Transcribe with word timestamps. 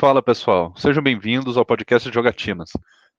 Fala 0.00 0.22
pessoal, 0.22 0.72
sejam 0.76 1.02
bem-vindos 1.02 1.56
ao 1.56 1.66
podcast 1.66 2.08
Jogatinas, 2.14 2.70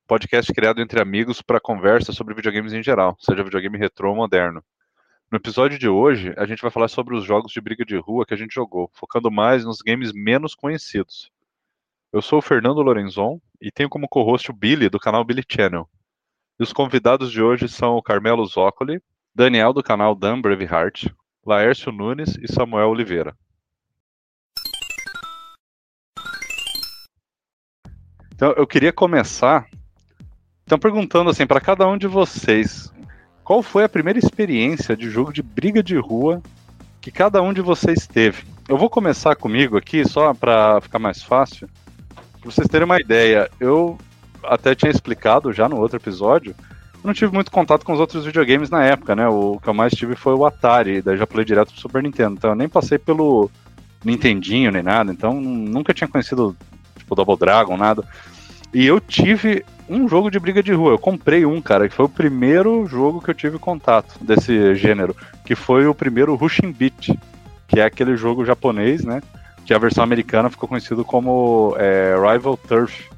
podcast 0.08 0.50
criado 0.54 0.82
entre 0.82 1.02
amigos 1.02 1.42
para 1.42 1.60
conversa 1.60 2.14
sobre 2.14 2.34
videogames 2.34 2.72
em 2.72 2.82
geral, 2.82 3.18
seja 3.20 3.44
videogame 3.44 3.78
retrô 3.78 4.12
ou 4.12 4.16
moderno. 4.16 4.64
No 5.30 5.36
episódio 5.36 5.78
de 5.78 5.90
hoje, 5.90 6.34
a 6.38 6.46
gente 6.46 6.62
vai 6.62 6.72
falar 6.72 6.88
sobre 6.88 7.18
os 7.18 7.26
jogos 7.26 7.52
de 7.52 7.60
briga 7.60 7.84
de 7.84 7.98
rua 7.98 8.26
que 8.26 8.34
a 8.34 8.38
gente 8.38 8.56
jogou, 8.56 8.90
focando 8.94 9.30
mais 9.30 9.66
nos 9.66 9.82
games 9.82 10.14
menos 10.14 10.56
conhecidos. 10.56 11.30
Eu 12.14 12.22
sou 12.22 12.40
o 12.40 12.42
Fernando 12.42 12.82
Lorenzon 12.82 13.42
e 13.62 13.70
tenho 13.70 13.90
como 13.90 14.08
co-host 14.08 14.50
o 14.50 14.54
Billy, 14.54 14.88
do 14.88 15.02
canal 15.02 15.26
Billy 15.26 15.44
Channel. 15.52 15.86
E 16.58 16.64
os 16.64 16.72
convidados 16.72 17.30
de 17.30 17.42
hoje 17.42 17.68
são 17.68 17.98
o 17.98 18.02
Carmelo 18.02 18.46
Zoccoli, 18.46 19.02
Daniel, 19.36 19.74
do 19.74 19.84
canal 19.84 20.16
Dan 20.16 20.40
Braveheart, 20.40 21.08
Laércio 21.46 21.92
Nunes 21.92 22.38
e 22.38 22.50
Samuel 22.50 22.88
Oliveira. 22.88 23.36
Então, 28.40 28.54
eu 28.56 28.66
queria 28.66 28.94
começar 28.94 29.66
então 30.66 30.80
perguntando 30.80 31.30
assim 31.30 31.46
para 31.46 31.60
cada 31.60 31.86
um 31.86 31.98
de 31.98 32.08
vocês, 32.08 32.90
qual 33.44 33.62
foi 33.62 33.84
a 33.84 33.90
primeira 33.90 34.18
experiência 34.18 34.96
de 34.96 35.10
jogo 35.10 35.34
de 35.34 35.44
briga 35.44 35.84
de 35.84 35.98
rua 35.98 36.42
que 37.02 37.12
cada 37.12 37.42
um 37.42 37.52
de 37.52 37.60
vocês 37.60 38.08
teve? 38.08 38.46
Eu 38.66 38.78
vou 38.78 38.90
começar 38.90 39.36
comigo 39.36 39.76
aqui 39.76 40.08
só 40.08 40.34
para 40.34 40.80
ficar 40.80 41.00
mais 41.00 41.22
fácil. 41.22 41.68
Para 42.40 42.50
vocês 42.50 42.66
terem 42.70 42.86
uma 42.86 43.02
ideia, 43.02 43.52
eu 43.60 43.98
até 44.42 44.74
tinha 44.74 44.90
explicado 44.90 45.52
já 45.52 45.68
no 45.68 45.78
outro 45.78 45.98
episódio, 45.98 46.56
eu 46.94 47.02
não 47.04 47.14
tive 47.14 47.34
muito 47.34 47.52
contato 47.52 47.84
com 47.84 47.92
os 47.92 48.00
outros 48.00 48.24
videogames 48.24 48.70
na 48.70 48.86
época, 48.86 49.18
né? 49.18 49.28
O 49.28 49.60
que 49.62 49.68
eu 49.68 49.74
mais 49.74 49.92
tive 49.92 50.16
foi 50.16 50.34
o 50.34 50.46
Atari, 50.46 51.02
daí 51.02 51.18
já 51.18 51.28
falei 51.28 51.44
direto 51.44 51.74
pro 51.74 51.82
Super 51.82 52.02
Nintendo. 52.02 52.36
Então 52.38 52.52
eu 52.52 52.56
nem 52.56 52.70
passei 52.70 52.98
pelo 52.98 53.52
Nintendinho 54.02 54.72
nem 54.72 54.82
nada, 54.82 55.12
então 55.12 55.42
nunca 55.42 55.94
tinha 55.94 56.08
conhecido 56.08 56.56
tipo 57.10 57.16
Double 57.16 57.38
Dragon, 57.38 57.76
nada. 57.76 58.06
E 58.74 58.86
eu 58.86 59.00
tive 59.00 59.66
um 59.90 60.08
jogo 60.08 60.30
de 60.30 60.40
briga 60.40 60.62
de 60.62 60.72
rua. 60.72 60.92
Eu 60.92 61.00
comprei 61.00 61.46
um, 61.46 61.60
cara, 61.62 61.90
que 61.90 61.96
foi 61.96 62.06
o 62.06 62.10
primeiro 62.10 62.86
jogo 62.86 63.22
que 63.22 63.30
eu 63.30 63.34
tive 63.34 63.58
contato 63.58 64.24
desse 64.24 64.76
gênero, 64.76 65.16
que 65.44 65.56
foi 65.56 65.88
o 65.88 65.96
primeiro 65.96 66.36
Rushing 66.36 66.72
Beat, 66.72 67.18
que 67.68 67.80
é 67.80 67.84
aquele 67.84 68.16
jogo 68.16 68.46
japonês, 68.46 69.04
né? 69.04 69.22
Que 69.66 69.74
a 69.74 69.80
versão 69.80 70.04
americana 70.04 70.50
ficou 70.50 70.70
conhecido 70.70 71.04
como 71.04 71.76
é, 71.78 72.16
Rival 72.16 72.58
Turf. 72.58 73.10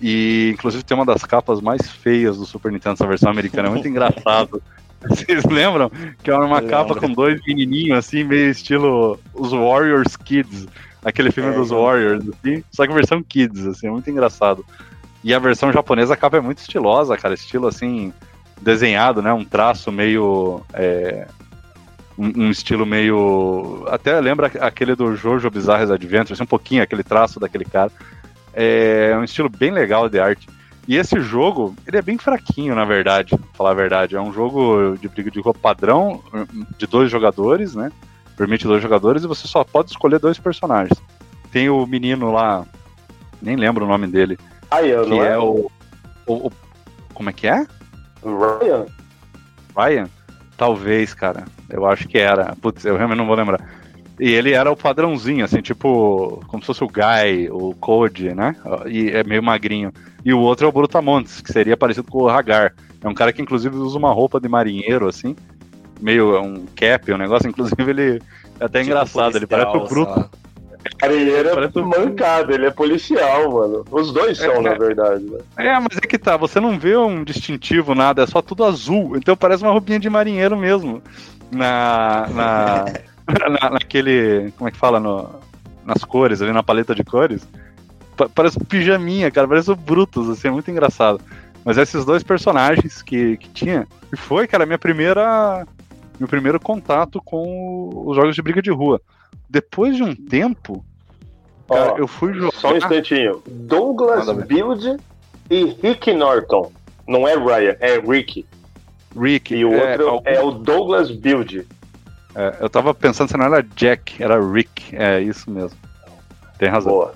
E 0.00 0.50
inclusive 0.54 0.84
tem 0.84 0.96
uma 0.96 1.06
das 1.06 1.24
capas 1.24 1.60
mais 1.60 1.90
feias 1.90 2.36
do 2.36 2.44
Super 2.44 2.70
Nintendo, 2.70 2.94
essa 2.94 3.06
versão 3.06 3.30
americana, 3.30 3.68
é 3.68 3.70
muito 3.70 3.88
engraçado. 3.88 4.62
Vocês 5.08 5.44
lembram? 5.44 5.90
Que 6.22 6.30
era 6.30 6.44
uma 6.44 6.62
capa 6.62 6.94
com 6.94 7.12
dois 7.12 7.40
menininhos, 7.46 7.98
assim, 7.98 8.24
meio 8.24 8.50
estilo 8.50 9.18
os 9.34 9.52
Warriors 9.52 10.16
Kids 10.16 10.66
aquele 11.06 11.30
filme 11.30 11.50
é, 11.50 11.52
dos 11.52 11.70
Warriors, 11.70 12.24
assim, 12.28 12.64
só 12.70 12.84
que 12.84 12.92
versão 12.92 13.22
Kids, 13.22 13.64
assim, 13.64 13.86
é 13.86 13.90
muito 13.90 14.10
engraçado. 14.10 14.66
E 15.22 15.32
a 15.32 15.38
versão 15.38 15.72
japonesa, 15.72 16.14
a 16.14 16.16
capa 16.16 16.36
é 16.36 16.40
muito 16.40 16.58
estilosa, 16.58 17.16
cara, 17.16 17.34
estilo 17.34 17.68
assim, 17.68 18.12
desenhado, 18.60 19.22
né? 19.22 19.32
Um 19.32 19.44
traço 19.44 19.92
meio. 19.92 20.62
É, 20.74 21.28
um, 22.18 22.46
um, 22.46 22.50
estilo 22.50 22.84
meio. 22.84 23.86
Até 23.88 24.20
lembra 24.20 24.50
aquele 24.60 24.96
do 24.96 25.14
Jojo 25.14 25.48
Bizarre 25.48 25.90
Adventures, 25.90 26.32
assim, 26.32 26.42
um 26.42 26.46
pouquinho 26.46 26.82
aquele 26.82 27.04
traço 27.04 27.38
daquele 27.38 27.64
cara. 27.64 27.92
É 28.52 29.14
um 29.16 29.24
estilo 29.24 29.48
bem 29.48 29.70
legal 29.70 30.08
de 30.08 30.18
arte. 30.18 30.48
E 30.88 30.96
esse 30.96 31.20
jogo, 31.20 31.74
ele 31.86 31.96
é 31.96 32.02
bem 32.02 32.16
fraquinho, 32.16 32.74
na 32.74 32.84
verdade, 32.84 33.36
pra 33.36 33.48
falar 33.54 33.70
a 33.70 33.74
verdade. 33.74 34.16
É 34.16 34.20
um 34.20 34.32
jogo 34.32 34.96
de 35.00 35.08
briga 35.08 35.30
de 35.30 35.40
roupa 35.40 35.58
padrão, 35.60 36.22
de 36.78 36.86
dois 36.86 37.10
jogadores, 37.10 37.74
né? 37.74 37.90
Permite 38.36 38.66
dois 38.66 38.82
jogadores 38.82 39.24
e 39.24 39.26
você 39.26 39.48
só 39.48 39.64
pode 39.64 39.90
escolher 39.90 40.18
dois 40.18 40.38
personagens. 40.38 41.00
Tem 41.50 41.68
o 41.68 41.86
menino 41.86 42.30
lá, 42.30 42.64
nem 43.40 43.56
lembro 43.56 43.84
o 43.84 43.88
nome 43.88 44.06
dele. 44.06 44.38
Ryan, 44.72 45.04
que 45.04 45.20
é, 45.20 45.28
é 45.32 45.38
o, 45.38 45.70
o, 46.26 46.34
o, 46.34 46.52
Como 47.14 47.30
é 47.30 47.32
que 47.32 47.46
é? 47.46 47.66
Ryan. 48.22 48.86
Ryan? 49.76 50.08
Talvez, 50.56 51.14
cara. 51.14 51.44
Eu 51.70 51.86
acho 51.86 52.08
que 52.08 52.18
era. 52.18 52.54
Putz, 52.56 52.84
eu 52.84 52.96
realmente 52.96 53.18
não 53.18 53.26
vou 53.26 53.36
lembrar. 53.36 53.60
E 54.18 54.30
ele 54.30 54.52
era 54.52 54.70
o 54.70 54.76
padrãozinho, 54.76 55.44
assim, 55.44 55.60
tipo, 55.60 56.42
como 56.46 56.62
se 56.62 56.66
fosse 56.68 56.82
o 56.82 56.88
Guy, 56.88 57.50
o 57.50 57.74
Code, 57.74 58.34
né? 58.34 58.56
E 58.86 59.10
é 59.10 59.22
meio 59.22 59.42
magrinho. 59.42 59.92
E 60.24 60.32
o 60.32 60.40
outro 60.40 60.66
é 60.66 60.68
o 60.68 60.72
Brutamontes, 60.72 61.42
que 61.42 61.52
seria 61.52 61.76
parecido 61.76 62.10
com 62.10 62.22
o 62.22 62.28
Hagar. 62.28 62.74
É 63.02 63.08
um 63.08 63.14
cara 63.14 63.32
que, 63.32 63.42
inclusive, 63.42 63.76
usa 63.76 63.98
uma 63.98 64.12
roupa 64.12 64.40
de 64.40 64.48
marinheiro, 64.48 65.06
assim 65.06 65.36
meio 66.00 66.40
um 66.40 66.66
cap, 66.74 67.12
um 67.12 67.18
negócio, 67.18 67.48
inclusive 67.48 67.90
ele 67.90 68.22
é 68.60 68.64
até 68.64 68.80
tipo 68.80 68.90
engraçado, 68.90 69.36
ele 69.36 69.46
parece 69.46 69.76
o 69.76 69.86
Bruto. 69.86 70.30
Marinheiro 71.02 71.48
é 71.48 71.82
mancado, 71.82 72.52
ele 72.52 72.66
é 72.66 72.70
policial, 72.70 73.50
mano. 73.50 73.84
Os 73.90 74.12
dois 74.12 74.38
são, 74.38 74.52
é, 74.52 74.60
na 74.60 74.74
verdade. 74.74 75.24
Né? 75.24 75.38
É, 75.56 75.78
mas 75.78 75.98
é 75.98 76.06
que 76.06 76.18
tá, 76.18 76.36
você 76.36 76.60
não 76.60 76.78
vê 76.78 76.96
um 76.96 77.24
distintivo, 77.24 77.94
nada, 77.94 78.22
é 78.22 78.26
só 78.26 78.40
tudo 78.40 78.64
azul. 78.64 79.16
Então 79.16 79.36
parece 79.36 79.62
uma 79.62 79.72
roupinha 79.72 79.98
de 79.98 80.08
marinheiro 80.08 80.56
mesmo. 80.56 81.02
Na. 81.50 82.28
na, 82.28 82.84
na 83.48 83.70
naquele. 83.70 84.52
Como 84.56 84.68
é 84.68 84.70
que 84.70 84.78
fala? 84.78 85.00
No, 85.00 85.28
nas 85.84 86.04
cores, 86.04 86.42
ali 86.42 86.52
na 86.52 86.62
paleta 86.62 86.94
de 86.94 87.04
cores. 87.04 87.46
Parece 88.34 88.58
um 88.58 88.64
pijaminha, 88.64 89.30
cara, 89.30 89.46
parece 89.46 89.70
o 89.70 89.76
Brutus, 89.76 90.30
assim, 90.30 90.48
é 90.48 90.50
muito 90.50 90.70
engraçado. 90.70 91.20
Mas 91.64 91.76
esses 91.76 92.04
dois 92.04 92.22
personagens 92.22 93.02
que, 93.02 93.36
que 93.36 93.48
tinha, 93.50 93.86
e 94.10 94.16
foi, 94.16 94.46
cara, 94.46 94.64
minha 94.64 94.78
primeira 94.78 95.66
meu 96.18 96.28
primeiro 96.28 96.58
contato 96.60 97.20
com 97.22 98.04
os 98.06 98.16
jogos 98.16 98.34
de 98.34 98.42
briga 98.42 98.62
de 98.62 98.70
rua. 98.70 99.00
Depois 99.48 99.96
de 99.96 100.02
um 100.02 100.14
tempo, 100.14 100.84
cara, 101.68 101.98
eu 101.98 102.08
fui 102.08 102.34
jogar. 102.34 102.52
Só 102.52 102.72
um 102.72 102.76
instantinho. 102.76 103.42
Douglas 103.46 104.30
Build 104.46 104.96
e 105.50 105.64
Rick 105.82 106.12
Norton. 106.12 106.72
Não 107.06 107.26
é 107.26 107.34
Ryan, 107.34 107.76
é 107.80 107.98
Rick. 108.00 108.46
Rick. 109.18 109.54
E 109.54 109.64
o 109.64 109.72
é, 109.72 109.90
outro 109.90 110.08
algum... 110.08 110.28
é 110.28 110.42
o 110.42 110.50
Douglas 110.50 111.10
Build. 111.10 111.66
É, 112.34 112.56
eu 112.60 112.68
tava 112.68 112.92
pensando 112.92 113.28
se 113.28 113.36
não 113.36 113.46
era 113.46 113.62
Jack, 113.62 114.22
era 114.22 114.40
Rick. 114.40 114.94
É 114.94 115.20
isso 115.20 115.50
mesmo. 115.50 115.78
Tem 116.58 116.68
razão. 116.68 116.92
Boa. 116.92 117.14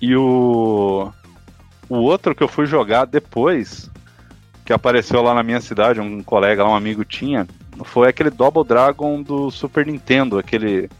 E 0.00 0.14
o. 0.16 1.10
O 1.88 1.98
outro 1.98 2.34
que 2.34 2.42
eu 2.42 2.48
fui 2.48 2.66
jogar 2.66 3.04
depois 3.04 3.88
que 4.66 4.72
apareceu 4.72 5.22
lá 5.22 5.32
na 5.32 5.44
minha 5.44 5.60
cidade, 5.60 6.00
um 6.00 6.20
colega 6.24 6.66
um 6.66 6.74
amigo 6.74 7.04
tinha, 7.04 7.46
foi 7.84 8.08
aquele 8.08 8.30
Double 8.30 8.64
Dragon 8.64 9.22
do 9.22 9.48
Super 9.48 9.86
Nintendo, 9.86 10.40
aquele 10.40 10.90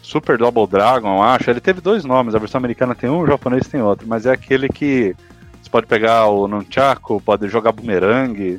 Super 0.00 0.38
Double 0.38 0.66
Dragon, 0.66 1.18
eu 1.18 1.22
acho. 1.22 1.50
Ele 1.50 1.60
teve 1.60 1.82
dois 1.82 2.02
nomes, 2.02 2.34
a 2.34 2.38
versão 2.38 2.58
americana 2.58 2.94
tem 2.94 3.10
um, 3.10 3.20
o 3.20 3.26
japonês 3.26 3.68
tem 3.68 3.82
outro, 3.82 4.08
mas 4.08 4.24
é 4.24 4.32
aquele 4.32 4.70
que 4.70 5.14
você 5.62 5.68
pode 5.68 5.86
pegar 5.86 6.26
o 6.28 6.48
Nunchaku, 6.48 7.20
pode 7.20 7.46
jogar 7.48 7.72
bumerangue. 7.72 8.58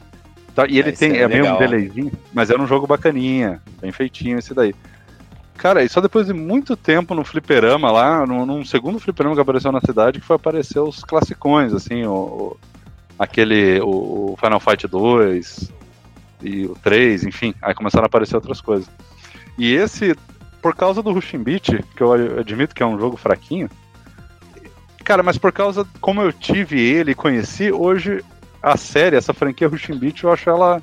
Tá, 0.54 0.68
e 0.70 0.78
ele 0.78 0.92
tem, 0.92 1.18
é, 1.18 1.22
é 1.22 1.28
meio 1.28 1.52
um 1.52 1.58
delayzinho, 1.58 2.12
mas 2.32 2.52
era 2.52 2.62
um 2.62 2.68
jogo 2.68 2.86
bacaninha, 2.86 3.60
bem 3.82 3.92
feitinho 3.92 4.38
esse 4.38 4.54
daí. 4.54 4.76
Cara, 5.58 5.84
e 5.84 5.90
só 5.90 6.00
depois 6.00 6.28
de 6.28 6.34
muito 6.34 6.78
tempo 6.78 7.16
no 7.16 7.26
fliperama 7.26 7.92
lá, 7.92 8.28
num, 8.28 8.46
num 8.46 8.64
segundo 8.64 9.00
fliperama 9.00 9.36
que 9.36 9.42
apareceu 9.42 9.72
na 9.72 9.82
cidade, 9.82 10.20
que 10.20 10.26
foi 10.26 10.36
aparecer 10.36 10.80
os 10.80 11.04
classicões, 11.04 11.74
assim, 11.74 12.06
o, 12.06 12.56
aquele 13.18 13.80
o, 13.82 14.36
Final 14.40 14.60
Fight 14.60 14.88
2 14.88 15.72
e 16.42 16.66
o 16.66 16.76
3, 16.76 17.26
enfim, 17.26 17.54
aí 17.62 17.74
começaram 17.74 18.06
a 18.06 18.08
aparecer 18.08 18.36
outras 18.36 18.62
coisas. 18.62 18.90
E 19.58 19.74
esse, 19.74 20.16
por 20.62 20.76
causa 20.76 21.02
do 21.02 21.12
Rushing 21.12 21.44
Beat, 21.44 21.84
que 21.96 22.02
eu 22.02 22.14
admito 22.40 22.76
que 22.76 22.84
é 22.84 22.86
um 22.86 23.00
jogo 23.00 23.18
fraquinho, 23.18 23.70
cara, 25.04 25.24
mas 25.24 25.38
por 25.38 25.52
causa 25.52 25.88
como 26.02 26.22
eu 26.22 26.34
tive 26.34 26.80
ele 26.80 27.12
e 27.12 27.16
conheci, 27.16 27.72
hoje 27.72 28.24
a 28.62 28.76
série, 28.76 29.16
essa 29.16 29.34
franquia 29.34 29.68
Rushing 29.68 29.98
Beat, 29.98 30.24
eu 30.24 30.32
acho 30.32 30.50
ela 30.50 30.82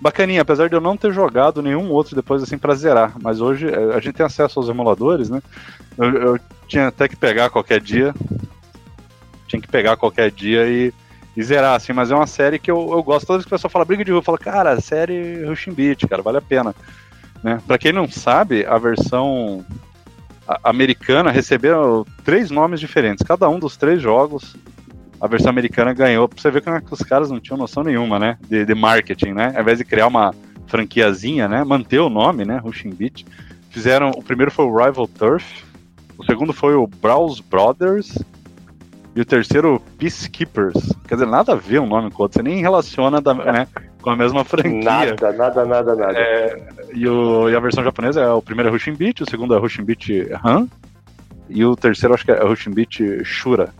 bacaninha, 0.00 0.42
apesar 0.42 0.68
de 0.68 0.74
eu 0.74 0.80
não 0.80 0.96
ter 0.96 1.12
jogado 1.12 1.62
nenhum 1.62 1.90
outro 1.90 2.16
depois 2.16 2.42
assim 2.42 2.56
para 2.56 2.74
zerar, 2.74 3.14
mas 3.22 3.40
hoje 3.40 3.68
eh, 3.68 3.94
a 3.94 4.00
gente 4.00 4.14
tem 4.14 4.24
acesso 4.24 4.58
aos 4.58 4.68
emuladores, 4.68 5.28
né? 5.28 5.42
Eu, 5.98 6.10
eu 6.14 6.40
tinha 6.66 6.88
até 6.88 7.06
que 7.06 7.16
pegar 7.16 7.50
qualquer 7.50 7.80
dia, 7.80 8.14
tinha 9.46 9.60
que 9.60 9.68
pegar 9.68 9.96
qualquer 9.96 10.30
dia 10.30 10.66
e 10.66 10.92
e 11.40 11.42
zerar, 11.42 11.74
assim, 11.74 11.94
mas 11.94 12.10
é 12.10 12.14
uma 12.14 12.26
série 12.26 12.58
que 12.58 12.70
eu, 12.70 12.90
eu 12.92 13.02
gosto. 13.02 13.26
Toda 13.26 13.38
vez 13.38 13.46
que 13.46 13.48
o 13.48 13.56
pessoal 13.56 13.70
fala 13.70 13.84
briga 13.84 14.04
de 14.04 14.10
rua, 14.10 14.18
eu 14.18 14.22
falo, 14.24 14.36
cara, 14.36 14.72
a 14.72 14.80
série 14.80 15.42
Rushing 15.46 15.72
Beat, 15.72 16.06
cara, 16.06 16.22
vale 16.22 16.36
a 16.36 16.42
pena. 16.42 16.74
Né? 17.42 17.58
Pra 17.66 17.78
quem 17.78 17.92
não 17.92 18.06
sabe, 18.06 18.66
a 18.66 18.76
versão 18.76 19.64
americana 20.62 21.30
recebeu 21.30 22.06
três 22.24 22.50
nomes 22.50 22.78
diferentes. 22.78 23.24
Cada 23.26 23.48
um 23.48 23.58
dos 23.58 23.74
três 23.74 24.02
jogos, 24.02 24.54
a 25.18 25.26
versão 25.26 25.48
americana 25.48 25.94
ganhou. 25.94 26.28
Pra 26.28 26.38
você 26.38 26.50
ver 26.50 26.62
é 26.68 26.80
que 26.80 26.92
os 26.92 27.00
caras 27.00 27.30
não 27.30 27.40
tinham 27.40 27.56
noção 27.56 27.82
nenhuma, 27.82 28.18
né? 28.18 28.36
De, 28.46 28.66
de 28.66 28.74
marketing, 28.74 29.32
né? 29.32 29.52
Ao 29.54 29.62
invés 29.62 29.78
de 29.78 29.84
criar 29.84 30.08
uma 30.08 30.34
franquiazinha, 30.66 31.48
né? 31.48 31.64
Manter 31.64 32.00
o 32.00 32.10
nome, 32.10 32.44
né? 32.44 32.58
Rushing 32.58 32.90
Beat. 32.90 33.24
Fizeram. 33.70 34.10
O 34.10 34.22
primeiro 34.22 34.50
foi 34.50 34.66
o 34.66 34.76
Rival 34.76 35.08
Turf. 35.08 35.64
O 36.18 36.24
segundo 36.24 36.52
foi 36.52 36.74
o 36.74 36.86
Browse 36.86 37.42
Brothers. 37.42 38.18
E 39.14 39.20
o 39.20 39.24
terceiro, 39.24 39.82
Peacekeepers. 39.98 40.92
Quer 41.08 41.14
dizer, 41.16 41.26
nada 41.26 41.52
a 41.52 41.56
ver 41.56 41.80
um 41.80 41.86
nome 41.86 42.10
com 42.10 42.22
o 42.22 42.22
outro. 42.22 42.38
Você 42.38 42.42
nem 42.42 42.60
relaciona 42.60 43.20
da, 43.20 43.34
né, 43.34 43.66
com 44.00 44.10
a 44.10 44.16
mesma 44.16 44.44
franquia. 44.44 44.80
Nada, 44.82 45.32
nada, 45.32 45.64
nada, 45.64 45.96
nada. 45.96 46.18
É, 46.18 46.56
e, 46.94 47.08
o, 47.08 47.48
e 47.48 47.56
a 47.56 47.60
versão 47.60 47.82
japonesa 47.82 48.20
é 48.20 48.30
o 48.30 48.40
primeiro 48.40 48.68
é 48.68 48.72
Rushing 48.72 48.94
Beat, 48.94 49.20
o 49.20 49.30
segundo 49.30 49.54
é 49.54 49.58
Rushing 49.58 49.84
Beat 49.84 50.08
Han. 50.44 50.68
e 51.48 51.64
o 51.64 51.74
terceiro 51.74 52.14
acho 52.14 52.24
que 52.24 52.30
é 52.30 52.42
Rushing 52.42 52.70
Beat 52.70 53.24
Shura. 53.24 53.70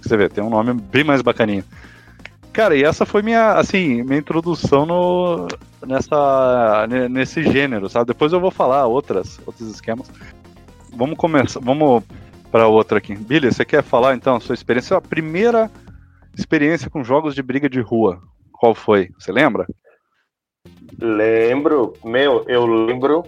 Você 0.00 0.16
vê, 0.16 0.28
tem 0.28 0.42
um 0.42 0.50
nome 0.50 0.72
bem 0.72 1.04
mais 1.04 1.20
bacaninho. 1.20 1.64
Cara, 2.52 2.74
e 2.74 2.82
essa 2.82 3.06
foi 3.06 3.22
minha, 3.22 3.52
assim, 3.52 4.02
minha 4.02 4.18
introdução 4.18 4.84
no, 4.84 5.46
nessa, 5.86 6.86
nesse 7.08 7.42
gênero, 7.44 7.88
sabe? 7.88 8.06
Depois 8.06 8.32
eu 8.32 8.40
vou 8.40 8.50
falar 8.50 8.86
outras, 8.86 9.38
outros 9.46 9.70
esquemas. 9.70 10.10
Vamos 10.96 11.16
começar, 11.16 11.60
vamos 11.60 12.02
para 12.50 12.68
outra 12.68 12.98
aqui. 12.98 13.14
Billy, 13.14 13.52
você 13.52 13.64
quer 13.64 13.82
falar 13.82 14.14
então 14.14 14.40
sua 14.40 14.54
experiência, 14.54 14.96
a 14.96 15.00
primeira 15.00 15.70
experiência 16.36 16.90
com 16.90 17.04
jogos 17.04 17.34
de 17.34 17.42
briga 17.42 17.68
de 17.68 17.80
rua? 17.80 18.20
Qual 18.52 18.74
foi? 18.74 19.10
Você 19.18 19.32
lembra? 19.32 19.66
Lembro, 20.98 21.94
meu, 22.04 22.44
eu 22.46 22.66
lembro. 22.66 23.24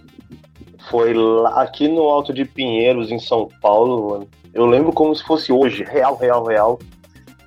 Foi 0.91 1.15
lá 1.15 1.63
aqui 1.63 1.87
no 1.87 2.03
Alto 2.03 2.35
de 2.35 2.45
Pinheiros, 2.45 3.11
em 3.11 3.19
São 3.19 3.49
Paulo, 3.61 4.11
mano. 4.11 4.29
Eu 4.53 4.67
lembro 4.67 4.93
como 4.93 5.15
se 5.15 5.23
fosse 5.23 5.53
hoje, 5.53 5.85
real, 5.85 6.17
real, 6.17 6.45
real. 6.45 6.79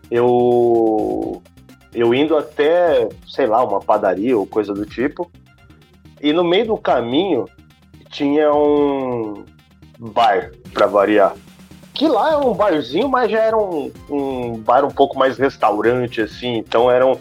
Eu 0.10 1.42
eu 1.94 2.14
indo 2.14 2.38
até, 2.38 3.08
sei 3.28 3.46
lá, 3.46 3.64
uma 3.64 3.80
padaria 3.80 4.38
ou 4.38 4.46
coisa 4.46 4.74
do 4.74 4.86
tipo. 4.86 5.30
E 6.22 6.34
no 6.34 6.44
meio 6.44 6.68
do 6.68 6.78
caminho 6.78 7.46
tinha 8.10 8.52
um 8.54 9.46
bar, 10.00 10.52
para 10.74 10.88
variar. 10.88 11.36
Que 11.96 12.08
lá 12.08 12.34
é 12.34 12.38
um 12.38 12.54
barzinho, 12.54 13.10
mas 13.10 13.32
já 13.32 13.40
era 13.40 13.58
um, 13.58 13.92
um 14.10 14.58
bar 14.58 14.86
um 14.86 14.92
pouco 14.92 15.18
mais 15.18 15.38
restaurante, 15.38 16.22
assim. 16.22 16.58
Então 16.58 16.92
era 16.92 17.06
um 17.08 17.18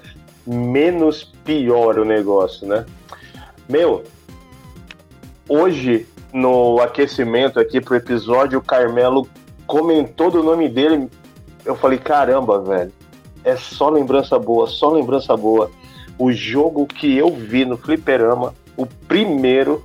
menos 0.47 1.25
pior 1.45 1.99
o 1.99 2.05
negócio, 2.05 2.67
né? 2.67 2.85
Meu, 3.69 4.05
hoje 5.49 6.07
no 6.33 6.81
aquecimento 6.81 7.59
aqui 7.59 7.81
pro 7.81 7.95
episódio, 7.95 8.59
o 8.59 8.63
Carmelo 8.63 9.27
comentou 9.67 10.31
do 10.31 10.43
nome 10.43 10.69
dele. 10.69 11.09
Eu 11.65 11.77
falei, 11.77 11.99
caramba, 11.99 12.61
velho 12.61 12.93
é 13.45 13.57
só 13.57 13.91
lembrança 13.91 14.39
boa, 14.39 14.67
só 14.67 14.91
lembrança 14.91 15.37
boa. 15.37 15.71
O 16.19 16.33
jogo 16.33 16.87
que 16.87 17.17
eu 17.17 17.31
vi 17.31 17.65
no 17.65 17.77
Fliperama, 17.77 18.55
o 18.77 18.87
primeiro, 18.87 19.85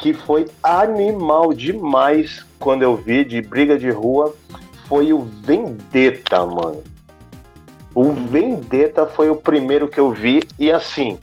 que 0.00 0.14
foi 0.14 0.46
animal 0.62 1.52
demais 1.52 2.44
quando 2.58 2.82
eu 2.82 2.96
vi 2.96 3.24
de 3.24 3.40
briga 3.42 3.78
de 3.78 3.90
rua, 3.90 4.34
foi 4.88 5.12
o 5.12 5.20
Vendetta, 5.20 6.44
mano. 6.44 6.82
O 7.94 8.12
Vendetta 8.12 9.06
foi 9.06 9.30
o 9.30 9.36
primeiro 9.36 9.88
que 9.88 10.00
eu 10.00 10.10
vi 10.10 10.42
e 10.58 10.70
assim, 10.72 11.18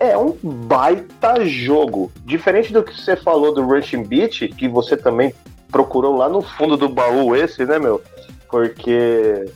é 0.00 0.16
um 0.16 0.36
baita 0.42 1.44
jogo. 1.44 2.10
Diferente 2.24 2.72
do 2.72 2.82
que 2.82 2.98
você 2.98 3.14
falou 3.14 3.52
do 3.52 3.62
Rushing 3.62 4.04
Beat, 4.04 4.48
que 4.56 4.68
você 4.68 4.96
também 4.96 5.34
procurou 5.70 6.16
lá 6.16 6.28
no 6.28 6.42
fundo 6.42 6.76
do 6.76 6.88
baú 6.88 7.36
esse, 7.36 7.64
né, 7.64 7.78
meu? 7.78 8.00
Porque 8.48 9.50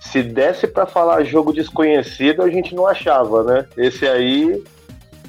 se 0.00 0.22
desse 0.22 0.66
para 0.66 0.86
falar 0.86 1.24
jogo 1.24 1.52
desconhecido, 1.52 2.42
a 2.42 2.50
gente 2.50 2.74
não 2.74 2.86
achava, 2.86 3.42
né? 3.42 3.66
Esse 3.76 4.06
aí, 4.06 4.62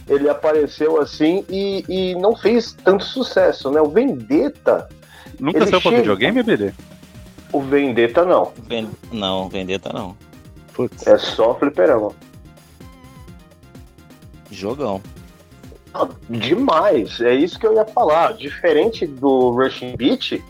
ele 0.07 0.30
apareceu 0.30 1.00
assim 1.01 1.44
e, 1.50 1.83
e 1.88 2.15
não 2.15 2.36
fez 2.36 2.74
tanto 2.83 3.04
sucesso, 3.04 3.69
né? 3.71 3.81
O 3.81 3.89
Vendetta. 3.89 4.88
Nunca 5.39 5.59
saiu 5.59 5.81
chega... 5.81 5.81
pra 5.81 5.98
videogame, 5.98 6.44
BD? 6.44 6.74
O 7.51 7.62
Vendetta 7.62 8.25
não. 8.25 8.51
Ven... 8.68 8.89
Não, 9.12 9.50
Vendetta 9.50 9.92
não. 9.94 10.15
Putz. 10.74 11.06
É 11.06 11.18
só 11.18 11.56
fliperama. 11.56 12.12
Jogão. 14.51 15.01
demais, 16.30 17.19
é 17.21 17.33
isso 17.33 17.59
que 17.59 17.68
eu 17.68 17.74
ia 17.74 17.86
falar. 17.86 18.33
Diferente 18.33 19.06
do 19.06 19.51
Rushing 19.51 19.95
Beat, 19.95 20.42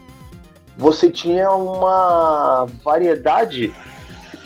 você 0.77 1.09
tinha 1.09 1.49
uma 1.51 2.67
variedade 2.83 3.73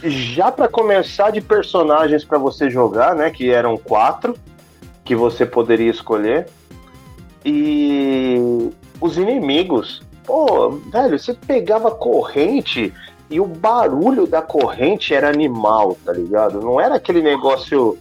já 0.04 0.52
para 0.52 0.68
começar 0.68 1.31
de 1.31 1.42
personagens 1.42 2.24
para 2.24 2.38
você 2.38 2.69
jogar, 2.69 3.16
né? 3.16 3.30
Que 3.30 3.52
eram 3.52 3.78
quatro 3.78 4.36
que 5.03 5.15
você 5.15 5.45
poderia 5.45 5.89
escolher. 5.89 6.48
E 7.44 8.69
os 9.00 9.18
inimigos, 9.18 10.01
pô, 10.25 10.69
velho, 10.92 11.18
você 11.18 11.33
pegava 11.33 11.92
corrente 11.92 12.94
e 13.30 13.39
o 13.39 13.45
barulho 13.45 14.27
da 14.27 14.42
corrente 14.42 15.13
era 15.13 15.30
animal, 15.30 15.98
tá 16.06 16.12
ligado? 16.12 16.59
Não 16.59 16.80
era 16.80 16.95
aquele 16.95 17.21
negócio 17.21 17.98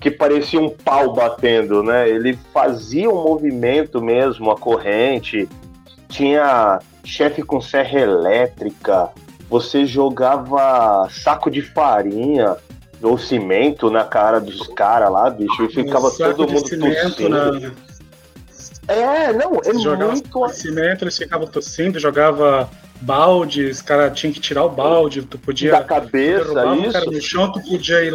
que 0.00 0.10
parecia 0.10 0.60
um 0.60 0.70
pau 0.70 1.12
batendo, 1.12 1.82
né? 1.82 2.08
Ele 2.08 2.38
fazia 2.52 3.10
um 3.10 3.22
movimento 3.22 4.00
mesmo, 4.00 4.50
a 4.50 4.56
corrente. 4.56 5.48
Tinha 6.08 6.78
chefe 7.04 7.42
com 7.42 7.60
serra 7.60 8.00
elétrica, 8.00 9.10
você 9.50 9.84
jogava 9.84 11.08
saco 11.10 11.50
de 11.50 11.62
farinha 11.62 12.56
ou 13.02 13.18
cimento 13.18 13.90
na 13.90 14.04
cara 14.04 14.40
dos 14.40 14.66
caras 14.68 15.10
lá, 15.10 15.30
bicho, 15.30 15.64
e 15.64 15.68
ficava 15.68 16.10
todo 16.10 16.48
mundo 16.48 16.62
tossindo. 16.62 17.28
Na... 17.28 17.72
É, 18.88 19.32
não, 19.32 19.60
é 19.64 19.78
jogava 19.78 20.12
muito. 20.12 20.48
Cimento, 20.48 21.04
eles 21.04 21.16
ficavam 21.16 21.46
tossindo, 21.46 21.98
jogava 21.98 22.68
balde, 23.00 23.66
os 23.66 23.82
caras 23.82 24.18
tinham 24.18 24.32
que 24.32 24.40
tirar 24.40 24.64
o 24.64 24.68
balde, 24.68 25.22
tu 25.22 25.38
podia. 25.38 25.72
Da 25.72 25.84
cabeça, 25.84 26.42
isso. 26.76 26.88
O 26.88 26.92
cara 26.92 27.04
no 27.04 27.20
chão, 27.20 27.52
tu 27.52 27.60
podia 27.60 28.02
ir. 28.02 28.12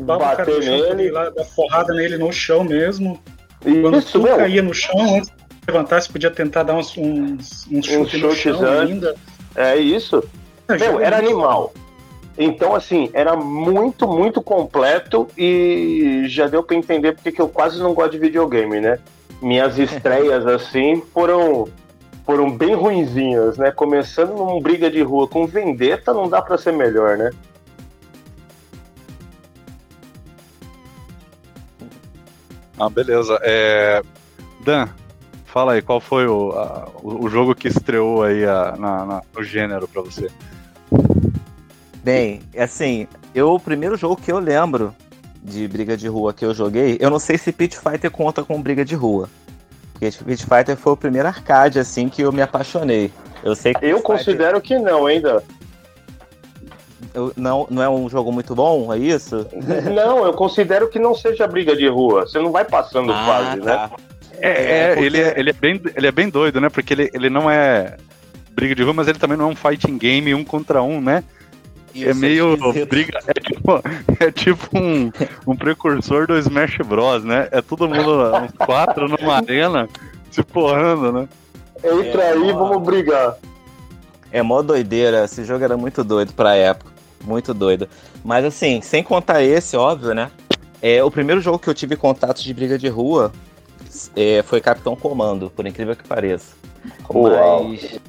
Bater 0.00 0.60
nele. 0.60 1.10
Lá, 1.10 1.30
dar 1.30 1.44
porrada 1.56 1.94
nele 1.94 2.18
no 2.18 2.32
chão 2.32 2.64
mesmo. 2.64 3.20
Isso, 3.64 3.80
Quando 3.80 4.02
tu 4.02 4.22
meu. 4.22 4.36
caía 4.36 4.62
no 4.62 4.74
chão, 4.74 5.16
antes 5.16 5.30
de 5.30 5.36
levantar, 5.66 6.02
você 6.02 6.12
podia 6.12 6.30
tentar 6.30 6.64
dar 6.64 6.74
uns, 6.74 6.96
uns, 6.96 7.66
uns 7.70 7.86
chutes 7.86 8.20
no 8.20 8.34
chão 8.34 8.60
ainda. 8.62 9.14
É 9.56 9.76
isso. 9.76 10.22
Meu, 10.68 11.00
era 11.00 11.18
animal. 11.18 11.72
Então, 12.36 12.74
assim, 12.74 13.10
era 13.12 13.36
muito, 13.36 14.08
muito 14.08 14.42
completo 14.42 15.28
e 15.38 16.24
já 16.26 16.48
deu 16.48 16.62
para 16.62 16.76
entender 16.76 17.12
porque 17.12 17.30
que 17.30 17.40
eu 17.40 17.48
quase 17.48 17.78
não 17.80 17.94
gosto 17.94 18.12
de 18.12 18.18
videogame, 18.18 18.80
né? 18.80 18.98
Minhas 19.40 19.78
estreias, 19.78 20.46
assim, 20.46 21.02
foram, 21.12 21.68
foram 22.26 22.50
bem 22.50 22.74
ruinzinhas, 22.74 23.56
né? 23.56 23.70
Começando 23.70 24.34
num 24.34 24.60
briga 24.60 24.90
de 24.90 25.02
rua 25.02 25.28
com 25.28 25.46
Vendetta, 25.46 26.12
não 26.12 26.28
dá 26.28 26.42
para 26.42 26.58
ser 26.58 26.72
melhor, 26.72 27.16
né? 27.16 27.30
Ah, 32.76 32.88
beleza. 32.90 33.38
É... 33.42 34.02
Dan, 34.64 34.88
Fala 35.54 35.74
aí, 35.74 35.82
qual 35.82 36.00
foi 36.00 36.26
o, 36.26 36.50
a, 36.50 36.88
o 37.00 37.28
jogo 37.28 37.54
que 37.54 37.68
estreou 37.68 38.24
aí 38.24 38.44
a, 38.44 38.74
na, 38.76 39.06
na, 39.06 39.22
no 39.32 39.44
gênero 39.44 39.86
para 39.86 40.02
você? 40.02 40.28
Bem, 42.04 42.42
assim, 42.58 43.08
eu, 43.34 43.54
o 43.54 43.58
primeiro 43.58 43.96
jogo 43.96 44.14
que 44.14 44.30
eu 44.30 44.38
lembro 44.38 44.94
de 45.42 45.66
briga 45.66 45.96
de 45.96 46.06
rua 46.06 46.34
que 46.34 46.44
eu 46.44 46.52
joguei, 46.52 46.98
eu 47.00 47.08
não 47.08 47.18
sei 47.18 47.38
se 47.38 47.50
Pit 47.50 47.78
Fighter 47.78 48.10
conta 48.10 48.44
com 48.44 48.60
briga 48.60 48.84
de 48.84 48.94
rua. 48.94 49.26
Porque 49.94 50.10
Pit 50.22 50.44
Fighter 50.44 50.76
foi 50.76 50.92
o 50.92 50.96
primeiro 50.98 51.28
arcade, 51.28 51.78
assim, 51.78 52.10
que 52.10 52.20
eu 52.20 52.30
me 52.30 52.42
apaixonei. 52.42 53.10
Eu 53.42 53.54
sei 53.54 53.72
que 53.72 53.86
Eu 53.86 54.02
considero 54.02 54.60
Fighter... 54.60 54.78
que 54.78 54.84
não 54.84 55.06
ainda. 55.06 55.42
Eu, 57.14 57.32
não, 57.36 57.66
não 57.70 57.82
é 57.82 57.88
um 57.88 58.06
jogo 58.06 58.30
muito 58.30 58.54
bom, 58.54 58.92
é 58.92 58.98
isso? 58.98 59.46
Não, 59.94 60.26
eu 60.26 60.32
considero 60.32 60.88
que 60.88 60.98
não 60.98 61.14
seja 61.14 61.46
briga 61.46 61.76
de 61.76 61.86
rua. 61.86 62.22
Você 62.22 62.40
não 62.40 62.50
vai 62.50 62.64
passando 62.64 63.12
ah, 63.12 63.24
fase, 63.24 63.60
né? 63.60 63.72
tá. 63.72 63.88
né? 63.88 63.90
É, 64.40 64.50
é, 64.50 64.78
é 64.78 64.88
porque... 64.88 65.06
ele, 65.06 65.20
é, 65.20 65.34
ele, 65.38 65.50
é 65.50 65.52
bem, 65.52 65.80
ele 65.94 66.06
é 66.08 66.12
bem 66.12 66.28
doido, 66.28 66.60
né? 66.60 66.68
Porque 66.68 66.92
ele, 66.92 67.10
ele 67.14 67.30
não 67.30 67.48
é 67.48 67.96
briga 68.50 68.74
de 68.74 68.82
rua, 68.82 68.92
mas 68.92 69.06
ele 69.06 69.18
também 69.18 69.38
não 69.38 69.48
é 69.48 69.52
um 69.52 69.56
fighting 69.56 69.96
game 69.96 70.34
um 70.34 70.42
contra 70.42 70.82
um, 70.82 71.00
né? 71.00 71.22
É 71.96 72.12
meio 72.12 72.56
briga. 72.86 73.20
É 73.26 73.34
tipo, 73.34 73.82
é 74.18 74.30
tipo 74.32 74.78
um, 74.78 75.12
um 75.46 75.56
precursor 75.56 76.26
do 76.26 76.38
Smash 76.38 76.78
Bros, 76.78 77.22
né? 77.22 77.48
É 77.50 77.62
todo 77.62 77.88
mundo, 77.88 78.32
uns 78.36 78.52
quatro 78.52 79.08
numa 79.08 79.36
arena, 79.36 79.88
se 80.30 80.42
porrando, 80.42 81.12
né? 81.12 81.28
Entra 81.84 82.22
é, 82.22 82.32
aí, 82.32 82.52
vamos 82.52 82.82
brigar. 82.82 83.36
É 84.32 84.42
mó 84.42 84.62
doideira, 84.62 85.24
esse 85.24 85.44
jogo 85.44 85.62
era 85.62 85.76
muito 85.76 86.02
doido 86.02 86.32
pra 86.32 86.56
época. 86.56 86.92
Muito 87.24 87.54
doido. 87.54 87.88
Mas 88.24 88.44
assim, 88.44 88.80
sem 88.80 89.02
contar 89.02 89.42
esse, 89.42 89.76
óbvio, 89.76 90.14
né? 90.14 90.30
É, 90.82 91.02
o 91.02 91.10
primeiro 91.10 91.40
jogo 91.40 91.58
que 91.58 91.68
eu 91.68 91.74
tive 91.74 91.96
contato 91.96 92.42
de 92.42 92.52
briga 92.52 92.76
de 92.76 92.88
rua 92.88 93.32
é, 94.16 94.42
foi 94.42 94.60
Capitão 94.60 94.96
Comando, 94.96 95.50
por 95.50 95.66
incrível 95.66 95.94
que 95.94 96.04
pareça. 96.04 96.54
Mas, 97.08 98.00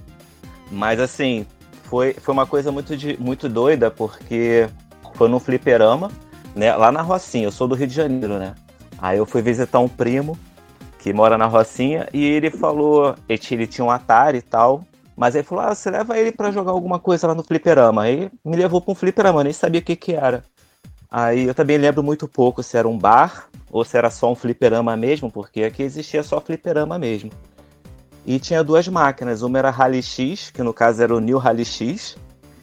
mas 0.72 1.00
assim, 1.00 1.46
foi, 1.86 2.13
foi 2.13 2.34
uma 2.34 2.46
coisa 2.46 2.72
muito, 2.72 2.96
de, 2.98 3.18
muito 3.20 3.48
doida, 3.48 3.89
porque 3.89 4.68
foi 5.13 5.30
num 5.30 5.39
fliperama, 5.39 6.12
né? 6.56 6.75
Lá 6.75 6.92
na 6.92 7.01
Rocinha, 7.01 7.46
eu 7.46 7.51
sou 7.51 7.68
do 7.68 7.75
Rio 7.75 7.88
de 7.88 7.94
Janeiro, 7.94 8.38
né? 8.38 8.56
Aí 8.98 9.18
eu 9.18 9.25
fui 9.25 9.42
visitar 9.42 9.80
um 9.80 9.88
primo 9.88 10.38
que 11.00 11.13
mora 11.13 11.38
na 11.38 11.46
Rocinha 11.46 12.08
e 12.13 12.24
ele 12.24 12.50
falou, 12.50 13.15
ele, 13.30 13.68
tinha 13.68 13.86
um 13.86 13.92
Atari 13.92 14.39
e 14.39 14.42
tal, 14.42 14.84
mas 15.15 15.36
aí 15.36 15.44
falou, 15.44 15.63
ah, 15.63 15.75
você 15.75 15.89
leva 15.89 16.18
ele 16.18 16.32
para 16.32 16.51
jogar 16.51 16.72
alguma 16.72 17.00
coisa 17.00 17.27
lá 17.27 17.36
no 17.36 17.44
fliperama. 17.44 18.04
Aí 18.04 18.30
me 18.44 18.56
levou 18.56 18.82
para 18.82 18.92
um 18.92 18.96
fliperama, 18.96 19.44
nem 19.44 19.54
sabia 19.54 19.80
o 19.80 19.84
que 19.84 19.96
que 19.96 20.13
era. 20.13 20.44
Aí 21.10 21.46
eu 21.46 21.54
também 21.54 21.77
lembro 21.77 22.04
muito 22.04 22.27
pouco 22.27 22.63
se 22.63 22.75
era 22.77 22.88
um 22.88 22.98
bar 22.98 23.48
ou 23.70 23.86
se 23.86 23.98
era 23.98 24.10
só 24.10 24.32
um 24.32 24.36
fliperama 24.36 24.98
mesmo, 24.98 25.32
porque 25.32 25.63
aqui 25.63 25.84
existia 25.84 26.24
só 26.24 26.42
fliperama 26.42 26.98
mesmo. 26.98 27.32
E 28.25 28.39
tinha 28.39 28.63
duas 28.63 28.88
máquinas. 28.88 29.41
Uma 29.41 29.60
era 29.60 29.70
Rally 29.70 30.01
X, 30.01 30.50
que 30.50 30.63
no 30.63 30.74
caso 30.74 31.01
era 31.03 31.15
o 31.15 31.20
New 31.20 31.38
Rally 31.38 31.65
X, 31.65 32.17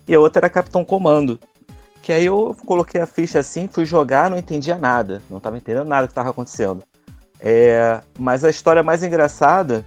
e 0.06 0.14
a 0.14 0.20
outra 0.20 0.40
era 0.40 0.50
Capitão 0.50 0.84
Comando. 0.84 1.38
Que 2.02 2.12
aí 2.12 2.26
eu 2.26 2.56
coloquei 2.66 3.00
a 3.00 3.06
ficha 3.06 3.38
assim, 3.38 3.68
fui 3.68 3.86
jogar, 3.86 4.28
não 4.28 4.36
entendia 4.36 4.76
nada, 4.76 5.22
não 5.30 5.38
estava 5.38 5.56
entendendo 5.56 5.86
nada 5.86 6.08
que 6.08 6.10
estava 6.10 6.30
acontecendo. 6.30 6.82
É, 7.38 8.00
mas 8.18 8.44
a 8.44 8.50
história 8.50 8.82
mais 8.82 9.02
engraçada 9.02 9.84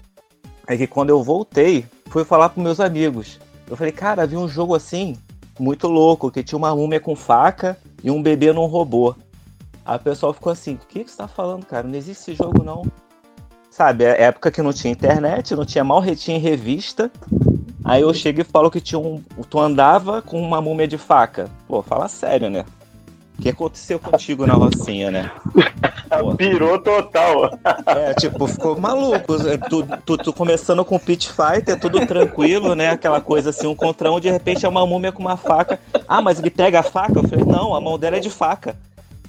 é 0.67 0.77
que 0.77 0.88
quando 0.88 1.10
eu 1.10 1.22
voltei, 1.22 1.86
fui 2.08 2.24
falar 2.24 2.50
para 2.50 2.63
meus 2.63 2.79
amigos. 2.79 3.39
Eu 3.70 3.75
falei, 3.75 3.91
cara, 3.91 4.25
vi 4.25 4.38
um 4.38 4.48
jogo 4.48 4.75
assim, 4.75 5.17
muito 5.60 5.88
louco, 5.88 6.32
que 6.32 6.44
tinha 6.44 6.58
uma 6.58 6.75
múmia 6.75 7.00
com 7.00 7.15
faca 7.15 7.77
e 8.03 8.10
um 8.10 8.22
bebê 8.22 8.53
num 8.53 8.65
robô. 8.65 9.15
Aí 9.86 9.98
o 9.98 10.00
pessoal 10.00 10.34
ficou 10.34 10.51
assim, 10.51 10.75
o 10.75 10.88
que, 10.88 11.03
que 11.03 11.12
você 11.12 11.17
tá 11.17 11.27
falando, 11.27 11.65
cara? 11.65 11.88
Não 11.88 11.96
existe 11.96 12.32
esse 12.32 12.36
jogo, 12.36 12.63
não. 12.63 12.84
Sabe, 13.75 14.05
é 14.05 14.24
época 14.24 14.50
que 14.51 14.62
não 14.62 14.72
tinha 14.72 14.94
internet, 14.94 15.53
não 15.53 15.65
tinha 15.65 15.84
mal 15.84 16.00
retinha 16.00 16.38
em 16.38 16.39
revista. 16.39 17.12
Aí 17.84 18.03
eu 18.03 18.13
chego 18.13 18.39
e 18.39 18.46
falo 18.46 18.72
que 18.72 18.79
tinha 18.79 18.98
um. 18.98 19.22
Tu 19.50 19.60
andava 19.60 20.22
com 20.22 20.41
uma 20.41 20.62
múmia 20.62 20.88
de 20.88 20.98
faca. 20.98 21.50
Pô, 21.67 21.82
fala 21.82 22.08
sério, 22.08 22.50
né? 22.50 22.63
O 23.38 23.41
que 23.41 23.50
aconteceu 23.50 24.00
contigo 24.00 24.48
na 24.48 24.53
Rocinha, 24.53 25.12
né? 25.12 25.29
Pô, 26.08 26.34
Pirou 26.36 26.79
total. 26.79 27.51
É, 27.86 28.13
tipo, 28.13 28.48
ficou 28.48 28.79
maluco. 28.79 29.36
Tu, 29.70 29.86
tu, 30.05 30.17
tu, 30.20 30.32
começando 30.32 30.86
com 30.86 30.98
Pit 30.98 31.29
Fighter, 31.29 31.77
tudo 31.77 32.08
tranquilo, 32.08 32.75
né? 32.75 32.91
Aquela 32.91 33.20
coisa 33.20 33.50
assim, 33.50 33.67
um 33.67 33.75
contra 33.75 34.10
um, 34.10 34.22
de 34.22 34.32
repente 34.32 34.65
é 34.65 34.70
uma 34.70 34.88
múmia 34.88 35.12
com 35.12 35.22
uma 35.22 35.36
faca. 35.36 35.77
Ah, 36.08 36.22
mas 36.22 36.39
ele 36.39 36.50
pega 36.50 36.79
a 36.79 36.84
faca? 36.84 37.20
Eu 37.20 37.27
falei, 37.27 37.44
não, 37.44 37.75
a 37.75 37.82
mão 37.82 38.00
dela 38.00 38.15
é 38.15 38.22
de 38.22 38.29
faca. 38.29 38.77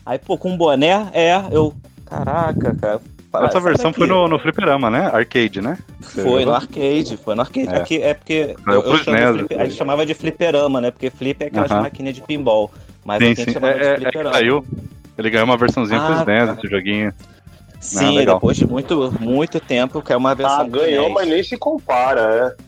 Aí, 0.05 0.21
pô, 0.21 0.39
com 0.39 0.53
um 0.53 0.57
boné, 0.57 1.09
é, 1.13 1.35
eu. 1.51 1.75
Caraca, 2.05 2.73
cara. 2.77 3.16
Essa 3.45 3.61
versão 3.61 3.93
foi 3.93 4.07
no, 4.07 4.29
no 4.29 4.39
Fliperama, 4.39 4.91
né? 4.91 5.11
Arcade, 5.13 5.61
né? 5.61 5.79
Você 6.01 6.23
foi 6.23 6.45
no 6.45 6.53
arcade, 6.53 7.17
foi 7.17 7.35
no 7.35 7.41
arcade. 7.43 7.69
É, 7.69 7.77
Aqui, 7.77 8.03
é 8.03 8.15
porque 8.15 8.57
eu, 8.67 8.83
eu 8.83 8.99
chamo 8.99 9.17
a 9.17 9.65
gente 9.65 9.75
chamava 9.75 10.07
de 10.07 10.15
fliperama, 10.15 10.81
né? 10.81 10.91
Porque 10.91 11.11
flip 11.11 11.43
é 11.43 11.47
aquelas 11.47 11.71
uh 11.71 11.75
-huh. 11.75 11.83
maquininhas 11.83 12.17
de 12.17 12.23
pinball. 12.23 12.71
Mas 13.05 13.19
sim, 13.19 13.31
a 13.31 13.35
gente 13.35 13.53
chamava 13.53 13.75
é, 13.75 13.95
de 13.95 14.03
fliperama. 14.03 14.31
É, 14.31 14.39
saiu, 14.39 14.65
ele 15.19 15.31
ganhou 15.31 15.47
uma 15.47 15.57
versãozinha 15.57 16.01
ah, 16.01 16.07
pros 16.07 16.27
NES, 16.27 16.59
esse 16.59 16.69
joguinho. 16.69 17.13
Sim, 17.81 18.19
ah, 18.19 18.35
depois 18.35 18.57
de 18.57 18.67
muito, 18.67 19.13
muito 19.21 19.61
tempo, 19.61 20.03
que 20.03 20.13
é 20.13 20.17
uma 20.17 20.35
versão. 20.35 20.61
Ah, 20.61 20.65
ganhou, 20.65 21.11
mas 21.11 21.29
nem 21.29 21.43
se 21.43 21.57
compara, 21.57 22.55
é. 22.57 22.67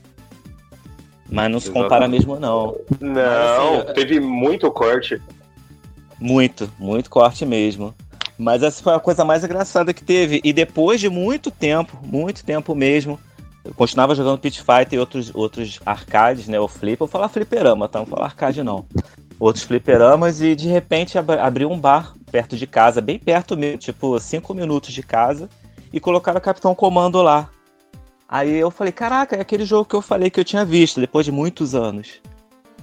Mas 1.31 1.51
não 1.51 1.61
se 1.61 1.71
compara 1.71 2.09
mesmo, 2.09 2.39
não. 2.39 2.77
Não, 3.01 3.13
mas, 3.13 3.85
assim, 3.85 3.93
teve 3.95 4.21
muito 4.21 4.71
corte. 4.71 5.21
Muito, 6.19 6.71
muito 6.79 7.11
corte 7.11 7.45
mesmo. 7.45 7.95
Mas 8.39 8.63
essa 8.63 8.83
foi 8.83 8.95
a 8.95 9.01
coisa 9.01 9.25
mais 9.25 9.43
engraçada 9.43 9.93
que 9.93 10.05
teve. 10.05 10.41
E 10.45 10.53
depois 10.53 11.01
de 11.01 11.11
muito 11.11 11.51
tempo, 11.51 11.99
muito 12.03 12.45
tempo 12.45 12.75
mesmo, 12.75 13.19
eu 13.65 13.75
continuava 13.75 14.15
jogando 14.15 14.39
Pit 14.39 14.61
Fighter 14.61 14.95
e 14.95 14.99
outros, 14.99 15.35
outros 15.35 15.81
arcades, 15.85 16.47
né? 16.47 16.61
O 16.61 16.69
Flip. 16.69 16.93
Eu 16.93 17.07
vou 17.07 17.09
falar 17.09 17.29
fliperama, 17.29 17.89
tá? 17.89 17.99
Não 17.99 18.07
vou 18.07 18.17
falar 18.17 18.29
arcade, 18.29 18.63
não. 18.63 18.87
Outros 19.41 19.65
fliperamas 19.65 20.41
e 20.41 20.57
de 20.57 20.67
repente 20.69 21.17
ab 21.17 21.31
abriu 21.33 21.71
um 21.71 21.79
bar 21.79 22.13
perto 22.31 22.57
de 22.57 22.67
casa, 22.67 23.01
bem 23.01 23.21
perto 23.21 23.57
mesmo, 23.57 23.79
tipo 23.79 24.19
cinco 24.19 24.53
minutos 24.53 24.93
de 24.93 25.01
casa, 25.01 25.49
e 25.93 26.01
colocaram 26.01 26.39
o 26.39 26.43
Capitão 26.43 26.75
Comando 26.75 27.23
lá. 27.23 27.49
Aí 28.29 28.57
eu 28.57 28.71
falei, 28.71 28.93
caraca, 28.93 29.37
é 29.37 29.41
aquele 29.41 29.65
jogo 29.65 29.85
que 29.85 29.95
eu 29.95 30.03
falei 30.03 30.29
que 30.29 30.41
eu 30.41 30.45
tinha 30.45 30.65
visto 30.65 31.01
depois 31.01 31.25
de 31.25 31.31
muitos 31.31 31.75
anos. 31.75 32.21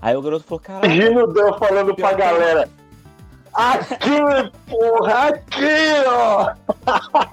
Aí 0.02 0.16
o 0.16 0.22
garoto 0.22 0.46
falou, 0.46 0.60
caraca. 0.60 0.88
Imagina 0.88 1.24
o 1.24 1.28
Dan 1.28 1.54
falando 1.58 1.94
pra 1.94 2.14
galera. 2.14 2.70
Aqui, 3.56 4.52
porra, 4.68 5.30
aqui, 5.30 5.64
ó! 6.08 6.52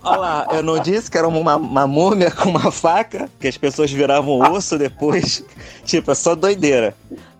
Olha 0.04 0.16
lá, 0.16 0.46
eu 0.52 0.62
não 0.62 0.78
disse 0.78 1.10
que 1.10 1.18
era 1.18 1.26
uma, 1.26 1.56
uma 1.56 1.86
múmia 1.86 2.30
com 2.30 2.48
uma 2.48 2.70
faca, 2.70 3.28
que 3.40 3.48
as 3.48 3.56
pessoas 3.58 3.90
viravam 3.90 4.38
osso 4.52 4.78
depois. 4.78 5.44
tipo, 5.84 6.12
é 6.12 6.14
só 6.14 6.36
doideira. 6.36 6.94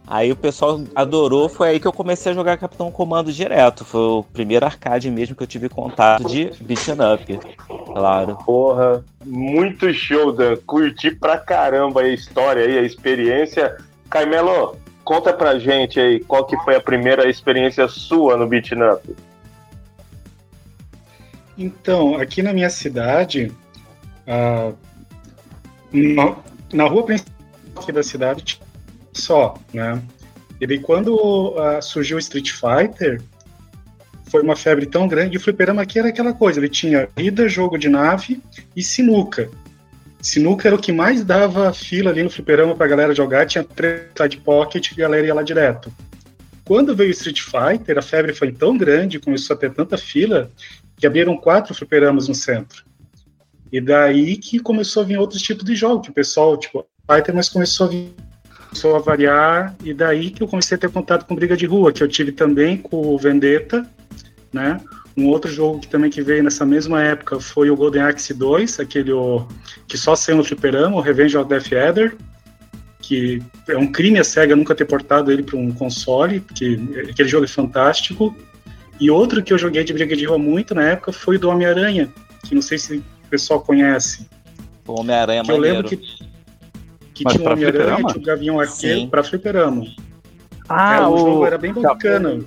Aí 0.05 0.33
o 0.33 0.37
pessoal 0.37 0.81
adorou, 0.97 1.49
foi 1.49 1.71
aí 1.71 1.81
que 1.81 1.87
eu 1.87 1.93
comecei 1.93 2.33
a 2.33 2.35
jogar 2.35 2.59
Capitão 2.59 2.91
Comando 2.91 3.33
direto. 3.33 3.85
Foi 3.85 4.01
o 4.01 4.25
primeiro 4.25 4.67
arcade 4.67 5.09
mesmo 5.11 5.37
que 5.37 5.45
eu 5.45 5.47
tive 5.47 5.69
contato 5.69 6.25
de 6.29 6.51
beat'em 6.61 6.97
up, 7.15 7.41
claro. 7.87 8.37
Porra, 8.45 9.05
muito 9.25 9.93
show, 9.95 10.33
Dan. 10.33 10.57
Curti 10.67 11.13
pra 11.13 11.39
caramba 11.39 12.03
a 12.03 12.09
história 12.09 12.65
aí, 12.65 12.79
a 12.79 12.83
experiência. 12.83 13.77
Caimelo, 14.11 14.77
Conta 15.13 15.31
pra 15.31 15.59
gente 15.59 16.01
aí 16.01 16.21
qual 16.21 16.47
que 16.47 16.57
foi 16.65 16.75
a 16.75 16.81
primeira 16.81 17.29
experiência 17.29 17.87
sua 17.87 18.35
no 18.35 18.47
Beat 18.47 18.71
Up. 18.73 19.15
Então, 21.59 22.17
aqui 22.17 22.41
na 22.41 22.51
minha 22.51 22.71
cidade, 22.71 23.53
uh, 24.27 24.75
na, 25.93 26.37
na, 26.73 26.89
rua 26.89 27.05
principal 27.05 27.93
da 27.93 28.03
cidade 28.03 28.59
só, 29.13 29.59
né? 29.75 30.03
E 30.59 30.67
daí 30.67 30.79
quando 30.79 31.15
uh, 31.15 31.83
surgiu 31.83 32.17
o 32.17 32.21
Street 32.21 32.51
Fighter, 32.51 33.21
foi 34.31 34.43
uma 34.43 34.57
febre 34.57 34.87
tão 34.87 35.07
grande, 35.07 35.35
e 35.35 35.37
o 35.37 35.41
fliperama 35.43 35.83
aqui 35.83 35.99
era 35.99 36.09
aquela 36.09 36.33
coisa, 36.33 36.59
ele 36.59 36.71
tinha 36.71 37.07
vida, 37.15 37.47
jogo 37.51 37.77
de 37.77 37.91
nave 37.91 38.41
e 38.75 38.83
sinuca. 38.83 39.51
Sinuca 40.23 40.69
era 40.69 40.77
o 40.77 40.79
que 40.79 40.93
mais 40.93 41.25
dava 41.25 41.73
fila 41.75 42.11
ali 42.11 42.23
no 42.23 42.31
fliperama 42.31 42.77
pra 42.77 42.87
galera 42.87 43.13
jogar, 43.13 43.45
tinha 43.45 43.65
três 43.65 44.03
side 44.17 44.37
pocket 44.39 44.93
e 44.93 44.95
a 44.95 45.09
galera 45.09 45.27
ia 45.27 45.35
lá 45.35 45.43
direto. 45.43 45.93
Quando 46.65 46.95
veio 46.95 47.11
Street 47.11 47.41
Fighter, 47.41 47.99
a 47.99 48.03
febre 48.03 48.33
foi 48.33 48.53
tão 48.53 48.79
grande, 48.79 49.19
começou 49.19 49.57
a 49.57 49.59
ter 49.59 49.73
tanta 49.73 49.99
fila, 49.99 50.49
que 50.97 51.07
abriram 51.07 51.37
quatro 51.37 51.75
fliperamas 51.75 52.29
no 52.29 52.35
centro. 52.37 52.85
E 53.73 53.81
daí 53.81 54.37
que 54.37 54.61
começou 54.61 55.03
a 55.03 55.07
vir 55.07 55.19
outros 55.19 55.43
tipos 55.43 55.65
de 55.65 55.75
jogos, 55.75 56.05
que 56.07 56.11
o 56.11 56.15
pessoal, 56.15 56.57
tipo, 56.57 56.87
Fighter, 57.11 57.35
mas 57.35 57.49
começou 57.49 57.87
a 57.87 57.91
vir, 57.91 58.15
começou 58.69 58.95
a 58.95 59.01
variar, 59.01 59.75
e 59.83 59.93
daí 59.93 60.31
que 60.31 60.43
eu 60.43 60.47
comecei 60.47 60.77
a 60.77 60.79
ter 60.79 60.91
contato 60.91 61.27
com 61.27 61.35
briga 61.35 61.57
de 61.57 61.67
rua, 61.67 61.93
que 61.93 62.03
eu 62.03 62.09
tive 62.09 62.31
também 62.31 62.77
com 62.77 63.09
o 63.09 63.19
Vendetta, 63.19 63.85
né? 64.53 64.81
Um 65.17 65.29
outro 65.29 65.51
jogo 65.51 65.81
que 65.81 65.89
também 65.89 66.11
que 66.11 66.23
veio 66.23 66.43
nessa 66.43 66.65
mesma 66.65 67.03
época 67.03 67.39
foi 67.39 67.71
o 67.71 67.77
Golden 67.77 68.03
Axe 68.03 68.33
2, 68.33 68.81
aquele 68.81 69.13
o, 69.13 69.47
que 69.87 69.99
só 69.99 70.17
saiu 70.17 70.39
no 70.39 70.45
fliperama, 70.45 70.97
o 70.97 71.01
Revenge 71.01 71.37
of 71.37 71.49
Death 71.49 71.73
Adder, 71.73 72.17
que 73.01 73.43
é 73.69 73.77
um 73.77 73.91
crime 73.91 74.19
a 74.19 74.25
SEGA 74.25 74.57
nunca 74.57 74.75
ter 74.75 74.87
portado 74.87 75.31
ele 75.31 75.43
para 75.43 75.59
um 75.59 75.71
console, 75.73 76.41
porque 76.41 76.79
aquele 77.11 77.29
jogo 77.29 77.45
é 77.45 77.49
fantástico. 77.49 78.35
E 78.99 79.11
outro 79.11 79.43
que 79.43 79.53
eu 79.53 79.59
joguei 79.59 79.85
de 79.85 79.93
briga 79.93 80.17
de 80.17 80.25
rua 80.25 80.39
muito 80.39 80.75
na 80.75 80.85
época 80.85 81.13
foi 81.13 81.37
o 81.37 81.39
do 81.39 81.51
Homem-Aranha, 81.51 82.09
que 82.47 82.55
não 82.55 82.63
sei 82.63 82.79
se 82.79 82.99
o 82.99 83.29
pessoal 83.29 83.61
conhece. 83.61 84.27
O 84.87 85.01
Homem-Aranha 85.01 85.43
Eu 85.47 85.57
lembro 85.59 85.89
que, 85.89 85.97
que 85.97 87.25
tinha 87.25 87.49
o 87.49 87.53
Homem-Aranha, 87.53 87.97
tinha 87.97 88.17
o 88.17 88.23
Gavião 88.23 88.61
Arqueiro 88.61 89.09
para 89.09 89.25
fliperama. 89.25 89.85
Ah, 90.69 90.97
é, 90.97 91.01
o, 91.07 91.15
o 91.15 91.19
jogo 91.19 91.47
era 91.47 91.59
bem 91.59 91.73
bacana. 91.73 92.41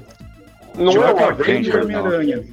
Não 0.78 0.92
é 1.04 1.14
o 1.14 1.26
Avenger, 1.26 1.84
Homem-Aranha. 1.84 2.44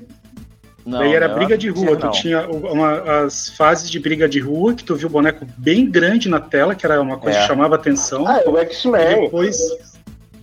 Não, 0.84 0.98
Daí 0.98 1.14
era 1.14 1.28
briga 1.28 1.56
de 1.56 1.68
rua. 1.68 1.96
Tu 1.96 2.10
tinha 2.10 2.48
uma, 2.48 3.24
as 3.24 3.50
fases 3.50 3.88
de 3.88 4.00
briga 4.00 4.28
de 4.28 4.40
rua, 4.40 4.74
que 4.74 4.82
tu 4.82 4.96
viu 4.96 5.08
o 5.08 5.10
boneco 5.10 5.46
bem 5.56 5.88
grande 5.88 6.28
na 6.28 6.40
tela, 6.40 6.74
que 6.74 6.84
era 6.84 7.00
uma 7.00 7.18
coisa 7.18 7.38
é. 7.38 7.42
que 7.42 7.46
chamava 7.46 7.76
atenção. 7.76 8.26
Ah, 8.26 8.40
é 8.44 8.48
o 8.48 8.58
X-Men. 8.58 9.22
Depois. 9.22 9.58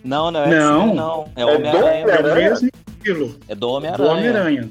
Não, 0.03 0.31
não 0.31 0.43
é 0.43 0.49
não. 0.49 0.95
não. 0.95 1.29
É, 1.35 1.41
é 1.41 1.45
Homem-Aranha. 1.45 2.05
É 2.05 2.19
o 2.21 2.35
mesmo 2.35 2.69
estilo. 2.87 3.35
É 3.49 3.55
do 3.55 3.69
Homem-Aranha. 3.69 4.09
Do 4.09 4.15
Homem-Aranha. 4.15 4.69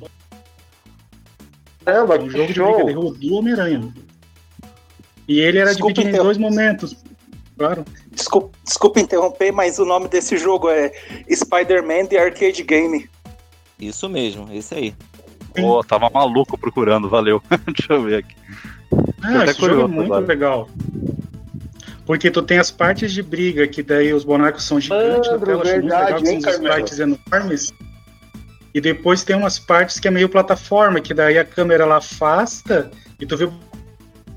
É, 1.85 2.03
um 2.03 2.07
jogo 2.07 2.29
de 2.29 2.31
briga 2.31 2.85
de 2.85 2.93
rua 2.93 3.15
do 3.15 3.35
Homem-Aranha. 3.35 3.95
E 5.27 5.41
ele 5.41 5.59
era 5.59 5.71
Desculpa 5.71 5.95
dividido 5.95 6.19
em 6.19 6.25
dois 6.25 6.39
momentos. 6.39 6.97
Claro. 7.59 7.85
Desculpa, 8.13 8.51
desculpa 8.65 9.01
interromper, 9.01 9.53
mas 9.53 9.79
o 9.79 9.85
nome 9.85 10.09
desse 10.09 10.37
jogo 10.37 10.69
é 10.69 10.93
Spider-Man 11.31 12.07
The 12.07 12.19
Arcade 12.19 12.63
Game. 12.63 13.09
Isso 13.79 14.09
mesmo, 14.09 14.49
esse 14.53 14.75
aí. 14.75 14.95
Pô, 15.55 15.83
tava 15.85 16.11
maluco 16.11 16.59
procurando, 16.59 17.09
valeu. 17.09 17.43
Deixa 17.67 17.93
eu 17.93 18.03
ver 18.03 18.25
aqui. 18.25 18.35
Ah, 19.23 19.45
esse 19.45 19.61
jogo 19.61 19.83
é 19.83 19.87
muito 19.87 20.13
agora. 20.13 20.27
legal. 20.27 20.69
Porque 22.07 22.31
tu 22.31 22.43
tem 22.43 22.59
as 22.59 22.71
partes 22.71 23.13
de 23.13 23.23
briga, 23.23 23.69
que 23.69 23.83
daí 23.83 24.13
os 24.15 24.25
bonecos 24.25 24.65
são 24.65 24.81
gigantes, 24.81 25.31
Andro, 25.31 25.41
na 25.41 25.47
tela 25.47 25.65
verdade, 25.65 26.25
legal, 26.25 26.25
são 26.25 26.39
os 26.39 26.57
sprites 26.57 26.99
enormes. 26.99 27.73
E 28.75 28.81
depois 28.81 29.25
tem 29.25 29.37
umas 29.37 29.59
partes 29.59 30.01
que 30.01 30.09
é 30.09 30.11
meio 30.11 30.29
plataforma, 30.29 31.01
que 31.01 31.13
daí 31.13 31.39
a 31.39 31.45
câmera 31.45 31.85
ela 31.85 31.99
afasta 31.99 32.91
e 33.21 33.27
tu 33.27 33.37
vê 33.37 33.49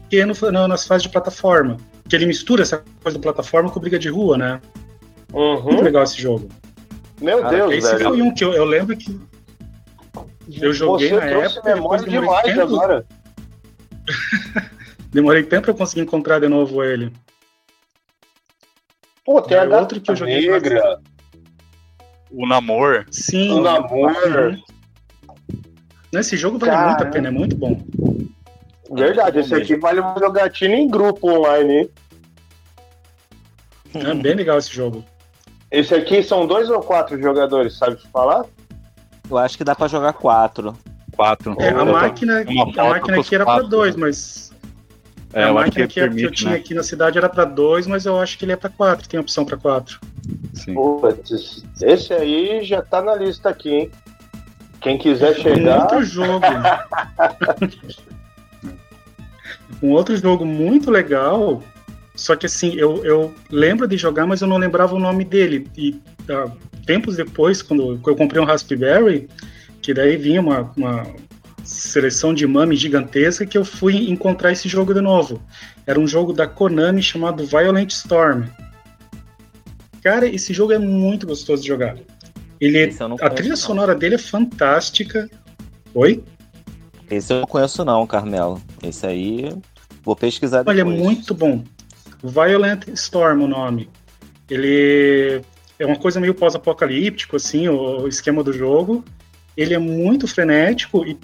pequeno 0.09 0.33
não, 0.51 0.67
nas 0.67 0.85
fases 0.85 1.03
de 1.03 1.09
plataforma. 1.09 1.77
Que 2.11 2.17
ele 2.17 2.25
mistura 2.25 2.61
essa 2.61 2.83
coisa 3.01 3.17
de 3.17 3.21
plataforma 3.23 3.71
com 3.71 3.79
briga 3.79 3.97
de 3.97 4.09
rua, 4.09 4.37
né? 4.37 4.61
Uhum. 5.31 5.63
Muito 5.63 5.81
legal 5.81 6.03
esse 6.03 6.21
jogo. 6.21 6.49
Meu 7.21 7.41
Cara, 7.41 7.55
Deus, 7.55 7.73
esse 7.75 7.95
velho. 7.95 8.09
foi 8.09 8.21
um 8.21 8.33
que 8.33 8.43
eu, 8.43 8.51
eu 8.51 8.65
lembro 8.65 8.97
que 8.97 9.17
eu 10.61 10.73
joguei 10.73 11.07
Você 11.07 11.15
na 11.15 11.25
época. 11.25 11.73
memória 11.73 12.05
demais 12.05 12.43
tempo... 12.43 12.61
agora. 12.63 13.05
demorei 15.09 15.43
tempo 15.43 15.63
pra 15.67 15.73
conseguir 15.73 16.01
encontrar 16.01 16.39
de 16.39 16.49
novo 16.49 16.83
ele. 16.83 17.13
Pô, 19.23 19.41
tem 19.41 19.57
a 19.57 19.63
outro 19.79 20.01
que 20.01 20.11
eu 20.11 20.15
joguei. 20.17 20.51
Negra. 20.51 20.99
O 22.29 22.45
Namor. 22.45 23.05
Sim. 23.09 23.53
O 23.53 23.61
Namor. 23.61 24.57
Esse 26.11 26.35
jogo 26.35 26.57
vale 26.57 26.73
Cara. 26.73 26.87
muito 26.89 27.03
a 27.03 27.05
pena, 27.05 27.29
é 27.29 27.31
muito 27.31 27.55
bom. 27.55 27.81
Verdade, 28.91 29.39
esse 29.39 29.55
aqui 29.55 29.75
vale 29.77 30.01
uma 30.01 30.15
jogatina 30.19 30.75
em 30.75 30.89
grupo 30.89 31.29
online, 31.29 31.73
hein? 31.73 31.89
É 33.93 34.13
bem 34.13 34.35
legal 34.35 34.57
esse 34.57 34.73
jogo. 34.73 35.03
Esse 35.69 35.95
aqui 35.95 36.21
são 36.21 36.45
dois 36.45 36.69
ou 36.69 36.81
quatro 36.81 37.19
jogadores, 37.21 37.77
sabe 37.77 37.97
falar? 38.11 38.45
Eu 39.29 39.37
acho 39.37 39.57
que 39.57 39.63
dá 39.63 39.73
pra 39.73 39.87
jogar 39.87 40.13
quatro. 40.13 40.75
Quatro. 41.15 41.55
É, 41.59 41.69
a 41.69 41.85
máquina, 41.85 42.41
a 42.41 42.83
máquina 42.89 43.19
aqui 43.19 43.35
era 43.35 43.45
pra 43.45 43.61
dois, 43.61 43.95
né? 43.95 44.01
mas. 44.01 44.51
É, 45.33 45.45
a 45.45 45.53
máquina 45.53 45.87
que, 45.87 46.01
permite, 46.01 46.19
que, 46.19 46.25
eu 46.25 46.31
tinha 46.31 46.51
né? 46.51 46.57
aqui 46.57 46.73
na 46.73 46.83
cidade 46.83 47.17
era 47.17 47.29
pra 47.29 47.45
dois, 47.45 47.87
mas 47.87 48.05
eu 48.05 48.19
acho 48.19 48.37
que 48.37 48.43
ele 48.43 48.51
é 48.51 48.57
pra 48.57 48.69
quatro, 48.69 49.07
tem 49.07 49.17
opção 49.17 49.45
pra 49.45 49.55
quatro. 49.55 49.97
Sim. 50.53 50.73
Putz, 50.73 51.63
esse 51.81 52.13
aí 52.13 52.65
já 52.65 52.81
tá 52.81 53.01
na 53.01 53.15
lista 53.15 53.47
aqui, 53.47 53.69
hein? 53.69 53.91
Quem 54.81 54.97
quiser 54.97 55.35
chegar. 55.35 55.83
Outro 55.83 56.03
jogo. 56.03 56.41
um 59.81 59.89
outro 59.89 60.15
jogo 60.15 60.45
muito 60.45 60.91
legal 60.91 61.61
só 62.15 62.35
que 62.35 62.45
assim, 62.45 62.75
eu, 62.75 63.03
eu 63.05 63.33
lembro 63.49 63.87
de 63.87 63.97
jogar, 63.97 64.27
mas 64.27 64.41
eu 64.41 64.47
não 64.47 64.57
lembrava 64.57 64.95
o 64.95 64.99
nome 64.99 65.23
dele. 65.23 65.67
E 65.77 65.99
uh, 66.29 66.51
tempos 66.85 67.15
depois, 67.15 67.61
quando 67.61 67.99
eu 68.05 68.15
comprei 68.15 68.41
um 68.41 68.45
Raspberry, 68.45 69.29
que 69.81 69.93
daí 69.93 70.17
vinha 70.17 70.41
uma, 70.41 70.71
uma 70.75 71.07
seleção 71.63 72.33
de 72.33 72.45
mami 72.45 72.75
gigantesca, 72.75 73.45
que 73.45 73.57
eu 73.57 73.63
fui 73.63 74.09
encontrar 74.09 74.51
esse 74.51 74.67
jogo 74.67 74.93
de 74.93 75.01
novo. 75.01 75.41
Era 75.87 75.99
um 75.99 76.07
jogo 76.07 76.33
da 76.33 76.45
Konami 76.45 77.01
chamado 77.01 77.45
Violent 77.45 77.91
Storm. 77.91 78.43
Cara, 80.03 80.27
esse 80.27 80.53
jogo 80.53 80.73
é 80.73 80.79
muito 80.79 81.25
gostoso 81.25 81.61
de 81.61 81.67
jogar. 81.69 81.97
Ele, 82.59 82.93
a 83.21 83.29
trilha 83.29 83.49
não. 83.49 83.55
sonora 83.55 83.95
dele 83.95 84.15
é 84.15 84.19
fantástica. 84.19 85.29
Oi? 85.93 86.23
Esse 87.09 87.33
eu 87.33 87.39
não 87.39 87.47
conheço 87.47 87.83
não, 87.83 88.05
Carmelo. 88.05 88.61
Esse 88.83 89.05
aí 89.05 89.49
vou 90.03 90.15
pesquisar 90.15 90.59
depois. 90.59 90.77
Olha, 90.77 90.81
é 90.81 90.97
muito 90.97 91.33
bom. 91.33 91.63
Violent 92.23 92.87
Storm 92.89 93.43
o 93.43 93.47
nome. 93.47 93.89
Ele 94.49 95.41
é 95.79 95.85
uma 95.85 95.95
coisa 95.95 96.19
meio 96.19 96.35
pós-apocalíptico, 96.35 97.35
assim, 97.35 97.67
o, 97.67 98.07
esquema 98.07 98.43
do 98.43 98.53
jogo. 98.53 99.03
Ele 99.55 99.73
é 99.73 99.79
muito 99.79 100.27
frenético 100.27 101.05
e, 101.05 101.17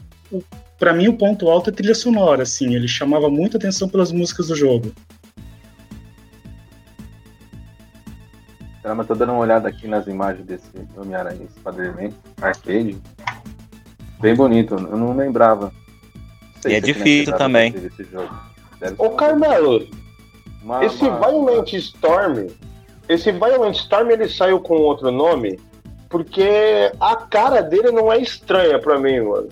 para 0.79 0.93
mim, 0.93 1.07
o 1.07 1.17
ponto 1.17 1.49
alto 1.49 1.69
é 1.69 1.73
a 1.73 1.75
trilha 1.75 1.95
sonora, 1.95 2.43
assim. 2.43 2.73
Ele 2.73 2.87
chamava 2.87 3.29
muita 3.29 3.57
atenção 3.57 3.87
pelas 3.87 4.11
músicas 4.11 4.47
do 4.47 4.55
jogo. 4.55 4.91
Caramba, 8.81 9.03
tô 9.03 9.13
dando 9.13 9.33
uma 9.33 9.41
olhada 9.41 9.67
aqui 9.67 9.87
nas 9.87 10.07
imagens 10.07 10.45
desse 10.45 10.71
Homem-Aranha 10.95 11.45
Spider-Man 11.59 12.11
arcade. 12.41 12.97
Bem 14.19 14.33
bonito, 14.33 14.75
eu 14.75 14.97
não 14.97 15.15
lembrava. 15.15 15.73
Não 16.63 16.71
e 16.71 16.75
é 16.75 16.79
difícil 16.79 17.35
também. 17.37 17.73
Ô 18.97 19.11
Carmelo, 19.11 19.87
uma, 20.61 20.85
esse 20.85 21.03
uma... 21.03 21.19
Violent 21.19 21.73
Storm, 21.73 22.47
esse 23.09 23.31
Violent 23.31 23.75
Storm 23.75 24.11
ele 24.11 24.29
saiu 24.29 24.59
com 24.59 24.75
outro 24.75 25.11
nome 25.11 25.59
porque 26.09 26.91
a 26.99 27.15
cara 27.15 27.61
dele 27.61 27.91
não 27.91 28.11
é 28.11 28.19
estranha 28.19 28.79
para 28.79 28.99
mim, 28.99 29.19
mano. 29.21 29.49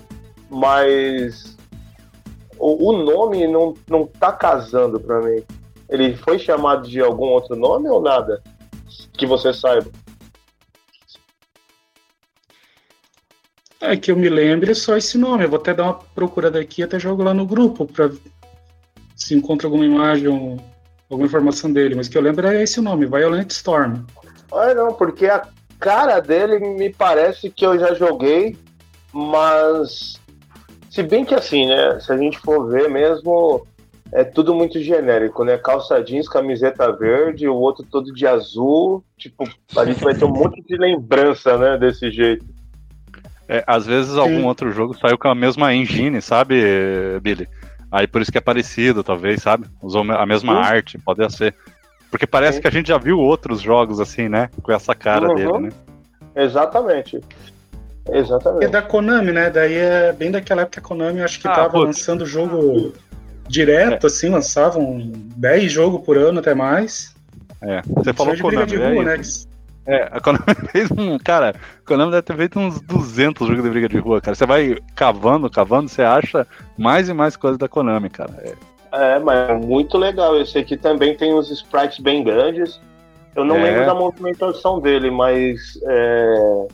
Mas 0.49 1.57
o, 2.57 2.89
o, 2.89 2.97
nome 3.03 3.47
não, 3.47 3.73
não 3.87 4.07
tá 4.07 4.31
casando 4.31 4.99
para 4.99 5.21
mim. 5.21 5.43
Ele 5.89 6.15
foi 6.15 6.39
chamado 6.39 6.87
de 6.87 7.01
algum 7.01 7.25
outro 7.25 7.55
nome 7.55 7.89
ou 7.89 8.01
nada? 8.01 8.41
Que 9.13 9.25
você 9.25 9.53
saiba. 9.53 9.89
É 13.81 13.95
que 13.95 14.11
eu 14.11 14.15
me 14.15 14.29
lembre 14.29 14.71
é 14.71 14.75
só 14.75 14.97
esse 14.97 15.17
nome. 15.17 15.43
Eu 15.43 15.49
vou 15.49 15.59
até 15.59 15.73
dar 15.73 15.83
uma 15.83 15.93
procurada 16.15 16.59
aqui 16.59 16.81
até 16.81 16.97
jogo 16.97 17.21
lá 17.21 17.33
no 17.33 17.45
grupo 17.45 17.85
para 17.85 18.09
se 19.25 19.33
encontra 19.33 19.65
alguma 19.65 19.83
imagem 19.83 20.59
alguma 21.09 21.25
informação 21.25 21.71
dele, 21.71 21.95
mas 21.95 22.07
que 22.07 22.15
eu 22.15 22.21
lembro 22.21 22.47
é 22.47 22.61
esse 22.61 22.79
nome, 22.79 23.07
Violent 23.07 23.49
Storm. 23.49 24.03
Olha, 24.51 24.75
não, 24.75 24.93
porque 24.93 25.25
a 25.25 25.47
cara 25.79 26.19
dele 26.19 26.59
me 26.59 26.91
parece 26.91 27.49
que 27.49 27.65
eu 27.65 27.79
já 27.79 27.95
joguei, 27.95 28.55
mas 29.11 30.19
se 30.91 31.01
bem 31.01 31.25
que 31.25 31.33
assim, 31.33 31.65
né? 31.65 31.99
Se 31.99 32.11
a 32.11 32.17
gente 32.17 32.37
for 32.37 32.69
ver 32.69 32.87
mesmo, 32.87 33.65
é 34.11 34.23
tudo 34.23 34.53
muito 34.53 34.79
genérico, 34.79 35.43
né? 35.43 35.57
Calça 35.57 36.03
jeans, 36.03 36.29
camiseta 36.29 36.91
verde, 36.91 37.47
o 37.47 37.55
outro 37.55 37.83
todo 37.83 38.13
de 38.13 38.27
azul. 38.27 39.03
Tipo, 39.17 39.43
a 39.75 39.85
gente 39.85 40.03
vai 40.03 40.13
ter 40.13 40.25
um 40.25 40.33
monte 40.33 40.61
de 40.61 40.77
lembrança, 40.77 41.57
né? 41.57 41.77
Desse 41.77 42.11
jeito. 42.11 42.45
É, 43.47 43.63
às 43.65 43.85
vezes 43.87 44.13
Sim. 44.13 44.19
algum 44.19 44.45
outro 44.45 44.71
jogo 44.71 44.95
saiu 44.97 45.17
com 45.17 45.29
a 45.29 45.35
mesma 45.35 45.73
engine, 45.73 46.21
sabe, 46.21 46.55
Billy? 47.21 47.47
Aí 47.91 48.07
por 48.07 48.21
isso 48.21 48.31
que 48.31 48.37
é 48.37 48.41
parecido, 48.41 49.03
talvez, 49.03 49.41
sabe? 49.41 49.67
Usou 49.81 50.01
a 50.11 50.25
mesma 50.25 50.53
uhum. 50.53 50.59
arte, 50.59 50.97
pode 50.97 51.33
ser. 51.33 51.55
Porque 52.09 52.27
parece 52.27 52.57
Sim. 52.57 52.61
que 52.61 52.67
a 52.67 52.71
gente 52.71 52.87
já 52.87 52.97
viu 52.97 53.19
outros 53.19 53.61
jogos 53.61 53.99
assim, 53.99 54.29
né? 54.29 54.49
Com 54.61 54.71
essa 54.71 54.95
cara 54.95 55.29
uhum. 55.29 55.35
dele, 55.35 55.59
né? 55.59 55.69
Exatamente. 56.35 57.21
Exatamente. 58.11 58.65
É 58.65 58.67
da 58.67 58.81
Konami, 58.81 59.31
né? 59.31 59.49
Daí 59.49 59.75
é 59.75 60.13
bem 60.13 60.31
daquela 60.31 60.61
época 60.61 60.79
que 60.79 60.85
a 60.85 60.87
Konami 60.87 61.21
acho 61.21 61.39
que 61.39 61.47
ah, 61.47 61.53
tava 61.53 61.71
putz. 61.71 61.85
lançando 61.85 62.21
o 62.21 62.25
jogo 62.25 62.93
direto, 63.47 64.05
é. 64.05 64.07
assim, 64.07 64.29
lançavam 64.29 65.11
10 65.37 65.71
jogos 65.71 66.05
por 66.05 66.17
ano 66.17 66.39
até 66.39 66.53
mais. 66.53 67.15
É, 67.61 67.81
você 67.87 68.13
falou 68.13 68.37
Konami, 68.37 68.67
de 68.67 68.77
rua, 68.77 68.87
é 68.87 69.03
né? 69.03 69.21
É, 69.87 70.09
a 70.11 70.19
Konami 70.19 70.43
fez 70.71 70.89
um. 70.91 71.17
Cara, 71.19 71.49
a 71.49 71.87
Konami 71.87 72.11
deve 72.11 72.23
ter 72.23 72.35
feito 72.35 72.59
uns 72.59 72.81
200 72.81 73.47
jogos 73.47 73.63
de 73.63 73.69
briga 73.69 73.87
de 73.87 73.97
rua, 73.97 74.19
cara. 74.19 74.35
Você 74.35 74.45
vai 74.45 74.77
cavando, 74.95 75.49
cavando, 75.49 75.89
você 75.89 76.01
acha 76.01 76.47
mais 76.77 77.07
e 77.07 77.13
mais 77.13 77.35
coisas 77.35 77.57
da 77.57 77.67
Konami, 77.67 78.09
cara. 78.09 78.33
É, 78.91 79.15
é 79.15 79.19
mas 79.19 79.49
é 79.49 79.53
muito 79.53 79.97
legal. 79.97 80.39
Esse 80.39 80.57
aqui 80.57 80.75
também 80.75 81.15
tem 81.15 81.33
uns 81.33 81.51
sprites 81.51 81.99
bem 81.99 82.23
grandes. 82.23 82.79
Eu 83.35 83.45
não 83.45 83.57
é. 83.57 83.63
lembro 83.63 83.85
da 83.85 83.93
movimentação 83.93 84.79
dele, 84.79 85.11
mas. 85.11 85.79
É, 85.83 86.67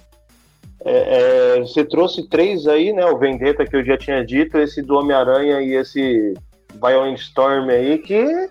é, 0.83 1.57
é, 1.57 1.59
você 1.59 1.83
trouxe 1.83 2.27
três 2.27 2.65
aí, 2.67 2.93
né? 2.93 3.05
O 3.05 3.17
Vendetta 3.17 3.65
que 3.65 3.75
eu 3.75 3.85
já 3.85 3.97
tinha 3.97 4.25
dito, 4.25 4.57
esse 4.57 4.81
do 4.81 4.95
Homem-Aranha 4.97 5.61
e 5.61 5.75
esse 5.75 6.33
Violent 6.81 7.19
Storm 7.19 7.69
aí, 7.69 7.97
que, 7.99 8.49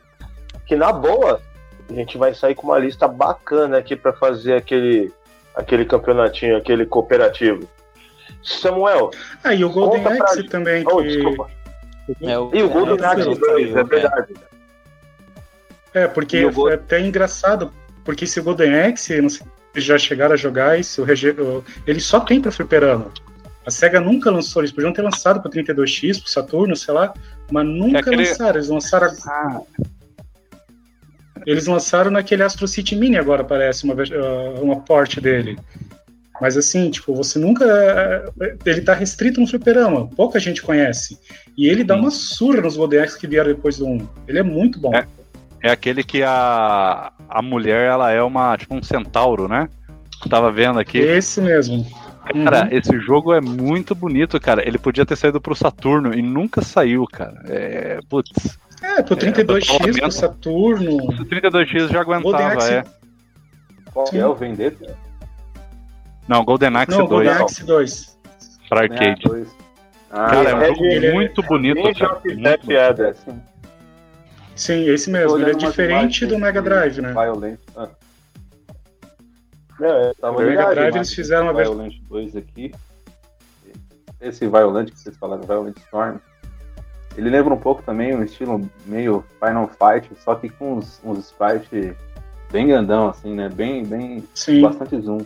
que 0.66 0.77
na 0.77 0.92
boa 0.92 1.40
a 1.90 1.94
gente 1.94 2.16
vai 2.16 2.35
sair 2.35 2.55
com 2.55 2.68
uma 2.68 2.79
lista 2.79 3.09
bacana 3.09 3.79
aqui 3.79 3.96
para 3.96 4.12
fazer 4.12 4.55
aquele, 4.55 5.12
aquele 5.55 5.85
campeonatinho, 5.85 6.57
aquele 6.57 6.87
cooperativo. 6.87 7.68
Samuel. 8.42 9.11
Ah, 9.42 9.55
e 9.55 9.64
o 9.64 9.70
Golden 9.70 10.07
Axe 10.07 10.42
pra... 10.42 10.50
também. 10.50 10.85
Oh, 10.87 10.98
que... 10.98 11.09
desculpa. 11.09 11.50
É, 12.22 12.38
o... 12.38 12.50
E 12.55 12.62
o 12.62 12.70
Golden 12.70 13.05
Axe 13.05 13.35
2, 13.35 13.76
é 13.76 13.85
verdade. 13.85 14.35
É, 15.92 16.07
porque 16.07 16.38
é 16.38 16.74
até 16.74 17.00
engraçado, 17.00 17.72
porque 18.05 18.24
esse 18.24 18.40
Golden 18.40 18.81
Axe, 18.81 19.20
não 19.20 19.29
sei 19.29 19.46
se 19.74 19.81
já 19.81 19.98
chegaram 19.98 20.35
a 20.35 20.37
jogar 20.37 20.79
isso, 20.79 21.05
ele 21.87 22.00
só 22.00 22.20
tem 22.20 22.40
pra 22.40 22.50
fliperama. 22.50 23.12
A 23.64 23.70
SEGA 23.70 24.00
nunca 24.00 24.31
lançou, 24.31 24.62
eles 24.62 24.72
podiam 24.72 24.92
ter 24.92 25.03
lançado 25.03 25.40
para 25.40 25.50
32X, 25.50 26.20
pro 26.20 26.31
Saturno, 26.31 26.74
sei 26.74 26.94
lá, 26.94 27.12
mas 27.53 27.66
nunca 27.66 27.98
é 27.98 28.00
aquele... 28.00 28.29
lançaram. 28.29 28.57
Eles 28.57 28.68
lançaram. 28.68 29.14
Ah, 29.26 29.61
eles 31.46 31.66
lançaram 31.66 32.11
naquele 32.11 32.42
Astro 32.42 32.66
City 32.68 32.96
Mini 32.96 33.16
agora, 33.16 33.44
parece, 33.44 33.85
uma, 33.85 33.94
uh, 33.94 34.62
uma 34.62 34.81
porte 34.81 35.20
dele. 35.20 35.59
Mas 36.40 36.57
assim, 36.57 36.90
tipo, 36.90 37.14
você 37.14 37.38
nunca. 37.38 37.64
Uh, 37.64 38.59
ele 38.64 38.81
tá 38.81 38.94
restrito 38.94 39.40
no 39.40 39.46
fliperama, 39.46 40.09
pouca 40.09 40.38
gente 40.40 40.62
conhece. 40.62 41.18
E 41.57 41.68
ele 41.68 41.85
dá 41.85 41.94
uma 41.94 42.11
surra 42.11 42.62
nos 42.62 42.76
Golden 42.76 43.07
que 43.18 43.26
vieram 43.26 43.48
depois 43.48 43.79
do 43.79 43.87
1. 43.87 44.09
Ele 44.26 44.38
é 44.38 44.42
muito 44.42 44.81
bom. 44.81 44.94
É, 44.94 45.07
é 45.62 45.70
aquele 45.70 46.03
que 46.03 46.22
a, 46.22 47.12
a 47.29 47.42
mulher, 47.42 47.90
ela 47.90 48.11
é 48.11 48.22
uma, 48.22 48.57
tipo, 48.57 48.74
um 48.74 48.83
centauro, 48.83 49.46
né? 49.46 49.68
tava 50.29 50.53
vendo 50.53 50.79
aqui. 50.79 50.98
Esse 50.98 51.40
mesmo. 51.40 51.87
Cara, 52.44 52.64
uhum. 52.64 52.68
esse 52.70 52.98
jogo 53.00 53.33
é 53.33 53.40
muito 53.40 53.94
bonito, 53.94 54.38
cara. 54.38 54.66
Ele 54.66 54.79
podia 54.79 55.07
ter 55.07 55.16
saído 55.16 55.40
pro 55.40 55.55
Saturno 55.55 56.14
e 56.14 56.22
nunca 56.22 56.62
saiu, 56.62 57.07
cara. 57.07 57.42
É, 57.48 57.98
putz. 58.09 58.59
É, 58.82 59.02
pro 59.02 59.16
32X, 59.16 59.96
é, 59.96 60.00
pro 60.00 60.10
Saturno. 60.10 60.96
O 60.96 61.24
32X 61.24 61.88
já 61.92 62.00
aguentava, 62.00 62.70
é. 62.70 62.84
Qual 63.92 64.08
é 64.12 64.26
o 64.26 64.34
Vendetta? 64.34 64.96
Não, 66.28 66.44
Golden 66.44 66.76
Axe 66.76 66.96
Não, 66.96 67.06
2. 67.06 67.08
Golden 67.08 67.44
Axe 67.44 67.64
2. 67.64 68.18
Pra 68.68 68.82
arcade. 68.82 69.22
É, 69.26 69.44
ah, 70.10 70.28
cara, 70.28 70.50
é 70.50 70.54
um 70.54 70.74
jogo 70.74 70.86
é, 70.86 71.12
muito 71.12 71.42
bonito, 71.42 71.98
cara. 71.98 72.20
Muito 72.24 72.66
piada, 72.66 73.10
assim. 73.10 73.40
Sim, 74.54 74.88
esse 74.88 75.10
mesmo. 75.10 75.38
Ele 75.38 75.50
é 75.50 75.54
diferente 75.54 76.26
do 76.26 76.38
Mega 76.38 76.62
Drive, 76.62 77.00
né? 77.00 77.12
Violent. 77.12 77.58
Ah. 77.76 77.88
É, 79.80 80.26
o 80.26 80.32
Mega 80.38 80.74
Drive 80.74 80.96
eles 80.96 81.14
fizeram 81.14 81.44
uma 81.44 81.54
versão. 81.54 81.74
Violent 81.74 81.94
2 82.08 82.36
aqui. 82.36 82.72
Esse 84.20 84.46
Violent 84.46 84.90
que 84.90 85.00
vocês 85.00 85.16
falaram, 85.16 85.42
Violent 85.42 85.76
Storm. 85.78 86.18
Ele 87.16 87.29
lembra 87.29 87.53
um 87.53 87.59
pouco 87.59 87.83
também 87.83 88.14
um 88.14 88.23
estilo 88.23 88.68
meio 88.87 89.25
Final 89.38 89.68
Fight, 89.68 90.11
só 90.25 90.35
que 90.35 90.49
com 90.49 90.75
uns, 90.75 91.01
uns 91.05 91.18
sprites 91.27 91.96
bem 92.51 92.68
grandão, 92.68 93.09
assim, 93.09 93.35
né? 93.35 93.49
Bem, 93.49 93.85
bem. 93.85 94.25
Sim. 94.35 94.62
Bastante 94.62 95.01
zoom. 95.01 95.20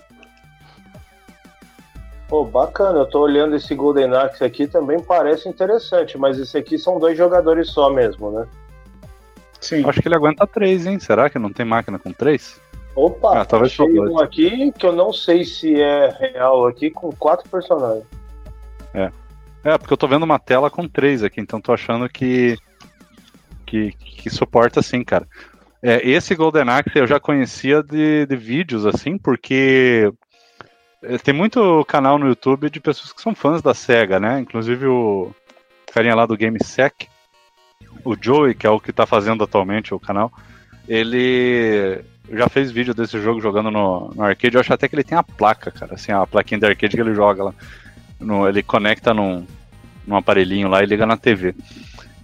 Pô, 2.28 2.44
bacana, 2.44 3.00
eu 3.00 3.06
tô 3.06 3.20
olhando 3.20 3.54
esse 3.54 3.74
Golden 3.74 4.14
Axe 4.14 4.42
aqui, 4.42 4.66
também 4.66 4.98
parece 5.00 5.48
interessante, 5.48 6.16
mas 6.16 6.38
esse 6.38 6.56
aqui 6.56 6.78
são 6.78 6.98
dois 6.98 7.16
jogadores 7.16 7.68
só 7.70 7.90
mesmo, 7.90 8.30
né? 8.30 8.46
Sim. 9.60 9.86
Acho 9.86 10.00
que 10.00 10.08
ele 10.08 10.16
aguenta 10.16 10.46
três, 10.46 10.86
hein? 10.86 10.98
Será 10.98 11.28
que 11.28 11.38
não 11.38 11.52
tem 11.52 11.64
máquina 11.64 11.98
com 11.98 12.12
três? 12.12 12.60
Opa, 12.96 13.40
ah, 13.40 13.44
talvez 13.44 13.72
achei 13.72 14.00
um 14.00 14.20
aqui 14.20 14.72
que 14.72 14.86
eu 14.86 14.92
não 14.92 15.12
sei 15.12 15.44
se 15.44 15.80
é 15.80 16.08
real 16.18 16.66
aqui, 16.66 16.90
com 16.90 17.10
quatro 17.12 17.48
personagens. 17.48 18.04
É. 18.94 19.10
É, 19.64 19.78
porque 19.78 19.92
eu 19.92 19.96
tô 19.96 20.06
vendo 20.06 20.24
uma 20.24 20.38
tela 20.38 20.70
com 20.70 20.86
três 20.86 21.22
aqui, 21.22 21.40
então 21.40 21.60
tô 21.60 21.72
achando 21.72 22.08
que. 22.08 22.58
que, 23.64 23.92
que 23.92 24.30
suporta 24.30 24.82
sim, 24.82 25.02
cara. 25.02 25.26
É, 25.82 26.06
esse 26.08 26.34
Golden 26.34 26.68
Axe 26.68 26.96
eu 26.96 27.06
já 27.06 27.18
conhecia 27.18 27.82
de, 27.82 28.26
de 28.26 28.36
vídeos, 28.36 28.86
assim, 28.86 29.18
porque 29.18 30.12
é, 31.02 31.18
tem 31.18 31.34
muito 31.34 31.84
canal 31.86 32.18
no 32.18 32.26
YouTube 32.26 32.70
de 32.70 32.80
pessoas 32.80 33.12
que 33.12 33.20
são 33.20 33.34
fãs 33.34 33.60
da 33.60 33.74
SEGA, 33.74 34.20
né? 34.20 34.40
Inclusive 34.40 34.86
o 34.86 35.30
carinha 35.92 36.14
lá 36.14 36.26
do 36.26 36.36
GameSec, 36.36 37.06
o 38.04 38.16
Joey, 38.20 38.54
que 38.54 38.66
é 38.66 38.70
o 38.70 38.80
que 38.80 38.92
tá 38.92 39.06
fazendo 39.06 39.44
atualmente 39.44 39.94
o 39.94 40.00
canal, 40.00 40.32
ele 40.88 42.04
já 42.32 42.48
fez 42.48 42.70
vídeo 42.70 42.94
desse 42.94 43.20
jogo 43.20 43.40
jogando 43.40 43.70
no, 43.70 44.10
no 44.14 44.22
arcade. 44.22 44.56
Eu 44.56 44.60
acho 44.60 44.72
até 44.72 44.88
que 44.88 44.94
ele 44.94 45.04
tem 45.04 45.16
a 45.16 45.22
placa, 45.22 45.70
cara, 45.70 45.94
assim, 45.94 46.12
a 46.12 46.26
plaquinha 46.26 46.58
de 46.58 46.66
arcade 46.66 46.96
que 46.96 47.02
ele 47.02 47.14
joga 47.14 47.44
lá. 47.44 47.54
No, 48.24 48.48
ele 48.48 48.62
conecta 48.62 49.12
num, 49.12 49.46
num 50.06 50.16
aparelhinho 50.16 50.68
lá 50.68 50.82
e 50.82 50.86
liga 50.86 51.06
na 51.06 51.16
TV. 51.16 51.54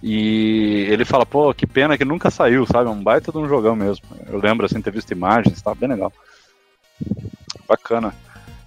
E 0.03 0.87
ele 0.89 1.05
fala, 1.05 1.25
pô, 1.25 1.53
que 1.53 1.67
pena 1.67 1.97
que 1.97 2.03
nunca 2.03 2.31
saiu, 2.31 2.65
sabe? 2.65 2.89
É 2.89 2.91
um 2.91 3.03
baita 3.03 3.31
de 3.31 3.37
um 3.37 3.47
jogão 3.47 3.75
mesmo. 3.75 4.05
Eu 4.27 4.39
lembro, 4.39 4.65
assim, 4.65 4.81
ter 4.81 4.91
visto 4.91 5.11
imagens, 5.11 5.61
tá 5.61 5.75
bem 5.75 5.89
legal. 5.89 6.11
Bacana. 7.67 8.13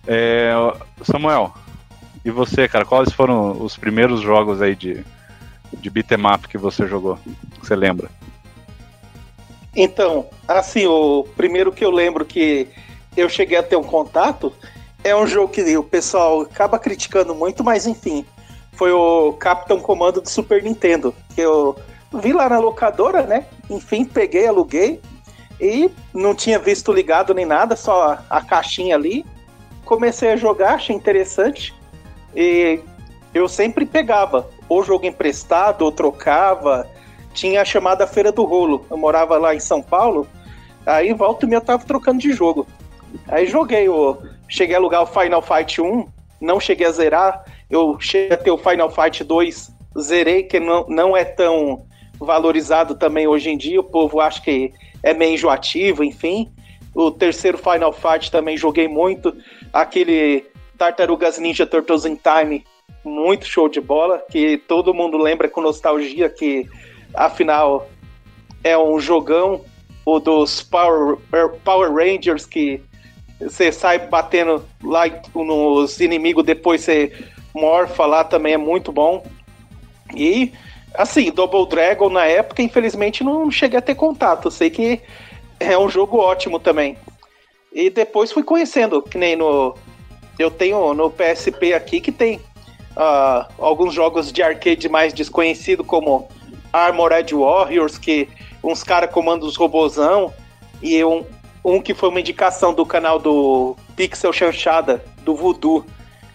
É, 0.07 0.53
Samuel, 1.03 1.53
e 2.25 2.31
você, 2.31 2.69
cara, 2.69 2.85
quais 2.85 3.13
foram 3.13 3.63
os 3.63 3.77
primeiros 3.77 4.21
jogos 4.21 4.63
aí 4.63 4.77
de, 4.77 5.05
de 5.73 5.91
beat'em 5.91 6.25
up 6.27 6.47
que 6.47 6.57
você 6.57 6.87
jogou? 6.87 7.19
Que 7.61 7.67
você 7.67 7.75
lembra? 7.75 8.09
Então, 9.75 10.29
assim, 10.47 10.87
o 10.87 11.25
primeiro 11.37 11.73
que 11.73 11.85
eu 11.85 11.91
lembro 11.91 12.25
que 12.25 12.69
eu 13.17 13.29
cheguei 13.29 13.59
a 13.59 13.63
ter 13.63 13.77
um 13.77 13.83
contato 13.83 14.53
é 15.05 15.15
um 15.15 15.27
jogo 15.27 15.53
que 15.53 15.77
o 15.77 15.85
pessoal 15.85 16.41
acaba 16.41 16.79
criticando 16.79 17.35
muito, 17.35 17.63
mas 17.63 17.87
enfim, 17.87 18.25
foi 18.73 18.91
o 18.91 19.35
Capitão 19.35 19.79
Comando 19.79 20.21
do 20.21 20.29
Super 20.29 20.63
Nintendo, 20.63 21.15
que 21.35 21.43
eu 21.43 21.77
vi 22.13 22.33
lá 22.33 22.49
na 22.49 22.59
locadora, 22.59 23.23
né? 23.23 23.47
Enfim, 23.69 24.05
peguei, 24.05 24.47
aluguei 24.47 25.01
e 25.61 25.91
não 26.13 26.35
tinha 26.35 26.59
visto 26.59 26.93
ligado 26.93 27.35
nem 27.35 27.45
nada, 27.45 27.77
só 27.77 28.19
a 28.29 28.41
caixinha 28.41 28.97
ali. 28.97 29.25
Comecei 29.85 30.33
a 30.33 30.37
jogar, 30.37 30.75
achei 30.75 30.97
interessante 30.97 31.75
e 32.35 32.81
eu 33.35 33.47
sempre 33.47 33.85
pegava 33.85 34.49
ou 34.69 34.83
jogo 34.83 35.07
emprestado 35.07 35.83
ou 35.83 35.93
trocava. 35.93 36.89
Tinha 37.35 37.61
a 37.61 37.65
chamada 37.65 38.07
Feira 38.07 38.33
do 38.33 38.45
Rolo. 38.45 38.87
Eu 38.91 38.97
morava 38.97 39.37
lá 39.37 39.55
em 39.55 39.61
São 39.61 39.83
Paulo, 39.83 40.27
aí 40.87 41.13
volta 41.13 41.45
e 41.45 41.49
meia 41.49 41.59
eu 41.59 41.65
tava 41.65 41.85
trocando 41.85 42.21
de 42.21 42.33
jogo. 42.33 42.67
Aí 43.29 43.47
joguei 43.47 43.89
o. 43.89 44.19
Cheguei 44.49 44.77
a 44.77 44.79
alugar 44.79 45.03
o 45.03 45.07
Final 45.07 45.43
Fight 45.43 45.81
1, 45.81 46.07
não 46.41 46.61
cheguei 46.61 46.87
a 46.87 46.91
zerar, 46.91 47.45
eu 47.71 47.99
cheguei 47.99 48.37
a 48.37 48.41
ter 48.41 48.51
o 48.51 48.59
Final 48.59 48.91
Fight 48.91 49.25
2, 49.25 49.73
zerei, 49.99 50.43
que 50.43 50.61
não, 50.61 50.87
não 50.89 51.17
é 51.17 51.25
tão 51.25 51.87
valorizado 52.19 52.95
também 52.95 53.27
hoje 53.27 53.51
em 53.51 53.57
dia. 53.57 53.81
O 53.81 53.85
povo 53.85 54.21
acha 54.21 54.41
que 54.41 54.73
é 55.03 55.15
meio 55.15 55.35
enjoativo, 55.35 56.05
enfim. 56.05 56.53
O 56.95 57.11
terceiro 57.11 57.59
Final 57.59 57.93
Fight 57.93 58.31
também 58.31 58.57
joguei 58.57 58.87
muito. 58.87 59.37
Aquele 59.73 60.47
Tartarugas 60.79 61.39
Ninja 61.39 61.67
Turtles 61.67 62.05
in 62.05 62.17
Time, 62.17 62.65
muito 63.05 63.47
show 63.47 63.69
de 63.69 63.81
bola, 63.81 64.23
que 64.31 64.59
todo 64.59 64.95
mundo 64.95 65.17
lembra 65.19 65.49
com 65.49 65.61
nostalgia 65.61 66.29
que 66.29 66.69
afinal 67.13 67.89
é 68.63 68.77
um 68.79 68.99
jogão, 68.99 69.65
o 70.05 70.19
dos 70.19 70.63
Power, 70.63 71.19
Power 71.65 71.93
Rangers 71.93 72.47
que 72.47 72.83
você 73.41 73.73
sai 73.73 73.99
batendo 73.99 74.65
lá 74.83 75.05
nos 75.35 76.01
inimigos, 76.01 76.45
depois 76.45 76.83
você 76.83 77.13
morfa 77.55 78.07
lá 78.07 78.25
também 78.25 78.55
é 78.55 78.59
muito 78.59 78.93
bom. 78.93 79.25
E, 80.15 80.53
assim, 80.95 81.31
Double 81.31 81.67
Dragon 81.69 82.09
na 82.09 82.25
época, 82.25 82.63
infelizmente, 82.63 83.25
não 83.25 83.51
cheguei 83.51 83.79
a 83.79 83.83
ter 83.83 83.95
contato. 83.95 84.51
sei 84.51 84.71
que 84.71 85.01
é 85.59 85.79
um 85.79 85.89
jogo 85.89 86.19
ótimo 86.19 86.59
também. 86.59 86.97
E 87.73 87.91
depois 87.91 88.33
fui 88.33 88.43
conhecendo, 88.43 89.03
que 89.03 89.19
nem 89.19 89.35
no. 89.35 89.77
Eu 90.39 90.51
tenho 90.51 90.95
no 90.95 91.11
PSP 91.11 91.75
aqui 91.75 92.01
que 92.01 92.11
tem 92.11 92.37
uh, 92.97 93.47
alguns 93.59 93.95
jogos 93.95 94.33
de 94.33 94.43
arcade 94.43 94.89
mais 94.89 95.13
desconhecidos, 95.13 95.87
como 95.87 96.29
Armored 96.73 97.33
Warriors, 97.35 97.99
que 97.99 98.29
uns 98.63 98.83
caras 98.83 99.11
comandam 99.11 99.47
os 99.47 99.57
robozão, 99.57 100.33
e 100.83 101.05
um, 101.05 101.25
um 101.65 101.81
que 101.81 101.95
foi 101.95 102.11
uma 102.11 102.21
indicação 102.21 102.75
do 102.75 102.85
canal 102.85 103.19
do 103.19 103.75
Pixel 103.97 104.33
Chanchada, 104.33 105.03
do 105.23 105.35
Voodoo, 105.35 105.85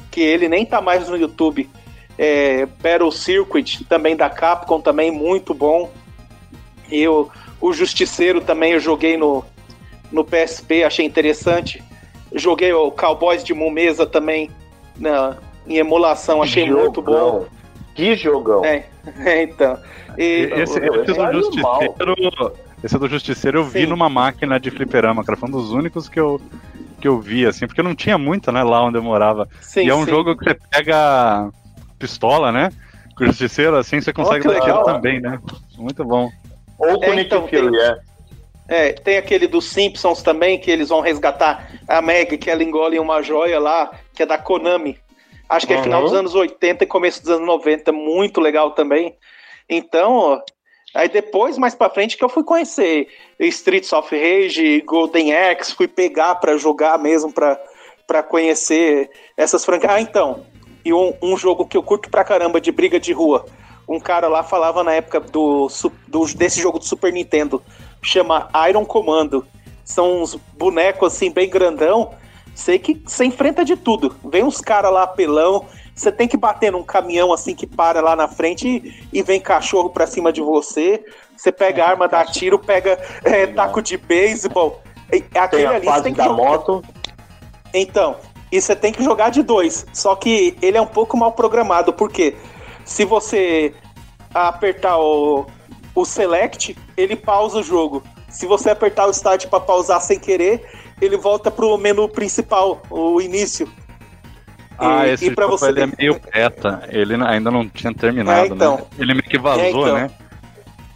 que 0.09 0.21
ele 0.21 0.49
nem 0.49 0.65
tá 0.65 0.81
mais 0.81 1.07
no 1.07 1.15
YouTube. 1.15 1.69
É, 2.17 2.65
Battle 2.81 3.11
Circuit, 3.11 3.85
também 3.85 4.15
da 4.15 4.29
Capcom, 4.29 4.81
também 4.81 5.11
muito 5.11 5.53
bom. 5.53 5.89
E 6.89 7.07
o, 7.07 7.29
o 7.61 7.71
Justiceiro 7.71 8.41
também 8.41 8.73
eu 8.73 8.79
joguei 8.79 9.15
no, 9.15 9.45
no 10.11 10.25
PSP, 10.25 10.83
achei 10.83 11.05
interessante. 11.05 11.81
Joguei 12.33 12.73
o 12.73 12.91
Cowboys 12.91 13.43
de 13.43 13.53
Mumesa 13.53 14.05
também 14.05 14.49
na, 14.97 15.37
em 15.67 15.77
emulação, 15.77 16.41
achei 16.41 16.67
jogão. 16.67 16.83
muito 16.83 17.01
bom. 17.01 17.45
Que 17.95 18.15
jogão! 18.15 18.65
É, 18.65 18.85
é 19.25 19.43
então. 19.43 19.77
E, 20.17 20.49
esse, 20.53 20.79
esse, 20.79 21.13
do 21.13 21.33
Justiceiro, 21.33 22.53
esse 22.83 22.97
do 22.97 23.07
Justiceiro 23.07 23.59
eu 23.59 23.63
vi 23.63 23.81
Sim. 23.81 23.87
numa 23.87 24.09
máquina 24.09 24.59
de 24.59 24.71
fliperama, 24.71 25.23
cara. 25.23 25.37
Foi 25.37 25.49
um 25.49 25.51
dos 25.51 25.71
únicos 25.71 26.07
que 26.07 26.19
eu, 26.19 26.39
que 26.99 27.07
eu 27.07 27.19
vi, 27.19 27.45
assim, 27.45 27.67
porque 27.67 27.81
não 27.81 27.95
tinha 27.95 28.17
muita, 28.17 28.51
né, 28.51 28.63
lá 28.63 28.83
onde 28.83 28.97
eu 28.97 29.03
morava. 29.03 29.47
Sim, 29.61 29.85
e 29.85 29.89
é 29.89 29.95
um 29.95 30.05
sim. 30.05 30.11
jogo 30.11 30.37
que 30.37 30.45
você 30.45 30.57
pega 30.71 31.49
pistola, 31.97 32.51
né? 32.51 32.69
Com 33.17 33.23
o 33.23 33.27
Justiceiro, 33.27 33.75
assim, 33.75 33.99
você 33.99 34.13
consegue 34.13 34.47
oh, 34.47 34.51
aquilo 34.51 34.83
também, 34.83 35.19
né? 35.19 35.39
Muito 35.77 36.05
bom. 36.05 36.29
Ou 36.77 36.99
com 36.99 37.05
é, 37.11 37.21
então, 37.21 37.47
Fury, 37.47 37.71
tem, 37.71 37.79
é. 37.79 37.99
É, 38.69 38.93
tem 38.93 39.17
aquele 39.17 39.47
dos 39.47 39.65
Simpsons 39.65 40.21
também, 40.21 40.59
que 40.59 40.71
eles 40.71 40.89
vão 40.89 41.01
resgatar 41.01 41.69
a 41.87 42.01
Meg, 42.01 42.37
que 42.37 42.49
ela 42.49 42.63
engole 42.63 42.99
uma 42.99 43.21
joia 43.21 43.59
lá, 43.59 43.91
que 44.13 44.23
é 44.23 44.25
da 44.25 44.37
Konami. 44.37 44.97
Acho 45.49 45.65
que 45.65 45.73
é 45.73 45.77
uhum. 45.77 45.83
final 45.83 46.03
dos 46.03 46.13
anos 46.13 46.35
80 46.35 46.83
e 46.83 46.87
começo 46.87 47.21
dos 47.21 47.31
anos 47.31 47.47
90, 47.47 47.91
muito 47.91 48.39
legal 48.39 48.71
também. 48.71 49.15
Então, 49.67 50.39
aí 50.93 51.09
depois, 51.09 51.57
mais 51.57 51.75
pra 51.75 51.89
frente, 51.89 52.17
que 52.17 52.23
eu 52.23 52.29
fui 52.29 52.43
conhecer 52.43 53.07
Streets 53.39 53.91
of 53.93 54.15
Rage, 54.15 54.81
Golden 54.81 55.33
Axe, 55.33 55.75
fui 55.75 55.87
pegar 55.87 56.35
para 56.35 56.57
jogar 56.57 56.97
mesmo, 56.97 57.31
para 57.31 58.23
conhecer 58.23 59.09
essas 59.37 59.63
franquias. 59.63 59.93
Ah, 59.93 60.01
então, 60.01 60.45
e 60.83 60.93
um, 60.93 61.13
um, 61.21 61.37
jogo 61.37 61.65
que 61.65 61.77
eu 61.77 61.83
curto 61.83 62.09
pra 62.09 62.23
caramba 62.23 62.59
de 62.59 62.71
briga 62.71 62.99
de 62.99 63.13
rua. 63.13 63.45
Um 63.87 63.99
cara 63.99 64.27
lá 64.27 64.43
falava 64.43 64.83
na 64.83 64.93
época 64.93 65.19
do, 65.19 65.67
do 66.07 66.25
desse 66.35 66.61
jogo 66.61 66.79
do 66.79 66.85
Super 66.85 67.11
Nintendo, 67.11 67.61
chama 68.01 68.49
Iron 68.69 68.85
Commando. 68.85 69.45
São 69.83 70.21
uns 70.21 70.35
bonecos 70.35 71.13
assim, 71.13 71.31
bem 71.31 71.49
grandão, 71.49 72.11
Sei 72.59 72.77
que 72.77 73.01
você 73.05 73.23
enfrenta 73.23 73.63
de 73.63 73.77
tudo. 73.77 74.13
Vem 74.25 74.43
uns 74.43 74.59
caras 74.59 74.91
lá 74.91 75.07
pelão, 75.07 75.65
você 75.99 76.11
tem 76.11 76.27
que 76.27 76.37
bater 76.37 76.71
num 76.71 76.83
caminhão 76.83 77.33
assim 77.33 77.53
que 77.53 77.67
para 77.67 77.99
lá 77.99 78.15
na 78.15 78.27
frente 78.27 78.67
e, 78.67 79.19
e 79.19 79.21
vem 79.21 79.41
cachorro 79.41 79.89
pra 79.89 80.07
cima 80.07 80.31
de 80.31 80.41
você. 80.41 81.03
Você 81.35 81.51
pega 81.51 81.83
a 81.83 81.89
arma, 81.89 82.07
dá 82.07 82.23
tiro, 82.23 82.57
pega 82.57 82.97
é, 83.23 83.47
taco 83.47 83.81
de 83.81 83.97
beisebol. 83.97 84.81
Aquele 85.35 85.47
tem 85.49 85.65
a 85.65 85.71
ali 85.71 85.85
fase 85.85 86.03
tem 86.03 86.13
que 86.13 86.17
da 86.17 86.25
jogar. 86.25 86.43
moto. 86.43 86.83
Então, 87.73 88.15
e 88.49 88.61
você 88.61 88.75
tem 88.75 88.93
que 88.93 89.03
jogar 89.03 89.29
de 89.29 89.43
dois. 89.43 89.85
Só 89.93 90.15
que 90.15 90.57
ele 90.61 90.77
é 90.77 90.81
um 90.81 90.87
pouco 90.87 91.17
mal 91.17 91.33
programado, 91.33 91.91
porque 91.91 92.35
se 92.85 93.03
você 93.03 93.73
apertar 94.33 94.97
o, 94.97 95.47
o 95.93 96.05
select, 96.05 96.77
ele 96.95 97.15
pausa 97.15 97.59
o 97.59 97.63
jogo. 97.63 98.03
Se 98.29 98.45
você 98.45 98.69
apertar 98.69 99.07
o 99.07 99.11
start 99.11 99.47
para 99.47 99.59
pausar 99.59 100.01
sem 100.01 100.17
querer, 100.17 100.63
ele 101.01 101.17
volta 101.17 101.51
pro 101.51 101.77
menu 101.77 102.07
principal, 102.07 102.81
o 102.89 103.19
início. 103.19 103.69
Ah, 104.79 105.07
e, 105.07 105.11
esse 105.11 105.25
e 105.25 105.35
jogo 105.35 105.57
você... 105.57 105.69
ele 105.69 105.81
é 105.81 105.89
meio 105.97 106.19
beta. 106.33 106.83
Ele 106.89 107.15
ainda 107.15 107.51
não 107.51 107.67
tinha 107.67 107.93
terminado, 107.93 108.53
é, 108.53 108.55
então. 108.55 108.77
né? 108.77 108.83
Ele 108.97 109.13
meio 109.13 109.23
que 109.23 109.37
vazou, 109.37 109.63
é, 109.63 109.69
então. 109.69 109.93
né? 109.93 110.11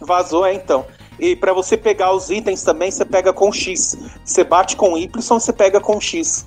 Vazou, 0.00 0.46
é, 0.46 0.54
então. 0.54 0.86
E 1.18 1.36
para 1.36 1.52
você 1.52 1.76
pegar 1.76 2.12
os 2.12 2.30
itens 2.30 2.62
também, 2.62 2.90
você 2.90 3.04
pega 3.04 3.32
com 3.32 3.52
X. 3.52 3.96
Você 4.24 4.42
bate 4.42 4.76
com 4.76 4.96
Y, 4.96 5.22
você 5.22 5.52
pega 5.52 5.80
com 5.80 6.00
X. 6.00 6.46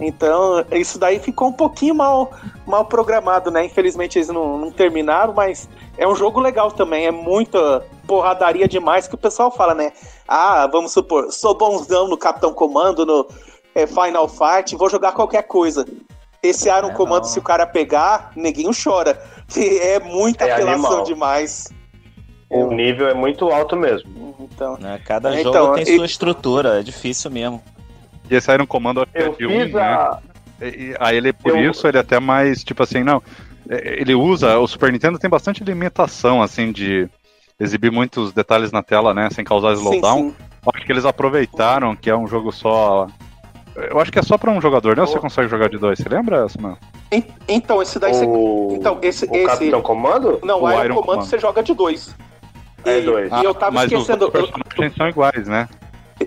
Então, 0.00 0.64
isso 0.72 0.98
daí 0.98 1.18
ficou 1.18 1.48
um 1.48 1.52
pouquinho 1.52 1.94
mal, 1.94 2.32
mal 2.66 2.84
programado, 2.84 3.50
né? 3.50 3.64
Infelizmente 3.64 4.18
eles 4.18 4.28
não, 4.28 4.58
não 4.58 4.70
terminaram, 4.70 5.32
mas 5.34 5.68
é 5.96 6.06
um 6.08 6.16
jogo 6.16 6.40
legal 6.40 6.72
também. 6.72 7.06
É 7.06 7.10
muita 7.10 7.84
porradaria 8.06 8.66
demais 8.66 9.06
que 9.06 9.14
o 9.14 9.18
pessoal 9.18 9.50
fala, 9.50 9.74
né? 9.74 9.92
Ah, 10.26 10.66
vamos 10.66 10.92
supor, 10.92 11.30
sou 11.30 11.54
bonzão 11.56 12.08
no 12.08 12.16
Capitão 12.16 12.52
Comando, 12.52 13.04
no 13.04 13.26
é, 13.74 13.86
Final 13.86 14.28
Fight, 14.28 14.76
vou 14.76 14.88
jogar 14.88 15.12
qualquer 15.12 15.42
coisa. 15.42 15.86
Esse 16.48 16.68
Iron 16.68 16.90
é 16.90 16.92
Comando, 16.92 17.24
se 17.24 17.38
o 17.38 17.42
cara 17.42 17.66
pegar, 17.66 18.30
neguinho 18.36 18.70
chora. 18.72 19.20
Que 19.48 19.78
é 19.80 19.98
muita 20.00 20.44
é 20.44 20.52
apelação 20.52 20.90
animal. 20.90 21.04
demais. 21.04 21.72
O 22.50 22.72
nível 22.72 23.08
é 23.08 23.14
muito 23.14 23.48
alto 23.50 23.76
mesmo. 23.76 24.36
Então, 24.38 24.76
né? 24.78 25.00
Cada 25.04 25.38
então, 25.38 25.52
jogo 25.52 25.74
tem 25.74 25.82
e... 25.82 25.96
sua 25.96 26.06
estrutura, 26.06 26.80
é 26.80 26.82
difícil 26.82 27.30
mesmo. 27.30 27.62
E 28.30 28.34
esse 28.34 28.52
Iron 28.52 28.66
Comando 28.66 29.06
eu 29.14 29.34
de 29.34 29.46
um, 29.46 29.68
né? 29.68 29.80
a... 29.80 30.18
né? 30.60 30.94
Aí 31.00 31.16
ele, 31.16 31.32
por 31.32 31.56
eu... 31.56 31.70
isso, 31.70 31.86
ele 31.86 31.96
é 31.96 32.00
até 32.00 32.20
mais, 32.20 32.62
tipo 32.62 32.82
assim, 32.82 33.02
não. 33.02 33.22
É, 33.68 34.00
ele 34.00 34.14
usa. 34.14 34.58
O 34.58 34.66
Super 34.66 34.92
Nintendo 34.92 35.18
tem 35.18 35.28
bastante 35.28 35.64
limitação, 35.64 36.42
assim, 36.42 36.70
de 36.70 37.08
exibir 37.58 37.90
muitos 37.90 38.32
detalhes 38.32 38.72
na 38.72 38.82
tela, 38.82 39.12
né? 39.12 39.28
Sem 39.30 39.44
causar 39.44 39.72
slowdown. 39.72 40.18
Sim, 40.18 40.30
sim. 40.30 40.36
Acho 40.74 40.86
que 40.86 40.92
eles 40.92 41.04
aproveitaram 41.04 41.94
que 41.94 42.08
é 42.08 42.16
um 42.16 42.26
jogo 42.26 42.52
só. 42.52 43.06
Eu 43.76 43.98
acho 43.98 44.12
que 44.12 44.18
é 44.18 44.22
só 44.22 44.38
para 44.38 44.50
um 44.50 44.60
jogador, 44.60 44.96
né? 44.96 45.02
Ou 45.02 45.08
você 45.08 45.18
consegue 45.18 45.48
jogar 45.48 45.68
de 45.68 45.78
dois? 45.78 45.98
Você 45.98 46.08
lembra, 46.08 46.48
Samuel? 46.48 46.78
Então, 47.48 47.82
esse 47.82 47.98
daí 47.98 48.14
você. 48.14 48.24
Então, 48.74 48.98
esse. 49.02 49.24
O 49.26 49.34
esse... 49.34 49.46
Capitão 49.46 49.82
Comando? 49.82 50.38
Não, 50.42 50.62
o 50.62 50.70
Iron, 50.70 50.84
Iron 50.84 50.94
Comando, 50.94 51.24
você 51.24 51.38
joga 51.38 51.62
de 51.62 51.74
dois. 51.74 52.14
É 52.84 53.00
dois. 53.00 53.32
E 53.32 53.44
eu 53.44 53.54
tava 53.54 53.72
mas 53.72 53.90
esquecendo. 53.90 54.26
Os 54.26 54.32
personagens 54.32 54.66
eu... 54.78 54.90
são 54.92 55.08
iguais, 55.08 55.48
né? 55.48 55.68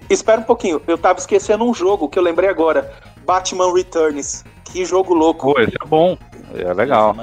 Espera 0.09 0.41
um 0.41 0.43
pouquinho, 0.43 0.81
eu 0.85 0.97
tava 0.97 1.19
esquecendo 1.19 1.63
um 1.63 1.73
jogo 1.73 2.09
que 2.09 2.19
eu 2.19 2.23
lembrei 2.23 2.49
agora. 2.49 2.91
Batman 3.25 3.73
Returns. 3.73 4.43
Que 4.65 4.83
jogo 4.83 5.13
louco. 5.13 5.53
Pô, 5.53 5.59
esse 5.61 5.75
é 5.81 5.87
bom. 5.87 6.17
É 6.53 6.73
legal. 6.73 7.15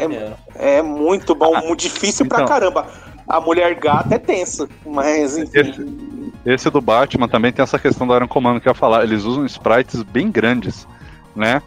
É, 0.56 0.78
é 0.78 0.82
muito 0.82 1.34
bom, 1.34 1.60
muito 1.62 1.80
difícil 1.82 2.24
então, 2.24 2.38
pra 2.38 2.46
caramba. 2.46 2.87
A 3.28 3.40
mulher 3.40 3.74
gata 3.74 4.14
é 4.14 4.18
tensa, 4.18 4.68
mas 4.84 5.37
enfim. 5.37 5.60
Esse, 5.60 6.13
esse, 6.44 6.70
do 6.70 6.80
Batman 6.80 7.28
também 7.28 7.52
tem 7.52 7.62
essa 7.62 7.78
questão 7.78 8.07
do 8.07 8.14
Iron 8.14 8.28
Command 8.28 8.61
que 8.61 8.68
eu 8.68 8.70
ia 8.70 8.74
falar. 8.74 9.02
Eles 9.04 9.24
usam 9.24 9.46
sprites 9.46 10.02
bem 10.02 10.30
grandes, 10.30 10.87
né? 11.35 11.62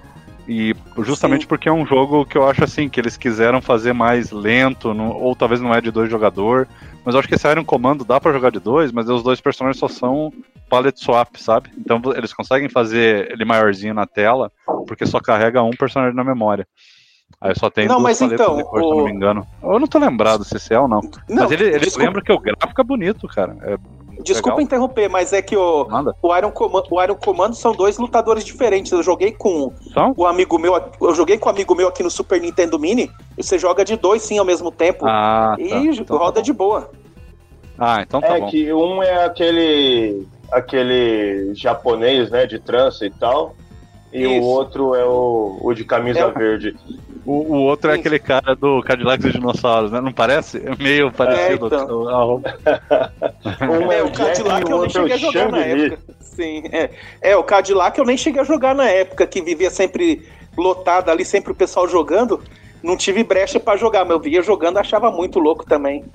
E 0.47 0.73
justamente 0.99 1.41
Sim. 1.41 1.47
porque 1.47 1.67
é 1.67 1.71
um 1.71 1.85
jogo 1.85 2.25
que 2.25 2.37
eu 2.37 2.47
acho 2.47 2.63
assim, 2.63 2.87
que 2.87 2.99
eles 2.99 3.17
quiseram 3.17 3.61
fazer 3.61 3.91
mais 3.91 4.31
lento, 4.31 4.93
no, 4.93 5.11
ou 5.11 5.35
talvez 5.35 5.59
não 5.59 5.73
é 5.73 5.81
de 5.81 5.91
dois 5.91 6.09
jogador. 6.09 6.67
Mas 7.03 7.13
eu 7.13 7.19
acho 7.19 7.27
que 7.27 7.35
esse 7.35 7.47
Iron 7.49 7.65
Comando 7.65 8.05
dá 8.05 8.19
para 8.19 8.31
jogar 8.31 8.51
de 8.51 8.59
dois, 8.59 8.91
mas 8.91 9.09
os 9.09 9.23
dois 9.23 9.41
personagens 9.41 9.79
só 9.79 9.89
são 9.89 10.31
palette 10.69 11.03
swap, 11.03 11.35
sabe? 11.37 11.69
Então 11.77 12.01
eles 12.15 12.33
conseguem 12.33 12.69
fazer 12.69 13.31
ele 13.31 13.43
maiorzinho 13.43 13.93
na 13.93 14.05
tela, 14.05 14.51
porque 14.87 15.05
só 15.05 15.19
carrega 15.19 15.61
um 15.63 15.71
personagem 15.71 16.15
na 16.15 16.23
memória. 16.23 16.65
Aí 17.41 17.53
só 17.55 17.69
tem 17.69 17.87
não, 17.87 17.99
mas 17.99 18.21
então, 18.21 18.55
depois, 18.55 18.83
o... 18.83 18.87
se 18.87 18.93
eu 18.93 18.97
não 18.97 19.05
me 19.05 19.11
engano. 19.11 19.47
Eu 19.61 19.79
não 19.79 19.87
tô 19.87 19.99
lembrado 19.99 20.45
se 20.45 20.55
esse 20.55 20.73
é 20.73 20.79
ou 20.79 20.87
não. 20.87 21.01
não 21.27 21.43
mas 21.43 21.51
ele, 21.51 21.65
ele 21.65 21.79
desculpa... 21.79 22.05
lembra 22.05 22.21
que 22.21 22.31
o 22.31 22.39
gráfico 22.39 22.81
é 22.81 22.83
bonito, 22.83 23.27
cara. 23.27 23.55
É 23.61 23.77
Desculpa 24.27 24.57
legal. 24.57 24.65
interromper, 24.65 25.09
mas 25.09 25.33
é 25.33 25.41
que 25.41 25.55
o, 25.55 25.87
o, 26.21 26.37
Iron 26.37 26.51
Comando, 26.51 26.87
o 26.89 27.03
Iron 27.03 27.15
Comando 27.15 27.55
são 27.55 27.71
dois 27.71 27.97
lutadores 27.97 28.43
diferentes. 28.43 28.91
Eu 28.91 29.01
joguei 29.01 29.31
com 29.31 29.73
são? 29.93 30.13
o 30.15 30.25
amigo 30.25 30.57
meu, 30.57 30.73
eu 31.01 31.15
joguei 31.15 31.37
com 31.37 31.49
um 31.49 31.51
amigo 31.51 31.75
meu 31.75 31.87
aqui 31.87 32.03
no 32.03 32.09
Super 32.09 32.39
Nintendo 32.39 32.79
Mini, 32.79 33.11
e 33.37 33.43
você 33.43 33.57
joga 33.57 33.83
de 33.83 33.95
dois 33.95 34.21
sim 34.21 34.37
ao 34.37 34.45
mesmo 34.45 34.71
tempo. 34.71 35.05
Ah, 35.07 35.55
e 35.57 35.69
tá. 35.69 35.77
então, 35.77 36.17
roda 36.17 36.33
tá 36.33 36.41
de 36.41 36.53
boa. 36.53 36.89
Ah, 37.77 38.01
então 38.01 38.21
tá 38.21 38.27
é 38.27 38.39
bom. 38.39 38.47
É 38.47 38.51
que 38.51 38.73
um 38.73 39.03
é 39.03 39.25
aquele 39.25 40.27
aquele 40.51 41.53
japonês, 41.53 42.29
né, 42.29 42.45
de 42.45 42.59
trança 42.59 43.05
e 43.05 43.09
tal, 43.09 43.55
e 44.11 44.23
Isso. 44.23 44.41
o 44.41 44.43
outro 44.43 44.95
é 44.95 45.05
o, 45.05 45.59
o 45.61 45.73
de 45.73 45.83
camisa 45.83 46.19
é. 46.19 46.31
verde. 46.31 46.75
O, 47.25 47.55
o 47.55 47.57
outro 47.63 47.91
é 47.91 47.95
aquele 47.95 48.19
cara 48.19 48.55
do 48.55 48.81
Cadillac 48.81 49.21
dos 49.21 49.33
Dinossauros, 49.33 49.91
né? 49.91 49.99
Não 49.99 50.13
parece? 50.13 50.57
É 50.57 50.75
meio 50.81 51.11
parecido. 51.11 51.65
É, 51.65 51.67
então. 51.67 52.41
um 53.69 53.91
é, 53.91 54.01
o 54.01 54.11
Cadillac 54.11 54.71
eu 54.71 54.79
nem 54.79 54.89
cheguei 54.89 55.13
a 55.13 55.17
jogar 55.17 55.51
na 55.51 55.59
época. 55.59 55.99
Sim, 56.21 56.63
é. 56.71 56.89
É, 57.21 57.35
o 57.35 57.43
Cadillac 57.43 57.99
eu 57.99 58.05
nem 58.05 58.15
cheguei 58.15 58.41
a 58.41 58.45
jogar 58.45 58.73
na 58.73 58.87
época, 58.87 59.27
que 59.27 59.41
vivia 59.41 59.69
sempre 59.69 60.25
lotado 60.55 61.09
ali, 61.09 61.25
sempre 61.25 61.51
o 61.51 61.55
pessoal 61.55 61.87
jogando. 61.87 62.41
Não 62.81 62.95
tive 62.95 63.23
brecha 63.23 63.59
para 63.59 63.77
jogar, 63.77 64.05
mas 64.05 64.11
eu 64.11 64.19
via 64.21 64.41
jogando 64.41 64.77
achava 64.77 65.11
muito 65.11 65.39
louco 65.39 65.65
também. 65.65 66.05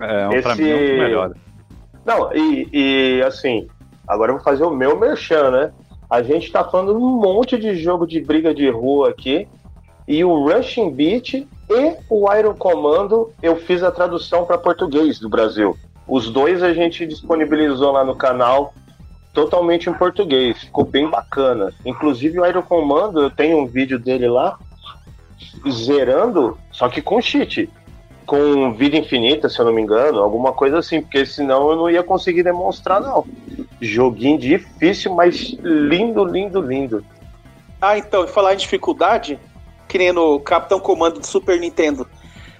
É, 0.00 0.26
um, 0.26 0.32
Esse... 0.32 0.42
pra 0.42 0.56
mim 0.56 0.68
é 0.68 0.74
um 0.74 0.78
dos 0.78 0.98
melhores. 0.98 1.36
Não, 2.04 2.34
e, 2.34 2.68
e 2.72 3.22
assim, 3.22 3.68
agora 4.08 4.32
eu 4.32 4.36
vou 4.36 4.44
fazer 4.44 4.64
o 4.64 4.70
meu 4.70 4.98
merchan, 4.98 5.50
né? 5.50 5.72
A 6.10 6.22
gente 6.22 6.50
tá 6.50 6.64
falando 6.64 6.96
um 6.96 7.20
monte 7.20 7.56
de 7.56 7.76
jogo 7.76 8.06
de 8.06 8.20
briga 8.20 8.52
de 8.52 8.68
rua 8.68 9.10
aqui, 9.10 9.46
e 10.08 10.24
o 10.24 10.44
Rushing 10.44 10.90
Beat 10.90 11.34
e 11.34 11.96
o 12.10 12.34
Iron 12.34 12.54
Commando 12.54 13.32
eu 13.40 13.54
fiz 13.56 13.80
a 13.82 13.92
tradução 13.92 14.44
para 14.44 14.58
português 14.58 15.20
do 15.20 15.28
Brasil. 15.28 15.76
Os 16.08 16.28
dois 16.28 16.64
a 16.64 16.74
gente 16.74 17.06
disponibilizou 17.06 17.92
lá 17.92 18.04
no 18.04 18.16
canal 18.16 18.74
totalmente 19.32 19.88
em 19.88 19.94
português. 19.94 20.64
Ficou 20.64 20.84
bem 20.84 21.08
bacana. 21.08 21.72
Inclusive 21.86 22.40
o 22.40 22.44
Iron 22.44 22.62
Commando, 22.62 23.20
eu 23.20 23.30
tenho 23.30 23.58
um 23.58 23.66
vídeo 23.66 24.00
dele 24.00 24.28
lá 24.28 24.58
zerando, 25.70 26.58
só 26.72 26.88
que 26.88 27.00
com 27.00 27.20
cheat. 27.20 27.70
Com 28.30 28.72
vida 28.74 28.96
infinita, 28.96 29.48
se 29.48 29.58
eu 29.58 29.64
não 29.64 29.72
me 29.72 29.82
engano, 29.82 30.20
alguma 30.20 30.52
coisa 30.52 30.78
assim, 30.78 31.02
porque 31.02 31.26
senão 31.26 31.68
eu 31.68 31.74
não 31.74 31.90
ia 31.90 32.00
conseguir 32.00 32.44
demonstrar, 32.44 33.00
não. 33.00 33.26
Joguinho 33.80 34.38
difícil, 34.38 35.12
mas 35.12 35.56
lindo, 35.64 36.24
lindo, 36.24 36.62
lindo. 36.62 37.04
Ah, 37.80 37.98
então, 37.98 38.22
e 38.22 38.28
falar 38.28 38.54
em 38.54 38.56
dificuldade, 38.56 39.36
que 39.88 39.98
nem 39.98 40.12
no 40.12 40.38
Capitão 40.38 40.78
Comando 40.78 41.18
do 41.18 41.26
Super 41.26 41.58
Nintendo. 41.58 42.06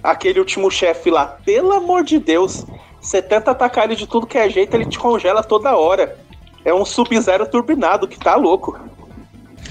Aquele 0.03 0.41
último 0.41 0.73
chefe 0.73 1.09
lá, 1.09 1.39
pelo 1.45 1.71
amor 1.71 2.03
de 2.03 2.19
Deus, 2.19 2.67
você 3.01 3.23
tenta 3.23 3.53
atacar 3.53 3.85
ele 3.85 3.95
de 3.95 4.09
tudo 4.09 4.27
que 4.27 4.39
é 4.39 4.51
jeito, 4.51 4.75
ele 4.75 4.87
te 4.87 4.99
congela 4.99 5.41
toda 5.41 5.77
hora. 5.77 6.19
É 6.65 6.75
um 6.75 6.85
Sub-Zero 6.85 7.49
turbinado 7.49 8.09
que 8.09 8.19
tá 8.19 8.35
louco. 8.35 8.77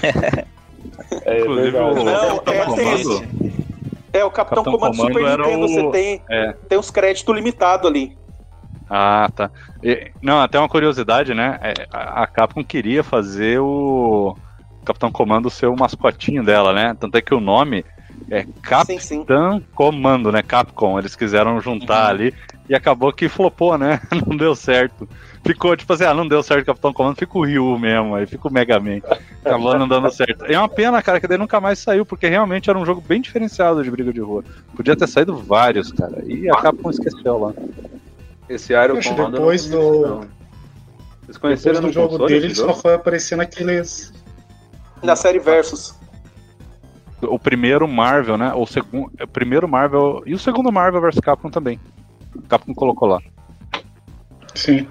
é, 1.26 1.44
verdade. 1.44 2.04
Não, 2.04 2.36
é 2.46 2.74
tenso. 2.74 3.22
É, 3.22 3.49
o 4.24 4.30
Capitão, 4.30 4.64
Capitão 4.64 4.78
Comando, 4.78 4.96
Comando 4.96 5.14
Super 5.14 5.38
Nintendo, 5.38 5.64
o... 5.64 5.68
você 5.68 5.90
tem, 5.90 6.22
é. 6.28 6.52
tem 6.68 6.78
uns 6.78 6.90
créditos 6.90 7.34
limitados 7.34 7.88
ali. 7.88 8.18
Ah, 8.88 9.30
tá. 9.34 9.50
E, 9.84 10.10
não, 10.20 10.40
até 10.40 10.58
uma 10.58 10.68
curiosidade, 10.68 11.32
né? 11.32 11.60
É, 11.62 11.72
a 11.92 12.26
Capcom 12.26 12.64
queria 12.64 13.04
fazer 13.04 13.60
o 13.60 14.36
Capitão 14.84 15.12
Comando 15.12 15.48
ser 15.48 15.66
o 15.66 15.76
mascotinho 15.76 16.42
dela, 16.42 16.72
né? 16.72 16.96
Tanto 16.98 17.16
é 17.16 17.20
que 17.20 17.32
o 17.32 17.40
nome 17.40 17.84
é 18.28 18.44
Capitão 18.60 19.62
Comando, 19.74 20.32
né? 20.32 20.42
Capcom. 20.42 20.98
Eles 20.98 21.14
quiseram 21.14 21.60
juntar 21.60 22.06
uhum. 22.06 22.10
ali 22.10 22.34
e 22.70 22.74
acabou 22.76 23.12
que 23.12 23.28
flopou, 23.28 23.76
né? 23.76 24.00
Não 24.28 24.36
deu 24.36 24.54
certo. 24.54 25.08
Ficou 25.44 25.76
tipo 25.76 25.92
assim, 25.92 26.04
ah, 26.04 26.14
não 26.14 26.28
deu 26.28 26.42
certo 26.42 26.62
o 26.62 26.66
Capitão 26.66 26.92
Comando, 26.92 27.16
fica 27.16 27.36
o 27.36 27.44
Ryu 27.44 27.78
mesmo, 27.78 28.14
aí 28.14 28.26
fica 28.26 28.46
o 28.46 28.52
Mega 28.52 28.78
Man. 28.78 29.00
Acabou 29.42 29.76
não 29.78 29.88
dando 29.88 30.10
certo. 30.10 30.44
É 30.44 30.56
uma 30.56 30.68
pena, 30.68 31.02
cara, 31.02 31.18
que 31.18 31.26
daí 31.26 31.38
nunca 31.38 31.58
mais 31.58 31.78
saiu, 31.78 32.04
porque 32.04 32.28
realmente 32.28 32.68
era 32.68 32.78
um 32.78 32.84
jogo 32.84 33.00
bem 33.00 33.22
diferenciado 33.22 33.82
de 33.82 33.90
briga 33.90 34.12
de 34.12 34.20
rua. 34.20 34.44
Podia 34.76 34.94
ter 34.94 35.08
saído 35.08 35.34
vários, 35.34 35.90
cara. 35.92 36.22
E 36.26 36.48
a 36.50 36.54
Capcom 36.56 36.90
esqueceu 36.90 37.38
lá. 37.38 37.54
Esse 38.50 38.74
Iron 38.74 38.96
Poxa, 38.96 39.14
Comando. 39.14 39.32
Depois 39.38 39.66
do. 39.66 40.20
Vocês 41.22 41.38
conheceram 41.38 41.76
depois 41.76 41.94
do 41.94 42.00
jogo 42.00 42.26
dele, 42.26 42.54
só 42.54 42.74
foi 42.74 42.94
aparecendo 42.94 43.40
aqueles 43.40 44.12
na 45.02 45.16
série 45.16 45.38
Versus. 45.38 45.98
O 47.22 47.38
primeiro 47.38 47.88
Marvel, 47.88 48.36
né? 48.36 48.52
O 48.54 48.66
segundo, 48.66 49.10
o 49.20 49.26
primeiro 49.26 49.66
Marvel 49.66 50.22
e 50.26 50.34
o 50.34 50.38
segundo 50.38 50.70
Marvel 50.70 51.00
vs 51.00 51.18
Capcom 51.18 51.50
também. 51.50 51.80
Capcom 52.48 52.74
colocou 52.74 53.08
lá. 53.08 53.20
Sim. 54.54 54.86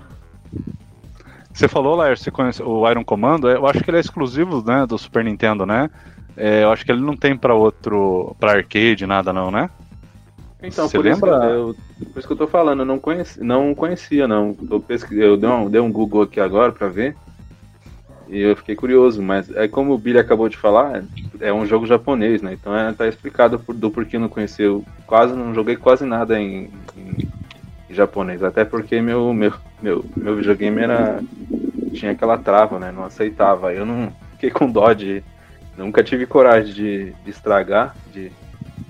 Você 1.54 1.68
falou, 1.68 1.96
Lair, 1.96 2.18
você 2.18 2.32
conhece 2.32 2.64
o 2.64 2.90
Iron 2.90 3.04
Commando? 3.04 3.50
Eu 3.50 3.68
acho 3.68 3.84
que 3.84 3.90
ele 3.90 3.98
é 3.98 4.00
exclusivo, 4.00 4.64
né, 4.66 4.86
do 4.86 4.98
Super 4.98 5.24
Nintendo, 5.24 5.66
né? 5.66 5.90
É, 6.38 6.64
eu 6.64 6.72
acho 6.72 6.86
que 6.86 6.92
ele 6.92 7.02
não 7.02 7.18
tem 7.18 7.36
para 7.36 7.54
outro, 7.54 8.36
para 8.40 8.54
arcade 8.54 9.06
nada 9.06 9.34
não, 9.34 9.52
né? 9.52 9.70
Então, 10.62 10.88
Você 10.88 10.98
por 10.98 11.06
lembra? 11.06 11.32
Isso 11.32 11.46
eu, 11.46 11.76
por 12.14 12.20
isso 12.20 12.28
que 12.28 12.34
eu 12.34 12.38
tô 12.38 12.48
falando, 12.48 12.80
eu 12.80 12.86
não, 12.86 13.00
conheci, 13.00 13.42
não 13.42 13.74
conhecia, 13.74 14.28
não. 14.28 14.56
Eu, 14.70 14.80
pesquisei, 14.80 15.26
eu 15.26 15.38
dei 15.38 15.50
um, 15.50 15.70
dei 15.70 15.82
um 15.82 15.92
Google 15.92 16.24
aqui 16.24 16.40
agora 16.40 16.72
para 16.72 16.88
ver. 16.88 17.16
E 18.30 18.42
eu 18.42 18.56
fiquei 18.56 18.76
curioso, 18.76 19.24
mas 19.24 19.50
é 19.56 19.68
como 19.68 19.94
o 19.94 19.98
Billy 19.98 20.20
acabou 20.20 20.48
de 20.48 20.56
falar, 20.56 21.04
é 21.42 21.52
um 21.52 21.66
jogo 21.66 21.88
japonês, 21.88 22.44
né? 22.44 22.54
Então 22.54 22.78
é, 22.78 22.94
tá 22.94 23.08
explicado 23.08 23.58
por, 23.58 23.74
do 23.74 23.90
porquê 23.90 24.20
não 24.20 24.30
conheceu. 24.30 24.86
Quase 25.08 25.34
não 25.34 25.54
joguei 25.54 25.76
quase 25.76 26.06
nada 26.06 26.40
em, 26.40 26.70
em, 26.96 27.28
em, 27.90 27.94
japonês, 27.94 28.44
até 28.44 28.64
porque 28.64 29.02
meu, 29.02 29.34
meu, 29.34 29.52
meu, 29.82 30.06
meu 30.16 30.36
videogame 30.36 30.80
era. 30.80 31.20
tinha 31.92 32.12
aquela 32.12 32.38
trava, 32.38 32.78
né? 32.78 32.92
Não 32.92 33.04
aceitava. 33.04 33.74
Eu 33.74 33.84
não 33.84 34.14
fiquei 34.34 34.52
com 34.52 34.72
dó 34.72 34.94
de. 34.94 35.24
Nunca 35.76 36.04
tive 36.04 36.28
coragem 36.28 36.72
de, 36.72 37.12
de 37.24 37.32
estragar, 37.32 37.96
de. 38.14 38.32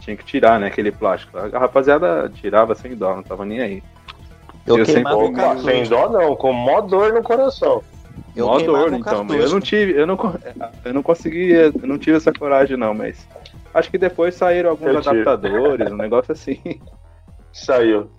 Tinha 0.01 0.17
que 0.17 0.25
tirar, 0.25 0.59
né, 0.59 0.67
aquele 0.67 0.91
plástico. 0.91 1.37
A 1.37 1.59
rapaziada 1.59 2.29
tirava 2.33 2.75
sem 2.75 2.95
dó, 2.95 3.15
não 3.15 3.23
tava 3.23 3.45
nem 3.45 3.61
aí. 3.61 3.83
Eu, 4.65 4.77
eu 4.77 4.85
sempre... 4.85 5.13
Sem 5.63 5.83
dó 5.83 6.09
não, 6.09 6.35
com 6.35 6.51
mó 6.51 6.81
dor 6.81 7.13
no 7.13 7.23
coração. 7.23 7.81
Eu 8.35 8.47
Mó 8.47 8.59
dor, 8.59 8.93
então. 8.93 9.27
Eu 9.29 9.49
não 9.49 9.59
tive, 9.59 9.93
eu 9.93 10.07
não, 10.07 10.17
eu 10.85 10.93
não 10.93 11.03
consegui, 11.03 11.51
eu 11.51 11.73
não 11.83 11.97
tive 11.97 12.17
essa 12.17 12.31
coragem 12.31 12.77
não, 12.77 12.93
mas 12.93 13.27
acho 13.73 13.89
que 13.89 13.97
depois 13.97 14.35
saíram 14.35 14.71
alguns 14.71 14.87
eu 14.87 14.97
adaptadores, 14.97 15.85
tive. 15.85 15.93
um 15.93 15.97
negócio 15.97 16.31
assim. 16.31 16.59
Saiu. 17.51 18.09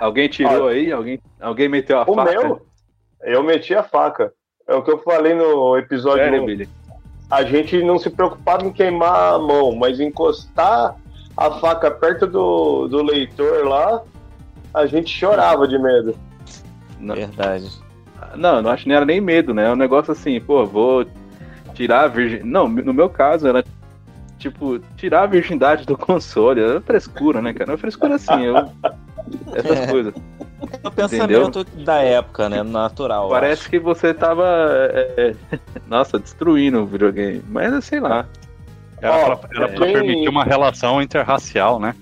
Alguém 0.00 0.28
tirou 0.28 0.68
aí? 0.68 0.92
Alguém, 0.92 1.20
alguém 1.40 1.68
meteu 1.68 1.98
a 1.98 2.02
o 2.02 2.14
faca? 2.14 2.30
Meu? 2.30 2.66
Eu 3.22 3.42
meti 3.42 3.74
a 3.74 3.82
faca. 3.82 4.32
É 4.68 4.74
o 4.74 4.82
que 4.82 4.90
eu 4.90 4.98
falei 4.98 5.34
no 5.34 5.76
episódio. 5.78 6.24
Sério, 6.24 6.44
Billy? 6.44 6.68
a 7.30 7.42
gente 7.42 7.82
não 7.82 7.98
se 7.98 8.08
preocupava 8.08 8.64
em 8.64 8.72
queimar 8.72 9.34
a 9.34 9.38
mão, 9.38 9.74
mas 9.74 9.98
encostar 9.98 10.96
a 11.36 11.50
faca 11.58 11.90
perto 11.90 12.26
do, 12.26 12.88
do 12.88 13.02
leitor 13.02 13.66
lá, 13.66 14.02
a 14.72 14.86
gente 14.86 15.10
chorava 15.10 15.66
de 15.66 15.78
medo. 15.78 16.16
Na 17.00 17.14
verdade. 17.14 17.70
Não, 18.34 18.62
não 18.62 18.70
acho 18.70 18.82
que 18.82 18.88
nem 18.88 18.96
era 18.96 19.06
nem 19.06 19.20
medo, 19.20 19.54
né? 19.54 19.66
É 19.66 19.72
um 19.72 19.76
negócio 19.76 20.12
assim, 20.12 20.40
pô, 20.40 20.64
vou 20.64 21.06
tirar 21.74 22.02
a 22.02 22.08
virgem. 22.08 22.42
Não, 22.42 22.68
no 22.68 22.94
meu 22.94 23.08
caso, 23.08 23.46
era 23.46 23.64
tipo, 24.38 24.78
tirar 24.96 25.22
a 25.22 25.26
virgindade 25.26 25.84
do 25.84 25.96
console. 25.96 26.60
Era 26.60 26.80
frescura, 26.80 27.42
né, 27.42 27.52
cara? 27.52 27.72
Era 27.72 27.78
frescura 27.78 28.16
assim, 28.16 28.44
eu. 28.44 28.56
Essas 29.54 29.80
é. 29.80 29.86
coisas. 29.88 30.14
É 30.82 30.88
o 30.88 30.90
pensamento 30.90 31.60
Entendeu? 31.60 31.84
da 31.84 31.96
época, 31.96 32.48
né? 32.48 32.62
Natural. 32.62 33.28
Parece 33.28 33.68
que 33.68 33.78
você 33.78 34.14
tava. 34.14 34.46
É, 34.92 35.34
é 35.52 35.58
nossa, 35.86 36.18
destruindo 36.18 36.82
o 36.82 36.86
videogame. 36.86 37.44
Mas 37.48 37.84
sei 37.84 38.00
lá. 38.00 38.26
Era, 39.00 39.32
oh, 39.32 39.36
pra, 39.36 39.48
era 39.54 39.68
pra 39.68 39.86
permitir 39.86 40.28
uma 40.28 40.44
relação 40.44 41.00
interracial, 41.02 41.78
né? 41.78 41.94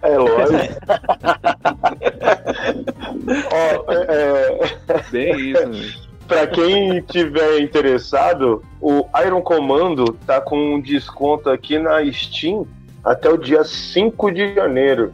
É 0.00 0.16
lógico. 0.16 0.48
oh, 3.52 3.87
é... 3.87 3.87
Bem 5.10 5.52
isso. 5.52 6.08
Para 6.26 6.46
quem 6.46 7.00
tiver 7.02 7.60
interessado, 7.60 8.62
o 8.80 9.06
Iron 9.24 9.40
Commando 9.40 10.12
tá 10.26 10.40
com 10.40 10.74
um 10.74 10.80
desconto 10.80 11.48
aqui 11.48 11.78
na 11.78 12.04
Steam 12.12 12.66
até 13.02 13.30
o 13.30 13.38
dia 13.38 13.64
5 13.64 14.30
de 14.30 14.54
janeiro. 14.54 15.10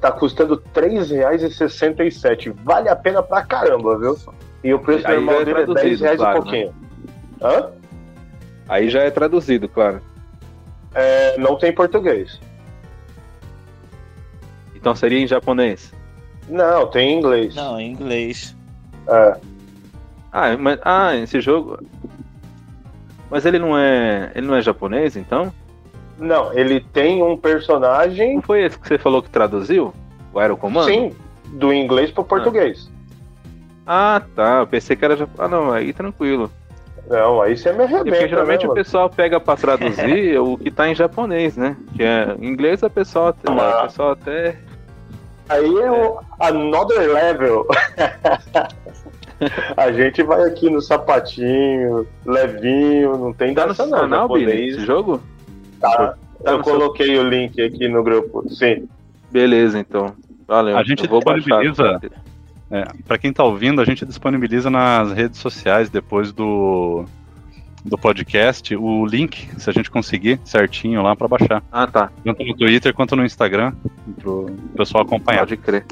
Tá 0.00 0.12
custando 0.12 0.54
R$ 0.54 0.80
3,67. 0.80 2.54
Vale 2.62 2.88
a 2.88 2.94
pena 2.94 3.24
pra 3.24 3.42
caramba, 3.42 3.98
viu? 3.98 4.16
E 4.62 4.72
o 4.72 4.78
preço 4.78 5.06
Aí 5.08 5.16
normal 5.16 5.40
é 5.40 5.44
dele 5.44 5.62
é 5.62 5.66
10 5.66 6.00
reais 6.00 6.16
claro, 6.16 6.30
e 6.30 6.38
né? 6.38 6.42
pouquinho. 6.42 6.66
Né? 6.68 7.48
Hã? 7.48 7.70
Aí 8.68 8.88
já 8.88 9.02
é 9.02 9.10
traduzido, 9.10 9.68
claro. 9.68 10.00
É, 10.94 11.36
não 11.38 11.56
tem 11.56 11.72
português. 11.72 12.40
Então 14.74 14.94
seria 14.94 15.18
em 15.18 15.26
japonês? 15.26 15.92
Não, 16.48 16.86
tem 16.86 17.10
em 17.10 17.18
inglês. 17.18 17.54
Não, 17.54 17.80
em 17.80 17.90
inglês. 17.90 18.56
É. 19.08 19.36
Ah, 20.32 20.56
mas 20.58 20.78
ah, 20.82 21.16
esse 21.16 21.40
jogo. 21.40 21.78
Mas 23.30 23.46
ele 23.46 23.58
não 23.58 23.76
é. 23.76 24.32
Ele 24.34 24.46
não 24.46 24.56
é 24.56 24.62
japonês, 24.62 25.16
então? 25.16 25.52
Não, 26.18 26.52
ele 26.52 26.80
tem 26.80 27.22
um 27.22 27.36
personagem. 27.36 28.36
Não 28.36 28.42
foi 28.42 28.64
esse 28.64 28.78
que 28.78 28.88
você 28.88 28.98
falou 28.98 29.22
que 29.22 29.30
traduziu? 29.30 29.92
O 30.32 30.38
Aerocomando? 30.38 30.88
Sim, 30.88 31.12
do 31.52 31.72
inglês 31.72 32.10
pro 32.10 32.24
português. 32.24 32.90
Ah, 33.86 34.16
ah 34.16 34.20
tá. 34.34 34.58
Eu 34.60 34.66
pensei 34.66 34.96
que 34.96 35.04
era 35.04 35.16
japonês. 35.16 35.40
Ah, 35.40 35.48
não, 35.48 35.72
aí 35.72 35.92
tranquilo. 35.92 36.50
Não, 37.08 37.40
aí 37.40 37.56
você 37.56 37.72
me 37.72 37.84
arrebenta. 37.84 38.10
Porque 38.10 38.28
geralmente 38.28 38.66
né, 38.66 38.72
o 38.72 38.74
pessoal 38.74 39.08
pega 39.08 39.38
pra 39.38 39.56
traduzir 39.56 40.38
o 40.40 40.58
que 40.58 40.70
tá 40.70 40.88
em 40.88 40.94
japonês, 40.94 41.56
né? 41.56 41.76
Que 41.94 42.02
é 42.02 42.36
em 42.38 42.48
inglês 42.48 42.82
a 42.82 42.90
pessoa, 42.90 43.34
ah. 43.46 43.80
a 43.80 43.82
pessoa 43.84 44.12
até. 44.12 44.56
Aí 45.48 45.78
é 45.78 45.90
o 45.90 46.18
another 46.40 47.12
level. 47.12 47.66
a 49.76 49.92
gente 49.92 50.22
vai 50.22 50.42
aqui 50.42 50.70
no 50.70 50.80
sapatinho, 50.80 52.06
levinho, 52.24 53.16
não 53.16 53.32
tem 53.32 53.54
tá 53.54 53.66
dessa 53.66 53.84
no 53.84 53.92
não, 53.92 54.00
canal, 54.00 54.38
esse 54.38 54.84
jogo? 54.84 55.22
Tá. 55.80 56.16
tá 56.42 56.50
eu 56.50 56.60
coloquei 56.60 57.14
seu... 57.14 57.22
o 57.22 57.28
link 57.28 57.60
aqui 57.60 57.88
no 57.88 58.02
grupo, 58.02 58.44
sim. 58.48 58.88
Beleza, 59.30 59.78
então. 59.78 60.14
Valeu. 60.46 60.76
A 60.76 60.82
gente 60.82 61.04
eu 61.04 61.10
vou 61.10 61.20
disponibiliza. 61.20 62.00
É, 62.70 62.84
para 63.06 63.18
quem 63.18 63.32
tá 63.32 63.44
ouvindo, 63.44 63.80
a 63.80 63.84
gente 63.84 64.04
disponibiliza 64.04 64.68
nas 64.68 65.12
redes 65.12 65.38
sociais 65.38 65.88
depois 65.88 66.32
do 66.32 67.04
do 67.86 67.96
podcast 67.96 68.74
o 68.76 69.06
link, 69.06 69.48
se 69.58 69.70
a 69.70 69.72
gente 69.72 69.90
conseguir 69.90 70.40
certinho 70.44 71.02
lá 71.02 71.14
para 71.14 71.28
baixar. 71.28 71.62
Ah, 71.70 71.86
tá. 71.86 72.10
Tanto 72.24 72.44
no 72.44 72.56
Twitter 72.56 72.92
quanto 72.92 73.14
no 73.14 73.24
Instagram, 73.24 73.72
pro 74.20 74.46
pessoal 74.76 75.04
acompanhar. 75.04 75.40
Pode 75.40 75.56
crer. 75.56 75.84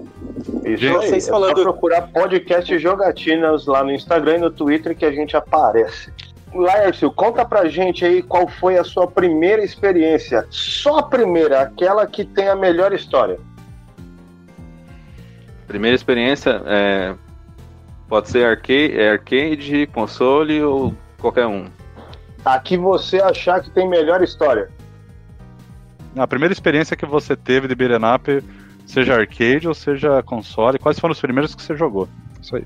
Isso 0.65 0.77
gente, 0.77 0.93
vocês 0.93 1.29
é 1.29 1.31
falando... 1.31 1.63
procurar 1.63 2.03
podcast 2.03 2.79
jogatinas 2.79 3.67
lá 3.67 3.85
no 3.85 3.93
Instagram 3.93 4.37
e 4.37 4.41
no 4.41 4.51
Twitter 4.51 4.97
que 4.97 5.05
a 5.05 5.13
gente 5.13 5.37
aparece. 5.37 6.13
Lércio, 6.53 7.11
conta 7.11 7.45
pra 7.45 7.69
gente 7.69 8.05
aí 8.05 8.23
qual 8.23 8.47
foi 8.47 8.77
a 8.77 8.85
sua 8.85 9.07
primeira 9.07 9.63
experiência. 9.65 10.47
Só 10.51 10.99
a 10.99 11.03
primeira, 11.03 11.63
aquela 11.63 12.07
que 12.07 12.25
tem 12.25 12.49
a 12.49 12.55
melhor 12.55 12.93
história. 12.93 13.39
Primeira 15.67 15.95
experiência 15.95 16.63
é, 16.67 17.15
pode 18.09 18.29
ser 18.29 18.45
arcade, 18.45 19.01
é 19.01 19.11
arcade, 19.11 19.89
console 19.93 20.63
ou 20.63 20.95
qualquer 21.19 21.47
um. 21.47 21.67
A 22.45 22.59
que 22.59 22.77
você 22.77 23.19
achar 23.21 23.63
que 23.63 23.71
tem 23.71 23.89
melhor 23.89 24.23
história. 24.23 24.71
A 26.17 26.27
primeira 26.27 26.53
experiência 26.53 26.97
que 26.97 27.07
você 27.07 27.35
teve 27.35 27.67
de 27.67 27.75
beat'em 27.75 28.15
up, 28.15 28.45
seja 28.87 29.15
arcade 29.15 29.67
ou 29.67 29.75
seja 29.75 30.23
console, 30.23 30.79
quais 30.79 30.99
foram 30.99 31.13
os 31.13 31.21
primeiros 31.21 31.55
que 31.55 31.63
você 31.63 31.77
jogou? 31.77 32.09
Isso 32.41 32.57
aí. 32.57 32.65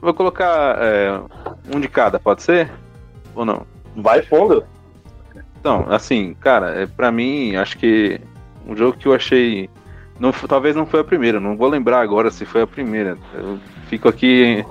Vou 0.00 0.14
colocar 0.14 0.76
é, 0.80 1.20
um 1.74 1.80
de 1.80 1.88
cada, 1.88 2.18
pode 2.18 2.42
ser? 2.42 2.70
Ou 3.34 3.44
não? 3.44 3.66
Vai 3.96 4.22
fundo. 4.22 4.64
Então, 5.60 5.86
assim, 5.88 6.34
cara, 6.34 6.70
é, 6.70 6.86
pra 6.86 7.10
mim, 7.10 7.56
acho 7.56 7.76
que 7.78 8.20
um 8.66 8.76
jogo 8.76 8.96
que 8.96 9.06
eu 9.06 9.14
achei. 9.14 9.68
Não, 10.18 10.32
talvez 10.32 10.74
não 10.74 10.86
foi 10.86 11.00
a 11.00 11.04
primeira, 11.04 11.38
não 11.38 11.56
vou 11.56 11.68
lembrar 11.68 12.00
agora 12.00 12.30
se 12.30 12.44
foi 12.44 12.62
a 12.62 12.66
primeira. 12.66 13.16
Eu 13.34 13.58
fico 13.88 14.08
aqui 14.08 14.64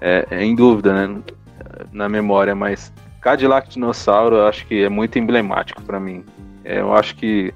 é, 0.00 0.26
é 0.30 0.44
em 0.44 0.54
dúvida, 0.54 0.92
né? 0.92 1.22
Na 1.92 2.08
memória, 2.08 2.54
mas 2.54 2.92
Cadillac 3.28 3.68
Dinossauro 3.68 4.36
eu 4.36 4.46
acho 4.46 4.66
que 4.66 4.82
é 4.82 4.88
muito 4.88 5.18
emblemático 5.18 5.82
para 5.82 6.00
mim. 6.00 6.24
É, 6.64 6.80
eu 6.80 6.94
acho 6.94 7.14
que 7.14 7.52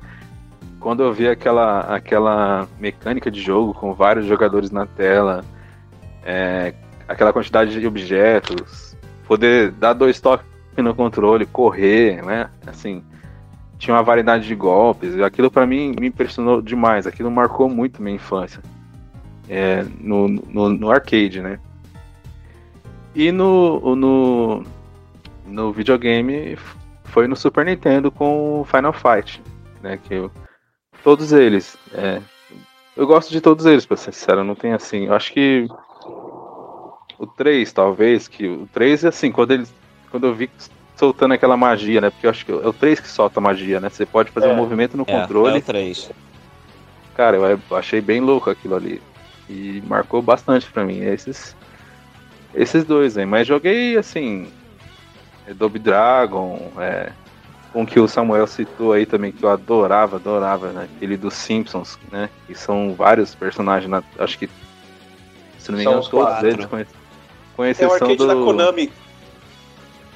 quando 0.78 1.02
eu 1.02 1.14
vi 1.14 1.26
aquela, 1.26 1.80
aquela 1.80 2.68
mecânica 2.78 3.30
de 3.30 3.40
jogo 3.40 3.72
com 3.72 3.94
vários 3.94 4.26
jogadores 4.26 4.70
na 4.70 4.84
tela, 4.84 5.42
é, 6.26 6.74
aquela 7.08 7.32
quantidade 7.32 7.80
de 7.80 7.86
objetos, 7.86 8.94
poder 9.26 9.70
dar 9.70 9.94
dois 9.94 10.20
toques 10.20 10.44
no 10.76 10.94
controle, 10.94 11.46
correr, 11.46 12.22
né? 12.22 12.50
Assim, 12.66 13.02
tinha 13.78 13.96
uma 13.96 14.02
variedade 14.02 14.46
de 14.46 14.54
golpes. 14.54 15.18
Aquilo 15.20 15.50
para 15.50 15.66
mim 15.66 15.94
me 15.98 16.08
impressionou 16.08 16.60
demais. 16.60 17.06
Aquilo 17.06 17.30
marcou 17.30 17.70
muito 17.70 18.02
minha 18.02 18.16
infância. 18.16 18.60
É, 19.48 19.86
no, 19.98 20.28
no, 20.28 20.68
no, 20.68 20.90
arcade, 20.90 21.40
né? 21.40 21.58
E 23.14 23.32
no, 23.32 23.96
no, 23.96 24.64
no 25.46 25.72
videogame 25.72 26.56
foi 27.04 27.26
no 27.26 27.36
Super 27.36 27.64
Nintendo 27.64 28.10
com 28.10 28.64
Final 28.68 28.92
Fight, 28.92 29.42
né? 29.82 29.98
Que 30.02 30.14
eu, 30.14 30.30
todos 31.02 31.32
eles. 31.32 31.76
É, 31.92 32.20
eu 32.96 33.06
gosto 33.06 33.30
de 33.30 33.40
todos 33.40 33.66
eles, 33.66 33.86
pra 33.86 33.96
ser 33.96 34.12
sincero. 34.12 34.44
Não 34.44 34.54
tem 34.54 34.72
assim. 34.72 35.06
Eu 35.06 35.14
acho 35.14 35.32
que 35.32 35.66
o 37.18 37.26
3, 37.26 37.72
talvez, 37.72 38.28
que 38.28 38.46
o 38.46 38.68
3 38.72 39.04
é 39.04 39.08
assim, 39.08 39.30
quando 39.30 39.52
ele. 39.52 39.66
Quando 40.10 40.26
eu 40.26 40.34
vi 40.34 40.50
soltando 40.96 41.32
aquela 41.32 41.56
magia, 41.56 42.00
né? 42.00 42.10
Porque 42.10 42.26
eu 42.26 42.30
acho 42.30 42.44
que 42.44 42.52
é 42.52 42.54
o 42.54 42.72
3 42.72 43.00
que 43.00 43.08
solta 43.08 43.40
magia, 43.40 43.80
né? 43.80 43.88
Você 43.88 44.04
pode 44.04 44.30
fazer 44.30 44.48
é, 44.48 44.52
um 44.52 44.56
movimento 44.56 44.96
no 44.96 45.04
é, 45.06 45.20
controle. 45.20 45.56
É 45.56 45.58
o 45.58 45.62
3. 45.62 46.10
Cara, 47.14 47.36
eu 47.36 47.76
achei 47.76 48.00
bem 48.00 48.20
louco 48.20 48.50
aquilo 48.50 48.74
ali. 48.74 49.00
E 49.48 49.82
marcou 49.86 50.22
bastante 50.22 50.70
pra 50.70 50.84
mim. 50.84 51.00
Esses. 51.00 51.56
Esses 52.54 52.84
dois 52.84 53.16
aí. 53.16 53.26
Mas 53.26 53.46
joguei 53.46 53.96
assim. 53.96 54.48
Double 55.54 55.80
Dragon, 55.80 56.70
é, 56.78 57.12
um 57.74 57.86
que 57.86 57.98
o 57.98 58.06
Samuel 58.06 58.46
citou 58.46 58.92
aí 58.92 59.06
também, 59.06 59.32
que 59.32 59.42
eu 59.42 59.48
adorava, 59.50 60.16
adorava, 60.16 60.72
né? 60.72 60.88
Aquele 60.96 61.16
dos 61.16 61.34
Simpsons, 61.34 61.98
né? 62.10 62.28
Que 62.46 62.54
são 62.54 62.94
vários 62.94 63.34
personagens, 63.34 63.90
na, 63.90 64.02
acho 64.18 64.38
que, 64.38 64.48
se 65.58 65.70
não 65.70 65.78
me 65.78 65.84
engano, 65.84 66.02
todos 66.02 66.10
quatro. 66.10 66.48
eles, 66.48 66.66
com, 66.66 66.84
com 67.56 67.64
exceção 67.64 68.08
é 68.08 68.12
o 68.12 68.16
do... 68.16 68.26
da 68.26 68.34
Konami. 68.34 68.92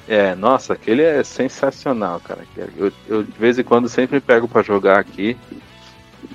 É, 0.07 0.35
nossa, 0.35 0.73
aquele 0.73 1.01
é 1.01 1.21
sensacional, 1.23 2.21
cara. 2.21 2.41
Eu, 2.77 2.91
eu 3.07 3.23
de 3.23 3.37
vez 3.37 3.59
em 3.59 3.63
quando 3.63 3.89
sempre 3.89 4.21
pego 4.21 4.47
para 4.47 4.61
jogar 4.61 4.99
aqui 4.99 5.35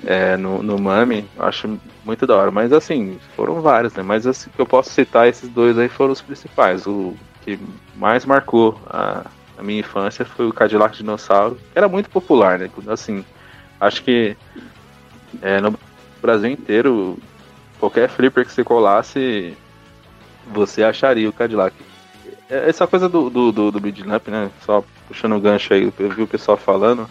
é, 0.04 0.36
no, 0.36 0.62
no 0.62 0.78
Mami, 0.78 1.24
acho 1.38 1.78
muito 2.04 2.26
da 2.26 2.36
hora. 2.36 2.50
Mas 2.50 2.70
assim, 2.72 3.18
foram 3.34 3.62
vários, 3.62 3.94
né? 3.94 4.02
Mas 4.02 4.26
assim, 4.26 4.50
que 4.54 4.60
eu 4.60 4.66
posso 4.66 4.90
citar 4.90 5.26
esses 5.26 5.48
dois 5.48 5.78
aí 5.78 5.88
foram 5.88 6.12
os 6.12 6.20
principais. 6.20 6.86
O 6.86 7.14
que 7.44 7.58
mais 7.96 8.24
marcou 8.24 8.80
a, 8.86 9.26
a 9.58 9.62
minha 9.62 9.80
infância 9.80 10.24
foi 10.24 10.46
o 10.46 10.52
Cadillac 10.52 10.96
Dinossauro. 10.96 11.58
Era 11.74 11.88
muito 11.88 12.08
popular, 12.10 12.58
né? 12.58 12.70
Assim, 12.88 13.24
acho 13.80 14.02
que 14.02 14.36
é, 15.40 15.60
no 15.60 15.78
Brasil 16.20 16.50
inteiro, 16.50 17.18
qualquer 17.78 18.08
flipper 18.08 18.44
que 18.44 18.52
você 18.52 18.64
colasse, 18.64 19.56
você 20.52 20.82
acharia 20.82 21.28
o 21.28 21.32
Cadillac. 21.32 21.74
É, 22.48 22.68
essa 22.68 22.86
coisa 22.86 23.08
do, 23.08 23.30
do, 23.30 23.52
do, 23.52 23.70
do 23.70 23.78
Up, 23.78 24.30
né? 24.30 24.50
Só 24.64 24.84
puxando 25.08 25.36
o 25.36 25.40
gancho 25.40 25.74
aí, 25.74 25.92
eu 25.98 26.10
vi 26.10 26.22
o 26.22 26.26
pessoal 26.26 26.56
falando, 26.56 27.08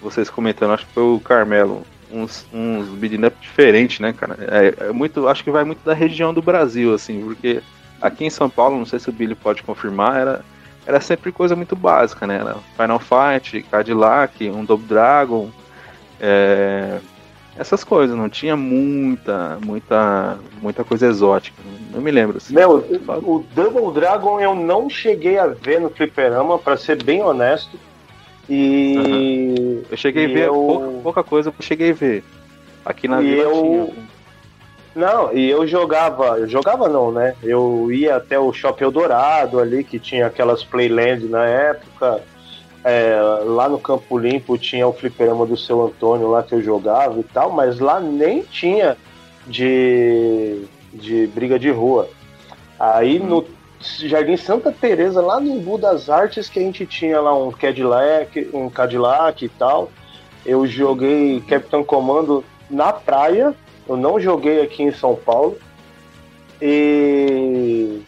vocês 0.00 0.30
comentando, 0.30 0.72
acho 0.72 0.86
que 0.86 0.92
foi 0.94 1.02
o 1.02 1.20
Carmelo, 1.20 1.82
uns, 2.10 2.46
uns 2.52 2.88
up 2.88 3.36
diferentes, 3.40 4.00
né, 4.00 4.12
cara? 4.12 4.36
É, 4.40 4.88
é, 4.88 4.92
muito, 4.92 5.26
acho 5.28 5.42
que 5.42 5.50
vai 5.50 5.64
muito 5.64 5.84
da 5.84 5.94
região 5.94 6.32
do 6.32 6.42
Brasil, 6.42 6.94
assim, 6.94 7.22
porque 7.24 7.62
aqui 8.02 8.24
em 8.24 8.30
São 8.30 8.50
Paulo, 8.50 8.76
não 8.76 8.84
sei 8.84 8.98
se 8.98 9.08
o 9.08 9.12
Billy 9.12 9.34
pode 9.34 9.62
confirmar, 9.62 10.20
era 10.20 10.44
era 10.84 11.00
sempre 11.00 11.30
coisa 11.30 11.54
muito 11.54 11.76
básica, 11.76 12.26
né? 12.26 12.36
Era 12.40 12.56
Final 12.76 12.98
Fight, 12.98 13.62
Cadillac, 13.70 14.50
um 14.50 14.64
Double 14.64 14.86
Dragon, 14.86 15.48
é, 16.20 16.98
essas 17.56 17.84
coisas, 17.84 18.16
não 18.16 18.28
tinha 18.28 18.56
muita, 18.56 19.58
muita, 19.64 20.38
muita 20.60 20.82
coisa 20.82 21.06
exótica. 21.06 21.62
Não 21.92 22.00
me 22.00 22.10
lembro. 22.10 22.38
Assim. 22.38 22.54
Meu, 22.54 22.78
o 22.78 23.44
Double 23.54 23.92
Dragon 23.92 24.40
eu 24.40 24.54
não 24.54 24.88
cheguei 24.88 25.38
a 25.38 25.46
ver 25.46 25.80
no 25.80 25.90
fliperama, 25.90 26.58
para 26.58 26.76
ser 26.76 27.02
bem 27.02 27.22
honesto. 27.22 27.78
E. 28.48 28.96
Uhum. 28.96 29.82
Eu 29.90 29.96
cheguei 29.96 30.24
a 30.24 30.28
ver 30.28 30.46
eu... 30.48 30.54
pouca, 30.54 31.02
pouca, 31.02 31.22
coisa, 31.22 31.50
eu 31.50 31.64
cheguei 31.64 31.90
a 31.90 31.94
ver. 31.94 32.24
Aqui 32.84 33.06
na 33.06 33.22
e 33.22 33.36
vila 33.36 33.42
eu... 33.42 33.52
tinha. 33.52 34.11
Não, 34.94 35.32
e 35.32 35.48
eu 35.48 35.66
jogava, 35.66 36.38
eu 36.38 36.48
jogava 36.48 36.88
não, 36.88 37.10
né? 37.10 37.34
Eu 37.42 37.90
ia 37.90 38.16
até 38.16 38.38
o 38.38 38.52
Shopping 38.52 38.84
Eldorado 38.84 39.58
ali, 39.58 39.82
que 39.82 39.98
tinha 39.98 40.26
aquelas 40.26 40.62
Playland 40.62 41.26
na 41.28 41.46
época. 41.46 42.22
É, 42.84 43.16
lá 43.44 43.68
no 43.68 43.78
Campo 43.78 44.18
Limpo 44.18 44.58
tinha 44.58 44.86
o 44.86 44.92
fliperama 44.92 45.46
do 45.46 45.56
seu 45.56 45.82
Antônio 45.84 46.28
lá 46.28 46.42
que 46.42 46.52
eu 46.52 46.60
jogava 46.60 47.18
e 47.20 47.22
tal, 47.22 47.50
mas 47.52 47.78
lá 47.78 48.00
nem 48.00 48.42
tinha 48.42 48.96
de, 49.46 50.62
de 50.92 51.26
briga 51.28 51.58
de 51.58 51.70
rua. 51.70 52.08
Aí 52.78 53.18
no 53.18 53.46
Jardim 53.80 54.36
Santa 54.36 54.72
Teresa 54.72 55.20
lá 55.20 55.40
no 55.40 55.54
Embu 55.54 55.78
das 55.78 56.10
Artes, 56.10 56.48
que 56.48 56.58
a 56.58 56.62
gente 56.62 56.84
tinha 56.84 57.20
lá 57.20 57.34
um 57.34 57.50
Cadillac, 57.50 58.50
um 58.52 58.68
Cadillac 58.68 59.44
e 59.44 59.48
tal. 59.48 59.90
Eu 60.44 60.66
joguei 60.66 61.40
Capitão 61.40 61.84
Comando 61.84 62.44
na 62.68 62.92
praia, 62.92 63.54
eu 63.88 63.96
não 63.96 64.20
joguei 64.20 64.62
aqui 64.62 64.82
em 64.82 64.92
São 64.92 65.14
Paulo. 65.14 65.56
E 66.60 68.02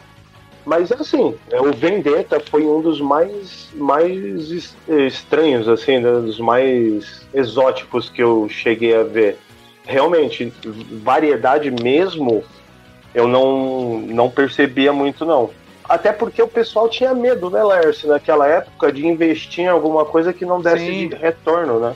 mas 0.64 0.90
assim, 0.92 1.34
é, 1.50 1.60
o 1.60 1.72
Vendetta 1.72 2.40
foi 2.40 2.64
um 2.64 2.80
dos 2.80 3.00
mais, 3.00 3.68
mais 3.74 4.72
estranhos, 4.88 5.68
assim, 5.68 5.98
né, 5.98 6.10
dos 6.10 6.40
mais 6.40 7.26
exóticos 7.34 8.08
que 8.08 8.22
eu 8.22 8.48
cheguei 8.48 8.96
a 8.96 9.02
ver. 9.02 9.36
Realmente, 9.84 10.50
variedade 11.02 11.70
mesmo, 11.70 12.42
eu 13.14 13.28
não, 13.28 14.00
não 14.00 14.30
percebia 14.30 14.90
muito, 14.92 15.26
não. 15.26 15.50
Até 15.86 16.12
porque 16.12 16.42
o 16.42 16.48
pessoal 16.48 16.88
tinha 16.88 17.12
medo, 17.12 17.50
né, 17.50 17.62
Lércio, 17.62 18.08
naquela 18.08 18.48
época, 18.48 18.90
de 18.90 19.06
investir 19.06 19.64
em 19.64 19.68
alguma 19.68 20.06
coisa 20.06 20.32
que 20.32 20.46
não 20.46 20.62
desse 20.62 21.08
retorno, 21.08 21.78
né? 21.78 21.94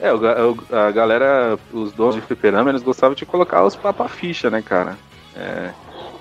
É, 0.00 0.08
a 0.76 0.90
galera, 0.90 1.58
os 1.72 1.92
donos 1.92 2.14
de 2.14 2.20
fliperama, 2.20 2.70
eles 2.70 2.82
gostavam 2.82 3.14
de 3.14 3.26
colocar 3.26 3.64
os 3.64 3.74
papa 3.74 4.08
ficha, 4.08 4.48
né, 4.48 4.62
cara? 4.62 4.96
É, 5.34 5.70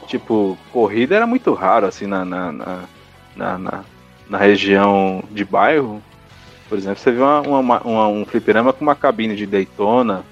tipo, 0.08 0.58
corrida 0.72 1.16
era 1.16 1.28
muito 1.28 1.54
raro, 1.54 1.86
assim, 1.86 2.08
na, 2.08 2.26
na, 2.26 2.52
na, 2.52 3.58
na, 3.58 3.84
na 4.28 4.38
região 4.38 5.24
de 5.32 5.46
bairro. 5.46 6.02
Por 6.68 6.78
exemplo, 6.78 7.00
você 7.00 7.12
viu 7.12 7.24
uma, 7.24 7.42
uma, 7.42 7.82
uma, 7.82 8.08
um 8.08 8.26
fliperama 8.26 8.74
com 8.74 8.84
uma 8.84 8.96
cabine 8.96 9.36
de 9.36 9.46
Daytona. 9.46 10.24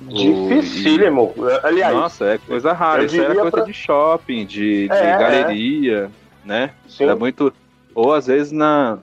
Dificílimo. 0.00 1.34
E... 1.36 1.66
Aliás, 1.66 1.94
nossa, 1.94 2.24
é 2.26 2.38
coisa 2.38 2.72
rara. 2.72 3.04
Isso 3.04 3.20
era 3.20 3.34
coisa 3.34 3.50
pra... 3.50 3.64
de 3.64 3.72
shopping, 3.72 4.46
de, 4.46 4.88
é, 4.90 4.94
de 4.94 5.06
é. 5.06 5.18
galeria, 5.18 6.10
é. 6.44 6.48
né? 6.48 6.70
Sim. 6.88 7.04
Era 7.04 7.16
muito. 7.16 7.52
Ou 7.94 8.12
às 8.14 8.26
vezes 8.26 8.52
na. 8.52 8.98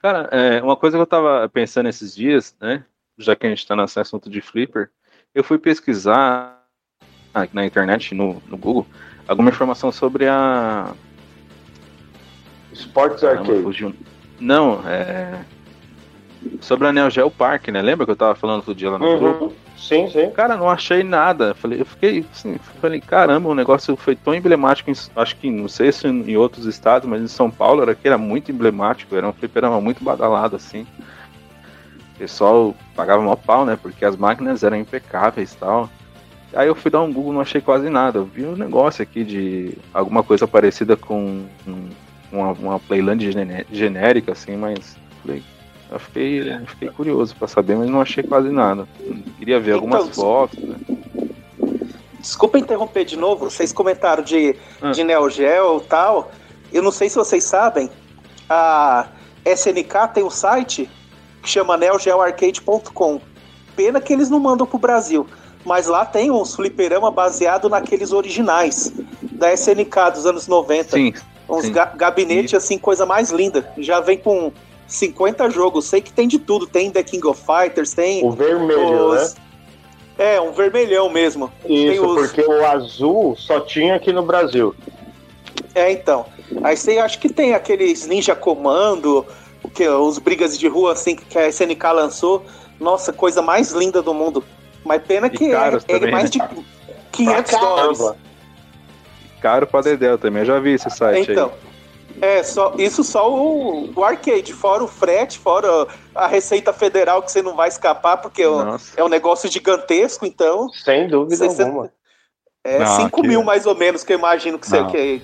Cara, 0.00 0.28
é, 0.30 0.62
uma 0.62 0.76
coisa 0.76 0.96
que 0.96 1.02
eu 1.02 1.06
tava 1.06 1.48
pensando 1.48 1.88
esses 1.88 2.14
dias, 2.14 2.56
né? 2.60 2.84
Já 3.16 3.34
que 3.34 3.46
a 3.46 3.50
gente 3.50 3.66
tá 3.66 3.74
nesse 3.74 3.98
assunto 3.98 4.30
de 4.30 4.40
flipper, 4.40 4.90
eu 5.34 5.42
fui 5.42 5.58
pesquisar 5.58 6.58
na 7.52 7.66
internet, 7.66 8.14
no, 8.14 8.42
no 8.46 8.56
Google, 8.56 8.86
alguma 9.26 9.50
informação 9.50 9.92
sobre 9.92 10.26
a. 10.26 10.92
Sports 12.72 13.24
Arcade. 13.24 13.94
Não, 14.40 14.82
é. 14.88 15.44
Sobre 16.60 16.86
a 16.86 16.92
Neo 16.92 17.10
Geo 17.10 17.30
Park, 17.30 17.68
né? 17.68 17.82
Lembra 17.82 18.06
que 18.06 18.12
eu 18.12 18.16
tava 18.16 18.34
falando 18.34 18.58
outro 18.58 18.74
dia 18.74 18.90
lá 18.90 18.98
no 18.98 19.06
uhum. 19.06 19.18
grupo? 19.18 19.54
Sim, 19.78 20.10
sim. 20.10 20.30
Cara, 20.30 20.56
não 20.56 20.68
achei 20.68 21.02
nada. 21.04 21.54
Falei, 21.54 21.80
eu 21.80 21.86
fiquei 21.86 22.26
assim, 22.32 22.58
falei, 22.80 23.00
caramba, 23.00 23.48
o 23.48 23.54
negócio 23.54 23.96
foi 23.96 24.16
tão 24.16 24.34
emblemático, 24.34 24.90
em, 24.90 24.94
acho 25.14 25.36
que 25.36 25.48
não 25.50 25.68
sei 25.68 25.92
se 25.92 26.06
em 26.08 26.36
outros 26.36 26.66
estados, 26.66 27.08
mas 27.08 27.22
em 27.22 27.28
São 27.28 27.50
Paulo 27.50 27.82
era 27.82 27.94
que 27.94 28.06
era 28.06 28.18
muito 28.18 28.50
emblemático, 28.50 29.14
era 29.14 29.28
um 29.28 29.32
fliperama 29.32 29.80
muito 29.80 30.02
badalado, 30.02 30.56
assim. 30.56 30.86
O 32.14 32.18
pessoal 32.18 32.74
pagava 32.96 33.22
mal 33.22 33.36
pau, 33.36 33.64
né? 33.64 33.78
Porque 33.80 34.04
as 34.04 34.16
máquinas 34.16 34.64
eram 34.64 34.76
impecáveis 34.76 35.52
e 35.52 35.56
tal. 35.56 35.88
Aí 36.52 36.66
eu 36.66 36.74
fui 36.74 36.90
dar 36.90 37.02
um 37.02 37.12
Google, 37.12 37.32
não 37.32 37.40
achei 37.40 37.60
quase 37.60 37.88
nada. 37.88 38.18
Eu 38.18 38.24
vi 38.24 38.44
um 38.44 38.56
negócio 38.56 39.02
aqui 39.02 39.22
de 39.22 39.78
alguma 39.94 40.24
coisa 40.24 40.48
parecida 40.48 40.96
com 40.96 41.46
uma, 42.32 42.52
uma 42.52 42.80
Playland 42.80 43.30
genérica, 43.70 44.32
assim, 44.32 44.56
mas 44.56 44.96
falei, 45.22 45.42
eu 45.90 45.98
fiquei, 45.98 46.52
eu 46.52 46.66
fiquei 46.66 46.88
curioso 46.88 47.34
para 47.36 47.48
saber, 47.48 47.76
mas 47.76 47.88
não 47.88 48.00
achei 48.00 48.22
quase 48.22 48.50
nada. 48.50 48.86
queria 49.38 49.58
ver 49.58 49.72
algumas 49.72 50.04
então, 50.04 50.14
fotos. 50.14 50.58
Né? 50.58 50.76
Desculpa 52.20 52.58
interromper 52.58 53.04
de 53.04 53.16
novo, 53.16 53.50
vocês 53.50 53.72
comentaram 53.72 54.22
de, 54.22 54.54
ah. 54.82 54.90
de 54.90 55.04
Neo 55.04 55.30
Geo 55.30 55.78
e 55.78 55.88
tal. 55.88 56.30
Eu 56.72 56.82
não 56.82 56.90
sei 56.90 57.08
se 57.08 57.16
vocês 57.16 57.44
sabem, 57.44 57.90
a 58.48 59.08
SNK 59.44 60.12
tem 60.12 60.24
um 60.24 60.30
site 60.30 60.90
que 61.42 61.48
chama 61.48 61.76
neogeoarcade.com. 61.76 63.20
Pena 63.74 64.00
que 64.00 64.12
eles 64.12 64.28
não 64.28 64.40
mandam 64.40 64.66
pro 64.66 64.78
Brasil 64.78 65.26
mas 65.68 65.86
lá 65.86 66.04
tem 66.04 66.30
uns 66.30 66.54
fliperama 66.54 67.10
baseado 67.10 67.68
naqueles 67.68 68.12
originais 68.12 68.90
da 69.20 69.52
SNK 69.52 70.12
dos 70.14 70.26
anos 70.26 70.48
90. 70.48 70.96
Sim. 70.96 71.12
Uns 71.48 71.66
sim. 71.66 71.72
Ga 71.72 71.86
gabinete 71.86 72.56
assim, 72.56 72.78
coisa 72.78 73.04
mais 73.04 73.30
linda. 73.30 73.70
Já 73.76 74.00
vem 74.00 74.16
com 74.16 74.50
50 74.88 75.50
jogos. 75.50 75.84
Sei 75.84 76.00
que 76.00 76.12
tem 76.12 76.26
de 76.26 76.38
tudo. 76.38 76.66
Tem 76.66 76.90
The 76.90 77.02
King 77.02 77.26
of 77.26 77.40
Fighters, 77.40 77.92
tem. 77.92 78.24
O 78.24 78.32
vermelho, 78.32 79.10
os... 79.10 79.34
né? 79.34 79.40
É, 80.18 80.40
um 80.40 80.50
vermelhão 80.50 81.08
mesmo. 81.08 81.52
Isso, 81.64 82.04
os... 82.04 82.26
porque 82.26 82.40
o 82.42 82.66
azul 82.66 83.36
só 83.36 83.60
tinha 83.60 83.94
aqui 83.94 84.12
no 84.12 84.24
Brasil. 84.24 84.74
É, 85.74 85.92
então. 85.92 86.26
Aí 86.64 86.76
você 86.76 86.98
acha 86.98 87.18
que 87.18 87.28
tem 87.28 87.54
aqueles 87.54 88.06
Ninja 88.06 88.34
Comando, 88.34 89.24
o 89.62 89.68
que, 89.68 89.86
os 89.86 90.18
brigas 90.18 90.58
de 90.58 90.66
rua 90.66 90.92
assim 90.92 91.14
que 91.14 91.38
a 91.38 91.46
SNK 91.46 91.84
lançou. 91.94 92.44
Nossa, 92.80 93.12
coisa 93.12 93.42
mais 93.42 93.72
linda 93.72 94.00
do 94.02 94.14
mundo. 94.14 94.42
Mas 94.84 95.02
pena 95.02 95.28
que 95.28 95.52
é, 95.52 95.78
é 95.88 96.10
mais 96.10 96.30
né? 96.34 96.48
de 96.48 96.64
500 97.12 97.52
dólares. 97.52 97.98
Caro 99.40 99.66
pra 99.66 99.82
Dedel 99.82 100.18
também, 100.18 100.42
eu 100.42 100.46
já 100.46 100.58
vi 100.58 100.72
esse 100.72 100.90
site 100.90 101.30
então, 101.30 101.46
aí. 101.46 101.67
É, 102.20 102.42
só, 102.42 102.74
isso 102.78 103.04
só 103.04 103.32
o, 103.32 103.92
o, 103.94 104.04
arcade, 104.04 104.52
fora 104.52 104.82
o 104.82 104.88
frete, 104.88 105.38
fora 105.38 105.86
a 106.14 106.26
Receita 106.26 106.72
Federal 106.72 107.22
que 107.22 107.30
você 107.30 107.42
não 107.42 107.54
vai 107.54 107.68
escapar, 107.68 108.16
porque 108.18 108.42
é 108.96 109.04
um 109.04 109.08
negócio 109.08 109.50
gigantesco, 109.50 110.26
então. 110.26 110.68
Sem 110.70 111.08
dúvida 111.08 111.44
alguma. 111.46 111.92
É 112.64 112.78
não, 112.78 112.86
5 112.86 113.20
aqui... 113.20 113.28
mil 113.28 113.42
mais 113.42 113.66
ou 113.66 113.74
menos 113.74 114.04
que 114.04 114.12
eu 114.12 114.18
imagino 114.18 114.58
que 114.58 114.66
você 114.66 114.84
que 114.86 115.22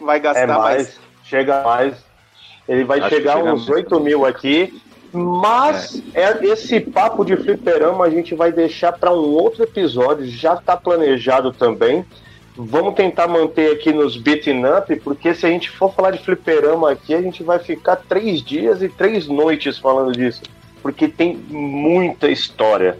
vai 0.00 0.18
gastar 0.18 0.42
é 0.42 0.46
mais. 0.46 0.58
mais. 0.58 1.00
Chega 1.24 1.62
mais. 1.62 1.96
Ele 2.68 2.84
vai 2.84 3.00
Acho 3.00 3.08
chegar 3.08 3.42
uns 3.42 3.68
8 3.68 4.00
mil 4.00 4.24
aqui 4.24 4.80
mas 5.12 6.02
é. 6.14 6.22
é. 6.22 6.46
esse 6.46 6.80
papo 6.80 7.24
de 7.24 7.36
fliperama 7.36 8.06
a 8.06 8.10
gente 8.10 8.34
vai 8.34 8.50
deixar 8.50 8.92
para 8.92 9.12
um 9.12 9.34
outro 9.34 9.62
episódio, 9.62 10.26
já 10.26 10.54
está 10.54 10.76
planejado 10.76 11.52
também. 11.52 12.04
Vamos 12.64 12.94
tentar 12.94 13.26
manter 13.26 13.72
aqui 13.72 13.92
nos 13.92 14.16
beating 14.16 14.64
up, 14.64 14.94
porque 15.00 15.34
se 15.34 15.46
a 15.46 15.48
gente 15.48 15.70
for 15.70 15.92
falar 15.92 16.12
de 16.12 16.18
fliperama 16.18 16.92
aqui, 16.92 17.14
a 17.14 17.20
gente 17.20 17.42
vai 17.42 17.58
ficar 17.58 17.96
três 17.96 18.42
dias 18.42 18.82
e 18.82 18.88
três 18.88 19.26
noites 19.26 19.78
falando 19.78 20.12
disso. 20.12 20.42
Porque 20.80 21.08
tem 21.08 21.36
muita 21.36 22.30
história. 22.30 22.98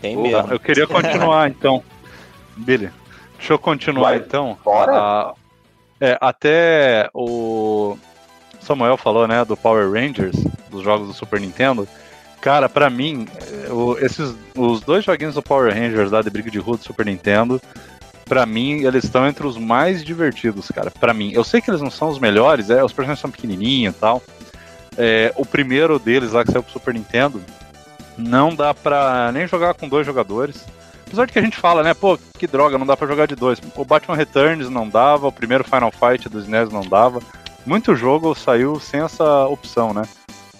Tem 0.00 0.16
mesmo. 0.16 0.52
Eu 0.52 0.60
queria 0.60 0.86
continuar 0.86 1.48
então. 1.50 1.82
Billy, 2.56 2.90
deixa 3.36 3.52
eu 3.52 3.58
continuar 3.58 4.10
vai. 4.10 4.18
então. 4.18 4.56
Bora. 4.64 4.92
A, 4.92 5.34
é, 6.00 6.18
até 6.20 7.08
o 7.12 7.96
Samuel 8.60 8.96
falou, 8.96 9.26
né, 9.26 9.44
do 9.44 9.56
Power 9.56 9.90
Rangers 9.90 10.36
dos 10.70 10.82
jogos 10.82 11.08
do 11.08 11.14
Super 11.14 11.40
Nintendo. 11.40 11.88
Cara, 12.40 12.68
para 12.68 12.88
mim, 12.88 13.26
o, 13.70 13.96
esses, 13.98 14.34
os 14.54 14.80
dois 14.80 15.04
joguinhos 15.04 15.34
do 15.34 15.42
Power 15.42 15.72
Rangers 15.74 16.10
lá 16.10 16.22
de 16.22 16.30
briga 16.30 16.50
de 16.50 16.58
rua 16.58 16.76
do 16.76 16.84
Super 16.84 17.06
Nintendo, 17.06 17.60
para 18.28 18.44
mim, 18.44 18.84
eles 18.84 19.04
estão 19.04 19.26
entre 19.26 19.46
os 19.46 19.56
mais 19.56 20.04
divertidos, 20.04 20.68
cara. 20.68 20.90
Para 20.90 21.14
mim, 21.14 21.30
eu 21.32 21.44
sei 21.44 21.60
que 21.60 21.70
eles 21.70 21.80
não 21.80 21.90
são 21.90 22.08
os 22.08 22.18
melhores, 22.18 22.70
é, 22.70 22.84
os 22.84 22.92
personagens 22.92 23.20
são 23.20 23.30
pequenininhos 23.30 23.94
e 23.94 23.98
tal. 23.98 24.22
É, 24.98 25.32
o 25.36 25.46
primeiro 25.46 25.98
deles 25.98 26.32
lá 26.32 26.44
que 26.44 26.50
saiu 26.50 26.62
pro 26.62 26.72
Super 26.72 26.92
Nintendo, 26.92 27.40
não 28.18 28.54
dá 28.54 28.74
pra 28.74 29.30
nem 29.32 29.46
jogar 29.46 29.74
com 29.74 29.88
dois 29.88 30.04
jogadores. 30.04 30.64
Apesar 31.06 31.26
de 31.26 31.32
que 31.32 31.38
a 31.38 31.42
gente 31.42 31.56
fala, 31.56 31.84
né, 31.84 31.94
pô, 31.94 32.18
que 32.36 32.48
droga, 32.48 32.76
não 32.76 32.86
dá 32.86 32.96
pra 32.96 33.06
jogar 33.06 33.26
de 33.26 33.36
dois. 33.36 33.60
O 33.76 33.84
Batman 33.84 34.16
Returns 34.16 34.68
não 34.68 34.88
dava, 34.88 35.28
o 35.28 35.32
primeiro 35.32 35.62
Final 35.62 35.92
Fight 35.92 36.28
do 36.28 36.40
SNES 36.40 36.70
não 36.70 36.82
dava. 36.82 37.20
Muito 37.64 37.94
jogo 37.94 38.34
saiu 38.34 38.80
sem 38.80 39.00
essa 39.00 39.46
opção, 39.46 39.94
né? 39.94 40.02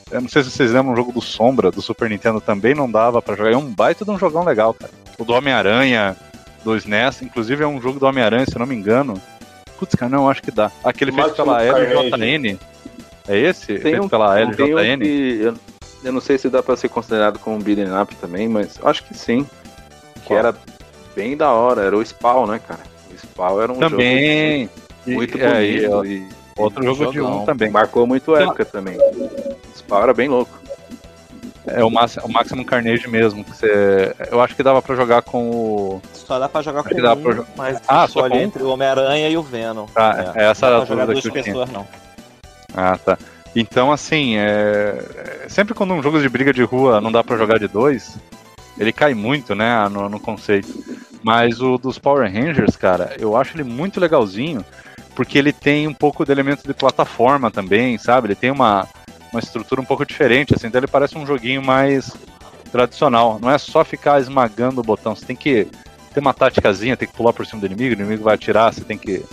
Eu 0.09 0.21
não 0.21 0.29
sei 0.29 0.45
se 0.45 0.53
vocês 0.53 0.71
lembram 0.71 0.93
o 0.93 0.97
jogo 0.97 1.13
do 1.13 1.21
Sombra, 1.21 1.73
do 1.73 1.83
Super 1.83 2.09
Nintendo, 2.09 2.41
também 2.41 2.77
não 2.77 2.89
dava 2.89 3.21
para 3.21 3.35
jogar. 3.35 3.51
É 3.51 3.57
um 3.57 3.73
baita 3.73 4.05
de 4.05 4.11
um 4.13 4.19
jogão 4.19 4.45
legal, 4.45 4.73
cara. 4.73 4.93
O 5.19 5.25
do 5.25 5.33
Homem-Aranha, 5.33 6.17
do 6.67 6.77
SNES, 6.77 7.23
inclusive 7.23 7.63
é 7.63 7.67
um 7.67 7.81
jogo 7.81 8.01
do 8.01 8.07
Homem-Aranha, 8.07 8.45
se 8.45 8.57
eu 8.57 8.59
não 8.59 8.67
me 8.67 8.75
engano. 8.75 9.15
Putz, 9.79 9.95
cara, 9.95 10.11
não, 10.11 10.29
acho 10.29 10.43
que 10.43 10.51
dá. 10.51 10.73
Aquele 10.83 11.13
feito 11.13 11.35
pela 11.35 11.63
LJN. 11.63 12.59
É 13.29 13.39
esse? 13.39 13.67
Tem 13.67 13.79
feito 13.79 14.03
um, 14.03 14.09
pela 14.09 14.37
LJN? 14.41 15.01
Um 15.01 15.07
eu, 15.07 15.55
eu, 16.03 16.13
não 16.13 16.21
sei 16.21 16.39
se 16.39 16.49
dá 16.49 16.63
pra 16.63 16.77
ser 16.77 16.89
considerado 16.89 17.39
como 17.39 17.57
um 17.57 17.61
beat'em 17.61 17.97
up 17.97 18.15
também, 18.17 18.49
mas 18.49 18.81
acho 18.83 19.05
que 19.05 19.17
sim. 19.17 19.47
Que 20.15 20.29
Qual? 20.29 20.39
era 20.41 20.55
bem 21.15 21.37
da 21.37 21.53
hora, 21.53 21.83
era 21.83 21.97
o 21.97 22.05
Spawn, 22.05 22.47
né, 22.47 22.61
cara? 22.67 22.81
O 23.13 23.17
Spawn 23.17 23.63
era 23.63 23.73
um 23.73 23.79
também. 23.79 24.65
jogo 24.65 24.73
muito, 25.07 25.39
bonito. 25.39 25.55
É, 25.55 25.65
e, 25.65 26.29
outro 26.57 26.83
jogo 26.83 27.05
jogão. 27.05 27.13
de 27.13 27.21
um 27.21 27.45
também. 27.45 27.71
Marcou 27.71 28.07
muito 28.09 28.35
época 28.35 28.65
também. 28.65 28.97
O 28.99 29.79
Spawn 29.79 30.03
era 30.03 30.15
bem 30.15 30.29
louco. 30.29 30.66
É 31.67 31.83
o, 31.83 31.91
Max, 31.91 32.17
o 32.23 32.29
Maximum 32.29 32.65
Carnage 32.65 33.09
mesmo. 33.09 33.45
Que 33.45 33.51
você, 33.51 34.15
eu 34.31 34.41
acho 34.41 34.55
que 34.55 34.63
dava 34.63 34.81
pra 34.81 34.95
jogar 34.95 35.23
com 35.23 35.51
o. 35.51 36.03
Só 36.13 36.39
dá 36.39 36.49
pra 36.49 36.63
jogar 36.63 36.81
acho 36.81 36.89
com 36.89 36.95
um, 36.95 37.23
pra... 37.23 37.45
mas 37.57 37.81
ah, 37.89 38.07
só 38.07 38.29
com... 38.29 38.37
entre 38.37 38.63
o 38.63 38.69
Homem-Aranha 38.69 39.29
e 39.29 39.37
o 39.37 39.43
Venom. 39.43 39.87
Ah, 39.95 40.33
é. 40.35 40.45
essa 40.45 40.67
era 40.67 40.77
a 40.77 40.85
dúvida 40.85 41.21
que 41.21 41.29
eu 41.29 41.33
pessoas, 41.33 41.69
tinha. 41.69 41.79
Não. 41.79 41.89
Ah, 42.75 42.97
tá. 42.97 43.19
Então, 43.55 43.91
assim, 43.91 44.37
é... 44.37 45.47
sempre 45.49 45.75
quando 45.75 45.95
um 45.95 46.03
jogo 46.03 46.21
de 46.21 46.29
briga 46.29 46.53
de 46.53 46.63
rua 46.63 47.01
não 47.01 47.11
dá 47.11 47.25
pra 47.25 47.37
jogar 47.37 47.59
de 47.59 47.67
dois, 47.67 48.17
ele 48.79 48.93
cai 48.93 49.15
muito, 49.15 49.55
né, 49.55 49.89
no, 49.89 50.09
no 50.09 50.21
conceito. 50.21 50.73
Mas 51.23 51.61
o 51.61 51.79
dos 51.79 51.99
Power 51.99 52.31
Rangers, 52.33 52.77
cara, 52.77 53.17
eu 53.19 53.37
acho 53.37 53.57
ele 53.57 53.65
muito 53.65 53.99
legalzinho, 53.99 54.65
porque 55.15 55.39
ele 55.39 55.53
tem 55.53 55.89
um 55.89 55.95
pouco 55.95 56.25
de 56.25 56.31
elementos 56.31 56.63
de 56.63 56.75
plataforma 56.75 57.51
também, 57.51 57.99
sabe? 57.99 58.29
Ele 58.29 58.35
tem 58.37 58.51
uma, 58.51 58.87
uma 59.37 59.41
estrutura 59.41 59.81
um 59.81 59.85
pouco 59.85 60.05
diferente, 60.05 60.55
assim, 60.55 60.67
então 60.67 60.81
ele 60.81 60.87
parece 60.87 61.17
um 61.17 61.27
joguinho 61.27 61.63
mais 61.63 62.13
tradicional. 62.73 63.39
Não 63.41 63.51
é 63.51 63.59
só 63.59 63.85
ficar 63.85 64.21
esmagando 64.21 64.81
o 64.81 64.85
botão, 64.85 65.15
você 65.15 65.25
tem 65.25 65.37
que 65.37 65.69
ter 66.13 66.21
uma 66.21 66.35
táticazinha, 66.35 66.97
tem 66.97 67.07
que 67.07 67.15
pular 67.15 67.33
por 67.33 67.47
cima 67.47 67.61
do 67.61 67.67
inimigo, 67.67 67.95
o 67.95 67.99
inimigo 68.01 68.25
vai 68.25 68.35
atirar, 68.35 68.73
você 68.73 68.83
tem 68.83 68.97
que 68.97 69.25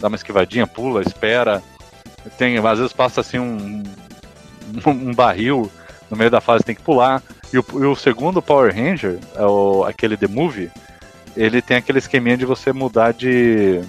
dar 0.00 0.08
uma 0.08 0.16
esquivadinha, 0.16 0.66
pula, 0.66 1.02
espera. 1.02 1.62
Tem, 2.36 2.58
às 2.58 2.78
vezes 2.78 2.92
passa 2.92 3.20
assim 3.20 3.38
um, 3.38 3.82
um 4.86 5.14
barril 5.14 5.70
no 6.10 6.16
meio 6.16 6.30
da 6.30 6.40
fase, 6.40 6.64
tem 6.64 6.74
que 6.74 6.82
pular. 6.82 7.22
E 7.52 7.58
o, 7.58 7.64
e 7.74 7.86
o 7.86 7.94
segundo 7.94 8.42
Power 8.42 8.74
Ranger, 8.74 9.18
é 9.36 9.44
o, 9.44 9.84
aquele 9.84 10.16
The 10.16 10.26
Movie, 10.26 10.70
ele 11.36 11.62
tem 11.62 11.76
aquele 11.76 11.98
esqueminha 11.98 12.36
de 12.36 12.44
você 12.44 12.72
mudar 12.72 13.12
de. 13.12 13.80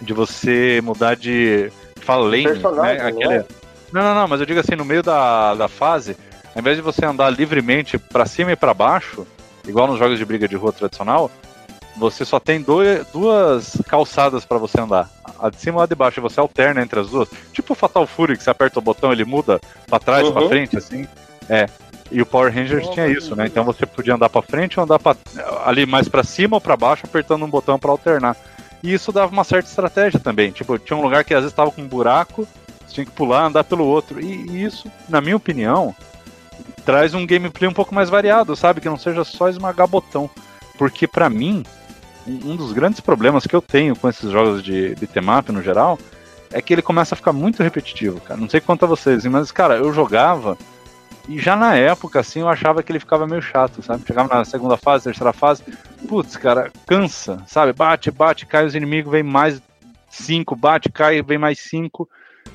De 0.00 0.12
você 0.12 0.80
mudar 0.82 1.16
de. 1.16 1.70
Fala 2.02 2.24
lane, 2.24 2.44
né? 2.44 2.92
Aquele, 3.02 3.34
é? 3.34 3.44
Não, 3.92 4.02
não, 4.02 4.14
não, 4.14 4.28
mas 4.28 4.40
eu 4.40 4.46
digo 4.46 4.60
assim, 4.60 4.76
no 4.76 4.84
meio 4.84 5.02
da, 5.02 5.54
da 5.54 5.68
fase, 5.68 6.16
ao 6.54 6.60
invés 6.60 6.76
de 6.76 6.82
você 6.82 7.04
andar 7.04 7.30
livremente 7.30 7.98
para 7.98 8.26
cima 8.26 8.52
e 8.52 8.56
para 8.56 8.74
baixo, 8.74 9.26
igual 9.66 9.86
nos 9.86 9.98
jogos 9.98 10.18
de 10.18 10.24
briga 10.24 10.46
de 10.46 10.56
rua 10.56 10.72
tradicional, 10.72 11.30
você 11.96 12.24
só 12.24 12.38
tem 12.40 12.60
dois, 12.60 13.06
duas 13.12 13.76
calçadas 13.86 14.44
para 14.44 14.58
você 14.58 14.80
andar. 14.80 15.08
A 15.38 15.50
de 15.50 15.56
cima 15.56 15.80
e 15.80 15.84
a 15.84 15.86
de 15.86 15.94
baixo, 15.94 16.20
e 16.20 16.22
você 16.22 16.40
alterna 16.40 16.82
entre 16.82 17.00
as 17.00 17.10
duas. 17.10 17.28
Tipo 17.52 17.72
o 17.72 17.76
Fatal 17.76 18.06
Fury, 18.06 18.36
que 18.36 18.42
você 18.42 18.50
aperta 18.50 18.78
o 18.78 18.82
botão 18.82 19.12
ele 19.12 19.24
muda 19.24 19.60
para 19.86 19.98
trás, 19.98 20.26
uhum. 20.26 20.32
para 20.32 20.48
frente, 20.48 20.76
assim. 20.76 21.06
É. 21.48 21.66
E 22.10 22.20
o 22.20 22.26
Power 22.26 22.52
Rangers 22.52 22.88
tinha 22.88 23.06
isso, 23.06 23.36
né? 23.36 23.46
Então 23.46 23.64
você 23.64 23.86
podia 23.86 24.14
andar 24.14 24.28
para 24.28 24.42
frente 24.42 24.78
ou 24.78 24.84
andar 24.84 24.98
pra, 24.98 25.16
ali 25.64 25.86
mais 25.86 26.08
para 26.08 26.24
cima 26.24 26.56
ou 26.56 26.60
para 26.60 26.76
baixo, 26.76 27.06
apertando 27.06 27.44
um 27.44 27.50
botão 27.50 27.78
para 27.78 27.90
alternar. 27.90 28.36
E 28.82 28.92
isso 28.92 29.12
dava 29.12 29.30
uma 29.30 29.44
certa 29.44 29.68
estratégia 29.68 30.18
também. 30.18 30.50
Tipo, 30.50 30.78
tinha 30.78 30.96
um 30.96 31.02
lugar 31.02 31.22
que 31.22 31.34
às 31.34 31.40
vezes 31.40 31.52
estava 31.52 31.70
com 31.70 31.82
um 31.82 31.86
buraco, 31.86 32.48
você 32.90 32.94
tinha 32.94 33.06
que 33.06 33.12
pular, 33.12 33.46
andar 33.46 33.64
pelo 33.64 33.84
outro. 33.84 34.20
E, 34.20 34.64
isso, 34.64 34.90
na 35.08 35.20
minha 35.20 35.36
opinião, 35.36 35.94
traz 36.84 37.14
um 37.14 37.26
gameplay 37.26 37.68
um 37.68 37.72
pouco 37.72 37.94
mais 37.94 38.10
variado, 38.10 38.56
sabe? 38.56 38.80
Que 38.80 38.88
não 38.88 38.98
seja 38.98 39.24
só 39.24 39.48
esmagar 39.48 39.86
botão. 39.86 40.28
Porque 40.76 41.06
para 41.06 41.30
mim, 41.30 41.64
um 42.26 42.56
dos 42.56 42.72
grandes 42.72 43.00
problemas 43.00 43.46
que 43.46 43.54
eu 43.54 43.62
tenho 43.62 43.96
com 43.96 44.08
esses 44.08 44.30
jogos 44.30 44.62
de 44.62 44.94
beat'em 44.96 45.38
up 45.38 45.52
no 45.52 45.62
geral 45.62 45.98
é 46.52 46.60
que 46.60 46.72
ele 46.72 46.82
começa 46.82 47.14
a 47.14 47.16
ficar 47.16 47.32
muito 47.32 47.62
repetitivo, 47.62 48.20
cara. 48.20 48.40
Não 48.40 48.48
sei 48.48 48.60
quanto 48.60 48.84
a 48.84 48.88
vocês, 48.88 49.24
mas, 49.26 49.52
cara, 49.52 49.76
eu 49.76 49.92
jogava 49.92 50.58
e 51.28 51.38
já 51.38 51.54
na 51.54 51.76
época, 51.76 52.18
assim, 52.18 52.40
eu 52.40 52.48
achava 52.48 52.82
que 52.82 52.90
ele 52.90 52.98
ficava 52.98 53.26
meio 53.26 53.40
chato, 53.40 53.82
sabe? 53.82 54.04
Chegava 54.04 54.34
na 54.34 54.44
segunda 54.44 54.76
fase, 54.76 55.04
terceira 55.04 55.32
fase, 55.32 55.62
putz, 56.08 56.36
cara, 56.36 56.72
cansa, 56.86 57.42
sabe? 57.46 57.72
Bate, 57.72 58.10
bate, 58.10 58.46
cai 58.46 58.66
os 58.66 58.74
inimigos, 58.74 59.12
vem 59.12 59.22
mais 59.22 59.62
cinco, 60.08 60.56
bate, 60.56 60.90
cai, 60.90 61.22
vem 61.22 61.38
mais 61.38 61.60
cinco. 61.60 62.08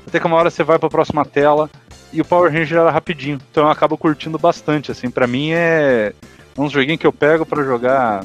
Até 0.08 0.20
que 0.20 0.26
uma 0.26 0.38
hora 0.38 0.49
você 0.49 0.64
vai 0.64 0.78
pra 0.78 0.89
próxima 0.89 1.26
tela 1.26 1.70
e 2.14 2.22
o 2.22 2.26
Power 2.26 2.51
Ranger 2.51 2.80
era 2.80 2.91
rapidinho. 2.91 3.39
Então 3.51 3.66
eu 3.66 3.70
acabo 3.70 3.97
curtindo 3.97 4.38
bastante, 4.38 4.91
assim. 4.91 5.10
para 5.10 5.28
mim 5.28 5.51
é 5.51 6.14
um 6.58 6.70
joguinho 6.70 6.97
que 6.97 7.08
eu 7.08 7.14
pego 7.14 7.45
para 7.45 7.64
jogar, 7.64 8.24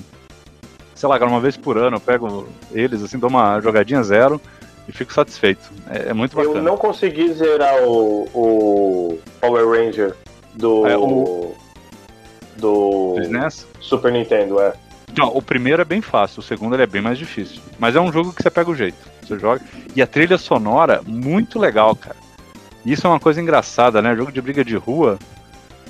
sei 0.94 1.08
lá, 1.08 1.16
uma 1.18 1.40
vez 1.40 1.56
por 1.56 1.76
ano. 1.76 1.96
Eu 1.96 2.00
pego 2.00 2.48
eles, 2.72 3.02
assim, 3.02 3.18
dou 3.18 3.30
uma 3.30 3.60
jogadinha 3.60 4.02
zero 4.02 4.40
e 4.86 4.92
fico 4.92 5.12
satisfeito. 5.12 5.70
É, 5.88 6.10
é 6.10 6.12
muito 6.12 6.36
bacana. 6.36 6.58
Eu 6.58 6.62
não 6.62 6.76
consegui 6.76 7.32
zerar 7.32 7.82
o, 7.82 8.28
o 8.34 9.18
Power 9.40 9.68
Ranger 9.68 10.14
do. 10.54 10.86
É, 10.86 10.96
o... 10.96 11.54
Do. 12.56 13.16
SNES? 13.22 13.66
Super 13.80 14.12
Nintendo, 14.12 14.60
é. 14.60 14.72
Não, 15.16 15.36
o 15.36 15.42
primeiro 15.42 15.82
é 15.82 15.84
bem 15.84 16.00
fácil, 16.00 16.40
o 16.40 16.42
segundo 16.42 16.74
ele 16.76 16.82
é 16.82 16.86
bem 16.86 17.02
mais 17.02 17.18
difícil. 17.18 17.60
Mas 17.78 17.96
é 17.96 18.00
um 18.00 18.12
jogo 18.12 18.32
que 18.32 18.42
você 18.42 18.50
pega 18.50 18.70
o 18.70 18.74
jeito. 18.74 19.09
Você 19.30 19.38
joga. 19.38 19.60
E 19.94 20.02
a 20.02 20.06
trilha 20.06 20.36
sonora, 20.36 21.00
muito 21.06 21.58
legal, 21.58 21.94
cara. 21.94 22.16
Isso 22.84 23.06
é 23.06 23.10
uma 23.10 23.20
coisa 23.20 23.40
engraçada, 23.40 24.02
né? 24.02 24.16
Jogo 24.16 24.32
de 24.32 24.40
briga 24.40 24.64
de 24.64 24.76
rua. 24.76 25.18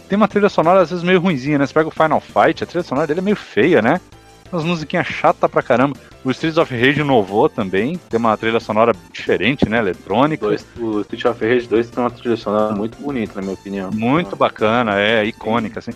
Tem 0.08 0.16
uma 0.16 0.28
trilha 0.28 0.48
sonora 0.48 0.80
às 0.80 0.90
vezes 0.90 1.04
meio 1.04 1.20
ruimzinha, 1.20 1.58
né? 1.58 1.66
Você 1.66 1.72
pega 1.72 1.88
o 1.88 1.92
Final 1.92 2.20
Fight, 2.20 2.62
a 2.62 2.66
trilha 2.66 2.82
sonora 2.82 3.06
dele 3.06 3.20
é 3.20 3.22
meio 3.22 3.36
feia, 3.36 3.80
né? 3.80 4.00
Umas 4.52 4.64
musiquinhas 4.64 5.06
chatas 5.06 5.48
pra 5.48 5.62
caramba. 5.62 5.96
O 6.24 6.30
Streets 6.32 6.58
of 6.58 6.74
Rage 6.74 7.00
inovou 7.00 7.48
também. 7.48 7.96
Tem 8.08 8.18
uma 8.18 8.36
trilha 8.36 8.58
sonora 8.58 8.92
diferente, 9.12 9.68
né? 9.68 9.78
Eletrônica. 9.78 10.44
Dois, 10.44 10.66
o 10.78 11.00
Streets 11.02 11.24
of 11.24 11.46
Rage 11.46 11.68
2 11.68 11.90
tem 11.90 12.02
uma 12.02 12.10
trilha 12.10 12.36
sonora 12.36 12.74
muito 12.74 13.00
bonita, 13.00 13.34
na 13.36 13.42
minha 13.42 13.54
opinião. 13.54 13.90
Muito 13.92 14.34
bacana, 14.34 14.98
é, 14.98 15.24
icônica, 15.24 15.78
assim. 15.78 15.92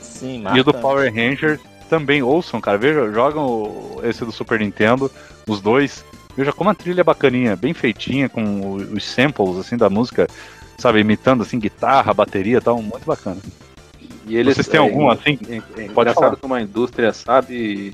Sim, 0.00 0.44
E 0.54 0.60
o 0.60 0.64
do 0.64 0.72
Power 0.72 1.12
Ranger 1.14 1.60
também 1.90 2.22
ouçam, 2.22 2.60
cara. 2.60 2.78
Veja, 2.78 3.12
jogam 3.12 4.00
esse 4.02 4.24
do 4.24 4.32
Super 4.32 4.60
Nintendo, 4.60 5.10
os 5.46 5.60
dois. 5.60 6.04
Veja 6.38 6.52
como 6.52 6.70
a 6.70 6.74
trilha 6.74 7.00
é 7.00 7.04
bacaninha, 7.04 7.56
bem 7.56 7.74
feitinha, 7.74 8.28
com 8.28 8.74
os 8.74 9.04
samples, 9.04 9.56
assim, 9.56 9.76
da 9.76 9.90
música, 9.90 10.28
sabe, 10.78 11.00
imitando, 11.00 11.42
assim, 11.42 11.58
guitarra, 11.58 12.14
bateria 12.14 12.58
e 12.58 12.60
tal, 12.60 12.80
muito 12.80 13.04
bacana. 13.04 13.40
E 14.24 14.36
eles, 14.36 14.54
Vocês 14.54 14.68
têm 14.68 14.78
é, 14.78 14.82
algum 14.84 15.10
assim? 15.10 15.36
É, 15.48 15.82
é, 15.82 15.88
Pode 15.88 16.14
falar 16.14 16.36
como 16.36 16.54
a 16.54 16.62
indústria 16.62 17.12
sabe. 17.12 17.92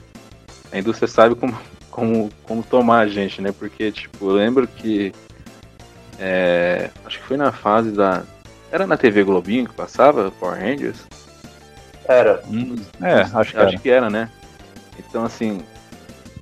A 0.70 0.78
indústria 0.78 1.08
sabe 1.08 1.34
como, 1.34 1.56
como, 1.90 2.30
como 2.42 2.62
tomar 2.62 2.98
a 2.98 3.08
gente, 3.08 3.40
né? 3.40 3.50
Porque, 3.50 3.90
tipo, 3.90 4.28
eu 4.28 4.34
lembro 4.34 4.68
que. 4.68 5.10
É, 6.18 6.90
acho 7.06 7.20
que 7.20 7.24
foi 7.24 7.38
na 7.38 7.50
fase 7.50 7.92
da. 7.92 8.24
Era 8.70 8.86
na 8.86 8.98
TV 8.98 9.24
Globinho 9.24 9.66
que 9.66 9.74
passava 9.74 10.30
Power 10.32 10.60
Rangers? 10.60 10.98
Era. 12.06 12.42
Hum, 12.46 12.76
é, 13.00 13.22
acho 13.22 13.52
que, 13.52 13.56
acho 13.56 13.56
era. 13.56 13.78
que 13.78 13.88
era, 13.88 14.10
né? 14.10 14.28
Então, 14.98 15.24
assim. 15.24 15.62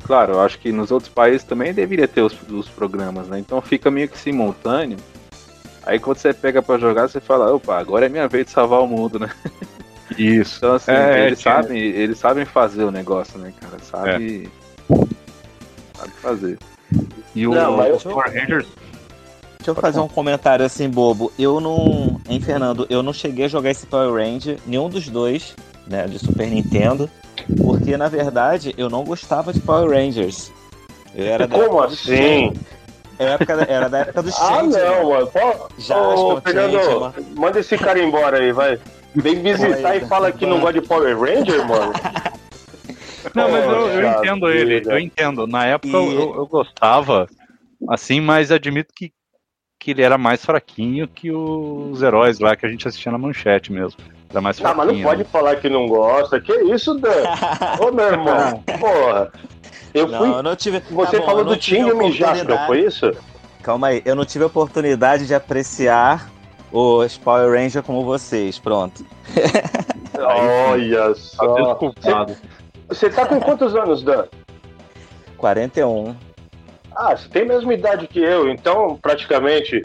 Claro, 0.05 0.34
eu 0.34 0.40
acho 0.40 0.59
que 0.59 0.72
nos 0.72 0.90
outros 0.90 1.12
países 1.12 1.44
também 1.44 1.72
deveria 1.72 2.09
ter 2.09 2.22
os, 2.22 2.36
os 2.50 2.68
programas, 2.68 3.28
né? 3.28 3.38
Então 3.38 3.61
fica 3.61 3.90
meio 3.90 4.09
que 4.09 4.18
simultâneo. 4.18 4.98
Aí 5.84 5.98
quando 5.98 6.18
você 6.18 6.32
pega 6.32 6.62
para 6.62 6.78
jogar, 6.78 7.09
você 7.09 7.20
fala, 7.20 7.53
opa, 7.55 7.78
agora 7.78 8.07
é 8.07 8.09
minha 8.09 8.28
vez 8.28 8.46
de 8.46 8.53
salvar 8.53 8.80
o 8.80 8.86
mundo, 8.86 9.18
né? 9.18 9.30
Isso. 10.18 10.59
Então, 10.59 10.74
assim, 10.74 10.90
é, 10.90 11.26
eles, 11.26 11.38
é, 11.38 11.42
sabem, 11.42 11.78
eles 11.78 12.18
sabem 12.18 12.44
fazer 12.44 12.84
o 12.84 12.90
negócio, 12.90 13.38
né, 13.38 13.53
cara? 13.61 13.78
Sabe, 13.82 14.50
é. 14.90 14.96
sabe 15.94 16.12
fazer. 16.20 16.59
E 17.34 17.46
o, 17.46 17.55
não, 17.55 17.76
Power 17.76 18.32
Rangers. 18.32 18.66
Deixa 19.59 19.70
eu 19.70 19.74
fazer 19.74 20.00
um 20.00 20.09
comentário 20.09 20.66
assim, 20.66 20.88
bobo. 20.88 21.32
Eu 21.38 21.61
não. 21.61 22.20
Hein, 22.28 22.40
Fernando? 22.40 22.86
Eu 22.90 23.03
não 23.03 23.12
cheguei 23.12 23.44
a 23.44 23.48
jogar 23.48 23.70
esse 23.70 23.86
Power 23.86 24.12
Ranger, 24.12 24.59
nenhum 24.66 24.90
dos 24.90 25.09
dois, 25.09 25.55
né, 25.87 26.07
de 26.07 26.18
Super 26.18 26.49
Nintendo. 26.49 27.11
Porque, 27.57 27.97
na 27.97 28.09
verdade, 28.09 28.74
eu 28.76 28.89
não 28.89 29.05
gostava 29.05 29.53
de 29.53 29.61
Power 29.61 29.91
Rangers. 29.91 30.53
Eu 31.14 31.26
era 31.26 31.49
Como 31.49 31.80
assim? 31.80 32.53
Era, 33.18 33.33
época, 33.33 33.53
era 33.68 33.89
da 33.89 33.99
época 33.99 34.22
do 34.22 34.28
ah, 34.30 34.33
Change. 34.33 34.76
Ah, 34.76 34.91
não, 34.91 35.11
mano. 35.11 35.26
Pô, 35.26 35.68
Já, 35.78 35.99
ô, 35.99 36.41
Fernando, 36.41 36.83
Change, 36.83 37.30
manda 37.35 37.61
esse 37.61 37.76
cara 37.78 38.03
embora 38.03 38.39
aí, 38.39 38.53
vai. 38.53 38.78
Vem 39.14 39.43
visitar 39.43 39.97
e 39.97 40.07
fala 40.07 40.33
que 40.33 40.47
não 40.47 40.61
gosta 40.61 40.80
de 40.80 40.87
Power 40.87 41.18
Ranger, 41.18 41.66
mano. 41.66 41.93
Não, 43.35 43.51
mas 43.51 43.64
eu, 43.64 43.89
eu 43.89 44.09
entendo 44.11 44.51
ele, 44.51 44.83
eu 44.85 44.99
entendo. 44.99 45.47
Na 45.47 45.64
época 45.64 45.97
e... 45.97 46.14
eu, 46.14 46.35
eu, 46.35 46.47
gostava, 46.47 47.28
assim, 47.89 48.20
mas 48.20 48.51
admito 48.51 48.93
que, 48.95 49.12
que 49.78 49.93
ele 49.93 50.03
era 50.03 50.18
mais 50.18 50.45
fraquinho 50.45 51.07
que 51.07 51.30
os 51.30 52.03
heróis 52.03 52.41
lá 52.41 52.57
que 52.57 52.66
a 52.66 52.68
gente 52.68 52.87
assistia 52.87 53.12
na 53.12 53.18
manchete 53.18 53.72
mesmo. 53.72 53.99
Era 54.33 54.41
mais. 54.41 54.64
Ah, 54.64 54.74
mas 54.74 54.87
não 54.89 55.03
pode 55.03 55.22
né? 55.22 55.28
falar 55.30 55.57
que 55.57 55.68
não 55.68 55.87
gosta. 55.87 56.41
Que 56.41 56.53
isso, 56.72 56.95
Dan? 56.95 57.11
Ô, 57.78 57.93
meu 57.93 58.07
irmão, 58.07 58.64
porra. 58.80 59.30
Eu 59.93 60.09
fui. 60.09 60.26
Não, 60.26 60.37
eu 60.39 60.43
não 60.43 60.57
tive... 60.57 60.80
Você 60.91 61.20
tá 61.20 61.26
falou 61.26 61.45
do 61.45 61.57
Tinho 61.57 62.11
Jasper, 62.12 62.66
foi 62.66 62.80
isso? 62.80 63.12
Calma 63.62 63.89
aí, 63.89 64.03
eu 64.05 64.16
não 64.16 64.24
tive 64.24 64.45
a 64.45 64.47
oportunidade 64.47 65.26
de 65.26 65.35
apreciar 65.35 66.30
os 66.72 67.18
Power 67.18 67.53
Ranger 67.53 67.83
como 67.83 68.05
vocês, 68.05 68.59
pronto. 68.59 69.05
Olha 70.18 71.09
tá 71.09 71.14
só. 71.14 72.26
Você 72.89 73.11
tá 73.11 73.26
com 73.26 73.39
quantos 73.39 73.74
anos, 73.76 74.03
Dan? 74.03 74.24
41. 75.37 76.16
Ah, 76.95 77.16
você 77.16 77.28
tem 77.28 77.43
a 77.43 77.47
mesma 77.47 77.74
idade 77.74 78.07
que 78.07 78.20
eu, 78.20 78.49
então 78.49 78.99
praticamente. 79.01 79.83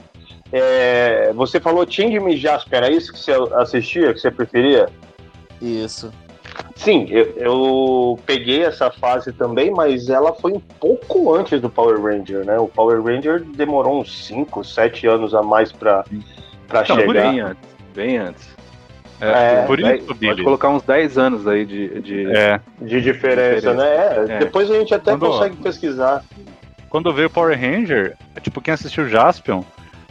É, 0.52 1.32
você 1.34 1.60
falou 1.60 1.90
Changeman 1.90 2.34
e 2.34 2.38
Jasper, 2.38 2.78
era 2.78 2.90
isso 2.90 3.12
que 3.12 3.20
você 3.20 3.34
assistia, 3.56 4.14
que 4.14 4.20
você 4.20 4.32
preferia? 4.32 4.88
Isso. 5.62 6.12
Sim, 6.76 7.08
eu, 7.10 7.34
eu, 7.38 8.20
peguei 8.26 8.64
essa 8.64 8.90
fase 8.90 9.34
também, 9.34 9.72
mas 9.72 10.10
ela 10.10 10.34
foi 10.34 10.54
um 10.54 10.60
pouco 10.60 11.34
antes 11.34 11.60
do 11.60 11.70
Power 11.70 12.02
Ranger, 12.02 12.46
né? 12.46 12.58
O 12.58 12.68
Power 12.68 13.04
Ranger 13.04 13.44
demorou 13.44 14.00
uns 14.00 14.26
5, 14.26 14.64
7 14.64 15.08
anos 15.08 15.34
a 15.34 15.42
mais 15.42 15.72
pra, 15.72 16.06
pra 16.68 16.86
Não, 16.88 16.96
chegar. 16.96 17.32
Bem 17.32 17.40
antes, 17.42 17.76
bem 17.94 18.18
antes. 18.18 18.58
É, 19.20 19.62
é, 19.62 19.66
por 19.66 19.80
isso, 19.80 20.14
Billy. 20.14 20.32
Pode 20.34 20.44
colocar 20.44 20.70
uns 20.70 20.84
10 20.84 21.18
anos 21.18 21.48
aí 21.48 21.66
de, 21.66 22.00
de, 22.02 22.32
é. 22.32 22.62
de 22.80 23.02
diferença, 23.02 23.74
né? 23.74 23.88
É, 23.88 24.26
é, 24.30 24.40
depois 24.40 24.70
a 24.70 24.76
gente 24.76 24.94
até 24.94 25.12
Quando, 25.12 25.28
consegue 25.28 25.56
pesquisar. 25.58 26.24
Quando 26.90 27.12
veio 27.12 27.28
o 27.28 27.32
Power 27.32 27.60
Ranger, 27.60 28.16
tipo, 28.42 28.62
quem 28.62 28.74
assistiu 28.74 29.10
Jaspion 29.10 29.64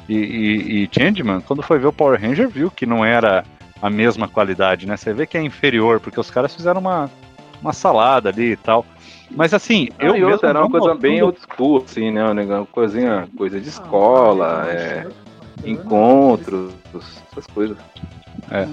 e, 0.08 0.14
e, 0.14 0.84
e 0.84 0.88
Changeman, 0.90 1.40
quando 1.40 1.62
foi 1.62 1.78
ver 1.78 1.86
o 1.86 1.92
Power 1.92 2.20
Ranger, 2.20 2.48
viu 2.48 2.70
que 2.70 2.86
não 2.86 3.04
era 3.04 3.44
a 3.80 3.90
mesma 3.90 4.28
qualidade, 4.28 4.86
né? 4.86 4.96
Você 4.96 5.12
vê 5.12 5.26
que 5.26 5.36
é 5.36 5.42
inferior, 5.42 6.00
porque 6.00 6.18
os 6.18 6.30
caras 6.30 6.54
fizeram 6.54 6.80
uma, 6.80 7.10
uma 7.60 7.72
salada 7.72 8.28
ali 8.28 8.52
e 8.52 8.56
tal. 8.56 8.84
Mas 9.30 9.52
assim, 9.52 9.88
ah, 9.98 10.06
eu 10.06 10.28
mesmo 10.28 10.46
era 10.46 10.60
uma 10.60 10.70
coisa 10.70 10.94
bem 10.94 11.22
old 11.22 11.38
school, 11.40 11.82
assim, 11.84 12.10
né? 12.10 12.24
Uma 12.24 12.66
coisinha, 12.66 13.28
coisa 13.36 13.60
de 13.60 13.68
escola, 13.68 14.64
ah, 14.64 14.68
é, 14.68 15.06
encontros, 15.64 16.72
essas 17.32 17.46
coisas. 17.48 17.76
É. 18.50 18.64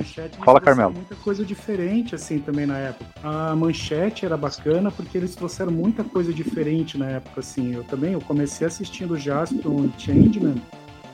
Fala, 0.43 0.61
Carmelo. 0.61 0.93
Muita 0.93 1.15
coisa 1.15 1.43
diferente, 1.43 2.13
assim, 2.13 2.37
também 2.39 2.65
na 2.65 2.77
época. 2.77 3.05
A 3.23 3.55
manchete 3.55 4.25
era 4.25 4.37
bacana 4.37 4.91
porque 4.91 5.17
eles 5.17 5.35
trouxeram 5.35 5.71
muita 5.71 6.03
coisa 6.03 6.31
diferente 6.31 6.97
na 6.97 7.07
época, 7.07 7.39
assim. 7.39 7.73
Eu 7.73 7.83
também, 7.83 8.13
eu 8.13 8.21
comecei 8.21 8.67
assistindo 8.67 9.17
Jasper 9.17 9.59
e 9.65 10.01
Changeman, 10.01 10.61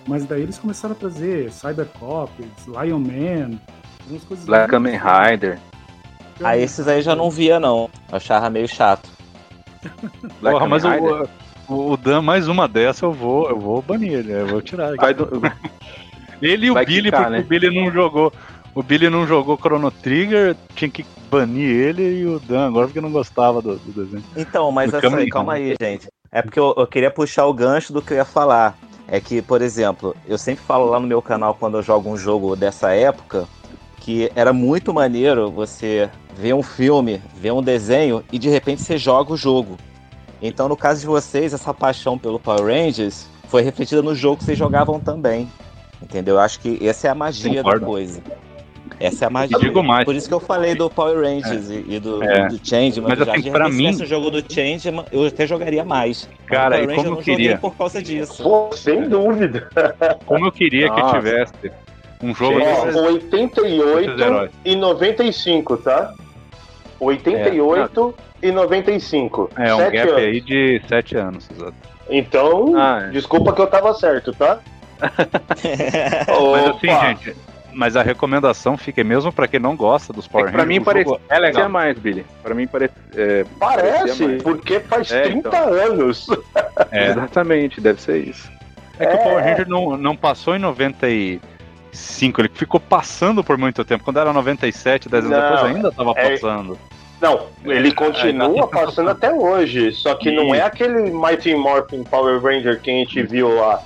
mas 0.09 0.25
daí 0.25 0.41
eles 0.41 0.57
começaram 0.57 0.93
a 0.93 0.97
trazer 0.97 1.51
Cybercops, 1.51 2.65
Lion 2.65 2.97
Man, 2.97 3.59
algumas 4.01 4.23
coisas. 4.23 4.45
Black 4.45 4.71
Kamen 4.71 4.97
Rider. 4.97 5.59
Ah, 6.43 6.57
esses 6.57 6.87
aí 6.87 7.01
já 7.03 7.15
não 7.15 7.29
via, 7.29 7.59
não. 7.59 7.89
Eu 8.09 8.17
achava 8.17 8.49
meio 8.49 8.67
chato. 8.67 9.07
Porra, 10.41 10.67
mas 10.67 10.83
o, 10.83 11.91
o, 11.91 11.95
Dan, 11.95 12.23
mais 12.23 12.47
uma 12.47 12.67
dessa, 12.67 13.05
eu 13.05 13.13
vou, 13.13 13.49
eu 13.49 13.59
vou 13.59 13.83
banir 13.83 14.13
ele, 14.13 14.31
eu 14.31 14.47
vou 14.47 14.61
tirar. 14.63 14.93
Do... 15.13 15.41
ele 16.41 16.65
e 16.65 16.71
o 16.71 16.73
Vai 16.73 16.85
Billy, 16.85 17.03
quicar, 17.03 17.25
porque 17.25 17.37
né? 17.37 17.39
o 17.39 17.47
Billy 17.47 17.83
não 17.83 17.91
jogou. 17.91 18.33
O 18.73 18.81
Billy 18.81 19.09
não 19.09 19.27
jogou 19.27 19.57
Chrono 19.57 19.91
Trigger, 19.91 20.55
tinha 20.75 20.89
que 20.89 21.05
banir 21.29 21.69
ele 21.69 22.21
e 22.21 22.25
o 22.25 22.39
Dan 22.39 22.67
agora 22.67 22.87
porque 22.87 23.01
não 23.01 23.11
gostava 23.11 23.61
do, 23.61 23.75
do 23.75 24.03
desenho. 24.03 24.23
Então, 24.35 24.71
mas 24.71 24.91
assim, 24.91 25.29
calma 25.29 25.53
aí, 25.53 25.75
gente. 25.79 26.07
É 26.31 26.41
porque 26.41 26.59
eu, 26.59 26.73
eu, 26.77 26.87
queria 26.87 27.11
puxar 27.11 27.45
o 27.45 27.53
gancho 27.53 27.93
do 27.93 28.01
que 28.01 28.13
eu 28.13 28.17
ia 28.17 28.25
falar. 28.25 28.75
É 29.11 29.19
que, 29.19 29.41
por 29.41 29.61
exemplo, 29.61 30.15
eu 30.27 30.37
sempre 30.37 30.63
falo 30.63 30.85
lá 30.85 30.99
no 30.99 31.07
meu 31.07 31.21
canal 31.21 31.55
quando 31.55 31.77
eu 31.77 31.81
jogo 31.81 32.09
um 32.09 32.17
jogo 32.17 32.55
dessa 32.55 32.93
época 32.93 33.47
que 33.99 34.31
era 34.35 34.53
muito 34.53 34.93
maneiro 34.93 35.51
você 35.51 36.09
ver 36.35 36.53
um 36.53 36.63
filme, 36.63 37.21
ver 37.35 37.51
um 37.51 37.61
desenho 37.61 38.23
e 38.31 38.39
de 38.39 38.49
repente 38.49 38.81
você 38.81 38.97
joga 38.97 39.33
o 39.33 39.37
jogo. 39.37 39.77
Então, 40.41 40.69
no 40.69 40.77
caso 40.77 41.01
de 41.01 41.07
vocês, 41.07 41.53
essa 41.53 41.73
paixão 41.73 42.17
pelo 42.17 42.39
Power 42.39 42.63
Rangers 42.63 43.27
foi 43.47 43.61
refletida 43.61 44.01
no 44.01 44.15
jogo 44.15 44.37
que 44.37 44.45
vocês 44.45 44.57
jogavam 44.57 44.99
também. 44.99 45.51
Entendeu? 46.01 46.35
Eu 46.35 46.39
acho 46.39 46.59
que 46.59 46.79
essa 46.87 47.07
é 47.07 47.09
a 47.11 47.15
magia 47.15 47.61
Concordo. 47.61 47.81
da 47.81 47.85
coisa. 47.85 48.21
Essa 48.99 49.25
é 49.25 49.27
a 49.27 49.29
magia. 49.29 49.57
digo 49.59 49.83
mais. 49.83 50.05
Por 50.05 50.15
isso 50.15 50.27
que 50.27 50.33
eu 50.33 50.39
falei 50.39 50.75
do 50.75 50.89
Power 50.89 51.17
Rangers 51.17 51.71
é. 51.71 51.83
e 51.87 51.99
do, 51.99 52.23
é. 52.23 52.47
do 52.47 52.59
Change, 52.63 52.99
mas, 53.01 53.19
mas 53.19 53.29
assim, 53.29 53.51
para 53.51 53.69
mim, 53.69 53.93
se 53.93 54.03
o 54.03 54.05
jogo 54.05 54.29
do 54.29 54.41
Change, 54.53 54.89
eu 55.11 55.25
até 55.25 55.47
jogaria 55.47 55.83
mais. 55.83 56.29
Cara, 56.45 56.81
e 56.81 56.87
como 56.95 57.07
eu, 57.07 57.15
eu 57.15 57.17
queria 57.17 57.57
por 57.57 57.75
causa 57.75 58.01
disso. 58.01 58.43
Pô, 58.43 58.69
sem 58.73 59.07
dúvida. 59.07 59.69
Como 60.25 60.47
eu 60.47 60.51
queria 60.51 60.87
Nossa. 60.87 61.03
que 61.03 61.17
tivesse 61.17 61.71
um 62.21 62.35
jogo 62.35 62.59
Ó, 62.61 63.01
88 63.13 64.49
e 64.65 64.75
95, 64.75 65.77
tá? 65.77 66.13
88 66.99 68.15
é, 68.41 68.47
e 68.47 68.51
95. 68.51 69.49
É, 69.57 69.73
um 69.73 69.77
gap 69.77 69.97
anos. 69.97 70.15
aí 70.15 70.41
de 70.41 70.81
7 70.87 71.17
anos, 71.17 71.49
exato. 71.49 71.75
Então, 72.09 72.73
ah, 72.75 73.03
é. 73.05 73.09
desculpa 73.11 73.53
que 73.53 73.61
eu 73.61 73.67
tava 73.67 73.93
certo, 73.93 74.33
tá? 74.33 74.59
Mas 74.99 76.67
assim, 76.67 77.07
gente, 77.07 77.35
mas 77.73 77.95
a 77.95 78.01
recomendação 78.01 78.77
fica 78.77 79.03
mesmo 79.03 79.31
para 79.31 79.47
quem 79.47 79.59
não 79.59 79.75
gosta 79.75 80.13
dos 80.13 80.27
Power 80.27 80.47
é 80.47 80.51
Rangers. 80.51 80.63
Pra 80.63 80.73
mim 80.73 80.83
parece 80.83 81.19
é 81.29 81.39
legal 81.39 81.69
mais, 81.69 81.97
Billy. 81.97 82.25
Para 82.41 82.55
mim 82.55 82.67
parece 82.67 82.93
é, 83.15 83.45
parece, 83.59 84.37
porque 84.43 84.79
faz 84.79 85.11
é, 85.11 85.23
30 85.23 85.47
então. 85.47 85.73
anos. 85.73 86.27
É. 86.91 87.09
Exatamente, 87.09 87.79
deve 87.79 88.01
ser 88.01 88.17
isso. 88.17 88.49
É 88.97 89.05
que 89.05 89.15
o 89.15 89.17
Power 89.19 89.45
é. 89.45 89.51
Ranger 89.51 89.67
não, 89.67 89.95
não 89.97 90.15
passou 90.15 90.55
em 90.55 90.59
90 90.59 91.07
e 91.07 91.39
5, 91.91 92.41
ele 92.41 92.49
ficou 92.51 92.79
passando 92.79 93.43
por 93.43 93.57
muito 93.57 93.83
tempo. 93.83 94.03
Quando 94.03 94.19
era 94.19 94.33
97, 94.33 95.09
10 95.09 95.25
anos 95.25 95.37
não, 95.37 95.43
depois 95.43 95.75
ainda 95.75 95.91
tava 95.91 96.13
é... 96.15 96.31
passando. 96.31 96.79
Não, 97.21 97.47
ele 97.65 97.89
é, 97.89 97.91
continua 97.91 98.67
tá 98.67 98.85
passando 98.85 99.09
até 99.09 99.31
hoje, 99.31 99.91
só 99.91 100.15
que 100.15 100.29
e... 100.29 100.35
não 100.35 100.55
é 100.55 100.61
aquele 100.61 101.11
Mighty 101.11 101.53
Morphin 101.53 102.03
Power 102.03 102.41
Ranger 102.41 102.79
que 102.79 102.89
a 102.89 102.93
gente 102.93 103.21
viu 103.23 103.53
lá. 103.55 103.83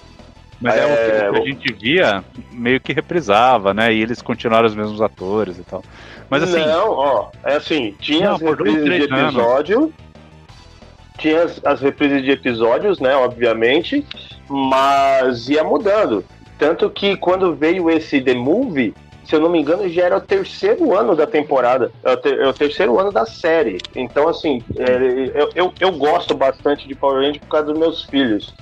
Mas 0.64 0.76
é, 0.76 1.26
é 1.26 1.30
o 1.30 1.34
que 1.34 1.40
a 1.40 1.46
gente 1.46 1.74
via, 1.74 2.24
meio 2.52 2.80
que 2.80 2.94
reprisava, 2.94 3.74
né? 3.74 3.94
E 3.94 4.02
eles 4.02 4.22
continuaram 4.22 4.66
os 4.66 4.74
mesmos 4.74 5.02
atores 5.02 5.60
e 5.60 5.64
tal. 5.64 5.84
Mas 6.30 6.44
assim. 6.44 6.66
Não, 6.66 6.92
ó, 6.92 7.30
é 7.44 7.56
assim, 7.56 7.94
tinha 8.00 8.30
não, 8.30 8.36
as 8.36 8.42
reprises 8.42 8.84
de 8.86 9.04
episódio. 9.04 9.78
Anos. 9.78 9.94
Tinha 11.18 11.44
as, 11.44 11.62
as 11.66 11.82
reprises 11.82 12.24
de 12.24 12.32
episódios, 12.32 13.00
né? 13.02 13.14
Obviamente. 13.14 14.06
Mas 14.50 15.50
ia 15.50 15.64
mudando. 15.66 16.24
Tanto 16.58 16.90
que 16.90 17.18
quando 17.18 17.54
veio 17.54 17.90
esse 17.90 18.22
The 18.22 18.34
Movie, 18.34 18.94
se 19.26 19.36
eu 19.36 19.42
não 19.42 19.50
me 19.50 19.60
engano, 19.60 19.90
já 19.90 20.04
era 20.04 20.18
o 20.18 20.22
terceiro 20.22 20.98
ano 20.98 21.14
da 21.14 21.28
temporada, 21.28 21.92
é 22.04 22.46
o, 22.46 22.50
é 22.50 22.54
terceiro 22.54 22.98
ano 23.00 23.12
da 23.12 23.26
série. 23.26 23.80
Então, 23.96 24.30
assim, 24.30 24.62
é, 24.78 25.42
eu, 25.42 25.50
eu, 25.56 25.74
eu, 25.80 25.92
gosto 25.92 26.34
bastante 26.34 26.88
de 26.88 26.96
Power 26.96 27.18
Rangers 27.18 27.40
por 27.40 27.50
causa 27.50 27.66
dos 27.68 27.78
meus 27.78 28.04
filhos. 28.06 28.54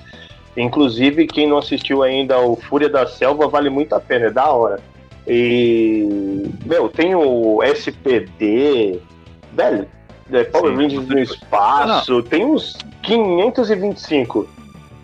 Inclusive, 0.55 1.27
quem 1.27 1.47
não 1.47 1.57
assistiu 1.57 2.03
ainda 2.03 2.37
o 2.39 2.55
Fúria 2.55 2.89
da 2.89 3.07
Selva, 3.07 3.47
vale 3.47 3.69
muito 3.69 3.93
a 3.93 3.99
pena, 3.99 4.25
é 4.25 4.31
da 4.31 4.51
hora. 4.51 4.79
E, 5.27 6.49
meu, 6.65 6.89
tem 6.89 7.15
o 7.15 7.61
SPD, 7.63 8.99
velho, 9.53 9.87
é 10.31 10.43
Power 10.43 10.75
Rangers 10.75 11.07
no 11.07 11.19
espaço, 11.19 12.13
não. 12.13 12.21
tem 12.21 12.43
uns 12.43 12.77
525. 13.03 14.47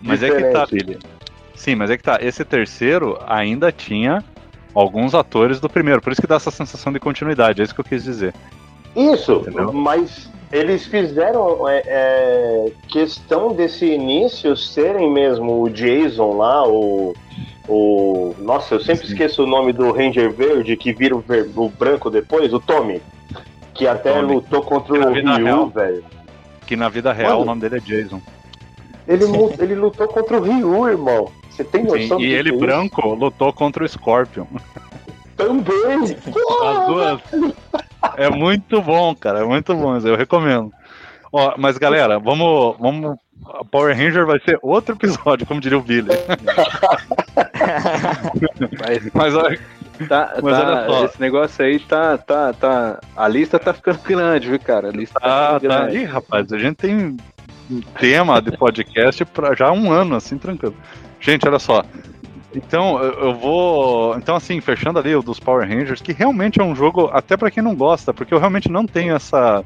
Mas 0.02 0.20
diferentes. 0.20 0.44
é 0.44 0.48
que 0.48 0.52
tá, 0.52 0.66
Billy. 0.66 0.98
Sim, 1.54 1.74
mas 1.74 1.90
é 1.90 1.96
que 1.96 2.02
tá. 2.02 2.18
Esse 2.20 2.44
terceiro 2.44 3.18
ainda 3.26 3.72
tinha 3.72 4.22
alguns 4.74 5.14
atores 5.14 5.60
do 5.60 5.68
primeiro, 5.68 6.00
por 6.00 6.12
isso 6.12 6.20
que 6.20 6.26
dá 6.26 6.36
essa 6.36 6.50
sensação 6.50 6.92
de 6.92 7.00
continuidade, 7.00 7.60
é 7.60 7.64
isso 7.64 7.74
que 7.74 7.80
eu 7.80 7.84
quis 7.84 8.04
dizer. 8.04 8.34
Isso, 8.94 9.32
Entendeu? 9.32 9.72
mas 9.72 10.30
eles 10.50 10.86
fizeram 10.86 11.68
é, 11.68 11.82
é, 11.86 12.72
questão 12.88 13.52
desse 13.52 13.86
início 13.86 14.56
serem 14.56 15.10
mesmo 15.12 15.62
o 15.62 15.68
Jason 15.68 16.36
lá, 16.36 16.66
o. 16.66 17.14
o 17.68 18.34
nossa, 18.38 18.74
eu 18.74 18.80
sempre 18.80 19.06
Sim. 19.06 19.12
esqueço 19.12 19.44
o 19.44 19.46
nome 19.46 19.72
do 19.72 19.92
Ranger 19.92 20.32
Verde 20.32 20.76
que 20.76 20.92
vira 20.92 21.14
o, 21.14 21.20
ver, 21.20 21.50
o 21.54 21.68
branco 21.68 22.10
depois, 22.10 22.52
o 22.52 22.60
Tommy. 22.60 23.02
Que 23.74 23.86
até 23.86 24.12
Tommy. 24.12 24.34
lutou 24.34 24.62
contra 24.62 24.94
o 24.94 25.12
Ryu, 25.12 25.68
velho. 25.68 26.04
Que 26.66 26.76
na 26.76 26.88
vida 26.88 27.12
real 27.12 27.30
Mano, 27.30 27.42
o 27.42 27.46
nome 27.46 27.60
dele 27.60 27.76
é 27.76 27.80
Jason. 27.80 28.20
Ele, 29.06 29.24
ele 29.58 29.74
lutou 29.74 30.08
contra 30.08 30.38
o 30.38 30.42
Ryu, 30.42 30.88
irmão. 30.88 31.30
Você 31.50 31.64
tem 31.64 31.84
noção 31.84 32.18
Sim, 32.18 32.24
E 32.24 32.32
ele 32.32 32.54
é 32.54 32.56
branco 32.56 33.14
lutou 33.14 33.52
contra 33.52 33.84
o 33.84 33.88
Scorpion. 33.88 34.46
Também! 35.36 36.16
As 36.64 36.86
duas. 36.86 37.20
É 38.18 38.28
muito 38.28 38.82
bom, 38.82 39.14
cara. 39.14 39.40
É 39.40 39.44
muito 39.44 39.74
bom. 39.74 39.96
Eu 39.98 40.16
recomendo. 40.16 40.72
Ó, 41.32 41.54
mas 41.56 41.78
galera, 41.78 42.18
vamos, 42.18 42.76
vamos. 42.78 43.16
Power 43.70 43.96
Ranger 43.96 44.26
vai 44.26 44.40
ser 44.40 44.58
outro 44.62 44.94
episódio, 44.94 45.46
como 45.46 45.60
diria 45.60 45.78
o 45.78 45.82
Billy. 45.82 46.08
mas, 48.78 49.10
mas 49.14 49.34
olha. 49.34 49.58
Tá, 50.08 50.34
mas 50.42 50.56
tá, 50.56 50.66
olha 50.66 50.86
só. 50.86 51.04
Esse 51.04 51.20
negócio 51.20 51.64
aí 51.64 51.78
tá, 51.78 52.18
tá, 52.18 52.52
tá. 52.52 53.00
A 53.16 53.28
lista 53.28 53.58
tá 53.58 53.72
ficando 53.72 54.00
grande, 54.00 54.48
viu, 54.48 54.58
cara? 54.58 54.88
A 54.88 54.92
lista 54.92 55.18
tá 55.20 55.56
ah, 55.56 55.60
tá. 55.60 55.90
Ih, 55.90 56.04
rapaz, 56.04 56.52
a 56.52 56.58
gente 56.58 56.76
tem 56.76 57.16
um 57.70 57.80
tema 57.98 58.40
de 58.40 58.56
podcast 58.56 59.24
pra 59.26 59.54
já 59.54 59.70
um 59.72 59.90
ano, 59.90 60.16
assim, 60.16 60.38
tranquilo. 60.38 60.76
Gente, 61.20 61.46
olha 61.46 61.58
só. 61.58 61.84
Então, 62.54 63.02
eu 63.02 63.34
vou. 63.34 64.16
Então, 64.16 64.34
assim, 64.34 64.60
fechando 64.60 64.98
ali 64.98 65.14
o 65.14 65.22
dos 65.22 65.38
Power 65.38 65.68
Rangers, 65.68 66.00
que 66.00 66.12
realmente 66.12 66.60
é 66.60 66.64
um 66.64 66.74
jogo, 66.74 67.10
até 67.12 67.36
para 67.36 67.50
quem 67.50 67.62
não 67.62 67.74
gosta, 67.74 68.14
porque 68.14 68.32
eu 68.32 68.38
realmente 68.38 68.70
não 68.70 68.86
tenho 68.86 69.14
essa 69.14 69.62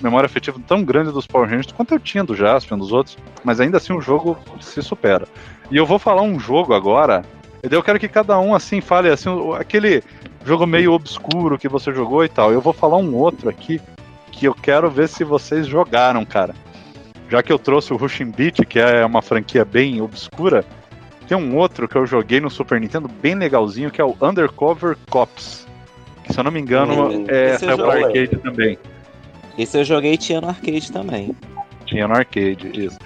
memória 0.00 0.26
afetiva 0.26 0.58
tão 0.66 0.82
grande 0.82 1.12
dos 1.12 1.28
Power 1.28 1.48
Rangers 1.48 1.70
quanto 1.70 1.94
eu 1.94 2.00
tinha 2.00 2.24
do 2.24 2.34
Jaspion, 2.34 2.76
dos 2.76 2.90
outros, 2.90 3.16
mas 3.44 3.60
ainda 3.60 3.76
assim 3.76 3.92
o 3.92 4.00
jogo 4.00 4.36
se 4.60 4.82
supera. 4.82 5.28
E 5.70 5.76
eu 5.76 5.86
vou 5.86 5.98
falar 5.98 6.22
um 6.22 6.40
jogo 6.40 6.74
agora, 6.74 7.24
e 7.62 7.68
daí 7.68 7.78
eu 7.78 7.82
quero 7.84 8.00
que 8.00 8.08
cada 8.08 8.36
um, 8.40 8.52
assim, 8.52 8.80
fale 8.80 9.08
assim, 9.08 9.30
aquele 9.54 10.02
jogo 10.44 10.66
meio 10.66 10.92
obscuro 10.92 11.56
que 11.56 11.68
você 11.68 11.92
jogou 11.92 12.24
e 12.24 12.28
tal. 12.28 12.52
Eu 12.52 12.60
vou 12.60 12.72
falar 12.72 12.96
um 12.96 13.14
outro 13.14 13.48
aqui 13.48 13.80
que 14.32 14.44
eu 14.44 14.54
quero 14.54 14.90
ver 14.90 15.08
se 15.08 15.22
vocês 15.22 15.68
jogaram, 15.68 16.24
cara 16.24 16.52
já 17.32 17.42
que 17.42 17.50
eu 17.50 17.58
trouxe 17.58 17.94
o 17.94 17.96
Rushing 17.96 18.30
Beat, 18.30 18.66
que 18.66 18.78
é 18.78 19.06
uma 19.06 19.22
franquia 19.22 19.64
bem 19.64 20.02
obscura, 20.02 20.66
tem 21.32 21.38
um 21.38 21.56
outro 21.56 21.88
que 21.88 21.96
eu 21.96 22.06
joguei 22.06 22.40
no 22.40 22.50
Super 22.50 22.78
Nintendo 22.78 23.08
bem 23.08 23.34
legalzinho, 23.34 23.90
que 23.90 24.02
é 24.02 24.04
o 24.04 24.14
Undercover 24.20 24.98
Cops. 25.08 25.66
Que 26.22 26.30
se 26.30 26.38
eu 26.38 26.44
não 26.44 26.50
me 26.50 26.60
engano, 26.60 27.08
hum, 27.08 27.24
é, 27.26 27.56
saiu 27.56 27.78
pra 27.78 27.94
arcade 27.94 28.36
também. 28.36 28.78
Esse 29.56 29.78
eu 29.78 29.84
joguei 29.84 30.12
e 30.12 30.18
tinha 30.18 30.42
no 30.42 30.48
arcade 30.48 30.92
também. 30.92 31.34
Tinha 31.86 32.06
no 32.06 32.14
arcade, 32.14 32.70
isso. 32.74 32.98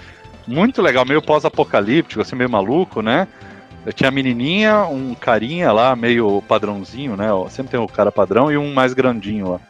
Muito 0.44 0.82
legal, 0.82 1.04
meio 1.04 1.22
pós-apocalíptico, 1.22 2.20
assim, 2.20 2.34
meio 2.34 2.50
maluco, 2.50 3.00
né? 3.00 3.28
Eu 3.84 3.92
tinha 3.92 4.08
a 4.08 4.12
menininha, 4.12 4.86
um 4.86 5.14
carinha 5.14 5.70
lá, 5.70 5.94
meio 5.94 6.42
padrãozinho, 6.48 7.16
né? 7.16 7.28
Sempre 7.48 7.70
tem 7.70 7.80
o 7.80 7.86
cara 7.86 8.10
padrão 8.10 8.50
e 8.50 8.58
um 8.58 8.74
mais 8.74 8.92
grandinho 8.92 9.52
lá. 9.52 9.60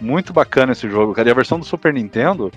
Muito 0.00 0.32
bacana 0.32 0.72
esse 0.72 0.88
jogo, 0.88 1.12
cara. 1.12 1.28
E 1.28 1.32
a 1.32 1.34
versão 1.34 1.58
do 1.58 1.66
Super 1.66 1.92
Nintendo 1.92 2.50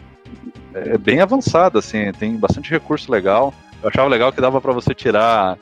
é 0.74 0.98
bem 0.98 1.20
avançada, 1.20 1.80
assim, 1.80 2.14
tem 2.14 2.38
bastante 2.38 2.72
recurso 2.72 3.12
legal. 3.12 3.54
Eu 3.82 3.90
achava 3.90 4.10
legal 4.10 4.32
que 4.32 4.42
dava 4.42 4.60
para 4.60 4.74
você 4.74 4.94
tirar 4.94 5.58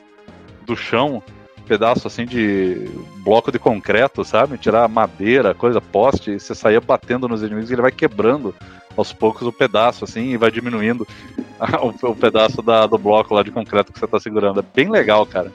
do 0.65 0.75
chão 0.75 1.21
pedaço 1.67 2.07
assim 2.07 2.25
de 2.25 2.89
bloco 3.17 3.51
de 3.51 3.59
concreto, 3.59 4.23
sabe? 4.23 4.57
Tirar 4.57 4.87
madeira, 4.87 5.53
coisa, 5.53 5.81
poste, 5.81 6.31
e 6.31 6.39
você 6.39 6.55
saía 6.55 6.79
batendo 6.79 7.27
nos 7.27 7.43
inimigos 7.43 7.69
e 7.69 7.73
ele 7.73 7.81
vai 7.81 7.91
quebrando 7.91 8.55
aos 8.95 9.13
poucos 9.13 9.45
o 9.45 9.51
pedaço, 9.51 10.05
assim, 10.05 10.31
e 10.31 10.37
vai 10.37 10.49
diminuindo 10.49 11.05
o, 12.01 12.07
o, 12.09 12.15
pedaço 12.15 12.61
da, 12.61 12.87
do 12.87 12.97
bloco 12.97 13.35
lá 13.35 13.43
de 13.43 13.51
concreto 13.51 13.91
que 13.91 13.99
você 13.99 14.07
tá 14.07 14.19
segurando. 14.19 14.61
É 14.61 14.63
bem 14.73 14.89
legal, 14.89 15.25
cara. 15.25 15.51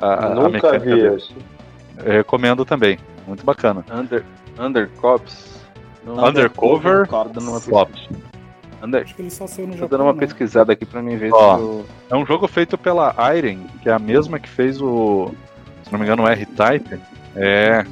A, 0.00 0.30
Nunca 0.30 0.74
a 0.74 0.78
vi 0.78 1.16
isso. 1.16 1.34
Eu 2.04 2.12
recomendo 2.12 2.64
também. 2.64 2.98
Muito 3.26 3.44
bacana. 3.44 3.84
Under, 3.90 4.24
Undercops. 4.58 5.54
Undercover, 6.06 7.06
Cops. 7.08 8.08
Under... 8.84 9.02
Acho 9.02 9.14
que 9.14 9.22
ele 9.22 9.30
só 9.30 9.46
saiu 9.46 9.66
no 9.66 9.76
Tô 9.76 9.88
dando 9.88 10.04
uma 10.04 10.12
né? 10.12 10.20
pesquisada 10.20 10.72
aqui 10.72 10.84
pra 10.84 11.02
mim 11.02 11.16
ver 11.16 11.32
Ó, 11.32 11.56
se 11.56 11.62
eu... 11.62 11.86
É 12.10 12.16
um 12.16 12.26
jogo 12.26 12.46
feito 12.46 12.76
pela 12.76 13.14
Iron, 13.34 13.64
que 13.82 13.88
é 13.88 13.92
a 13.92 13.98
mesma 13.98 14.38
que 14.38 14.48
fez 14.48 14.80
o. 14.80 15.32
Se 15.82 15.92
não 15.92 15.98
me 15.98 16.04
engano, 16.04 16.24
o 16.24 16.28
R-Type. 16.28 17.00
É. 17.34 17.84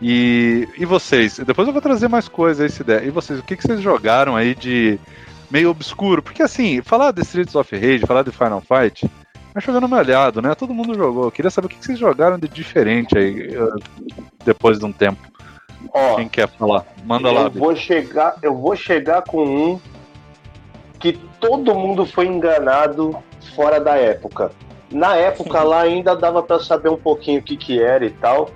E, 0.00 0.68
e 0.76 0.84
vocês? 0.84 1.38
Depois 1.38 1.68
eu 1.68 1.72
vou 1.72 1.82
trazer 1.82 2.08
mais 2.08 2.26
coisas 2.26 2.60
aí 2.60 2.70
se 2.70 2.82
der. 2.82 3.06
E 3.06 3.10
vocês, 3.10 3.38
o 3.38 3.42
que, 3.42 3.56
que 3.56 3.62
vocês 3.62 3.80
jogaram 3.80 4.34
aí 4.34 4.54
de 4.54 4.98
meio 5.50 5.70
obscuro? 5.70 6.22
Porque 6.22 6.42
assim, 6.42 6.82
falar 6.82 7.12
de 7.12 7.20
Streets 7.22 7.54
of 7.54 7.76
Rage, 7.76 8.06
falar 8.06 8.22
de 8.22 8.32
Final 8.32 8.60
Fight, 8.60 9.08
é 9.54 9.60
jogando 9.60 9.84
uma 9.84 9.98
olhada, 9.98 10.42
né? 10.42 10.54
Todo 10.54 10.74
mundo 10.74 10.94
jogou. 10.94 11.24
Eu 11.24 11.30
queria 11.30 11.50
saber 11.50 11.66
o 11.66 11.68
que, 11.70 11.76
que 11.76 11.84
vocês 11.84 11.98
jogaram 11.98 12.38
de 12.38 12.48
diferente 12.48 13.16
aí 13.16 13.56
uh, 13.56 13.78
depois 14.44 14.78
de 14.78 14.86
um 14.86 14.92
tempo. 14.92 15.31
Ó, 15.92 16.16
Quem 16.16 16.28
quer 16.28 16.48
falar? 16.48 16.84
Manda 17.04 17.28
eu 17.28 17.34
lá. 17.34 17.42
Eu 17.42 17.50
vou 17.50 17.74
chegar, 17.76 18.36
eu 18.42 18.56
vou 18.56 18.76
chegar 18.76 19.22
com 19.22 19.44
um 19.44 19.80
que 20.98 21.12
todo 21.40 21.74
mundo 21.74 22.06
foi 22.06 22.26
enganado 22.26 23.16
fora 23.54 23.80
da 23.80 23.96
época. 23.96 24.52
Na 24.90 25.16
época 25.16 25.62
lá 25.62 25.80
ainda 25.82 26.14
dava 26.14 26.42
para 26.42 26.60
saber 26.60 26.90
um 26.90 26.96
pouquinho 26.96 27.40
o 27.40 27.42
que 27.42 27.56
que 27.56 27.82
era 27.82 28.04
e 28.04 28.10
tal. 28.10 28.50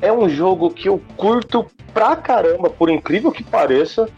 É 0.00 0.12
um 0.12 0.28
jogo 0.28 0.70
que 0.70 0.88
eu 0.88 1.00
curto 1.16 1.66
pra 1.94 2.16
caramba, 2.16 2.68
por 2.68 2.90
incrível 2.90 3.30
que 3.30 3.42
pareça, 3.42 4.08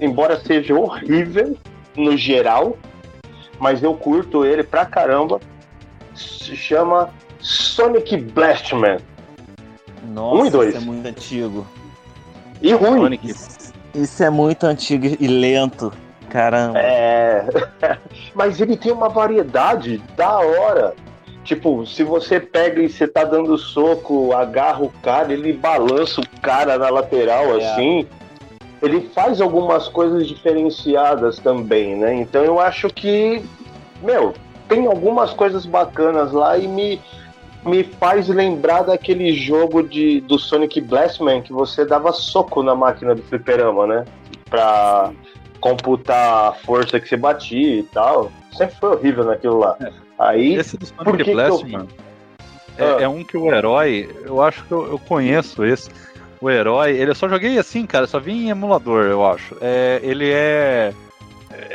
embora 0.00 0.38
seja 0.40 0.74
horrível 0.74 1.56
no 1.96 2.16
geral, 2.16 2.76
mas 3.58 3.82
eu 3.82 3.94
curto 3.94 4.44
ele 4.44 4.62
pra 4.62 4.84
caramba. 4.84 5.40
Se 6.14 6.56
chama 6.56 7.10
Sonic 7.40 8.16
Blastman. 8.16 8.98
Nossa, 10.08 10.42
um 10.42 10.46
e 10.46 10.50
dois. 10.50 10.74
é 10.74 10.80
muito 10.80 11.06
antigo. 11.06 11.66
E 12.60 12.72
ruim. 12.72 13.18
Isso, 13.22 13.72
isso 13.94 14.22
é 14.22 14.30
muito 14.30 14.64
antigo 14.64 15.16
e 15.18 15.26
lento. 15.26 15.92
Caramba. 16.28 16.78
É. 16.78 17.46
Mas 18.34 18.60
ele 18.60 18.76
tem 18.76 18.92
uma 18.92 19.08
variedade 19.08 20.02
da 20.16 20.38
hora. 20.38 20.94
Tipo, 21.44 21.86
se 21.86 22.02
você 22.02 22.40
pega 22.40 22.82
e 22.82 22.88
você 22.88 23.06
tá 23.06 23.22
dando 23.22 23.56
soco, 23.56 24.32
agarra 24.32 24.82
o 24.82 24.92
cara, 25.02 25.32
ele 25.32 25.52
balança 25.52 26.20
o 26.20 26.40
cara 26.40 26.76
na 26.76 26.90
lateral 26.90 27.58
é. 27.58 27.64
assim. 27.64 28.06
Ele 28.82 29.08
faz 29.14 29.40
algumas 29.40 29.88
coisas 29.88 30.26
diferenciadas 30.26 31.38
também, 31.38 31.96
né? 31.96 32.14
Então 32.14 32.44
eu 32.44 32.60
acho 32.60 32.88
que, 32.88 33.42
meu, 34.02 34.34
tem 34.68 34.86
algumas 34.86 35.32
coisas 35.32 35.64
bacanas 35.64 36.32
lá 36.32 36.58
e 36.58 36.66
me, 36.66 37.00
me 37.66 37.84
faz 37.84 38.28
lembrar 38.28 38.82
daquele 38.82 39.32
jogo 39.32 39.82
de, 39.82 40.20
do 40.22 40.38
Sonic 40.38 40.80
Blastman 40.80 41.42
que 41.42 41.52
você 41.52 41.84
dava 41.84 42.12
soco 42.12 42.62
na 42.62 42.74
máquina 42.74 43.14
do 43.14 43.22
fliperama, 43.22 43.86
né? 43.86 44.04
Pra 44.48 45.12
computar 45.60 46.50
a 46.50 46.52
força 46.52 47.00
que 47.00 47.08
você 47.08 47.16
batia 47.16 47.80
e 47.80 47.82
tal. 47.82 48.30
Sempre 48.52 48.76
foi 48.76 48.90
horrível 48.90 49.24
naquilo 49.24 49.58
lá. 49.58 49.76
É. 49.80 49.90
Aí, 50.18 50.54
esse 50.54 50.78
do 50.78 50.86
Sonic 50.86 51.24
que 51.24 51.32
Blastman 51.32 51.86
que 51.86 52.82
eu... 52.82 52.86
é, 52.86 52.96
ah. 52.96 53.02
é, 53.02 53.08
um 53.08 53.24
que 53.24 53.36
o 53.36 53.52
herói, 53.52 54.08
eu 54.24 54.40
acho 54.40 54.64
que 54.64 54.72
eu, 54.72 54.86
eu 54.92 54.98
conheço 54.98 55.64
esse. 55.64 55.90
O 56.40 56.50
herói, 56.50 56.92
ele 56.92 57.10
eu 57.10 57.14
só 57.14 57.28
joguei 57.28 57.58
assim, 57.58 57.86
cara, 57.86 58.06
só 58.06 58.20
vi 58.20 58.32
em 58.32 58.50
emulador, 58.50 59.06
eu 59.06 59.24
acho. 59.26 59.56
É, 59.60 60.00
ele 60.02 60.30
é 60.30 60.92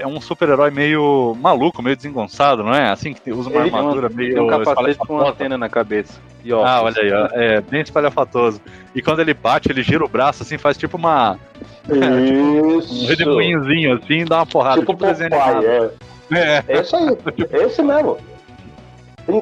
é 0.02 0.08
um 0.08 0.20
super-herói 0.20 0.72
meio 0.72 1.36
maluco, 1.40 1.82
meio 1.82 1.96
desengonçado, 1.96 2.64
não 2.64 2.74
é? 2.74 2.90
Assim 2.90 3.14
que 3.14 3.32
usa 3.32 3.50
uma 3.50 3.62
ele 3.62 3.76
armadura 3.76 4.10
um, 4.10 4.16
meio. 4.16 4.34
Tem 4.34 4.44
um 4.44 4.48
capacete 4.48 4.98
com 4.98 5.14
uma 5.16 5.30
antena 5.30 5.58
na 5.58 5.70
cabeça. 5.70 6.20
E 6.44 6.52
ó, 6.52 6.66
ah, 6.66 6.82
olha 6.84 7.02
aí, 7.02 7.12
ó. 7.12 7.28
É 7.34 7.62
bem 7.62 7.82
espalhafatoso. 7.82 8.60
E 8.96 9.02
quando 9.02 9.20
ele 9.20 9.34
bate, 9.34 9.72
ele 9.72 9.84
gira 9.84 10.04
o 10.04 10.10
braço 10.10 10.44
assim, 10.44 10.58
faz 10.58 10.78
tipo 10.78 10.98
uma. 10.98 11.38
Isso. 11.88 13.04
um 13.04 13.08
redemoinhozinho 13.08 13.94
assim, 13.96 14.26
dá 14.26 14.38
uma 14.38 14.46
porrada. 14.46 14.80
Tipo, 14.80 14.94
tipo 14.94 15.06
desenho 15.06 15.34
é. 15.34 15.92
é. 16.34 16.64
É 16.68 16.80
isso 16.80 16.96
aí, 16.96 17.18
é 17.52 17.64
esse 17.64 17.82
mesmo. 17.84 18.18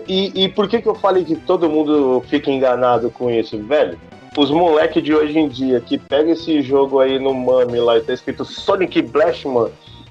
E, 0.07 0.43
e 0.43 0.49
por 0.49 0.67
que, 0.67 0.81
que 0.81 0.87
eu 0.87 0.95
falei 0.95 1.23
que 1.23 1.35
todo 1.35 1.69
mundo 1.69 2.23
fica 2.27 2.51
enganado 2.51 3.09
com 3.09 3.29
isso, 3.29 3.57
velho? 3.63 3.97
Os 4.37 4.51
moleques 4.51 5.03
de 5.03 5.13
hoje 5.13 5.37
em 5.37 5.47
dia 5.47 5.79
que 5.79 5.97
pega 5.97 6.31
esse 6.31 6.61
jogo 6.61 6.99
aí 6.99 7.19
no 7.19 7.33
Mami 7.33 7.79
lá 7.79 7.97
e 7.97 8.01
tá 8.01 8.13
escrito 8.13 8.45
Sonic 8.45 9.01
Blastman, 9.01 9.69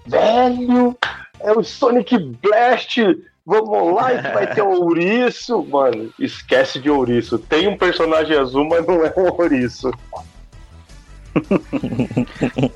velho, 0.08 0.96
é 1.40 1.52
o 1.52 1.62
Sonic 1.62 2.18
Blast. 2.18 2.98
Vamos 3.44 3.94
lá 3.94 4.12
e 4.12 4.20
vai 4.20 4.54
ter 4.54 4.62
o 4.62 4.82
ouriço. 4.82 5.62
Mano, 5.70 6.12
esquece 6.18 6.78
de 6.78 6.90
ouriço. 6.90 7.38
Tem 7.38 7.66
um 7.68 7.76
personagem 7.76 8.36
azul, 8.36 8.64
mas 8.68 8.86
não 8.86 9.04
é 9.04 9.12
um 9.16 9.32
ouriço. 9.32 9.90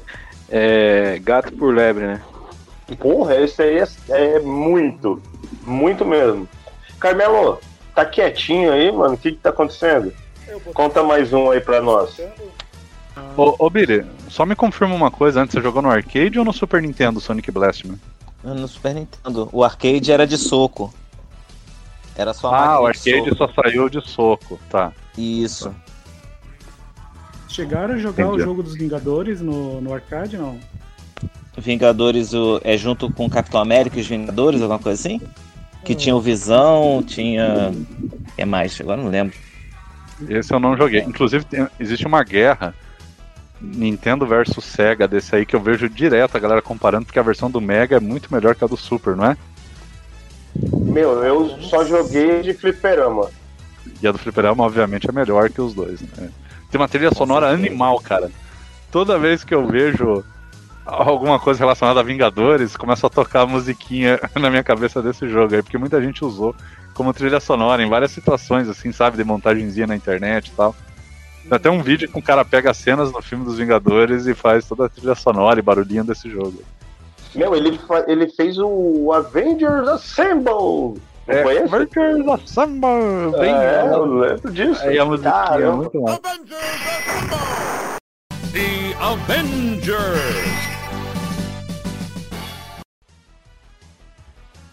é, 0.49 1.19
gato 1.23 1.53
por 1.53 1.75
lebre, 1.75 2.07
né? 2.07 2.23
Porra, 2.99 3.37
esse 3.37 3.63
aí 3.63 3.79
é, 3.79 3.87
é, 4.09 4.41
muito. 4.41 5.21
Muito 5.67 6.05
mesmo. 6.05 6.49
Carmelo, 6.99 7.61
tá 7.95 8.05
quietinho 8.05 8.73
aí, 8.73 8.91
mano? 8.91 9.15
O 9.15 9.19
que 9.19 9.33
que 9.33 9.39
tá 9.39 9.51
acontecendo? 9.51 10.13
Conta 10.75 11.03
mais 11.03 11.33
um 11.33 11.51
aí 11.51 11.61
pra 11.61 11.81
nós. 11.81 12.21
Ô, 13.37 13.55
ô 13.59 13.71
Biri, 13.71 14.05
só 14.29 14.47
me 14.47 14.55
confirma 14.55 14.95
uma 14.95 15.11
coisa 15.11 15.43
antes, 15.43 15.53
você 15.53 15.61
jogou 15.61 15.83
no 15.83 15.91
arcade 15.91 16.39
ou 16.39 16.45
no 16.45 16.53
Super 16.53 16.81
Nintendo 16.83 17.21
Sonic 17.21 17.51
Blastman? 17.51 17.99
No 18.43 18.67
Super 18.67 18.95
Nintendo. 18.95 19.49
O 19.53 19.63
arcade 19.63 20.11
era 20.11 20.27
de 20.27 20.37
soco. 20.37 20.93
Era 22.17 22.33
só 22.35 22.53
a 22.53 22.75
Ah, 22.75 22.81
o 22.81 22.87
arcade 22.87 23.37
só 23.37 23.49
saiu 23.49 23.89
de 23.89 24.01
soco, 24.07 24.59
tá. 24.69 24.93
Isso. 25.17 25.75
Chegaram 27.49 27.95
a 27.95 27.99
jogar 27.99 28.25
Entendi. 28.25 28.43
o 28.43 28.45
jogo 28.45 28.63
dos 28.63 28.75
Vingadores 28.75 29.41
no, 29.41 29.81
no 29.81 29.93
arcade, 29.93 30.39
não? 30.39 30.59
Vingadores 31.57 32.33
o, 32.33 32.61
é 32.65 32.79
junto 32.79 33.13
com 33.13 33.29
Capitão 33.29 33.61
América 33.61 33.99
e 33.99 34.01
os 34.01 34.07
Vingadores, 34.07 34.63
alguma 34.63 34.79
coisa 34.79 34.99
assim? 34.99 35.21
Que 35.85 35.95
tinha 35.95 36.17
o 36.17 36.21
Visão, 36.21 37.03
tinha. 37.07 37.73
é 38.39 38.45
mais? 38.45 38.81
Agora 38.81 39.03
não 39.03 39.11
lembro. 39.11 39.37
Esse 40.29 40.55
eu 40.55 40.61
não 40.61 40.77
joguei. 40.77 41.01
Inclusive, 41.01 41.45
tem, 41.45 41.67
existe 41.79 42.07
uma 42.07 42.23
guerra 42.23 42.75
Nintendo 43.63 44.27
versus 44.27 44.65
Sega 44.65 45.07
desse 45.07 45.37
aí 45.37 45.47
que 45.47 45.55
eu 45.55 45.61
vejo 45.61 45.89
direto 45.89 46.37
a 46.37 46.41
galera 46.41 46.61
comparando, 46.61 47.07
porque 47.07 47.19
a 47.19 47.23
versão 47.23 47.51
do 47.51 47.61
Mega 47.61 47.97
é 47.97 48.01
muito 48.01 48.33
melhor 48.33 48.55
que 48.57 48.65
a 48.65 48.67
do 48.67 48.77
Super, 48.77 49.15
não 49.15 49.27
é? 49.27 49.37
Meu, 50.57 51.23
eu 51.23 51.49
só 51.63 51.85
joguei 51.85 52.43
de 52.43 52.53
fliperama. 52.53 53.31
E 54.03 54.07
a 54.07 54.13
do 54.13 54.19
fliperama, 54.19 54.65
obviamente, 54.65 55.09
é 55.09 55.13
melhor 55.13 55.49
que 55.49 55.61
os 55.61 55.75
dois, 55.75 56.01
né? 56.01 56.29
Tem 56.71 56.81
uma 56.81 56.89
trilha 56.89 57.13
sonora 57.13 57.49
animal, 57.49 58.01
cara. 58.01 58.31
Toda 58.91 59.19
vez 59.19 59.45
que 59.45 59.55
eu 59.55 59.67
vejo 59.67 60.25
alguma 60.85 61.39
coisa 61.39 61.61
relacionada 61.61 62.01
a 62.01 62.03
Vingadores, 62.03 62.77
começa 62.77 63.07
a 63.07 63.11
tocar 63.11 63.43
a 63.43 63.47
musiquinha 63.47 64.19
na 64.35 64.51
minha 64.51 64.65
cabeça 64.65 65.01
desse 65.01 65.29
jogo 65.29 65.55
aí, 65.55 65.63
porque 65.63 65.79
muita 65.79 66.03
gente 66.03 66.25
usou 66.25 66.55
como 66.95 67.13
trilha 67.13 67.41
sonora 67.41 67.83
em 67.83 67.89
várias 67.89 68.11
situações, 68.11 68.69
assim, 68.69 68.93
sabe, 68.93 69.17
de 69.17 69.25
montagenzinha 69.25 69.87
na 69.87 69.97
internet 69.97 70.49
e 70.49 70.51
tal. 70.53 70.75
Tem 71.43 71.57
até 71.57 71.71
um 71.71 71.83
vídeo 71.83 72.09
que 72.09 72.19
um 72.19 72.23
cara 72.23 72.45
pega 72.45 72.73
cenas 72.73 73.13
no 73.13 73.21
filme 73.21 73.45
dos 73.45 73.59
Vingadores 73.59 74.27
e 74.27 74.35
faz 74.35 74.67
toda 74.67 74.87
a 74.87 74.89
trilha 74.89 75.15
sonora 75.15 75.59
e 75.59 75.63
barulhinho 75.63 76.05
desse 76.05 76.31
jogo. 76.31 76.63
Meu, 77.35 77.55
ele, 77.55 77.81
ele 78.07 78.29
fez 78.29 78.59
o 78.59 79.13
Avengers 79.13 79.89
Assemble! 79.89 81.01
É, 81.27 81.43
Avengers 81.43 82.29
Assemble! 82.29 83.39
Bem, 83.39 83.55
é, 83.55 83.89
eu 83.91 84.05
lembro 84.05 84.53
disso. 84.53 84.83
Aí 84.83 84.99
a 84.99 85.05
musiquinha 85.05 85.57
é 85.59 85.71
muito 85.71 86.01
bom. 86.01 86.19
The 88.53 88.95
Avengers! 89.01 89.99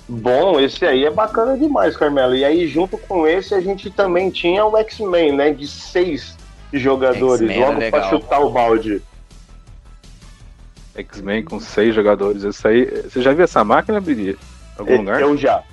Bom, 0.08 0.60
esse 0.60 0.86
aí 0.86 1.06
é 1.06 1.12
bacana 1.12 1.58
demais, 1.58 1.96
Carmelo. 1.96 2.36
E 2.36 2.44
aí, 2.44 2.68
junto 2.68 2.98
com 2.98 3.28
esse, 3.28 3.54
a 3.54 3.62
gente 3.62 3.90
também 3.92 4.30
tinha 4.32 4.66
o 4.66 4.76
X-Men, 4.76 5.36
né? 5.36 5.52
De 5.52 5.68
seis 5.68 6.39
jogadores, 6.74 7.58
logo 7.58 7.90
pra 7.90 8.10
chutar 8.10 8.40
o 8.40 8.52
balde. 8.52 9.02
X-Men 10.96 11.44
com 11.44 11.60
seis 11.60 11.96
jogadores. 11.96 12.44
Isso 12.44 12.68
aí. 12.68 12.86
Você 13.04 13.22
já 13.22 13.34
viu 13.34 13.44
essa 13.44 13.64
máquina, 13.64 14.02
Brigui? 14.02 14.38
Algum 14.78 14.92
eu, 14.92 14.98
lugar? 14.98 15.22
Eu 15.22 15.38
já. 15.38 15.64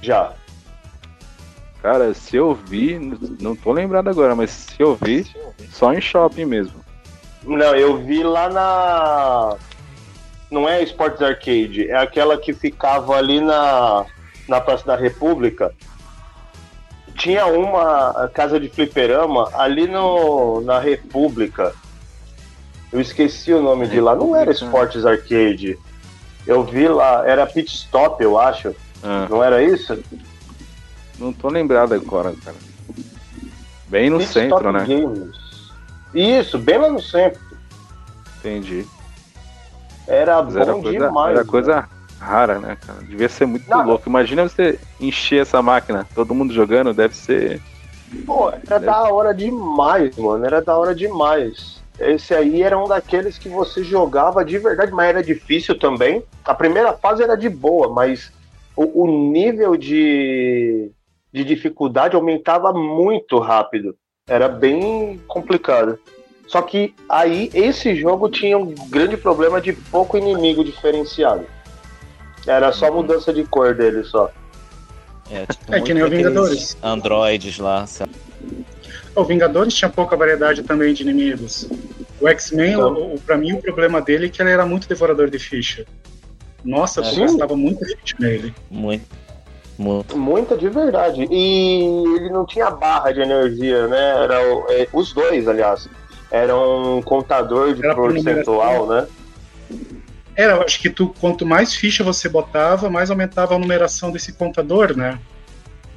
Já. 0.00 0.32
Cara, 1.82 2.12
se 2.14 2.36
eu 2.36 2.54
vi, 2.54 2.98
não 3.40 3.54
tô 3.54 3.72
lembrado 3.72 4.08
agora, 4.08 4.34
mas 4.34 4.50
se 4.50 4.82
eu 4.82 4.96
vi, 4.96 5.26
só 5.70 5.92
em 5.92 6.00
shopping 6.00 6.44
mesmo. 6.44 6.84
Não, 7.44 7.74
eu 7.76 7.98
vi 7.98 8.22
lá 8.22 8.48
na. 8.48 9.56
Não 10.50 10.68
é 10.68 10.82
Sports 10.82 11.22
Arcade, 11.22 11.88
é 11.88 11.96
aquela 11.96 12.38
que 12.38 12.52
ficava 12.52 13.16
ali 13.16 13.40
na, 13.40 14.04
na 14.48 14.60
Praça 14.60 14.84
da 14.84 14.96
República. 14.96 15.72
Tinha 17.16 17.46
uma 17.46 18.28
casa 18.32 18.60
de 18.60 18.68
fliperama 18.68 19.48
ali 19.54 19.86
no, 19.86 20.60
na 20.60 20.78
República. 20.78 21.72
Eu 22.92 23.00
esqueci 23.00 23.52
o 23.52 23.62
nome 23.62 23.88
de 23.88 24.00
lá. 24.00 24.14
Não 24.14 24.36
era 24.36 24.52
Sports 24.52 25.04
Arcade. 25.04 25.78
Eu 26.46 26.62
vi 26.62 26.86
lá, 26.86 27.26
era 27.26 27.46
Pit 27.46 27.74
Stop, 27.74 28.22
eu 28.22 28.38
acho. 28.38 28.74
Ah. 29.02 29.26
Não 29.28 29.42
era 29.42 29.62
isso? 29.62 29.98
Não 31.18 31.32
tô 31.32 31.48
lembrado 31.48 31.94
agora, 31.94 32.34
cara. 32.44 32.56
Bem 33.88 34.10
no 34.10 34.18
Pit 34.18 34.32
centro, 34.32 34.58
Stop 34.58 34.72
né? 34.72 34.84
Games. 34.86 35.36
Isso, 36.14 36.58
bem 36.58 36.78
lá 36.78 36.88
no 36.88 37.02
centro. 37.02 37.40
Entendi. 38.38 38.86
Era 40.06 40.42
Mas 40.42 40.54
bom 40.54 40.60
era 40.60 40.72
coisa, 40.72 40.90
demais. 40.90 41.36
Era 41.36 41.44
coisa 41.44 41.88
rara, 42.26 42.58
né, 42.58 42.76
cara? 42.84 42.98
Devia 43.02 43.28
ser 43.28 43.46
muito 43.46 43.68
Não, 43.70 43.86
louco. 43.86 44.08
Imagina 44.08 44.42
você 44.42 44.78
encher 45.00 45.42
essa 45.42 45.62
máquina, 45.62 46.06
todo 46.14 46.34
mundo 46.34 46.52
jogando, 46.52 46.92
deve 46.92 47.14
ser. 47.14 47.60
Pô, 48.26 48.50
era 48.50 48.78
deve... 48.78 48.86
da 48.86 49.02
hora 49.04 49.32
demais, 49.32 50.16
mano. 50.16 50.44
Era 50.44 50.60
da 50.60 50.76
hora 50.76 50.94
demais. 50.94 51.80
Esse 51.98 52.34
aí 52.34 52.62
era 52.62 52.78
um 52.78 52.86
daqueles 52.86 53.38
que 53.38 53.48
você 53.48 53.82
jogava 53.82 54.44
de 54.44 54.58
verdade, 54.58 54.92
mas 54.92 55.08
era 55.08 55.22
difícil 55.22 55.78
também. 55.78 56.22
A 56.44 56.54
primeira 56.54 56.92
fase 56.92 57.22
era 57.22 57.36
de 57.36 57.48
boa, 57.48 57.88
mas 57.88 58.30
o, 58.76 59.04
o 59.04 59.30
nível 59.30 59.76
de, 59.76 60.90
de 61.32 61.44
dificuldade 61.44 62.16
aumentava 62.16 62.72
muito 62.72 63.38
rápido. 63.38 63.96
Era 64.28 64.48
bem 64.48 65.18
complicado. 65.26 65.98
Só 66.46 66.62
que 66.62 66.94
aí 67.08 67.50
esse 67.54 67.94
jogo 67.94 68.28
tinha 68.28 68.58
um 68.58 68.74
grande 68.88 69.16
problema 69.16 69.60
de 69.60 69.72
pouco 69.72 70.18
inimigo 70.18 70.62
diferenciado. 70.62 71.46
Era 72.46 72.72
só 72.72 72.90
mudança 72.92 73.32
de 73.32 73.44
cor 73.44 73.74
dele 73.74 74.04
só. 74.04 74.30
É, 75.30 75.46
tipo, 75.46 75.74
é 75.74 75.80
que 75.80 75.92
nem 75.92 76.02
o 76.02 76.08
Vingadores. 76.08 76.76
Androides 76.82 77.58
lá. 77.58 77.84
O 79.14 79.24
Vingadores 79.24 79.74
tinha 79.74 79.88
pouca 79.88 80.16
variedade 80.16 80.62
também 80.62 80.94
de 80.94 81.02
inimigos. 81.02 81.68
O 82.20 82.28
X-Men, 82.28 82.74
então... 82.74 83.14
pra 83.26 83.36
mim, 83.36 83.52
o 83.52 83.62
problema 83.62 84.00
dele 84.00 84.26
é 84.26 84.28
que 84.28 84.40
ele 84.40 84.50
era 84.50 84.64
muito 84.64 84.88
devorador 84.88 85.28
de 85.28 85.38
ficha. 85.38 85.84
Nossa, 86.64 87.00
é, 87.00 87.12
eu 87.12 87.20
gastava 87.20 87.56
muito 87.56 87.84
ficha 87.84 88.16
nele. 88.18 88.54
Muito. 88.70 89.04
Muito. 89.78 90.16
Muita 90.16 90.56
de 90.56 90.68
verdade. 90.68 91.26
E 91.30 91.82
ele 92.16 92.30
não 92.30 92.46
tinha 92.46 92.70
barra 92.70 93.12
de 93.12 93.20
energia, 93.20 93.86
né? 93.86 94.24
Era 94.24 94.54
o, 94.54 94.66
é, 94.70 94.88
os 94.92 95.12
dois, 95.12 95.46
aliás. 95.46 95.88
Era 96.30 96.56
um 96.56 97.02
contador 97.02 97.74
de 97.74 97.82
percentual, 97.82 98.86
né? 98.86 99.06
Era, 100.36 100.62
acho 100.62 100.78
que 100.80 100.90
tu, 100.90 101.14
quanto 101.18 101.46
mais 101.46 101.74
ficha 101.74 102.04
você 102.04 102.28
botava, 102.28 102.90
mais 102.90 103.10
aumentava 103.10 103.54
a 103.54 103.58
numeração 103.58 104.12
desse 104.12 104.34
contador, 104.34 104.96
né? 104.96 105.18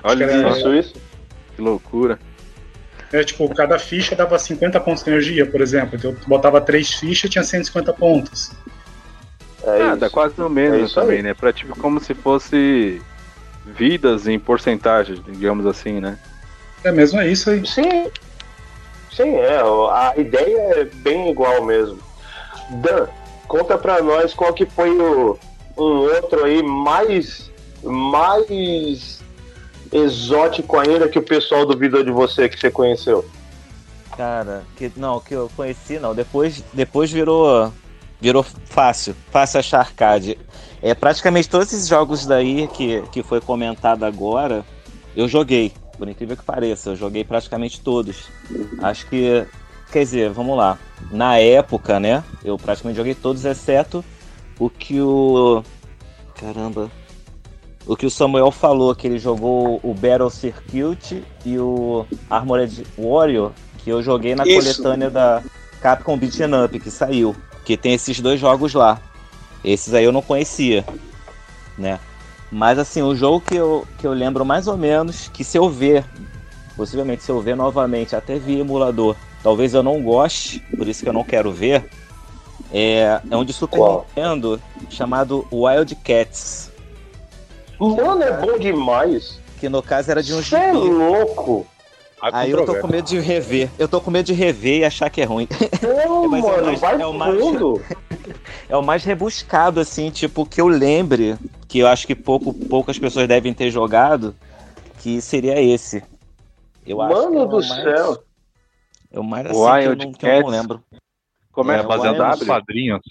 Olha 0.02 0.24
era, 0.24 0.50
isso, 0.50 0.74
isso. 0.74 0.96
Que 1.56 1.62
loucura. 1.62 2.18
É, 3.12 3.24
tipo, 3.24 3.54
cada 3.54 3.78
ficha 3.78 4.16
dava 4.16 4.40
50 4.40 4.80
pontos 4.80 5.04
de 5.04 5.10
energia, 5.10 5.46
por 5.46 5.62
exemplo. 5.62 5.98
Então, 5.98 6.14
tu 6.16 6.30
botava 6.30 6.62
três 6.62 6.94
fichas, 6.94 7.30
tinha 7.30 7.44
150 7.44 7.92
pontos. 7.94 8.52
É 9.64 9.82
ah, 9.82 9.96
dá 9.96 10.10
quase 10.10 10.36
no 10.38 10.50
mesmo 10.50 10.86
é 10.86 10.88
também, 10.88 11.18
aí. 11.18 11.24
né? 11.24 11.34
Pra 11.34 11.52
tipo 11.52 11.78
como 11.78 12.00
se 12.00 12.14
fosse 12.14 13.02
vidas 13.66 14.26
em 14.28 14.40
porcentagem, 14.40 15.22
digamos 15.28 15.66
assim, 15.66 16.00
né? 16.00 16.18
É 16.84 16.92
mesmo, 16.92 17.20
é 17.20 17.28
isso 17.28 17.50
aí. 17.50 17.66
Sim. 17.68 18.10
Sim, 19.12 19.36
é. 19.36 19.60
A 19.92 20.14
ideia 20.16 20.60
é 20.76 20.86
bem 20.86 21.30
igual 21.30 21.66
mesmo. 21.66 22.00
Dan, 22.70 23.08
conta 23.50 23.78
pra 23.78 24.02
nós 24.02 24.34
qual 24.34 24.54
que 24.54 24.66
foi 24.66 24.92
o, 24.92 25.38
um 25.78 25.98
outro 26.16 26.46
aí 26.46 26.64
mais, 26.64 27.52
mais 27.84 29.20
exótico 29.92 30.78
ainda 30.78 31.10
que 31.10 31.18
o 31.18 31.24
pessoal 31.24 31.66
duvidou 31.66 32.04
de 32.04 32.12
você 32.12 32.48
que 32.48 32.58
você 32.58 32.70
conheceu. 32.70 33.26
Cara, 34.16 34.64
que 34.78 34.92
não, 34.96 35.20
que 35.20 35.34
eu 35.34 35.50
conheci 35.56 35.98
não. 35.98 36.14
Depois, 36.14 36.64
depois 36.74 37.12
virou 37.12 37.74
virou 38.22 38.44
fácil, 38.44 39.16
fácil 39.32 39.60
achar 39.60 39.80
arcade. 39.80 40.38
É, 40.82 40.94
praticamente 40.94 41.50
todos 41.50 41.72
esses 41.74 41.88
jogos 41.88 42.26
daí 42.26 42.68
que, 42.68 43.02
que 43.12 43.24
foi 43.24 43.42
comentado 43.42 44.04
agora, 44.04 44.66
eu 45.16 45.28
joguei, 45.28 45.72
por 45.98 46.08
incrível 46.08 46.36
que 46.36 46.44
pareça, 46.44 46.92
eu 46.92 46.96
joguei 46.96 47.24
praticamente 47.24 47.82
todos. 47.82 48.30
Acho 48.82 49.08
que, 49.08 49.46
quer 49.92 50.00
dizer, 50.00 50.30
vamos 50.32 50.58
lá, 50.58 50.78
na 51.12 51.38
época, 51.38 52.00
né, 52.00 52.24
eu 52.44 52.58
praticamente 52.58 52.98
joguei 52.98 53.16
todos, 53.16 53.46
exceto 53.46 54.04
o 54.60 54.70
que 54.70 55.00
o. 55.00 55.64
Caramba. 56.36 56.92
O 57.88 57.96
que 57.96 58.06
o 58.06 58.12
Samuel 58.12 58.52
falou, 58.52 58.94
que 58.94 59.08
ele 59.08 59.18
jogou 59.18 59.80
o 59.82 59.94
Battle 59.94 60.30
Circuit 60.30 61.24
e 61.44 61.58
o 61.58 62.06
Armored 62.30 62.86
Warrior, 62.98 63.52
que 63.80 63.90
eu 63.90 64.04
joguei 64.04 64.36
na 64.36 64.46
Isso. 64.46 64.60
coletânea 64.60 65.10
da 65.10 65.42
Capcom 65.82 66.18
Beat'em 66.18 66.54
Up, 66.64 66.80
que 66.80 66.92
saiu. 66.92 67.36
Que 67.66 67.76
tem 67.76 67.94
esses 67.94 68.20
dois 68.20 68.40
jogos 68.40 68.74
lá. 68.74 69.02
Esses 69.64 69.94
aí 69.94 70.04
eu 70.04 70.12
não 70.12 70.22
conhecia, 70.22 70.86
né? 71.78 72.00
Mas 72.52 72.78
assim, 72.78 73.02
o 73.02 73.16
jogo 73.16 73.42
que 73.42 73.56
eu, 73.56 73.88
que 73.98 74.06
eu 74.06 74.14
lembro 74.14 74.46
mais 74.46 74.68
ou 74.68 74.78
menos, 74.78 75.28
que 75.30 75.44
se 75.44 75.58
eu 75.58 75.70
ver, 75.70 76.04
possivelmente 76.76 77.24
se 77.24 77.32
eu 77.32 77.42
ver 77.42 77.56
novamente, 77.56 78.16
até 78.16 78.38
vi 78.38 78.60
emulador, 78.60 79.16
talvez 79.44 79.74
eu 79.74 79.84
não 79.84 80.02
goste, 80.02 80.60
por 80.76 80.88
isso 80.88 81.04
que 81.04 81.10
eu 81.10 81.14
não 81.14 81.24
quero 81.24 81.52
ver, 81.52 81.90
é, 82.72 83.22
é 83.30 83.38
um 83.38 83.44
de 83.44 83.54
Super 83.54 83.78
Qual? 83.78 84.06
Nintendo 84.10 84.62
chamado 84.90 85.48
Wild 85.52 85.96
Cats. 85.96 86.72
Mano, 87.80 88.22
é 88.22 88.32
bom 88.34 88.58
demais. 88.58 89.40
Que 89.60 89.70
no 89.70 89.82
caso 89.82 90.12
era 90.12 90.22
de 90.22 90.34
um 90.34 90.42
Você 90.42 90.56
é 90.56 90.72
louco! 90.72 91.66
Aí 92.22 92.52
eu 92.52 92.66
tô 92.66 92.76
com 92.76 92.88
medo 92.88 93.06
de 93.06 93.20
rever. 93.20 93.70
Eu 93.80 93.88
tô 93.88 94.02
com 94.02 94.12
medo 94.12 94.26
de 94.26 94.34
rever 94.34 94.80
e 94.80 94.86
achar 94.86 95.10
que 95.10 95.22
é 95.22 95.24
ruim. 95.24 95.48
Não, 95.82 96.28
Mas 96.28 96.44
mano, 96.44 96.58
é 96.58 96.62
o 96.62 96.66
mais, 96.66 96.80
vai 96.80 97.02
é 97.02 97.06
o 97.06 97.14
mais, 97.14 97.40
é 98.70 98.78
o 98.78 98.82
mais 98.84 99.04
rebuscado, 99.06 99.80
assim, 99.80 100.10
tipo, 100.10 100.46
que 100.46 100.60
eu 100.60 100.68
lembre, 100.68 101.38
que 101.68 101.80
eu 101.80 101.88
acho 101.88 102.06
que 102.06 102.14
pouco, 102.14 102.54
poucas 102.54 103.00
pessoas 103.00 103.26
devem 103.26 103.54
ter 103.54 103.72
jogado, 103.72 104.36
que 105.00 105.22
seria 105.22 105.62
esse. 105.62 106.04
Eu 106.86 106.98
Mano 106.98 107.44
é 107.44 107.48
do 107.48 107.56
mais, 107.56 107.68
céu! 107.68 108.24
É 109.12 109.20
o 109.20 109.24
mais 109.24 109.46
assim 109.46 109.60
Wild 109.60 109.82
que, 109.82 109.88
eu 109.88 109.96
não, 109.96 110.14
que 110.14 110.26
eu 110.26 110.42
não 110.42 110.48
lembro. 110.50 110.84
Como 111.52 111.72
é, 111.72 111.80
é 111.80 111.84
baseado 111.84 112.18
nos 112.18 112.48
quadrinhos? 112.48 113.02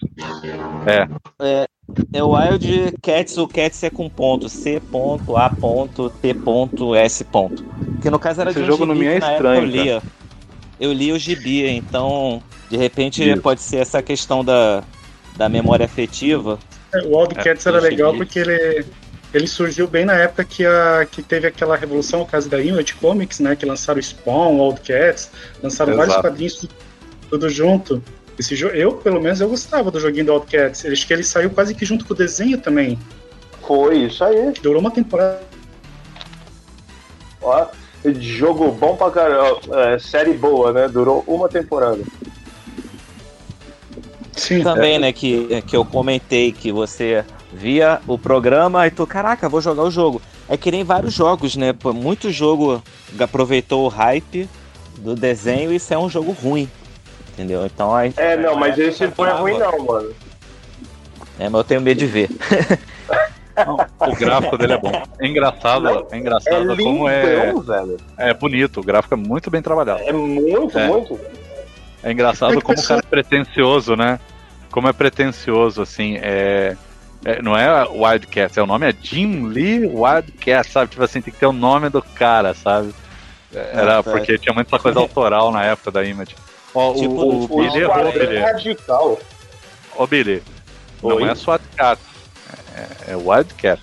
É. 0.87 1.45
é. 1.45 1.69
É 2.13 2.23
o 2.23 2.35
Wild 2.37 2.95
Cats, 3.03 3.39
o 3.39 3.49
Cats 3.49 3.83
é 3.83 3.89
com 3.89 4.11
ponto, 4.11 4.49
C 4.49 4.79
ponto, 4.79 5.37
A 5.37 5.49
ponto, 5.49 6.11
T 6.11 6.35
ponto, 6.35 6.95
S 6.95 7.25
ponto. 7.25 7.65
Que 8.03 8.11
no 8.11 8.19
caso 8.19 8.43
era 8.43 8.51
Esse 8.51 8.59
de 8.59 8.65
um 8.65 8.69
jogo 8.69 8.93
gibi, 8.93 9.07
no 9.07 9.11
é 9.11 9.19
estranho, 9.19 9.63
eu 9.63 9.65
lia. 9.65 10.03
Eu 10.79 10.93
li 10.93 11.13
o 11.13 11.19
gibi, 11.19 11.67
então 11.67 12.43
de 12.71 12.77
repente 12.77 13.27
Isso. 13.27 13.41
pode 13.41 13.63
ser 13.63 13.79
essa 13.79 14.03
questão 14.03 14.45
da, 14.45 14.85
da 15.37 15.49
memória 15.49 15.87
afetiva. 15.87 16.59
É, 16.93 17.01
o 17.07 17.19
Wild 17.19 17.35
Cats 17.37 17.67
é, 17.67 17.71
era 17.71 17.81
legal 17.81 18.15
porque 18.15 18.39
ele, 18.39 18.85
ele 19.33 19.47
surgiu 19.47 19.87
bem 19.87 20.05
na 20.05 20.15
época 20.15 20.45
que, 20.45 20.65
a, 20.65 21.07
que 21.11 21.23
teve 21.23 21.47
aquela 21.47 21.77
revolução, 21.77 22.23
o 22.23 22.27
caso 22.27 22.49
da 22.49 22.61
Image 22.61 22.95
Comics, 22.95 23.41
né? 23.41 23.55
Que 23.55 23.67
lançaram 23.67 24.01
Spawn, 24.01 24.61
Wild 24.61 24.81
Cats, 24.81 25.31
lançaram 25.63 25.93
Exato. 25.93 26.09
vários 26.09 26.23
quadrinhos 26.23 26.69
tudo 27.29 27.49
junto. 27.51 28.03
Esse 28.39 28.57
jogo, 28.57 28.75
eu, 28.75 28.93
pelo 28.93 29.21
menos, 29.21 29.41
eu 29.41 29.49
gostava 29.49 29.91
do 29.91 30.01
joguinho 30.01 30.27
do 30.27 30.33
Outcats. 30.33 30.87
Acho 30.87 31.07
que 31.07 31.13
ele 31.13 31.25
saiu 31.25 31.51
quase 31.51 31.75
que 31.75 31.85
junto 31.85 32.05
com 32.07 32.15
o 32.15 32.17
desenho 32.17 32.57
também. 32.59 32.99
Foi, 33.67 34.05
isso 34.05 34.25
aí. 34.25 34.53
Durou 34.63 34.81
uma 34.81 34.91
temporada. 34.91 35.41
Ó, 37.43 37.67
jogo 38.19 38.71
bom 38.71 38.97
pra 38.97 39.11
caramba. 39.11 39.61
É, 39.91 39.99
série 39.99 40.33
boa, 40.33 40.73
né? 40.73 40.89
Durou 40.89 41.23
uma 41.27 41.49
temporada. 41.49 42.01
Sim. 44.35 44.63
Também, 44.63 44.95
é. 44.95 44.99
né, 45.01 45.13
que, 45.13 45.61
que 45.63 45.77
eu 45.77 45.85
comentei 45.85 46.53
que 46.53 46.71
você 46.73 47.25
via 47.53 48.01
o 48.07 48.19
programa 48.19 48.87
e 48.87 48.91
tu, 48.91 49.07
caraca, 49.07 49.49
vou 49.49 49.61
jogar 49.61 49.83
o 49.83 49.91
jogo. 49.91 50.21
É 50.49 50.57
que 50.57 50.71
nem 50.71 50.85
vários 50.85 51.15
jogos, 51.15 51.57
né? 51.57 51.75
Muito 51.95 52.31
jogo 52.31 52.83
aproveitou 53.19 53.85
o 53.85 53.89
hype 53.89 54.49
do 54.99 55.15
desenho 55.15 55.73
e 55.73 55.77
isso 55.77 55.93
é 55.93 55.99
um 55.99 56.09
jogo 56.09 56.33
ruim 56.33 56.69
entendeu? 57.39 57.65
Então 57.65 57.95
aí. 57.95 58.13
É, 58.17 58.37
não, 58.37 58.57
mas 58.57 58.77
esse 58.77 59.07
não 59.17 59.27
é 59.27 59.33
ruim 59.33 59.59
não, 59.59 59.79
mano. 59.85 60.11
É, 61.39 61.49
mas 61.49 61.61
eu 61.61 61.65
tenho 61.65 61.81
medo 61.81 61.99
de 61.99 62.07
ver. 62.07 62.29
o 64.01 64.17
gráfico 64.17 64.59
dele 64.59 64.73
é 64.73 64.79
bom. 64.79 64.91
É 65.21 65.27
engraçado, 65.27 66.07
é 66.11 66.19
engraçado 66.19 66.73
é 66.73 66.77
como 66.77 67.09
é. 67.09 67.53
Velho. 67.53 67.97
É 68.17 68.35
bonito, 68.35 68.81
o 68.81 68.83
gráfico 68.83 69.15
é 69.15 69.17
muito 69.17 69.51
bem 69.51 69.63
trabalhado. 69.63 70.03
É 70.03 70.13
muito, 70.13 70.77
é. 70.77 70.89
muito. 70.89 71.21
É 72.03 72.11
engraçado 72.11 72.59
é 72.59 72.61
como 72.61 72.79
o 72.79 72.83
cara 72.83 73.01
é 73.01 73.09
pretencioso, 73.09 73.95
né? 73.95 74.19
Como 74.71 74.89
é 74.89 74.93
pretencioso, 74.93 75.81
assim. 75.81 76.19
É, 76.21 76.77
é, 77.25 77.43
não 77.43 77.57
é 77.57 77.85
Wildcat, 77.89 78.59
é 78.59 78.63
o 78.63 78.67
nome 78.67 78.89
é 78.89 78.95
Jim 79.03 79.49
Lee 79.49 79.87
Wildcat, 79.87 80.71
sabe? 80.71 80.91
Tipo 80.91 81.05
assim, 81.05 81.21
tem 81.21 81.33
que 81.33 81.41
ter 81.41 81.47
o 81.47 81.53
nome 81.53 81.89
do 81.89 82.01
cara, 82.01 82.55
sabe? 82.55 82.95
Era 83.53 84.03
porque 84.03 84.39
tinha 84.39 84.55
muita 84.55 84.79
coisa 84.79 85.01
autoral 85.01 85.51
na 85.51 85.65
época 85.65 85.91
da 85.91 86.05
Image. 86.05 86.37
Ó, 86.75 86.95
tipo, 86.95 87.15
o, 87.15 87.45
o 87.45 87.49
Billy 87.49 87.81
errou, 87.81 88.13
Billy. 88.13 88.37
É 88.37 88.53
radical. 88.53 89.19
Ô, 89.97 90.07
Billy, 90.07 90.43
Oi? 91.03 91.25
não 91.25 91.31
é 91.31 91.35
SWAT 91.35 91.63
Cat, 91.77 92.01
é, 92.77 93.13
é 93.13 93.17
Wildcat. 93.17 93.81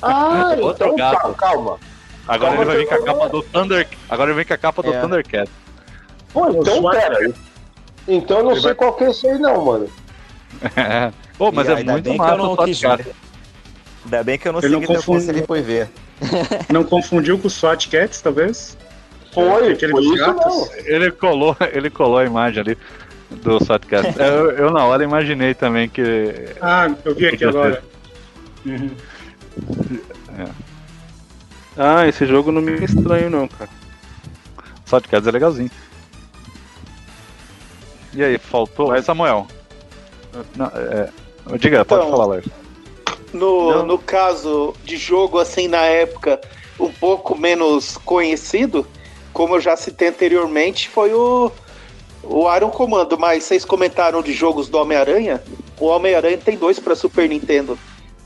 Ah, 0.00 0.54
Outro 0.58 0.86
então 0.86 0.96
gato. 0.96 1.34
calma. 1.34 1.78
Agora 2.26 2.56
calma, 2.56 2.62
ele 2.62 2.64
vai 2.64 2.76
vir 2.78 2.88
com 2.88 2.94
a 2.94 3.04
capa 3.04 3.28
do 3.28 3.42
Thunder. 3.42 3.88
Agora 4.08 4.30
ele 4.30 4.36
vem 4.36 4.44
com 4.46 4.54
a 4.54 4.56
capa 4.56 4.82
do 4.82 4.94
é. 4.94 5.00
Thundercat. 5.00 5.50
Pô, 6.32 6.48
então 6.48 6.90
pera. 6.90 7.32
Então 8.08 8.38
eu 8.38 8.44
não 8.44 8.52
ele 8.52 8.60
sei 8.60 8.70
vai... 8.70 8.74
qual 8.76 8.94
que 8.94 9.04
é 9.04 9.10
esse 9.10 9.28
aí 9.28 9.38
não, 9.38 9.64
mano. 9.64 9.90
É. 10.76 11.12
Pô, 11.38 11.50
mas 11.50 11.68
e 11.68 11.72
é 11.72 11.84
muito 11.84 12.14
massa 12.14 12.42
o 12.42 12.74
SWAT 12.74 13.06
Ainda 14.04 14.24
bem 14.24 14.38
que 14.38 14.48
eu 14.48 14.52
não 14.52 14.60
sei 14.60 14.70
que 14.80 15.20
se 15.20 15.30
ele 15.30 15.46
foi 15.46 15.62
ver. 15.62 15.88
Não 16.70 16.84
confundiu 16.84 17.38
com 17.38 17.48
o 17.48 17.50
SWAT 17.50 17.88
Cats, 17.88 18.20
talvez? 18.20 18.76
Foi, 19.32 19.72
aquele 19.72 19.92
foi 19.92 20.04
isso 20.04 20.32
não. 20.34 20.68
Ele 20.84 21.10
colou, 21.10 21.56
ele 21.72 21.90
colou 21.90 22.18
a 22.18 22.24
imagem 22.24 22.60
ali 22.60 22.78
do 23.42 23.64
SWAT 23.64 23.86
Cats. 23.86 24.14
eu, 24.20 24.50
eu, 24.52 24.70
na 24.70 24.84
hora 24.84 25.02
imaginei 25.02 25.54
também 25.54 25.88
que. 25.88 26.04
Ah, 26.60 26.94
eu 27.04 27.14
vi 27.14 27.26
aqui 27.26 27.44
agora. 27.44 27.82
Uhum. 28.64 28.90
É. 30.38 30.48
Ah, 31.76 32.06
esse 32.06 32.26
jogo 32.26 32.52
não 32.52 32.60
me 32.60 32.72
é 32.72 32.84
estranho 32.84 33.30
não, 33.30 33.48
cara. 33.48 33.70
SWAT 34.84 35.08
Cats 35.08 35.26
é 35.26 35.30
legalzinho. 35.30 35.70
E 38.14 38.22
aí, 38.22 38.36
faltou? 38.38 38.88
Mas... 38.88 39.04
Samuel. 39.06 39.46
Não, 40.54 40.66
é... 40.66 41.08
Diga, 41.58 41.80
então, 41.80 41.98
pode 41.98 42.10
falar, 42.10 42.26
Lars. 42.26 42.46
No, 43.32 43.82
no 43.84 43.98
caso 43.98 44.74
de 44.84 44.96
jogo, 44.96 45.38
assim, 45.38 45.66
na 45.66 45.84
época, 45.84 46.40
um 46.78 46.90
pouco 46.90 47.36
menos 47.36 47.96
conhecido, 47.96 48.86
como 49.32 49.56
eu 49.56 49.60
já 49.60 49.76
citei 49.76 50.08
anteriormente, 50.08 50.88
foi 50.88 51.14
o, 51.14 51.50
o 52.22 52.54
Iron 52.54 52.70
Comando. 52.70 53.18
Mas 53.18 53.44
vocês 53.44 53.64
comentaram 53.64 54.22
de 54.22 54.32
jogos 54.32 54.68
do 54.68 54.78
Homem-Aranha? 54.78 55.42
O 55.80 55.86
Homem-Aranha 55.86 56.38
tem 56.38 56.56
dois 56.56 56.78
para 56.78 56.94
Super 56.94 57.28
Nintendo. 57.28 57.78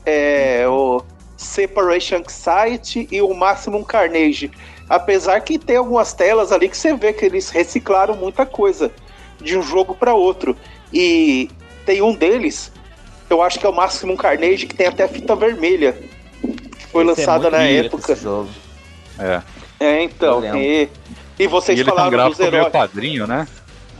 É 0.05 0.65
o 0.67 1.01
Separation 1.37 2.23
Site 2.27 3.07
e 3.11 3.21
o 3.21 3.33
Maximum 3.33 3.83
Carnage. 3.83 4.51
Apesar 4.89 5.39
que 5.41 5.57
tem 5.57 5.77
algumas 5.77 6.13
telas 6.13 6.51
ali 6.51 6.69
que 6.69 6.77
você 6.77 6.93
vê 6.93 7.13
que 7.13 7.25
eles 7.25 7.49
reciclaram 7.49 8.15
muita 8.15 8.45
coisa 8.45 8.91
de 9.39 9.57
um 9.57 9.61
jogo 9.61 9.95
para 9.95 10.13
outro. 10.13 10.55
E 10.91 11.49
tem 11.85 12.01
um 12.01 12.13
deles 12.13 12.71
eu 13.29 13.41
acho 13.41 13.59
que 13.59 13.65
é 13.65 13.69
o 13.69 13.73
Maximum 13.73 14.15
Carnage, 14.15 14.65
que 14.65 14.75
tem 14.75 14.87
até 14.87 15.07
fita 15.07 15.35
vermelha. 15.35 15.97
Que 16.41 16.87
foi 16.87 17.03
Esse 17.03 17.21
é 17.21 17.25
lançada 17.25 17.47
é 17.47 17.51
na 17.51 17.63
época. 17.63 18.17
É. 19.19 19.41
É, 19.79 20.03
então. 20.03 20.43
E, 20.55 20.89
e 21.37 21.47
vocês 21.47 21.77
e 21.77 21.81
ele 21.81 21.89
falaram 21.89 22.17
tem 22.17 22.25
um 22.25 22.29
dos 22.29 22.39
heróis. 22.39 22.71
quadrinho, 22.71 23.27
né? 23.27 23.47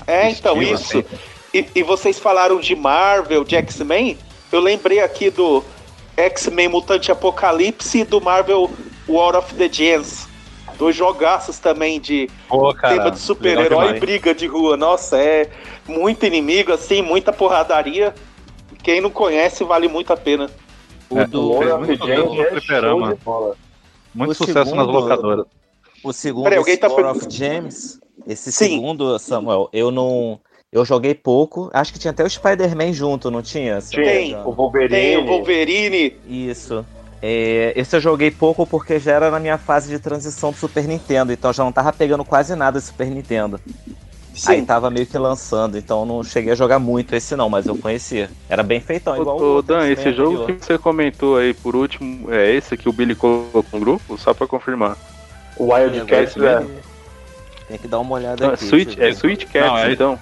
É, 0.06 0.30
então, 0.30 0.62
Estilo, 0.62 0.76
isso. 0.76 0.98
Assim. 1.00 1.06
E, 1.54 1.66
e, 1.76 1.84
vocês 1.84 2.20
falaram 2.20 2.60
de 2.60 2.76
Marvel, 2.76 3.44
de 3.44 3.56
X-Men. 3.56 4.18
Eu 4.52 4.60
lembrei 4.60 5.02
aqui 5.02 5.30
do 5.30 5.64
X-Men 6.16 6.70
Mutante 6.70 7.12
Apocalipse 7.12 8.00
e 8.00 8.04
do 8.04 8.22
Marvel 8.22 8.70
War 9.08 9.36
of 9.36 9.54
the 9.56 9.70
Gems. 9.72 10.28
Dois 10.78 10.96
jogaços 10.96 11.58
também 11.58 12.00
de 12.00 12.30
Pô, 12.48 12.74
cara, 12.74 12.96
tema 12.96 13.12
de 13.12 13.20
super-herói 13.20 13.96
e 13.96 14.00
briga 14.00 14.34
de 14.34 14.46
rua. 14.46 14.78
Nossa, 14.78 15.18
é 15.18 15.50
muito 15.88 16.26
inimigo, 16.26 16.72
assim, 16.72 17.02
muita 17.02 17.34
porradaria. 17.34 18.14
Quem 18.84 19.02
não 19.02 19.10
conhece, 19.10 19.64
vale 19.64 19.88
muito 19.88 20.14
a 20.14 20.18
pena. 20.18 20.50
O 21.10 21.20
é, 21.20 21.28
do 21.28 21.52
of 21.52 21.96
James 21.96 22.40
é 22.40 22.86
Muito 24.14 24.34
sucesso 24.36 24.70
segundo, 24.70 24.76
nas 24.76 24.88
locadoras. 24.88 25.46
O 26.04 26.14
segundo 26.14 26.44
Peraí, 26.44 26.58
alguém 26.58 26.78
tá 26.78 26.88
War 26.88 27.12
of 27.12 27.28
James, 27.30 28.00
esse 28.28 28.52
Sim. 28.52 28.76
segundo, 28.76 29.18
Samuel, 29.20 29.70
eu 29.72 29.92
não... 29.92 30.40
Eu 30.70 30.84
joguei 30.84 31.16
pouco. 31.16 31.70
Acho 31.74 31.94
que 31.94 32.00
tinha 32.00 32.12
até 32.12 32.26
o 32.26 32.30
Spider-Man 32.30 32.92
junto, 32.92 33.32
não 33.32 33.42
tinha? 33.42 33.80
Tem, 33.82 34.36
o 34.36 34.52
Wolverine. 34.52 34.90
Tem 34.90 35.18
o 35.18 35.26
Wolverine. 35.26 36.18
Isso. 36.28 36.86
É, 37.22 37.74
esse 37.76 37.96
eu 37.96 38.02
joguei 38.02 38.30
pouco 38.30 38.68
porque 38.68 39.00
já 39.00 39.14
era 39.14 39.32
na 39.32 39.40
minha 39.40 39.58
fase 39.58 39.90
de 39.90 39.98
transição 39.98 40.52
do 40.52 40.58
Super 40.58 40.88
Nintendo, 40.88 41.32
então 41.32 41.52
já 41.52 41.64
não 41.64 41.72
tava 41.72 41.92
pegando 41.92 42.24
quase 42.24 42.56
nada 42.56 42.80
do 42.80 42.86
Super 42.86 43.08
Nintendo. 43.08 43.60
Sim. 44.38 44.52
Aí 44.52 44.62
tava 44.62 44.92
meio 44.92 45.08
que 45.08 45.18
lançando, 45.18 45.80
então 45.80 46.06
não 46.06 46.24
cheguei 46.24 46.54
a 46.54 46.56
jogar 46.56 46.78
muito 46.78 47.16
esse 47.16 47.36
não, 47.36 47.50
mas 47.50 47.66
eu 47.66 47.76
conhecia. 47.76 48.30
Era 48.48 48.62
bem 48.62 48.80
feitão, 48.80 49.20
igual 49.20 49.40
o. 49.40 49.58
Ô, 49.58 49.62
Dan, 49.64 49.90
esse 49.90 50.14
jogo 50.14 50.46
que 50.46 50.64
você 50.64 50.78
comentou 50.78 51.38
aí 51.38 51.56
por 51.56 51.76
último, 51.76 52.32
é 52.32 52.52
esse 52.52 52.78
que 52.78 52.88
o 52.88 52.94
Billy 52.94 53.16
colocou 53.16 53.66
no 53.74 53.80
grupo? 53.80 54.16
Só 54.16 54.36
pra 54.36 54.46
confirmar. 54.46 54.96
O 55.58 55.74
Wildcat, 55.74 56.40
é. 56.46 56.66
Tem 57.68 57.78
que 57.80 57.88
dar 57.88 57.98
uma 57.98 58.14
olhada 58.14 58.46
não, 58.46 58.54
aqui. 58.54 58.66
Switch, 58.66 58.96
é 59.00 59.12
Switch 59.12 59.46
Cats, 59.46 59.68
não, 59.68 59.78
é... 59.80 59.92
então. 59.92 60.20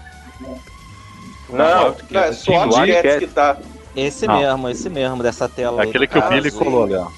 Não, 1.49 1.95
não, 2.09 2.21
é 2.21 2.31
só 2.31 2.51
Wildcat 2.69 3.19
que 3.19 3.27
tá. 3.27 3.57
Esse 3.97 4.27
não. 4.27 4.39
mesmo, 4.39 4.69
esse 4.69 4.89
mesmo, 4.89 5.21
dessa 5.21 5.49
tela. 5.49 5.83
Aquele 5.83 6.07
que 6.07 6.17
o 6.17 6.29
Billy 6.29 6.51
colou, 6.51 6.85
Léo. 6.85 7.11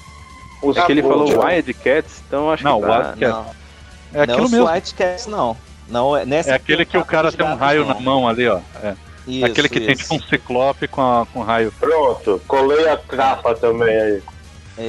É 0.76 0.82
que 0.82 0.92
ele 0.92 1.02
falou 1.02 1.44
Wildcats, 1.44 2.22
então 2.26 2.50
acho 2.50 2.64
não, 2.64 2.80
que 2.80 2.86
tá. 2.88 2.98
Wildcat. 2.98 3.56
É 4.14 4.22
aquilo 4.22 4.42
não, 4.42 4.48
mesmo. 4.48 4.66
Wildcats 4.66 5.26
não. 5.28 5.67
Não, 5.88 6.16
é, 6.16 6.24
nessa 6.24 6.50
é 6.50 6.54
aquele 6.54 6.84
que 6.84 6.98
o 6.98 7.04
cara 7.04 7.32
tem 7.32 7.44
um 7.44 7.54
raio 7.54 7.84
não. 7.84 7.94
na 7.94 8.00
mão 8.00 8.28
ali, 8.28 8.46
ó. 8.46 8.60
É. 8.82 8.94
Isso, 9.26 9.44
aquele 9.44 9.68
que 9.68 9.78
isso. 9.78 9.86
tem 9.86 9.96
tipo 9.96 10.14
um 10.14 10.20
ciclope 10.20 10.88
com, 10.88 11.02
a, 11.02 11.26
com 11.26 11.42
raio. 11.42 11.72
Pronto, 11.78 12.40
colei 12.46 12.88
a 12.88 12.96
capa 12.96 13.54
também 13.54 13.94
aí. 13.94 14.22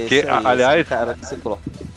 que, 0.08 0.22
aí, 0.22 0.46
aliás, 0.46 0.88
cara 0.88 1.18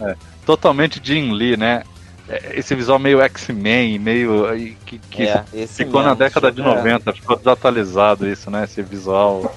é, 0.00 0.14
totalmente 0.44 1.00
Jim 1.02 1.32
Lee, 1.32 1.56
né? 1.56 1.84
É, 2.28 2.58
esse 2.58 2.74
visual 2.74 2.98
meio 2.98 3.20
X-Men, 3.20 3.98
meio. 3.98 4.46
que, 4.86 4.98
que 4.98 5.22
é, 5.22 5.44
ficou 5.66 6.00
mesmo, 6.00 6.08
na 6.08 6.14
década 6.14 6.50
de 6.50 6.62
90, 6.62 7.12
ficou 7.12 7.36
desatualizado 7.36 8.28
isso, 8.28 8.50
né? 8.50 8.64
Esse 8.64 8.82
visual. 8.82 9.54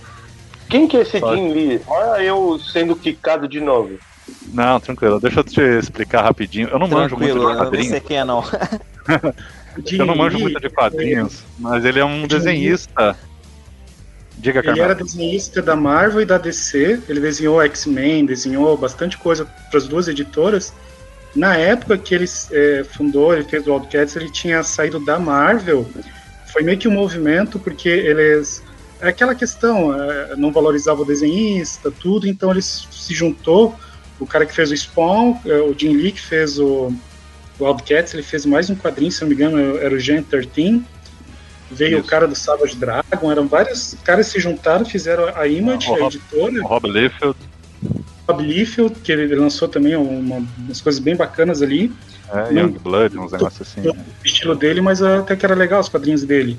Quem 0.69 0.87
que 0.87 0.97
é 0.97 1.01
esse 1.01 1.19
Só... 1.19 1.35
Jim 1.35 1.53
Lee? 1.53 1.81
Olha 1.87 2.21
eu 2.23 2.59
sendo 2.59 2.95
quicado 2.95 3.47
de 3.47 3.61
novo. 3.61 3.97
Não, 4.53 4.80
tranquilo, 4.80 5.19
deixa 5.19 5.39
eu 5.39 5.43
te 5.43 5.61
explicar 5.61 6.23
rapidinho. 6.23 6.69
Eu 6.69 6.80
não 6.80 6.88
manjo 6.88 7.17
muito 7.17 7.34
de 7.34 7.39
quadrinhos. 7.39 7.73
Eu 7.73 7.84
não 7.84 7.89
sei 7.89 7.99
quem 7.99 8.17
é, 8.17 8.23
não. 8.23 8.43
eu 9.99 10.05
não 10.05 10.15
manjo 10.15 10.39
muito 10.39 10.59
de 10.59 10.69
quadrinhos, 10.69 11.43
mas 11.59 11.86
ele 11.86 11.99
é 11.99 12.05
um 12.05 12.26
desenhista. 12.26 13.15
Diga, 14.38 14.61
Ele 14.65 14.82
era 14.82 14.93
desenhista 14.93 15.61
da 15.61 15.76
Marvel 15.76 16.21
e 16.21 16.26
da 16.26 16.38
DC. 16.38 17.01
Ele 17.07 17.19
desenhou 17.19 17.61
X-Men, 17.63 18.26
desenhou 18.26 18.78
bastante 18.78 19.17
coisa 19.17 19.45
para 19.69 19.78
as 19.78 19.88
duas 19.88 20.07
editoras. 20.07 20.73
Na 21.36 21.55
época 21.55 21.97
que 21.97 22.13
ele 22.15 22.26
é, 22.51 22.84
fundou, 22.84 23.34
ele 23.34 23.43
fez 23.43 23.65
o 23.67 23.73
Wildcats, 23.73 24.15
ele 24.15 24.30
tinha 24.30 24.61
saído 24.63 24.99
da 24.99 25.19
Marvel. 25.19 25.86
Foi 26.51 26.63
meio 26.63 26.78
que 26.78 26.88
um 26.88 26.91
movimento, 26.91 27.59
porque 27.59 27.89
eles. 27.89 28.63
É 29.01 29.09
aquela 29.09 29.36
questão, 29.36 29.93
é, 29.93 30.36
não 30.38 30.51
valorizava 30.51 31.01
o 31.01 31.05
desenhista, 31.05 31.91
tudo, 31.91 32.28
então 32.28 32.51
ele 32.51 32.61
se 32.61 33.13
juntou 33.13 33.76
o 34.20 34.26
cara 34.26 34.45
que 34.45 34.53
fez 34.53 34.72
o 34.72 34.78
Spawn, 34.78 35.38
é, 35.45 35.59
o 35.59 35.74
Jim 35.78 35.93
Lee, 35.93 36.11
que 36.11 36.22
fez 36.22 36.57
o, 36.57 36.93
o 37.59 37.66
Wildcats, 37.66 38.13
ele 38.13 38.24
fez 38.24 38.45
mais 38.45 38.70
um 38.70 38.76
quadrinho, 38.76 39.11
se 39.11 39.22
não 39.22 39.30
me 39.30 39.36
engano, 39.36 39.78
era 39.78 39.93
o 39.93 39.99
Gen 39.99 40.24
13. 40.24 40.84
Veio 41.72 41.97
Isso. 41.97 42.05
o 42.05 42.09
cara 42.09 42.28
do 42.28 42.36
Savage 42.36 42.76
Dragon, 42.76 43.32
eram 43.32 43.47
vários 43.47 43.95
caras 44.03 44.28
que 44.28 44.34
se 44.34 44.39
juntaram, 44.39 44.86
fizeram 44.86 45.28
a 45.36 45.47
Image, 45.47 45.91
a 45.91 45.99
editora. 46.05 46.63
O 46.63 46.68
Rob 46.68 46.89
Liefeld. 46.89 47.36
Rob 48.28 48.43
Liefeld, 48.43 48.95
que 49.01 49.11
ele 49.11 49.34
lançou 49.36 49.68
também 49.68 49.95
uma, 49.95 50.45
umas 50.57 50.82
coisas 50.82 50.99
bem 50.99 51.16
bacanas 51.16 51.61
ali. 51.61 51.91
É, 52.32 52.53
Young 52.53 52.78
Blood, 52.80 53.18
uns 53.18 53.32
negócios 53.32 53.61
assim. 53.68 53.88
O 53.88 53.95
estilo 54.24 54.55
dele, 54.55 54.82
mas 54.82 55.01
até 55.01 55.36
que 55.36 55.45
era 55.45 55.55
legal 55.55 55.82
os 55.82 55.89
quadrinhos 55.89 56.24
dele. 56.24 56.57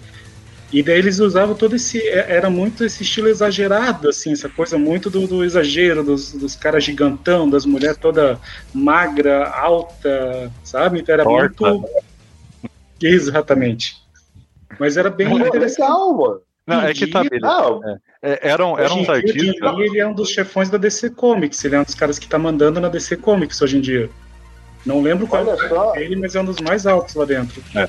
E 0.73 0.83
daí 0.83 0.99
eles 0.99 1.21
usavam 1.21 1.55
todo 1.55 1.77
esse. 1.77 2.01
É, 2.09 2.35
era 2.35 2.51
muito 2.51 2.85
esse 2.85 3.03
estilo 3.03 3.29
exagerado, 3.29 4.09
assim, 4.09 4.33
essa 4.33 4.49
coisa 4.49 4.77
muito 4.77 5.09
do, 5.09 5.27
do 5.27 5.45
exagero, 5.45 6.03
dos, 6.03 6.33
dos 6.33 6.57
caras 6.57 6.85
gigantão, 6.85 7.49
das 7.49 7.65
mulheres 7.65 7.97
toda 7.97 8.41
magra, 8.75 9.49
alta, 9.49 10.51
sabe? 10.65 11.01
Então 11.01 11.13
era 11.13 11.25
Porta. 11.25 11.71
muito. 11.71 11.89
Exatamente. 13.01 13.97
Mas 14.79 14.97
era 14.97 15.11
bem 15.11 15.33
interessante. 15.33 15.81
Legal, 15.81 16.17
mano. 16.17 16.41
Não, 16.67 16.81
é 16.83 16.93
que 16.93 17.07
tá 17.07 17.23
beleza. 17.23 18.01
É, 18.21 18.33
é, 18.33 18.49
eram 18.51 18.77
eram 18.77 19.01
uns 19.01 19.09
artistas. 19.09 19.79
Ele 19.79 20.01
é 20.01 20.07
um 20.07 20.13
dos 20.13 20.31
chefões 20.31 20.69
da 20.69 20.77
DC 20.77 21.11
Comics, 21.11 21.65
ele 21.65 21.77
é 21.77 21.81
um 21.81 21.85
dos 21.85 21.95
caras 21.95 22.19
que 22.19 22.27
tá 22.27 22.39
mandando 22.39 22.81
na 22.81 22.89
DC 22.89 23.19
Comics 23.19 23.63
hoje 23.63 23.79
em 23.79 23.81
dia. 23.81 24.11
Não 24.85 25.01
lembro 25.01 25.29
qual 25.29 25.45
é 25.95 26.03
ele, 26.03 26.17
mas 26.17 26.35
é 26.35 26.41
um 26.41 26.45
dos 26.45 26.61
mais 26.61 26.87
altos 26.87 27.15
lá 27.15 27.25
dentro. 27.25 27.63
É. 27.75 27.89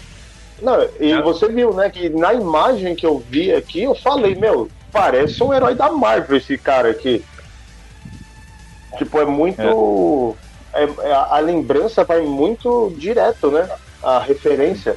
Não, 0.62 0.88
e 1.00 1.12
é. 1.12 1.22
você 1.22 1.48
viu, 1.48 1.74
né, 1.74 1.90
que 1.90 2.10
na 2.10 2.34
imagem 2.34 2.96
que 2.96 3.06
eu 3.06 3.20
vi 3.20 3.54
aqui, 3.54 3.84
eu 3.84 3.94
falei, 3.96 4.36
meu, 4.36 4.70
parece 4.92 5.44
um 5.44 5.54
herói 5.54 5.76
da 5.76 5.92
Marvel 5.92 6.38
esse 6.38 6.58
cara 6.58 6.90
aqui. 6.90 7.24
Tipo, 8.98 9.20
é 9.20 9.26
muito. 9.26 9.62
É. 9.62 10.48
É, 10.78 11.14
a 11.14 11.40
lembrança 11.40 12.04
vai 12.04 12.22
muito 12.22 12.94
direto, 12.98 13.50
né? 13.50 13.68
A 14.04 14.20
referência. 14.20 14.96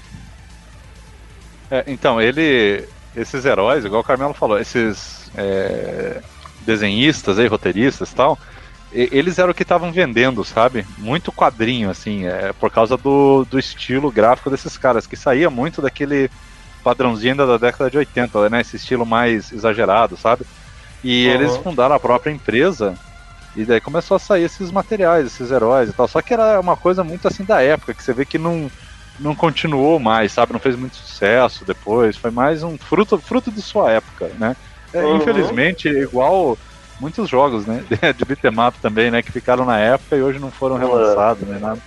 É, 1.71 1.85
então, 1.87 2.21
ele. 2.21 2.87
Esses 3.17 3.45
heróis, 3.45 3.85
igual 3.85 4.03
o 4.03 4.05
Carmelo 4.05 4.33
falou, 4.33 4.59
esses 4.59 5.31
é, 5.37 6.21
desenhistas 6.61 7.39
aí, 7.39 7.49
roteiristas 7.49 8.13
e 8.13 8.15
tal, 8.15 8.39
eles 8.93 9.39
eram 9.39 9.51
o 9.51 9.55
que 9.55 9.63
estavam 9.63 9.93
vendendo, 9.93 10.45
sabe? 10.45 10.85
Muito 10.99 11.31
quadrinho, 11.31 11.91
assim, 11.91 12.27
é, 12.27 12.53
por 12.53 12.71
causa 12.71 12.97
do, 12.97 13.45
do 13.45 13.59
estilo 13.59 14.11
gráfico 14.11 14.51
desses 14.51 14.77
caras, 14.77 15.07
que 15.07 15.17
saía 15.17 15.49
muito 15.49 15.81
daquele 15.81 16.31
padrãozinho 16.83 17.37
da 17.37 17.57
década 17.57 17.91
de 17.91 17.99
80, 17.99 18.51
né? 18.51 18.61
Esse 18.61 18.77
estilo 18.77 19.07
mais 19.07 19.53
exagerado, 19.53 20.17
sabe? 20.17 20.45
E 21.05 21.27
uhum. 21.27 21.35
eles 21.35 21.57
fundaram 21.59 21.95
a 21.95 22.01
própria 22.01 22.33
empresa 22.33 22.99
e 23.55 23.65
daí 23.65 23.81
começou 23.81 24.17
a 24.17 24.21
sair 24.21 24.45
esses 24.45 24.71
materiais, 24.71 25.27
esses 25.27 25.51
heróis 25.51 25.89
e 25.89 25.93
tal. 25.93 26.09
Só 26.09 26.21
que 26.21 26.35
era 26.35 26.59
uma 26.61 26.77
coisa 26.77 27.05
muito 27.05 27.29
assim 27.29 27.45
da 27.45 27.63
época, 27.63 27.95
que 27.95 28.03
você 28.03 28.13
vê 28.13 28.25
que 28.25 28.39
não, 28.39 28.71
não 29.19 29.35
continuou 29.35 29.99
mais, 29.99 30.33
sabe? 30.33 30.53
Não 30.53 30.61
fez 30.61 30.77
muito 30.77 30.97
sucesso 30.97 31.65
depois. 31.65 32.17
Foi 32.17 32.31
mais 32.31 32.63
um 32.63 32.77
fruto, 32.77 33.19
fruto 33.19 33.51
de 33.51 33.63
sua 33.63 33.93
época, 33.93 34.31
né? 34.39 34.57
É, 34.93 35.05
uhum. 35.05 35.17
Infelizmente, 35.19 35.89
igual 35.89 36.59
muitos 37.01 37.29
jogos, 37.29 37.67
né? 37.67 37.83
De 38.17 38.25
beat'em 38.25 38.61
up 38.61 38.79
também, 38.81 39.11
né? 39.11 39.23
Que 39.23 39.33
ficaram 39.33 39.65
na 39.65 39.79
época 39.79 40.17
e 40.17 40.23
hoje 40.23 40.39
não 40.39 40.51
foram 40.51 40.77
relançados, 40.77 41.49
né? 41.49 41.59
Nada. 41.59 41.81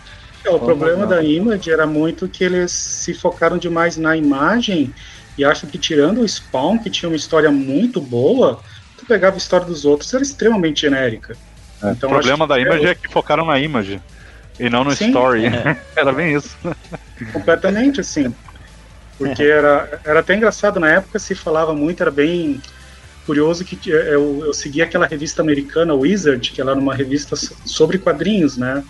É, 0.45 0.49
o 0.49 0.59
problema 0.59 1.07
da 1.07 1.23
Image 1.23 1.71
era 1.71 1.87
muito 1.87 2.27
que 2.27 2.43
eles 2.43 2.71
se 2.71 3.13
focaram 3.13 3.57
demais 3.57 3.95
na 3.95 4.17
imagem 4.17 4.93
e 5.37 5.45
acho 5.45 5.65
que 5.67 5.77
tirando 5.77 6.19
o 6.19 6.27
Spawn, 6.27 6.77
que 6.77 6.89
tinha 6.89 7.09
uma 7.09 7.15
história 7.15 7.49
muito 7.49 8.01
boa, 8.01 8.59
tu 8.97 9.05
pegava 9.05 9.35
a 9.35 9.37
história 9.37 9.65
dos 9.65 9.85
outros, 9.85 10.13
era 10.13 10.21
extremamente 10.21 10.81
genérica. 10.81 11.37
É, 11.81 11.91
então, 11.91 12.09
o 12.09 12.13
problema 12.13 12.45
da 12.45 12.59
Image 12.59 12.85
é 12.85 12.95
que 12.95 13.11
focaram 13.11 13.45
na 13.45 13.57
Image 13.57 14.01
e 14.59 14.69
não 14.69 14.83
no 14.83 14.91
Sim, 14.91 15.07
Story. 15.07 15.45
É. 15.45 15.77
era 15.95 16.11
bem 16.11 16.35
isso. 16.35 16.57
Completamente, 17.31 18.01
assim. 18.01 18.33
Porque 19.17 19.43
era, 19.43 20.01
era 20.03 20.19
até 20.19 20.35
engraçado, 20.35 20.79
na 20.79 20.89
época 20.89 21.19
se 21.19 21.35
falava 21.35 21.73
muito, 21.73 22.01
era 22.01 22.11
bem 22.11 22.61
curioso 23.25 23.63
que 23.63 23.89
eu, 23.89 24.45
eu 24.45 24.53
segui 24.53 24.81
aquela 24.81 25.05
revista 25.05 25.41
americana, 25.41 25.93
Wizard, 25.93 26.51
que 26.51 26.61
era 26.61 26.73
uma 26.73 26.93
revista 26.93 27.35
sobre 27.35 27.97
quadrinhos, 27.97 28.57
né? 28.57 28.83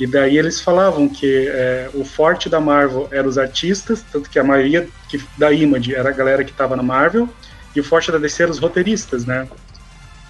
E 0.00 0.06
daí 0.06 0.36
eles 0.36 0.60
falavam 0.60 1.08
que 1.08 1.48
é, 1.48 1.88
o 1.94 2.04
forte 2.04 2.48
da 2.48 2.60
Marvel 2.60 3.08
era 3.12 3.28
os 3.28 3.38
artistas, 3.38 4.04
tanto 4.10 4.28
que 4.28 4.38
a 4.38 4.44
maioria 4.44 4.88
que, 5.08 5.22
da 5.36 5.52
Image 5.52 5.94
era 5.94 6.08
a 6.08 6.12
galera 6.12 6.42
que 6.42 6.50
estava 6.50 6.74
na 6.74 6.82
Marvel, 6.82 7.28
e 7.74 7.80
o 7.80 7.84
forte 7.84 8.10
da 8.10 8.18
DC 8.18 8.42
era 8.42 8.52
os 8.52 8.58
roteiristas, 8.58 9.24
né? 9.24 9.46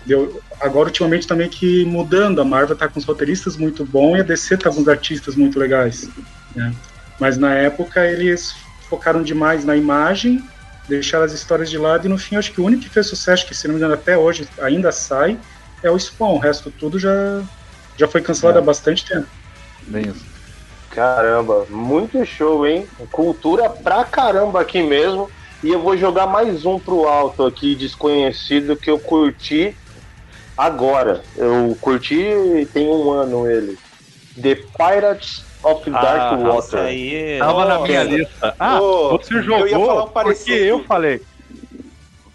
Deu, 0.04 0.42
agora, 0.60 0.88
ultimamente, 0.88 1.26
também 1.26 1.48
tá 1.48 1.56
que 1.56 1.84
mudando, 1.84 2.40
a 2.40 2.44
Marvel 2.44 2.76
tá 2.76 2.88
com 2.88 2.98
os 2.98 3.04
roteiristas 3.04 3.56
muito 3.56 3.84
bons 3.84 4.18
e 4.18 4.20
a 4.20 4.24
DC 4.24 4.56
tá 4.56 4.70
com 4.70 4.80
os 4.80 4.88
artistas 4.88 5.36
muito 5.36 5.58
legais. 5.58 6.08
Né? 6.54 6.74
Mas 7.20 7.38
na 7.38 7.54
época 7.54 8.04
eles 8.04 8.54
focaram 8.88 9.22
demais 9.22 9.64
na 9.64 9.76
imagem, 9.76 10.44
deixaram 10.88 11.24
as 11.24 11.32
histórias 11.32 11.70
de 11.70 11.78
lado 11.78 12.06
e 12.06 12.08
no 12.08 12.18
fim 12.18 12.36
acho 12.36 12.52
que 12.52 12.60
o 12.60 12.64
único 12.64 12.82
que 12.82 12.90
fez 12.90 13.06
sucesso, 13.06 13.46
que 13.46 13.54
se 13.54 13.66
não 13.66 13.74
me 13.74 13.78
engano 13.78 13.94
até 13.94 14.16
hoje 14.16 14.48
ainda 14.60 14.90
sai, 14.90 15.38
é 15.82 15.90
o 15.90 15.98
Spawn. 15.98 16.34
O 16.34 16.38
resto 16.38 16.70
tudo 16.70 16.98
já, 16.98 17.42
já 17.96 18.08
foi 18.08 18.20
cancelado 18.20 18.58
é. 18.58 18.62
há 18.62 18.64
bastante 18.64 19.04
tempo. 19.04 19.26
Bem 19.86 20.08
isso. 20.08 20.24
Caramba, 20.90 21.66
muito 21.70 22.24
show, 22.26 22.66
hein? 22.66 22.86
Cultura 23.10 23.70
pra 23.70 24.04
caramba 24.04 24.60
aqui 24.60 24.82
mesmo. 24.82 25.30
E 25.62 25.70
eu 25.70 25.80
vou 25.80 25.96
jogar 25.96 26.26
mais 26.26 26.66
um 26.66 26.78
pro 26.78 27.06
alto 27.06 27.46
aqui, 27.46 27.74
desconhecido, 27.74 28.76
que 28.76 28.90
eu 28.90 28.98
curti 28.98 29.76
agora. 30.56 31.22
Eu 31.36 31.76
curti 31.80 32.68
tem 32.72 32.88
um 32.88 33.10
ano 33.10 33.48
ele. 33.48 33.78
The 34.40 34.56
Pirates 34.56 35.44
of 35.62 35.90
Dark 35.90 36.20
ah, 36.20 36.36
Water. 36.36 36.80
Aí... 36.80 37.38
Tava 37.38 37.58
oh, 37.58 37.64
na 37.64 37.80
minha 37.80 38.02
lista. 38.02 38.54
Ah, 38.58 38.80
oh, 38.80 39.18
você 39.18 39.42
jogou 39.42 39.66
eu 39.66 40.04
um 40.04 40.08
porque 40.08 40.52
eu 40.52 40.84
falei. 40.84 41.20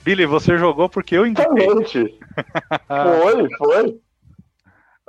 Billy, 0.04 0.26
você 0.26 0.58
jogou 0.58 0.88
porque 0.88 1.18
eu 1.18 1.26
indiquei. 1.26 1.66
Exatamente. 1.66 2.20
foi, 2.88 3.50
foi. 3.58 4.00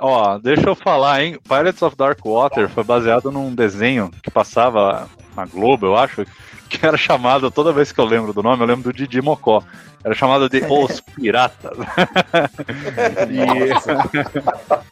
Ó, 0.01 0.39
deixa 0.39 0.69
eu 0.69 0.75
falar, 0.75 1.23
hein? 1.23 1.39
Pirates 1.43 1.83
of 1.83 1.97
Dark 1.97 2.25
Water 2.25 2.69
foi 2.69 2.85
baseado 2.85 3.33
num 3.33 3.55
desenho 3.55 4.11
que 4.23 4.31
passava 4.31 5.09
na 5.37 5.45
Globo, 5.45 5.87
eu 5.87 5.97
acho, 5.97 6.25
que 6.69 6.85
era 6.85 6.97
chamado, 6.97 7.51
toda 7.51 7.73
vez 7.73 7.91
que 7.91 8.01
eu 8.01 8.05
lembro 8.05 8.33
do 8.33 8.43
nome, 8.43 8.63
eu 8.63 8.67
lembro 8.67 8.85
do 8.85 8.93
Didi 8.93 9.21
Mocó. 9.21 9.63
Era 10.05 10.15
chamado 10.15 10.49
de 10.49 10.61
Os 10.71 11.01
Piratas. 11.01 11.77
e... 13.31 14.79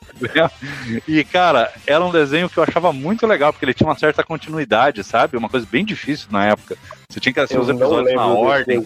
e, 1.06 1.24
cara, 1.24 1.72
era 1.86 2.04
um 2.04 2.10
desenho 2.10 2.48
que 2.48 2.58
eu 2.58 2.62
achava 2.62 2.92
muito 2.92 3.26
legal, 3.26 3.52
porque 3.52 3.64
ele 3.64 3.74
tinha 3.74 3.88
uma 3.88 3.98
certa 3.98 4.22
continuidade, 4.22 5.02
sabe? 5.04 5.36
Uma 5.36 5.48
coisa 5.48 5.66
bem 5.70 5.84
difícil 5.84 6.28
na 6.30 6.46
época. 6.46 6.76
Você 7.08 7.20
tinha 7.20 7.32
que 7.32 7.40
assistir 7.40 7.56
eu 7.56 7.62
os 7.62 7.68
episódios 7.68 8.14
na 8.14 8.26
ordem. 8.26 8.84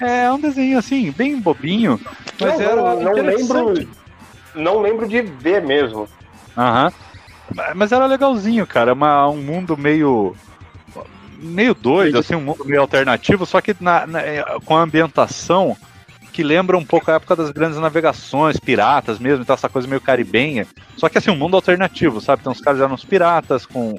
É, 0.00 0.24
é 0.24 0.32
um 0.32 0.40
desenho 0.40 0.78
assim, 0.78 1.10
bem 1.10 1.40
bobinho, 1.40 2.00
mas 2.40 2.54
não, 2.54 2.62
era. 2.62 2.76
Não, 2.76 3.00
não 3.00 3.12
lembro. 3.12 3.88
Não 4.54 4.80
lembro 4.80 5.08
de 5.08 5.22
ver 5.22 5.62
mesmo. 5.62 6.08
Aham. 6.56 6.92
Mas 7.74 7.92
era 7.92 8.06
legalzinho, 8.06 8.66
cara. 8.66 8.92
Uma, 8.92 9.28
um 9.28 9.38
mundo 9.38 9.76
meio 9.76 10.36
meio 11.40 11.74
doido, 11.74 12.18
assim, 12.18 12.34
um 12.34 12.40
mundo 12.40 12.64
meio 12.64 12.80
alternativo, 12.80 13.46
só 13.46 13.60
que 13.60 13.74
na, 13.80 14.06
na, 14.06 14.20
é, 14.20 14.44
com 14.64 14.76
a 14.76 14.82
ambientação 14.82 15.76
que 16.38 16.42
lembra 16.44 16.78
um 16.78 16.84
pouco 16.84 17.10
a 17.10 17.14
época 17.14 17.34
das 17.34 17.50
grandes 17.50 17.80
navegações, 17.80 18.60
piratas 18.60 19.18
mesmo, 19.18 19.42
então 19.42 19.54
essa 19.54 19.68
coisa 19.68 19.88
meio 19.88 20.00
caribenha. 20.00 20.68
Só 20.96 21.08
que 21.08 21.18
assim, 21.18 21.32
um 21.32 21.36
mundo 21.36 21.56
alternativo, 21.56 22.20
sabe? 22.20 22.42
Então 22.42 22.52
os 22.52 22.60
caras 22.60 22.80
eram 22.80 22.94
uns 22.94 23.04
piratas 23.04 23.66
com. 23.66 23.98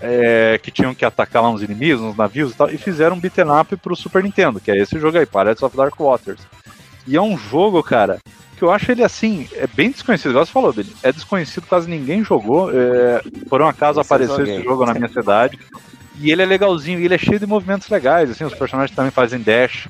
É, 0.00 0.58
que 0.60 0.72
tinham 0.72 0.92
que 0.92 1.04
atacar 1.04 1.44
lá 1.44 1.48
uns 1.48 1.62
inimigos, 1.62 2.02
uns 2.02 2.16
navios 2.16 2.50
e 2.50 2.56
tal, 2.56 2.68
e 2.68 2.76
fizeram 2.76 3.14
um 3.14 3.20
beat'em 3.20 3.48
up 3.48 3.76
pro 3.76 3.94
Super 3.94 4.24
Nintendo, 4.24 4.58
que 4.58 4.72
é 4.72 4.76
esse 4.76 4.98
jogo 4.98 5.16
aí, 5.16 5.24
Pirates 5.24 5.62
of 5.62 5.76
Dark 5.76 5.94
Waters. 5.96 6.40
E 7.06 7.16
é 7.16 7.22
um 7.22 7.38
jogo, 7.38 7.80
cara, 7.84 8.18
que 8.56 8.64
eu 8.64 8.72
acho 8.72 8.90
ele 8.90 9.04
assim, 9.04 9.48
é 9.52 9.68
bem 9.68 9.92
desconhecido, 9.92 10.30
igual 10.30 10.44
você 10.44 10.50
falou 10.50 10.72
dele, 10.72 10.92
é 11.04 11.12
desconhecido, 11.12 11.68
quase 11.68 11.88
ninguém 11.88 12.24
jogou. 12.24 12.68
É, 12.74 13.22
por 13.48 13.62
um 13.62 13.68
acaso 13.68 14.00
apareceu 14.00 14.42
esse 14.42 14.64
jogo 14.64 14.84
na 14.84 14.92
minha 14.92 15.08
cidade. 15.08 15.56
E 16.18 16.32
ele 16.32 16.42
é 16.42 16.46
legalzinho, 16.46 16.98
e 16.98 17.04
ele 17.04 17.14
é 17.14 17.18
cheio 17.18 17.38
de 17.38 17.46
movimentos 17.46 17.88
legais, 17.88 18.28
assim, 18.28 18.42
os 18.42 18.54
personagens 18.54 18.94
também 18.94 19.12
fazem 19.12 19.40
dash, 19.40 19.86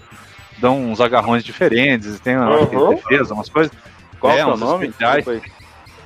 dão 0.58 0.90
uns 0.90 1.00
agarrões 1.00 1.44
diferentes, 1.44 2.18
tem 2.20 2.36
uma 2.36 2.60
uhum. 2.60 2.94
defesa, 2.94 3.34
umas 3.34 3.48
coisas. 3.48 3.72
Qual 4.18 4.32
é, 4.32 4.40
é 4.40 4.46
o 4.46 4.56
nome? 4.56 4.92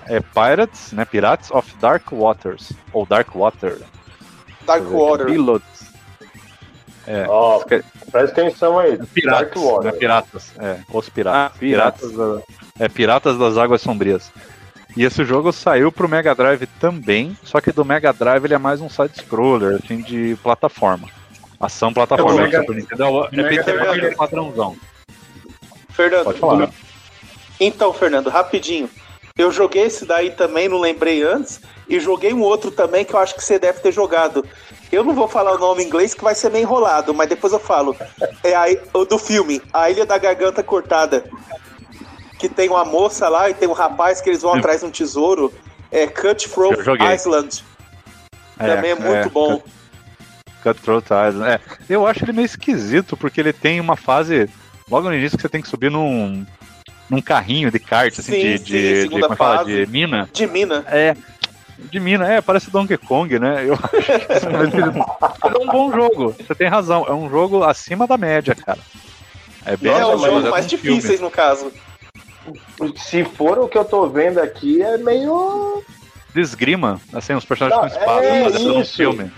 É 0.07 0.21
Pirates, 0.21 0.93
né? 0.93 1.05
Pirates 1.05 1.51
of 1.51 1.73
Dark 1.77 2.11
Waters. 2.11 2.73
Ou 2.93 3.07
Dark 3.07 3.29
Water. 3.35 3.79
Dark 4.67 4.85
Water. 4.85 5.27
Pilots. 5.27 5.91
É. 7.07 7.27
Oh, 7.29 7.63
presta 8.11 8.41
atenção 8.41 8.79
aí. 8.79 8.99
Piratas, 9.07 9.41
Dark 9.41 9.57
Water. 9.57 9.93
Né? 9.93 9.99
Piratas. 9.99 10.53
É, 10.59 10.81
os 10.93 11.09
piratas. 11.09 11.53
Ah, 11.53 11.59
piratas. 11.59 12.11
piratas 12.11 12.43
é, 12.79 12.89
Piratas 12.89 13.39
das 13.39 13.59
Águas 13.59 13.83
Sombrias. 13.83 14.33
E 14.97 15.05
esse 15.05 15.25
jogo 15.25 15.53
saiu 15.53 15.93
pro 15.93 16.09
Mega 16.09 16.35
Drive 16.35 16.67
também, 16.81 17.37
só 17.45 17.61
que 17.61 17.71
do 17.71 17.85
Mega 17.85 18.13
Drive 18.13 18.45
ele 18.45 18.55
é 18.55 18.59
mais 18.59 18.81
um 18.81 18.89
side-scroller, 18.89 19.79
assim, 19.83 19.99
de 20.03 20.37
plataforma. 20.43 21.09
Ação 21.61 21.93
plataforma. 21.93 22.41
É, 22.41 22.45
Mega... 22.45 22.61
Super 22.61 22.77
Nintendo 22.77 23.05
é 23.33 24.07
é 24.07 24.15
padrãozão. 24.15 24.77
Fernando, 25.91 26.25
Pode 26.25 26.39
falar. 26.39 26.71
Então, 27.61 27.93
Fernando, 27.93 28.31
rapidinho. 28.31 28.89
Eu 29.37 29.53
joguei 29.53 29.85
esse 29.85 30.05
daí 30.05 30.31
também, 30.31 30.69
não 30.69 30.79
lembrei 30.79 31.23
antes, 31.23 31.61
e 31.89 32.01
joguei 32.01 32.33
um 32.33 32.43
outro 32.43 32.71
também 32.71 33.05
que 33.05 33.15
eu 33.15 33.19
acho 33.19 33.35
que 33.35 33.45
você 33.45 33.59
deve 33.59 33.81
ter 33.81 33.93
jogado. 33.93 34.45
Eu 34.91 35.05
não 35.05 35.15
vou 35.15 35.29
falar 35.29 35.55
o 35.55 35.59
nome 35.59 35.83
em 35.83 35.87
inglês 35.87 36.15
que 36.15 36.25
vai 36.25 36.35
ser 36.35 36.51
meio 36.51 36.63
enrolado, 36.63 37.15
mas 37.15 37.29
depois 37.29 37.53
eu 37.53 37.61
falo. 37.61 37.97
É 38.43 38.55
a, 38.55 38.65
o 38.93 39.05
do 39.05 39.19
filme, 39.19 39.63
A 39.73 39.91
Ilha 39.91 40.05
da 40.05 40.19
Garganta 40.19 40.63
Cortada 40.63 41.25
que 42.41 42.49
tem 42.49 42.71
uma 42.71 42.87
moça 42.87 43.29
lá 43.29 43.51
e 43.51 43.55
tem 43.55 43.69
um 43.69 43.75
rapaz 43.75 44.23
que 44.23 44.31
eles 44.31 44.41
vão 44.41 44.55
atrás 44.55 44.81
de 44.81 44.87
um 44.87 44.91
tesouro. 44.91 45.53
É 45.93 46.07
Cutthroat 46.07 46.81
Island. 47.15 47.63
É, 48.59 48.75
Também 48.75 48.93
é 48.93 48.95
muito 48.95 49.13
é, 49.13 49.29
bom. 49.29 49.63
Cutthroat 50.63 51.07
Island. 51.07 51.51
É, 51.51 51.61
eu 51.89 52.07
acho 52.07 52.25
ele 52.25 52.33
meio 52.33 52.47
esquisito, 52.47 53.17
porque 53.17 53.41
ele 53.41 53.53
tem 53.53 53.81
uma 53.81 53.97
fase 53.97 54.49
logo 54.89 55.09
no 55.09 55.15
início 55.15 55.37
que 55.37 55.43
você 55.43 55.49
tem 55.49 55.63
que 55.63 55.69
subir 55.69 55.91
num, 55.91 56.45
num 57.09 57.21
carrinho 57.21 57.71
de 57.71 57.79
kart, 57.79 58.13
assim, 58.19 58.33
sim, 58.33 58.41
de, 58.41 58.59
sim, 58.59 58.65
de, 58.65 59.09
de, 59.09 59.09
como 59.09 59.37
fala, 59.37 59.65
de 59.65 59.87
mina. 59.87 60.29
De 60.33 60.47
mina. 60.47 60.85
É. 60.89 61.17
De 61.79 61.99
mina, 61.99 62.31
é, 62.31 62.41
parece 62.43 62.71
Donkey 62.71 62.99
Kong, 62.99 63.39
né? 63.39 63.65
Eu 63.67 63.75
acho 63.75 63.89
que 63.89 64.13
é 65.49 65.59
um 65.59 65.67
bom 65.67 65.91
jogo. 65.91 66.35
Você 66.39 66.55
tem 66.55 66.69
razão. 66.69 67.07
É 67.09 67.13
um 67.13 67.31
jogo 67.31 67.65
acima 67.65 68.07
da 68.07 68.19
média, 68.19 68.55
cara. 68.55 68.79
É 69.65 69.77
bem 69.77 69.93
é, 69.93 70.01
é 70.01 70.07
um 70.07 70.19
jogo 70.19 70.51
mais 70.51 70.67
difíceis, 70.67 71.05
filme. 71.05 71.23
no 71.23 71.31
caso 71.31 71.73
se 72.97 73.25
for 73.25 73.59
o 73.59 73.69
que 73.69 73.77
eu 73.77 73.85
tô 73.85 74.09
vendo 74.09 74.39
aqui, 74.39 74.83
é 74.83 74.97
meio. 74.99 75.83
Desgrima, 76.35 77.01
assim, 77.13 77.35
os 77.35 77.45
personagens 77.45 77.81
com 77.81 77.99
espaço 77.99 78.25
é 78.25 78.45
fazendo 78.45 78.77
um 78.77 78.85
filme. 78.85 79.33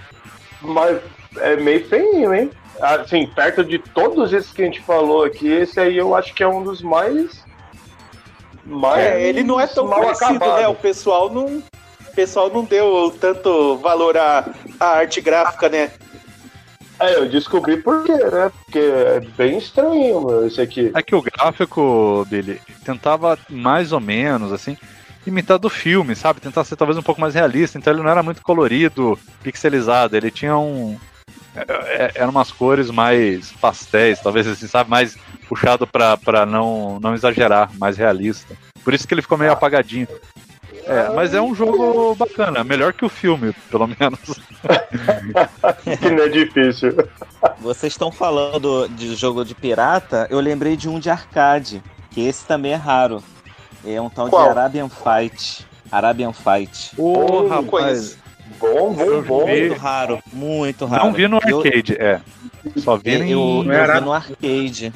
Mas 0.63 1.01
é 1.37 1.57
meio 1.57 1.87
feinho, 1.89 2.35
hein? 2.35 2.51
Assim, 2.81 3.27
perto 3.27 3.63
de 3.65 3.79
todos 3.79 4.33
esses 4.33 4.51
que 4.53 4.63
a 4.63 4.65
gente 4.65 4.81
falou 4.81 5.25
aqui, 5.25 5.49
esse 5.49 5.79
aí 5.79 5.97
eu 5.97 6.15
acho 6.15 6.35
que 6.35 6.43
é 6.43 6.49
um 6.49 6.65
dos 6.65 6.83
mais 6.83 7.45
Mas 8.65 8.99
é, 8.99 9.23
ele 9.23 9.43
não 9.43 9.61
é 9.61 9.67
tão 9.67 9.87
conhecido, 9.87 10.25
acabado. 10.25 10.61
né? 10.61 10.69
O 10.69 10.75
pessoal 10.75 11.31
não, 11.31 11.59
o 11.59 12.15
pessoal 12.15 12.51
não 12.51 12.65
deu 12.65 13.15
tanto 13.21 13.77
valor 13.77 14.17
à, 14.17 14.49
à 14.81 14.87
arte 14.99 15.21
gráfica, 15.21 15.69
né? 15.69 15.93
É, 17.01 17.17
eu 17.17 17.29
descobri 17.29 17.77
por 17.79 18.05
quê, 18.05 18.13
né? 18.13 18.51
Porque 18.65 18.79
é 18.79 19.21
bem 19.37 19.59
estranho, 19.59 20.21
meu, 20.25 20.47
esse 20.47 20.61
aqui. 20.61 20.93
É 20.95 21.03
que 21.03 21.15
o 21.15 21.23
gráfico 21.23 22.25
dele 22.31 22.61
tentava 22.85 23.39
mais 23.49 23.93
ou 23.93 24.01
menos, 24.01 24.53
assim, 24.53 24.77
imitar 25.27 25.59
do 25.59 25.71
filme, 25.71 26.15
sabe? 26.15 26.41
Tentar 26.41 26.65
ser 26.65 26.77
talvez 26.77 26.99
um 26.99 27.03
pouco 27.03 27.21
mais 27.21 27.35
realista. 27.35 27.79
Então 27.79 27.93
ele 27.93 28.03
não 28.03 28.11
era 28.11 28.23
muito 28.23 28.43
colorido, 28.43 29.19
pixelizado. 29.43 30.17
Ele 30.17 30.31
tinha 30.31 30.57
um. 30.57 30.99
É, 31.55 31.61
é, 31.61 32.13
eram 32.15 32.31
umas 32.31 32.51
cores 32.51 32.91
mais 32.91 33.53
pastéis, 33.53 34.21
talvez 34.21 34.47
assim, 34.47 34.67
sabe? 34.67 34.91
Mais 34.91 35.17
puxado 35.49 35.87
pra, 35.87 36.17
pra 36.17 36.47
não, 36.47 36.99
não 37.01 37.15
exagerar, 37.15 37.71
mais 37.79 37.97
realista. 37.97 38.57
Por 38.83 38.95
isso 38.95 39.07
que 39.07 39.15
ele 39.15 39.23
ficou 39.23 39.39
meio 39.39 39.53
apagadinho. 39.53 40.09
É, 40.85 41.11
mas 41.11 41.33
é 41.33 41.41
um 41.41 41.55
jogo 41.55 42.15
bacana, 42.17 42.65
melhor 42.65 42.93
que 42.93 43.05
o 43.05 43.09
filme, 43.09 43.55
pelo 43.71 43.87
menos. 43.87 44.41
que 46.01 46.11
não 46.11 46.25
é 46.25 46.29
difícil. 46.29 46.97
Vocês 47.61 47.93
estão 47.93 48.11
falando 48.11 48.89
de 48.89 49.15
jogo 49.15 49.45
de 49.45 49.55
pirata, 49.55 50.27
eu 50.29 50.41
lembrei 50.41 50.77
de 50.77 50.89
um 50.89 50.99
de 50.99 51.09
arcade, 51.09 51.83
que 52.11 52.27
esse 52.27 52.45
também 52.45 52.73
é 52.73 52.77
raro. 52.77 53.23
É 53.85 54.01
um 54.01 54.09
tal 54.09 54.29
Qual? 54.29 54.45
de 54.45 54.59
Arabian 54.59 54.89
Fight. 54.89 55.67
Arabian 55.91 56.33
Fight. 56.33 56.93
Ô, 56.97 57.13
oh, 57.13 57.49
rapaz. 57.49 58.17
Bom, 58.59 58.93
bom, 58.93 59.23
bom. 59.23 59.47
Muito 59.47 59.75
raro, 59.75 60.23
muito 60.33 60.87
raro. 60.87 61.05
Não 61.05 61.13
vi 61.13 61.27
no 61.27 61.37
arcade, 61.37 61.97
eu... 61.99 62.07
é. 62.07 62.21
Só 62.77 62.97
vi, 62.97 63.15
eu, 63.15 63.19
eu, 63.19 63.29
eu, 63.29 63.73
eu 63.73 63.95
vi 63.95 64.01
no 64.01 64.13
arcade. 64.13 64.93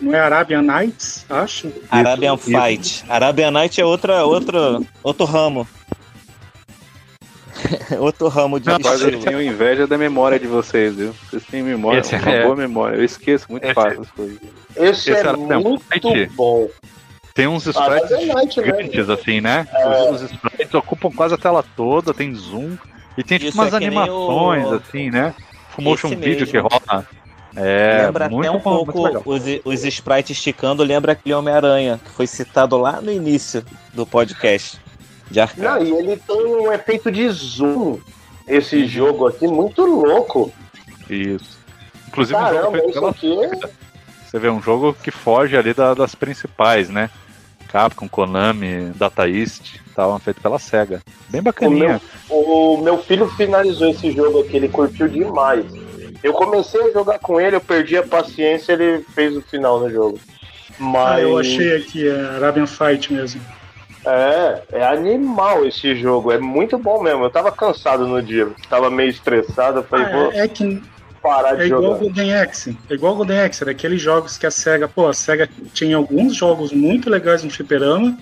Não 0.00 0.14
é 0.14 0.20
Arabian 0.20 0.62
Nights, 0.62 1.24
acho? 1.30 1.72
Arabian 1.90 2.34
isso, 2.34 2.44
Fight. 2.44 2.80
Isso. 2.80 3.04
Arabian 3.08 3.50
Night 3.50 3.80
é 3.80 3.84
outra, 3.84 4.24
outra, 4.24 4.80
outro 5.02 5.24
ramo. 5.24 5.66
outro 7.98 8.28
ramo 8.28 8.60
de 8.60 8.68
Rapaz, 8.68 9.00
eu 9.00 9.18
tenho 9.20 9.40
inveja 9.40 9.86
da 9.86 9.96
memória 9.96 10.38
de 10.38 10.46
vocês, 10.46 10.94
viu? 10.94 11.14
Vocês 11.30 11.44
têm 11.44 11.62
memória, 11.62 12.00
Esse 12.00 12.16
uma 12.16 12.30
é... 12.30 12.42
boa 12.42 12.56
memória. 12.56 12.96
Eu 12.96 13.04
esqueço 13.04 13.46
muito 13.48 13.64
Esse... 13.64 13.74
fácil 13.74 14.02
as 14.02 14.10
coisas. 14.10 14.38
Esse, 14.76 15.10
Esse 15.10 15.26
é 15.26 15.32
muito 15.32 16.34
bom. 16.34 16.68
Tem 17.34 17.48
uns 17.48 17.66
sprites 17.66 18.10
Night, 18.28 18.60
né? 18.60 18.64
gigantes, 18.64 19.08
né? 19.08 19.14
assim, 19.14 19.40
né? 19.40 19.66
É... 19.72 20.10
Os, 20.10 20.22
os 20.22 20.30
sprites 20.30 20.72
ocupam 20.72 21.10
quase 21.10 21.34
a 21.34 21.36
tela 21.36 21.64
toda, 21.76 22.14
tem 22.14 22.32
zoom. 22.32 22.78
E 23.18 23.24
tem 23.24 23.38
tipo 23.38 23.54
umas 23.54 23.72
é 23.72 23.76
animações, 23.76 24.66
o... 24.66 24.74
assim, 24.74 25.10
né? 25.10 25.34
Full 25.70 25.84
motion 25.84 26.08
video 26.10 26.46
que 26.46 26.56
rola 26.58 27.04
é, 27.56 28.06
lembra 28.06 28.26
até 28.26 28.50
um 28.50 28.58
bom, 28.58 28.84
pouco 28.84 29.32
os, 29.32 29.42
os 29.64 29.84
sprites 29.84 30.36
esticando, 30.36 30.82
lembra 30.82 31.12
aquele 31.12 31.34
Homem-Aranha, 31.34 32.00
que 32.04 32.10
foi 32.10 32.26
citado 32.26 32.76
lá 32.76 33.00
no 33.00 33.12
início 33.12 33.64
do 33.92 34.04
podcast 34.04 34.80
de 35.30 35.40
arcade. 35.40 35.62
Não, 35.62 35.84
e 35.84 35.98
ele 36.00 36.16
tem 36.16 36.36
um 36.36 36.72
efeito 36.72 37.12
de 37.12 37.28
zoom, 37.28 38.00
esse 38.46 38.76
uhum. 38.76 38.88
jogo 38.88 39.28
aqui, 39.28 39.46
muito 39.46 39.84
louco. 39.84 40.52
Isso. 41.08 41.58
Inclusive, 42.08 42.38
Caramba, 42.38 42.78
um 42.84 42.92
jogo 42.92 43.06
aqui... 43.06 43.36
você 44.24 44.38
vê 44.38 44.50
um 44.50 44.60
jogo 44.60 44.92
que 44.94 45.12
foge 45.12 45.56
ali 45.56 45.72
da, 45.72 45.94
das 45.94 46.14
principais, 46.14 46.88
né? 46.88 47.08
Capcom, 47.74 48.08
Konami, 48.08 48.92
Data 48.94 49.28
East, 49.28 49.80
tal, 49.96 50.16
feito 50.20 50.40
pela 50.40 50.60
SEGA. 50.60 51.02
Bem 51.28 51.42
bacaninha. 51.42 52.00
O 52.30 52.36
meu, 52.36 52.46
o 52.46 52.82
meu 52.84 52.98
filho 52.98 53.28
finalizou 53.30 53.88
esse 53.88 54.12
jogo 54.12 54.42
aqui, 54.42 54.58
ele 54.58 54.68
curtiu 54.68 55.08
demais. 55.08 55.66
Eu 56.22 56.32
comecei 56.34 56.80
a 56.80 56.92
jogar 56.92 57.18
com 57.18 57.40
ele, 57.40 57.56
eu 57.56 57.60
perdi 57.60 57.96
a 57.96 58.06
paciência, 58.06 58.74
ele 58.74 59.04
fez 59.12 59.36
o 59.36 59.42
final 59.42 59.80
no 59.80 59.90
jogo. 59.90 60.20
Mas... 60.78 61.16
Ah, 61.16 61.20
eu 61.20 61.36
achei 61.36 61.76
aqui, 61.76 62.06
é 62.06 62.12
Arabian 62.36 62.68
Fight 62.68 63.12
mesmo. 63.12 63.40
É, 64.06 64.62
é 64.70 64.86
animal 64.86 65.66
esse 65.66 65.96
jogo, 65.96 66.30
é 66.30 66.38
muito 66.38 66.78
bom 66.78 67.02
mesmo. 67.02 67.24
Eu 67.24 67.30
tava 67.30 67.50
cansado 67.50 68.06
no 68.06 68.22
dia, 68.22 68.48
tava 68.70 68.88
meio 68.88 69.10
estressado, 69.10 69.80
eu 69.80 69.82
falei, 69.82 70.06
ah, 70.06 70.10
vou 70.10 70.32
é, 70.32 70.46
que 70.46 70.80
parar 71.24 71.54
de 71.54 71.62
é 71.62 71.68
jogar. 71.68 71.86
Igual 71.86 71.98
Golden 71.98 72.34
Axe, 72.34 72.78
é 72.90 72.94
igual 72.94 73.16
Golden 73.16 73.40
Axe, 73.40 73.64
era 73.64 73.70
aqueles 73.70 74.02
jogos 74.02 74.36
que 74.36 74.46
a 74.46 74.50
SEGA, 74.50 74.86
pô, 74.86 75.08
a 75.08 75.14
SEGA 75.14 75.48
tinha 75.72 75.96
alguns 75.96 76.36
jogos 76.36 76.70
muito 76.70 77.08
legais 77.08 77.42
no 77.42 77.50
fliperama, 77.50 78.16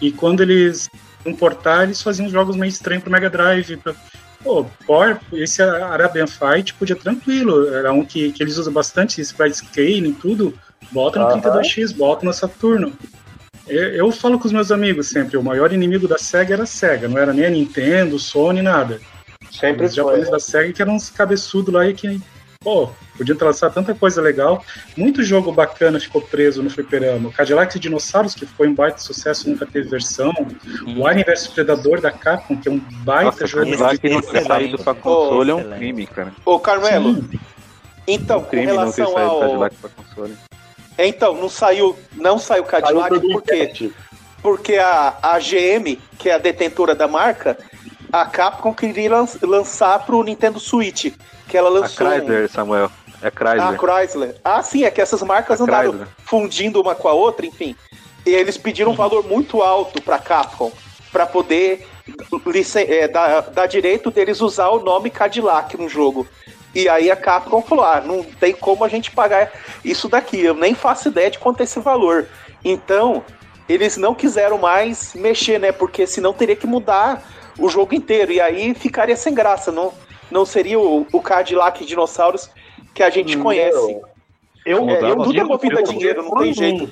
e 0.00 0.12
quando 0.12 0.42
eles 0.42 0.90
importaram, 1.24 1.84
eles 1.84 2.02
faziam 2.02 2.28
jogos 2.28 2.54
meio 2.54 2.68
estranhos 2.68 3.02
pro 3.02 3.10
Mega 3.12 3.30
Drive, 3.30 3.78
pra 3.78 3.94
Pô, 4.42 4.66
Power, 4.86 5.20
esse 5.32 5.62
Arabian 5.62 6.26
Fight 6.26 6.74
podia 6.74 6.96
tranquilo. 6.96 7.72
Era 7.72 7.92
um 7.92 8.04
que, 8.04 8.32
que 8.32 8.42
eles 8.42 8.58
usam 8.58 8.72
bastante 8.72 9.20
sprite 9.20 9.58
scaling 9.58 10.08
e 10.08 10.12
tudo. 10.12 10.52
Bota 10.90 11.20
no 11.20 11.26
32X, 11.26 11.96
bota 11.96 12.26
no 12.26 12.32
Saturno. 12.32 12.92
Eu, 13.68 13.88
eu, 13.90 14.12
falo 14.12 14.40
com 14.40 14.46
os 14.46 14.52
meus 14.52 14.72
amigos 14.72 15.08
sempre, 15.08 15.36
o 15.36 15.42
maior 15.44 15.72
inimigo 15.72 16.08
da 16.08 16.18
SEGA 16.18 16.54
era 16.54 16.64
a 16.64 16.66
SEGA, 16.66 17.06
não 17.06 17.16
era 17.16 17.32
nem 17.32 17.46
a 17.46 17.50
Nintendo, 17.50 18.18
Sony, 18.18 18.60
nada. 18.60 19.00
Sempre 19.48 19.86
os 19.86 19.94
japoneses 19.94 20.28
da 20.28 20.40
SEGA 20.40 20.72
que 20.72 20.82
eram 20.82 20.96
uns 20.96 21.08
cabeçudos 21.08 21.72
lá 21.72 21.86
e 21.86 21.94
que 21.94 22.20
pô, 22.62 22.90
podiam 23.16 23.36
lançar 23.40 23.70
tanta 23.70 23.94
coisa 23.94 24.20
legal. 24.20 24.64
Muito 24.96 25.22
jogo 25.22 25.52
bacana 25.52 25.98
ficou 26.00 26.20
preso 26.20 26.62
no 26.62 26.70
fliperama. 26.70 27.30
Cadillac 27.30 27.76
e 27.76 27.80
Dinossauros, 27.80 28.34
que 28.34 28.46
foi 28.46 28.68
um 28.68 28.74
baita 28.74 28.98
sucesso, 28.98 29.48
nunca 29.48 29.66
teve 29.66 29.88
versão. 29.88 30.32
O 30.96 31.06
Alien 31.06 31.24
vs 31.24 31.48
Predador 31.48 32.00
da 32.00 32.10
Capcom, 32.10 32.56
que 32.56 32.68
é 32.68 32.70
um 32.70 32.78
baita 32.78 33.24
Nossa, 33.24 33.46
jogo. 33.46 33.70
Cadillac 33.70 34.08
não 34.08 34.20
ter 34.20 34.44
saído 34.44 34.78
pra 34.78 34.94
console 34.94 35.50
é 35.50 35.54
um 35.54 35.70
crime, 35.70 36.06
cara. 36.06 36.32
Ô, 36.44 36.58
Carmelo, 36.58 37.14
Sim. 37.14 37.40
então, 38.06 38.38
um 38.38 38.44
crime 38.44 38.66
com 38.66 38.72
relação 38.72 39.06
não 39.06 39.14
ter 39.14 39.20
ao... 39.20 39.40
Cadillac 39.40 39.76
pra 39.76 39.90
console. 39.90 40.36
Então, 40.98 41.34
não 41.34 41.48
saiu, 41.48 41.98
não 42.14 42.38
saiu 42.38 42.64
Cadillac 42.64 43.16
saiu 43.16 43.32
por 43.32 43.42
quê? 43.42 43.92
Porque 44.42 44.74
a, 44.74 45.16
a 45.22 45.38
GM, 45.38 45.98
que 46.18 46.28
é 46.28 46.34
a 46.34 46.38
detentora 46.38 46.94
da 46.94 47.08
marca, 47.08 47.56
a 48.12 48.26
Capcom 48.26 48.74
queria 48.74 49.10
lançar 49.42 50.04
pro 50.04 50.22
Nintendo 50.22 50.60
Switch 50.60 51.14
que 51.52 51.58
ela 51.58 51.68
lançou. 51.68 52.06
A 52.06 52.14
Chrysler, 52.14 52.48
Samuel. 52.48 52.90
É 53.20 53.30
Chrysler. 53.30 53.62
Ah, 53.62 53.76
Chrysler. 53.76 54.34
Ah, 54.42 54.62
sim, 54.62 54.84
é 54.84 54.90
que 54.90 55.02
essas 55.02 55.22
marcas 55.22 55.60
a 55.60 55.64
andaram 55.64 55.90
Chrysler. 55.90 56.08
fundindo 56.24 56.80
uma 56.80 56.94
com 56.94 57.08
a 57.08 57.12
outra, 57.12 57.44
enfim. 57.44 57.76
E 58.24 58.30
eles 58.30 58.56
pediram 58.56 58.92
um 58.92 58.94
valor 58.94 59.22
muito 59.22 59.60
alto 59.60 60.00
para 60.00 60.18
Capcom 60.18 60.72
para 61.12 61.26
poder 61.26 61.86
é, 62.88 63.06
dar, 63.06 63.42
dar 63.42 63.66
direito 63.66 64.10
deles 64.10 64.40
usar 64.40 64.70
o 64.70 64.82
nome 64.82 65.10
Cadillac 65.10 65.76
no 65.76 65.90
jogo. 65.90 66.26
E 66.74 66.88
aí 66.88 67.10
a 67.10 67.16
Capcom 67.16 67.60
falou: 67.60 67.84
ah, 67.84 68.00
não 68.00 68.22
tem 68.24 68.54
como 68.54 68.82
a 68.82 68.88
gente 68.88 69.10
pagar 69.10 69.52
isso 69.84 70.08
daqui. 70.08 70.40
Eu 70.40 70.54
nem 70.54 70.74
faço 70.74 71.08
ideia 71.08 71.30
de 71.30 71.38
quanto 71.38 71.60
é 71.60 71.64
esse 71.64 71.80
valor. 71.80 72.26
Então, 72.64 73.22
eles 73.68 73.98
não 73.98 74.14
quiseram 74.14 74.56
mais 74.56 75.12
mexer, 75.14 75.60
né? 75.60 75.70
Porque 75.70 76.06
senão 76.06 76.32
teria 76.32 76.56
que 76.56 76.66
mudar 76.66 77.22
o 77.58 77.68
jogo 77.68 77.94
inteiro. 77.94 78.32
E 78.32 78.40
aí 78.40 78.72
ficaria 78.72 79.16
sem 79.16 79.34
graça. 79.34 79.70
Não, 79.70 79.92
não 80.32 80.44
seria 80.46 80.78
o, 80.78 81.06
o 81.12 81.20
Cadillac 81.20 81.84
Dinossauros 81.84 82.50
que 82.94 83.02
a 83.02 83.10
gente 83.10 83.36
não. 83.36 83.44
conhece. 83.44 84.00
Eu, 84.64 84.88
é, 84.88 85.10
eu 85.10 85.16
tudo 85.16 85.38
é 85.38 85.44
movido 85.44 85.78
a 85.78 85.82
dinheiro, 85.82 86.22
não 86.22 86.38
tem 86.38 86.52
jeito. 86.52 86.90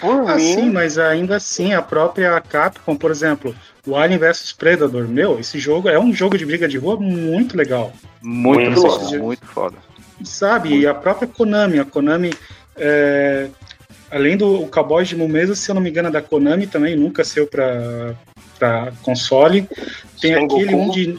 Por 0.00 0.28
ah, 0.28 0.36
mim. 0.36 0.54
Sim, 0.54 0.70
mas 0.70 0.98
ainda 0.98 1.36
assim, 1.36 1.72
a 1.72 1.80
própria 1.80 2.38
Capcom, 2.40 2.96
por 2.96 3.10
exemplo, 3.10 3.54
o 3.86 3.96
Alien 3.96 4.18
vs 4.18 4.52
Predator, 4.52 5.08
meu, 5.08 5.38
esse 5.38 5.58
jogo 5.58 5.88
é 5.88 5.98
um 5.98 6.12
jogo 6.12 6.36
de 6.36 6.44
briga 6.44 6.68
de 6.68 6.76
rua 6.76 6.96
muito 6.96 7.56
legal. 7.56 7.92
Muito, 8.20 8.70
muito 8.70 8.80
foda, 8.80 9.18
muito 9.18 9.46
foda. 9.46 9.76
Sabe, 10.24 10.70
muito. 10.70 10.82
e 10.82 10.86
a 10.86 10.94
própria 10.94 11.28
Konami, 11.28 11.78
a 11.78 11.84
Konami, 11.84 12.34
é, 12.76 13.48
além 14.10 14.36
do 14.36 14.66
Cowboy 14.66 15.04
de 15.04 15.16
Mumesa, 15.16 15.54
se 15.54 15.70
eu 15.70 15.74
não 15.74 15.82
me 15.82 15.90
engano, 15.90 16.08
é 16.08 16.12
da 16.12 16.22
Konami 16.22 16.66
também, 16.66 16.96
nunca 16.96 17.24
saiu 17.24 17.46
pra, 17.46 18.14
pra 18.58 18.92
console. 19.02 19.66
Tem 20.20 20.34
aquele 20.34 20.74
um 20.74 20.90
de 20.90 21.18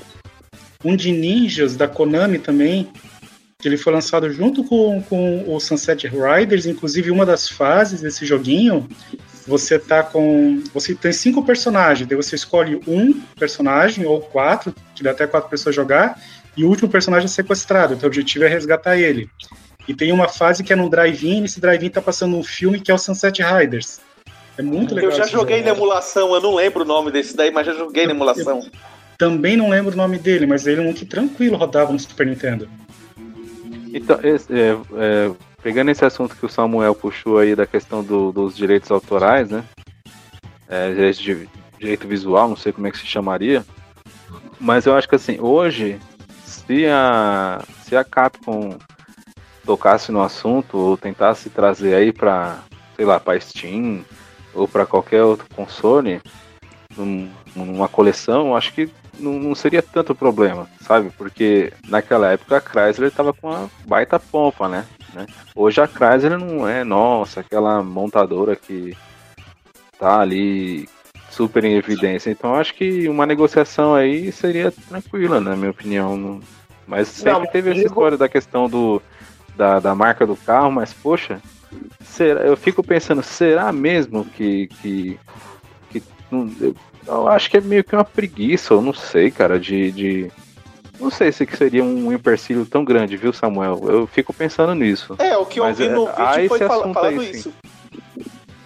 um 0.83 0.95
de 0.95 1.11
ninjas 1.11 1.75
da 1.75 1.87
Konami 1.87 2.39
também, 2.39 2.91
que 3.59 3.67
ele 3.67 3.77
foi 3.77 3.91
lançado 3.91 4.31
junto 4.31 4.63
com, 4.63 5.01
com 5.03 5.43
o 5.47 5.59
Sunset 5.59 6.07
Riders, 6.07 6.65
inclusive 6.65 7.09
uma 7.09 7.25
das 7.25 7.49
fases 7.49 8.01
desse 8.01 8.25
joguinho, 8.25 8.87
você 9.47 9.79
tá 9.79 10.03
com. 10.03 10.61
Você 10.73 10.93
tem 10.93 11.11
cinco 11.11 11.43
personagens, 11.43 12.07
daí 12.07 12.15
você 12.15 12.35
escolhe 12.35 12.79
um 12.85 13.19
personagem 13.39 14.05
ou 14.05 14.21
quatro, 14.21 14.75
que 14.93 15.01
dá 15.01 15.11
até 15.11 15.25
quatro 15.25 15.49
pessoas 15.49 15.73
jogar, 15.73 16.21
e 16.55 16.63
o 16.63 16.69
último 16.69 16.89
personagem 16.89 17.25
é 17.25 17.29
sequestrado. 17.29 17.93
Então 17.93 18.07
o 18.07 18.07
objetivo 18.07 18.45
é 18.45 18.47
resgatar 18.47 18.97
ele. 18.97 19.29
E 19.87 19.93
tem 19.95 20.11
uma 20.11 20.27
fase 20.27 20.63
que 20.63 20.73
é 20.73 20.75
num 20.75 20.89
drive-in, 20.89 21.37
e 21.37 21.41
nesse 21.41 21.61
drive-in 21.61 21.89
tá 21.89 22.01
passando 22.01 22.35
um 22.35 22.43
filme 22.43 22.79
que 22.79 22.91
é 22.91 22.93
o 22.93 22.97
Sunset 22.97 23.41
Riders. 23.41 24.01
É 24.57 24.61
muito 24.61 24.93
legal. 24.93 25.11
Eu 25.11 25.17
já 25.17 25.25
joguei 25.25 25.59
jogo. 25.59 25.69
na 25.69 25.75
emulação, 25.75 26.33
eu 26.35 26.41
não 26.41 26.55
lembro 26.55 26.81
o 26.81 26.85
nome 26.85 27.09
desse 27.09 27.35
daí, 27.35 27.51
mas 27.51 27.65
já 27.65 27.73
joguei 27.73 28.05
na 28.05 28.11
emulação. 28.11 28.59
Eu, 28.59 28.71
também 29.17 29.57
não 29.57 29.69
lembro 29.69 29.93
o 29.93 29.97
nome 29.97 30.19
dele, 30.19 30.45
mas 30.45 30.67
ele 30.67 30.81
é 30.81 30.89
um 30.89 30.93
que 30.93 31.05
tranquilo 31.05 31.57
rodava 31.57 31.91
no 31.91 31.99
Super 31.99 32.27
Nintendo. 32.27 32.69
Então, 33.93 34.19
é, 34.21 34.35
é, 34.35 35.31
pegando 35.63 35.89
esse 35.89 36.05
assunto 36.05 36.35
que 36.35 36.45
o 36.45 36.49
Samuel 36.49 36.93
puxou 36.93 37.39
aí 37.39 37.55
da 37.55 37.65
questão 37.65 38.03
do, 38.03 38.31
dos 38.31 38.55
direitos 38.55 38.91
autorais, 38.91 39.49
né? 39.49 39.63
É, 40.69 40.91
direito, 40.91 41.49
direito 41.79 42.07
visual, 42.07 42.49
não 42.49 42.55
sei 42.55 42.71
como 42.71 42.87
é 42.87 42.91
que 42.91 42.97
se 42.97 43.07
chamaria. 43.07 43.65
Mas 44.59 44.85
eu 44.85 44.95
acho 44.95 45.07
que 45.07 45.15
assim, 45.15 45.39
hoje, 45.39 45.99
se 46.43 46.85
a, 46.85 47.63
se 47.83 47.95
a 47.95 48.03
Capcom 48.03 48.77
tocasse 49.65 50.11
no 50.11 50.21
assunto 50.21 50.77
ou 50.77 50.97
tentasse 50.97 51.49
trazer 51.49 51.95
aí 51.95 52.13
para, 52.13 52.59
sei 52.95 53.05
lá, 53.05 53.19
para 53.19 53.39
Steam 53.39 54.05
ou 54.53 54.67
para 54.67 54.85
qualquer 54.85 55.23
outro 55.23 55.47
console, 55.55 56.21
numa 57.55 57.87
coleção, 57.87 58.55
acho 58.55 58.73
que 58.73 58.89
não, 59.19 59.33
não, 59.33 59.55
seria 59.55 59.81
tanto 59.81 60.15
problema, 60.15 60.67
sabe? 60.81 61.11
Porque 61.17 61.73
naquela 61.87 62.31
época 62.31 62.57
a 62.57 62.61
Chrysler 62.61 63.09
estava 63.09 63.33
com 63.33 63.49
uma 63.49 63.69
baita 63.85 64.19
pompa, 64.19 64.67
né? 64.67 64.85
né? 65.13 65.25
Hoje 65.55 65.81
a 65.81 65.87
Chrysler 65.87 66.37
não 66.37 66.67
é, 66.67 66.83
nossa, 66.83 67.39
aquela 67.39 67.83
montadora 67.83 68.55
que 68.55 68.95
tá 69.99 70.19
ali 70.19 70.87
super 71.29 71.63
em 71.63 71.75
evidência. 71.75 72.31
Então 72.31 72.55
acho 72.55 72.73
que 72.73 73.07
uma 73.07 73.25
negociação 73.25 73.93
aí 73.93 74.31
seria 74.31 74.71
tranquila, 74.71 75.39
na 75.39 75.55
minha 75.55 75.71
opinião. 75.71 76.41
Mas 76.87 77.07
sempre 77.09 77.33
não, 77.33 77.45
teve 77.47 77.71
essa 77.71 77.85
história 77.85 78.17
da 78.17 78.29
questão 78.29 78.69
do, 78.69 79.01
da, 79.55 79.79
da 79.79 79.93
marca 79.93 80.25
do 80.25 80.35
carro, 80.35 80.71
mas 80.71 80.93
poxa, 80.93 81.41
será, 82.01 82.41
eu 82.41 82.55
fico 82.55 82.83
pensando, 82.83 83.21
será 83.21 83.71
mesmo 83.71 84.23
que. 84.25 84.67
que, 84.81 85.19
que 85.89 86.03
eu, 86.31 86.75
eu 87.07 87.27
acho 87.27 87.49
que 87.49 87.57
é 87.57 87.61
meio 87.61 87.83
que 87.83 87.95
uma 87.95 88.03
preguiça, 88.03 88.73
eu 88.73 88.81
não 88.81 88.93
sei, 88.93 89.31
cara, 89.31 89.59
de, 89.59 89.91
de 89.91 90.31
não 90.99 91.11
sei 91.11 91.31
se 91.31 91.47
seria 91.55 91.83
um 91.83 92.11
empecilho 92.11 92.65
tão 92.65 92.83
grande, 92.83 93.17
viu, 93.17 93.31
Samuel? 93.31 93.79
Eu 93.87 94.07
fico 94.07 94.33
pensando 94.33 94.73
nisso. 94.73 95.15
É, 95.19 95.37
o 95.37 95.45
que 95.45 95.59
eu 95.59 95.63
Mas, 95.63 95.77
vi 95.77 95.89
no 95.89 96.09
é, 96.09 96.35
vídeo 96.35 96.49
foi 96.49 96.59
fal 96.59 96.93
falando 96.93 97.19
aí, 97.19 97.31
isso. 97.31 97.53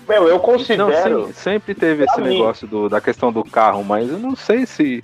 Meu, 0.07 0.27
eu 0.27 0.39
considero. 0.39 1.19
Não, 1.19 1.27
sim, 1.27 1.33
sempre 1.33 1.75
teve 1.75 2.03
esse 2.05 2.21
mim. 2.21 2.29
negócio 2.29 2.67
do, 2.67 2.89
da 2.89 2.99
questão 2.99 3.31
do 3.31 3.43
carro, 3.43 3.83
mas 3.83 4.09
eu 4.09 4.17
não 4.17 4.35
sei 4.35 4.65
se, 4.65 5.03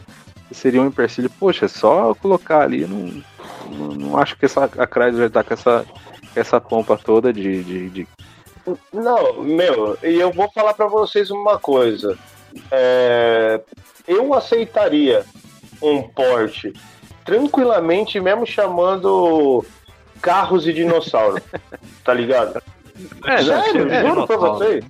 seria 0.51 0.81
um 0.81 0.87
empecilho. 0.87 1.29
Poxa, 1.29 1.65
é 1.65 1.69
só 1.69 2.13
colocar 2.15 2.61
ali. 2.61 2.85
Não, 2.85 3.23
não, 3.71 3.87
não 3.95 4.17
acho 4.17 4.37
que 4.37 4.45
essa, 4.45 4.65
a 4.65 4.87
Chrysler 4.87 5.29
tá 5.29 5.43
com 5.43 5.53
essa, 5.53 5.85
essa 6.35 6.61
pompa 6.61 6.97
toda 6.97 7.31
de, 7.33 7.63
de, 7.63 7.89
de... 7.89 8.07
Não, 8.91 9.41
meu, 9.43 9.97
e 10.03 10.15
eu 10.15 10.31
vou 10.31 10.49
falar 10.51 10.73
para 10.73 10.87
vocês 10.87 11.29
uma 11.29 11.57
coisa. 11.57 12.17
É, 12.71 13.61
eu 14.07 14.33
aceitaria 14.33 15.25
um 15.81 16.01
porte 16.01 16.73
tranquilamente, 17.25 18.19
mesmo 18.19 18.45
chamando 18.45 19.63
carros 20.21 20.67
e 20.67 20.73
dinossauro. 20.73 21.41
tá 22.03 22.13
ligado? 22.13 22.61
É, 23.25 23.43
Sério, 23.43 23.91
é, 23.91 24.01
juro 24.01 24.25
pra 24.25 24.37
vocês. 24.37 24.85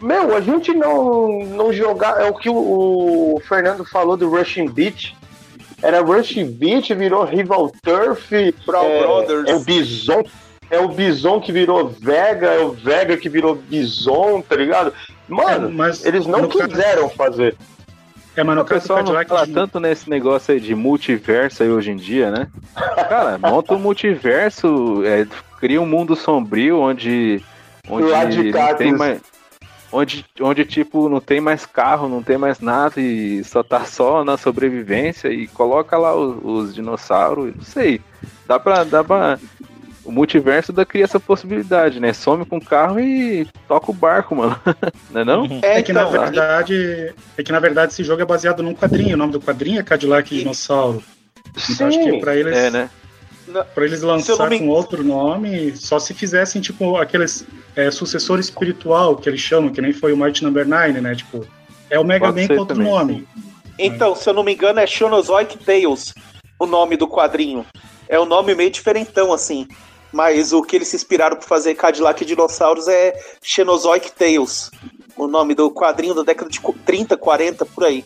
Meu, 0.00 0.36
a 0.36 0.40
gente 0.40 0.72
não, 0.74 1.44
não 1.46 1.72
jogar. 1.72 2.20
É 2.20 2.28
o 2.28 2.34
que 2.34 2.48
o, 2.48 3.34
o 3.34 3.40
Fernando 3.40 3.84
falou 3.84 4.16
do 4.16 4.28
Rushing 4.28 4.68
Beach. 4.68 5.16
Era 5.82 6.00
Rushing 6.00 6.50
Beach, 6.50 6.94
virou 6.94 7.24
Rival 7.24 7.70
Turf. 7.82 8.30
Pro 8.64 8.76
é, 8.76 8.98
Brothers. 9.00 9.48
É 9.48 9.54
o 9.54 9.60
Bison. 9.60 10.22
É 10.70 10.78
o 10.78 10.88
Bison 10.88 11.40
que 11.40 11.52
virou 11.52 11.88
Vega, 11.88 12.48
é 12.48 12.60
o 12.60 12.72
Vega 12.72 13.16
que 13.16 13.28
virou 13.28 13.54
Bison, 13.54 14.40
tá 14.40 14.56
ligado? 14.56 14.92
Mano, 15.28 15.68
é, 15.68 15.70
mas 15.70 16.04
eles 16.04 16.26
não 16.26 16.48
quiseram 16.48 17.08
caso... 17.08 17.14
fazer. 17.14 17.56
É, 18.36 18.42
mas 18.42 18.56
no 18.56 18.62
o 18.62 18.64
pessoal 18.64 19.02
não 19.02 19.12
fala 19.24 19.46
de... 19.46 19.52
tanto 19.52 19.78
nesse 19.78 20.10
negócio 20.10 20.52
aí 20.52 20.60
de 20.60 20.74
multiverso 20.74 21.62
aí 21.62 21.68
hoje 21.68 21.92
em 21.92 21.96
dia, 21.96 22.30
né? 22.30 22.48
Cara, 23.08 23.38
monta 23.38 23.74
um 23.74 23.78
multiverso, 23.78 25.02
é, 25.04 25.26
cria 25.60 25.80
um 25.80 25.86
mundo 25.86 26.16
sombrio 26.16 26.80
onde, 26.80 27.42
onde 27.88 28.52
não 28.52 28.76
tem 28.76 28.92
mais... 28.92 29.20
Onde, 29.92 30.26
onde, 30.40 30.64
tipo, 30.64 31.08
não 31.08 31.20
tem 31.20 31.40
mais 31.40 31.64
carro, 31.64 32.08
não 32.08 32.20
tem 32.20 32.36
mais 32.36 32.58
nada 32.58 33.00
e 33.00 33.44
só 33.44 33.62
tá 33.62 33.84
só 33.84 34.24
na 34.24 34.36
sobrevivência 34.36 35.28
e 35.28 35.46
coloca 35.46 35.96
lá 35.96 36.12
os, 36.16 36.36
os 36.42 36.74
dinossauros, 36.74 37.54
não 37.54 37.62
sei. 37.62 38.00
Dá 38.44 38.58
pra, 38.58 38.82
dá 38.82 39.04
pra 39.04 39.38
o 40.04 40.12
multiverso 40.12 40.72
da 40.72 40.84
cria 40.84 41.04
essa 41.04 41.18
possibilidade, 41.18 41.98
né? 41.98 42.12
Some 42.12 42.44
com 42.44 42.58
o 42.58 42.64
carro 42.64 43.00
e 43.00 43.46
toca 43.66 43.90
o 43.90 43.94
barco, 43.94 44.36
mano. 44.36 44.60
não 45.10 45.20
é 45.20 45.24
não? 45.24 45.42
Uhum. 45.42 45.60
É, 45.62 45.82
que 45.82 45.92
então, 45.92 46.04
na 46.04 46.18
verdade. 46.18 47.14
É 47.36 47.42
que 47.42 47.52
na 47.52 47.60
verdade 47.60 47.92
esse 47.92 48.04
jogo 48.04 48.22
é 48.22 48.26
baseado 48.26 48.62
num 48.62 48.74
quadrinho. 48.74 49.14
O 49.14 49.18
nome 49.18 49.32
do 49.32 49.40
quadrinho 49.40 49.80
é 49.80 49.82
Cadillac 49.82 50.36
Dinossauro. 50.36 51.02
Então 51.70 51.88
acho 51.88 51.98
que 51.98 52.18
pra 52.18 52.36
eles. 52.36 52.56
É, 52.56 52.70
né? 52.70 52.90
Pra 53.74 53.84
eles 53.84 54.02
lançar 54.02 54.48
me... 54.48 54.58
com 54.58 54.68
outro 54.68 55.04
nome, 55.04 55.76
só 55.76 55.98
se 55.98 56.14
fizessem, 56.14 56.62
tipo, 56.62 56.96
aqueles 56.96 57.46
é, 57.76 57.90
sucessor 57.90 58.40
espiritual 58.40 59.16
que 59.16 59.28
eles 59.28 59.40
chamam, 59.40 59.70
que 59.70 59.82
nem 59.82 59.92
foi 59.92 60.12
o 60.12 60.16
Mighty 60.16 60.42
Number 60.42 60.66
9, 60.66 61.00
né? 61.00 61.14
Tipo, 61.14 61.46
é 61.90 61.98
o 61.98 62.04
Mega 62.04 62.32
Man 62.32 62.48
com 62.48 62.56
outro 62.56 62.74
também. 62.74 62.90
nome. 62.90 63.28
Então, 63.78 64.14
se 64.16 64.28
eu 64.28 64.32
não 64.32 64.42
me 64.42 64.54
engano, 64.54 64.80
é 64.80 64.86
Shonozoic 64.86 65.58
Tales, 65.58 66.14
o 66.58 66.66
nome 66.66 66.96
do 66.96 67.06
quadrinho. 67.06 67.66
É 68.08 68.18
um 68.18 68.24
nome 68.24 68.54
meio 68.54 68.70
diferentão, 68.70 69.32
assim. 69.32 69.66
Mas 70.14 70.52
o 70.52 70.62
que 70.62 70.76
eles 70.76 70.86
se 70.86 70.94
inspiraram 70.94 71.36
para 71.36 71.46
fazer 71.46 71.74
Cadillac 71.74 72.22
e 72.22 72.24
Dinossauros 72.24 72.86
é 72.86 73.20
Xenozoic 73.42 74.12
Tales. 74.12 74.70
O 75.16 75.26
nome 75.26 75.56
do 75.56 75.72
quadrinho 75.72 76.14
da 76.14 76.22
década 76.22 76.48
de 76.48 76.60
30, 76.60 77.16
40, 77.16 77.66
por 77.66 77.82
aí. 77.82 78.04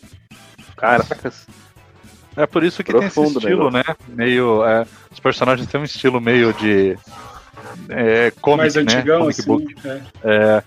Caracas. 0.75 1.45
É 2.35 2.47
por 2.47 2.63
isso 2.63 2.83
que 2.83 2.91
Profundo, 2.91 3.11
tem 3.13 3.23
esse 3.23 3.37
estilo, 3.37 3.69
né? 3.69 3.83
Meio. 4.07 4.65
É, 4.65 4.87
os 5.11 5.19
personagens 5.19 5.69
têm 5.69 5.79
um 5.79 5.83
estilo 5.83 6.19
meio 6.19 6.51
de. 6.53 6.97
É, 7.89 8.31
comic, 8.41 8.57
Mais 8.57 8.75
né? 8.75 8.81
antigão, 8.81 9.19
comic 9.19 9.39
assim, 9.39 9.47
book. 9.47 9.75
É. 9.85 10.01
É, 10.23 10.63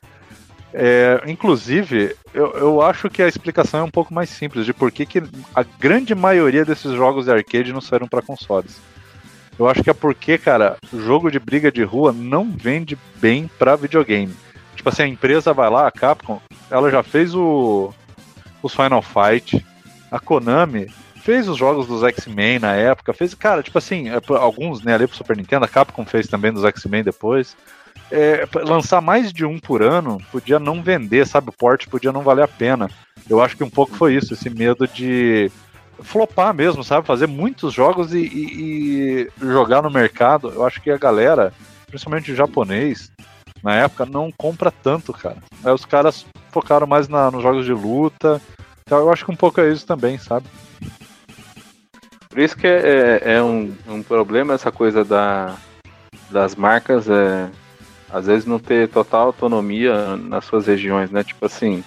é, 0.75 1.23
inclusive, 1.31 2.15
eu, 2.33 2.53
eu 2.53 2.83
acho 2.83 3.11
que 3.11 3.21
a 3.21 3.27
explicação 3.27 3.81
é 3.81 3.83
um 3.83 3.91
pouco 3.91 4.15
mais 4.15 4.31
simples 4.31 4.65
de 4.65 4.73
por 4.73 4.93
que, 4.93 5.05
que 5.05 5.23
a 5.55 5.63
grande 5.63 6.15
maioria 6.15 6.65
desses 6.65 6.93
jogos 6.93 7.25
de 7.25 7.33
arcade 7.33 7.73
não 7.73 7.81
saíram 7.81 8.07
para 8.07 8.23
consoles. 8.23 8.81
Eu 9.59 9.69
acho 9.69 9.83
que 9.83 9.91
é 9.91 9.95
porque, 9.95 10.39
cara, 10.39 10.77
jogo 10.93 11.31
de 11.31 11.39
briga 11.39 11.71
de 11.71 11.83
rua 11.83 12.13
não 12.13 12.51
vende 12.51 12.99
bem 13.17 13.51
pra 13.59 13.77
videogame. 13.77 14.35
Tipo 14.75 14.89
assim, 14.89 15.03
a 15.03 15.09
empresa 15.09 15.53
vai 15.53 15.71
lá, 15.71 15.87
a 15.87 15.93
Capcom, 15.93 16.41
ela 16.71 16.91
já 16.91 17.03
fez 17.03 17.35
o 17.35 17.93
os 18.63 18.75
Final 18.75 19.03
Fight, 19.03 19.65
a 20.11 20.21
Konami 20.21 20.89
fez 21.23 21.49
os 21.49 21.57
jogos 21.57 21.87
dos 21.87 22.03
X-Men 22.03 22.59
na 22.59 22.75
época, 22.75 23.13
fez, 23.13 23.35
cara, 23.35 23.63
tipo 23.63 23.79
assim, 23.79 24.09
é, 24.09 24.21
alguns, 24.29 24.83
né, 24.83 24.95
ali 24.95 25.07
pro 25.07 25.17
Super 25.17 25.37
Nintendo, 25.37 25.65
a 25.65 25.69
Capcom 25.69 26.05
fez 26.05 26.27
também 26.27 26.53
dos 26.53 26.65
X-Men 26.65 27.05
depois. 27.05 27.57
É, 28.11 28.47
lançar 28.65 29.01
mais 29.01 29.33
de 29.33 29.45
um 29.45 29.59
por 29.59 29.83
ano 29.83 30.19
podia 30.31 30.59
não 30.59 30.83
vender, 30.83 31.27
sabe? 31.27 31.49
O 31.49 31.53
porte 31.53 31.89
podia 31.89 32.13
não 32.13 32.23
valer 32.23 32.43
a 32.45 32.49
pena. 32.49 32.91
Eu 33.29 33.41
acho 33.41 33.57
que 33.57 33.65
um 33.65 33.71
pouco 33.71 33.97
foi 33.97 34.15
isso, 34.15 34.35
esse 34.35 34.51
medo 34.51 34.87
de 34.87 35.51
flopar 36.03 36.55
mesmo, 36.55 36.83
sabe? 36.83 37.07
Fazer 37.07 37.27
muitos 37.27 37.73
jogos 37.73 38.13
e, 38.13 38.19
e, 38.19 39.23
e, 39.23 39.31
jogar 39.41 39.83
no 39.83 39.91
mercado. 39.91 40.51
Eu 40.51 40.67
acho 40.67 40.81
que 40.81 40.91
a 40.91 40.99
galera, 40.99 41.53
principalmente 41.87 42.33
o 42.33 42.37
japonês, 42.37 43.11
na 43.63 43.75
época, 43.77 44.05
não 44.05 44.31
compra 44.31 44.71
tanto, 44.71 45.13
cara. 45.13 45.39
Aí 45.65 45.73
os 45.73 45.85
caras 45.85 46.27
focaram 46.51 46.87
mais 46.87 47.09
na, 47.09 47.31
nos 47.31 47.43
jogos 47.43 47.65
de 47.65 47.73
luta. 47.73 48.41
Então 48.85 48.99
eu 48.99 49.13
acho 49.13 49.25
que 49.25 49.31
um 49.31 49.37
pouco 49.37 49.61
é 49.61 49.71
isso 49.71 49.87
também, 49.87 50.19
sabe? 50.19 50.47
Por 52.29 52.39
isso 52.39 52.57
que 52.57 52.67
é, 52.67 53.21
é, 53.23 53.35
é 53.35 53.43
um, 53.43 53.75
um 53.87 54.03
problema 54.03 54.55
essa 54.55 54.73
coisa 54.73 55.05
da, 55.05 55.55
das 56.31 56.57
marcas, 56.57 57.09
é, 57.09 57.49
às 58.11 58.27
vezes 58.27 58.47
não 58.47 58.59
ter 58.59 58.89
total 58.89 59.27
autonomia 59.27 60.17
nas 60.17 60.47
suas 60.47 60.67
regiões, 60.67 61.11
né? 61.11 61.23
Tipo 61.23 61.47
assim, 61.47 61.85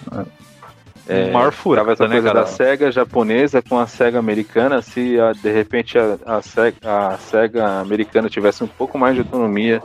é, 1.08 1.32
maior 1.32 1.52
furada, 1.52 1.92
essa 1.92 2.08
né, 2.08 2.16
coisa 2.16 2.28
cara? 2.30 2.40
da 2.42 2.46
SEGA 2.48 2.92
japonesa 2.92 3.62
com 3.62 3.78
a 3.78 3.86
SEGA 3.86 4.18
americana, 4.18 4.82
se 4.82 5.20
a, 5.20 5.34
de 5.34 5.52
repente 5.52 5.98
a, 5.98 6.18
a, 6.26 6.42
SEGA, 6.42 6.78
a 6.84 7.18
SEGA 7.18 7.80
americana 7.80 8.30
tivesse 8.30 8.64
um 8.64 8.68
pouco 8.68 8.98
mais 8.98 9.16
de 9.16 9.22
autonomia 9.22 9.82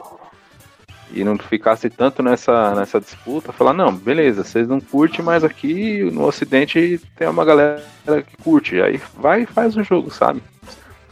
e 1.13 1.25
não 1.25 1.37
ficasse 1.37 1.91
tanto 1.91 2.23
nessa, 2.23 2.75
nessa 2.75 3.01
disputa, 3.01 3.53
falar, 3.53 3.73
não, 3.73 3.95
beleza, 3.95 4.45
vocês 4.45 4.67
não 4.69 4.81
curtem, 4.81 5.25
mas 5.25 5.45
aqui 5.45 6.05
no 6.13 6.25
ocidente 6.25 7.01
tem 7.17 7.29
uma 7.29 7.45
galera 7.45 7.83
que 8.07 8.37
curte, 8.43 8.81
aí 8.81 9.01
vai 9.19 9.43
e 9.43 9.47
faz 9.47 9.77
o 9.77 9.83
jogo, 9.83 10.11
sabe? 10.11 10.43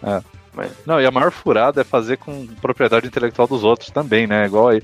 É. 0.03 0.23
Mas... 0.55 0.73
Não, 0.85 1.01
e 1.01 1.07
a 1.07 1.11
maior 1.11 1.31
furada 1.31 1.83
é 1.83 1.85
fazer 1.85 2.17
com 2.17 2.47
propriedade 2.61 3.07
intelectual 3.07 3.47
dos 3.47 3.63
outros 3.63 3.91
também, 3.91 4.27
né? 4.27 4.47
Igual 4.47 4.69
aí. 4.69 4.83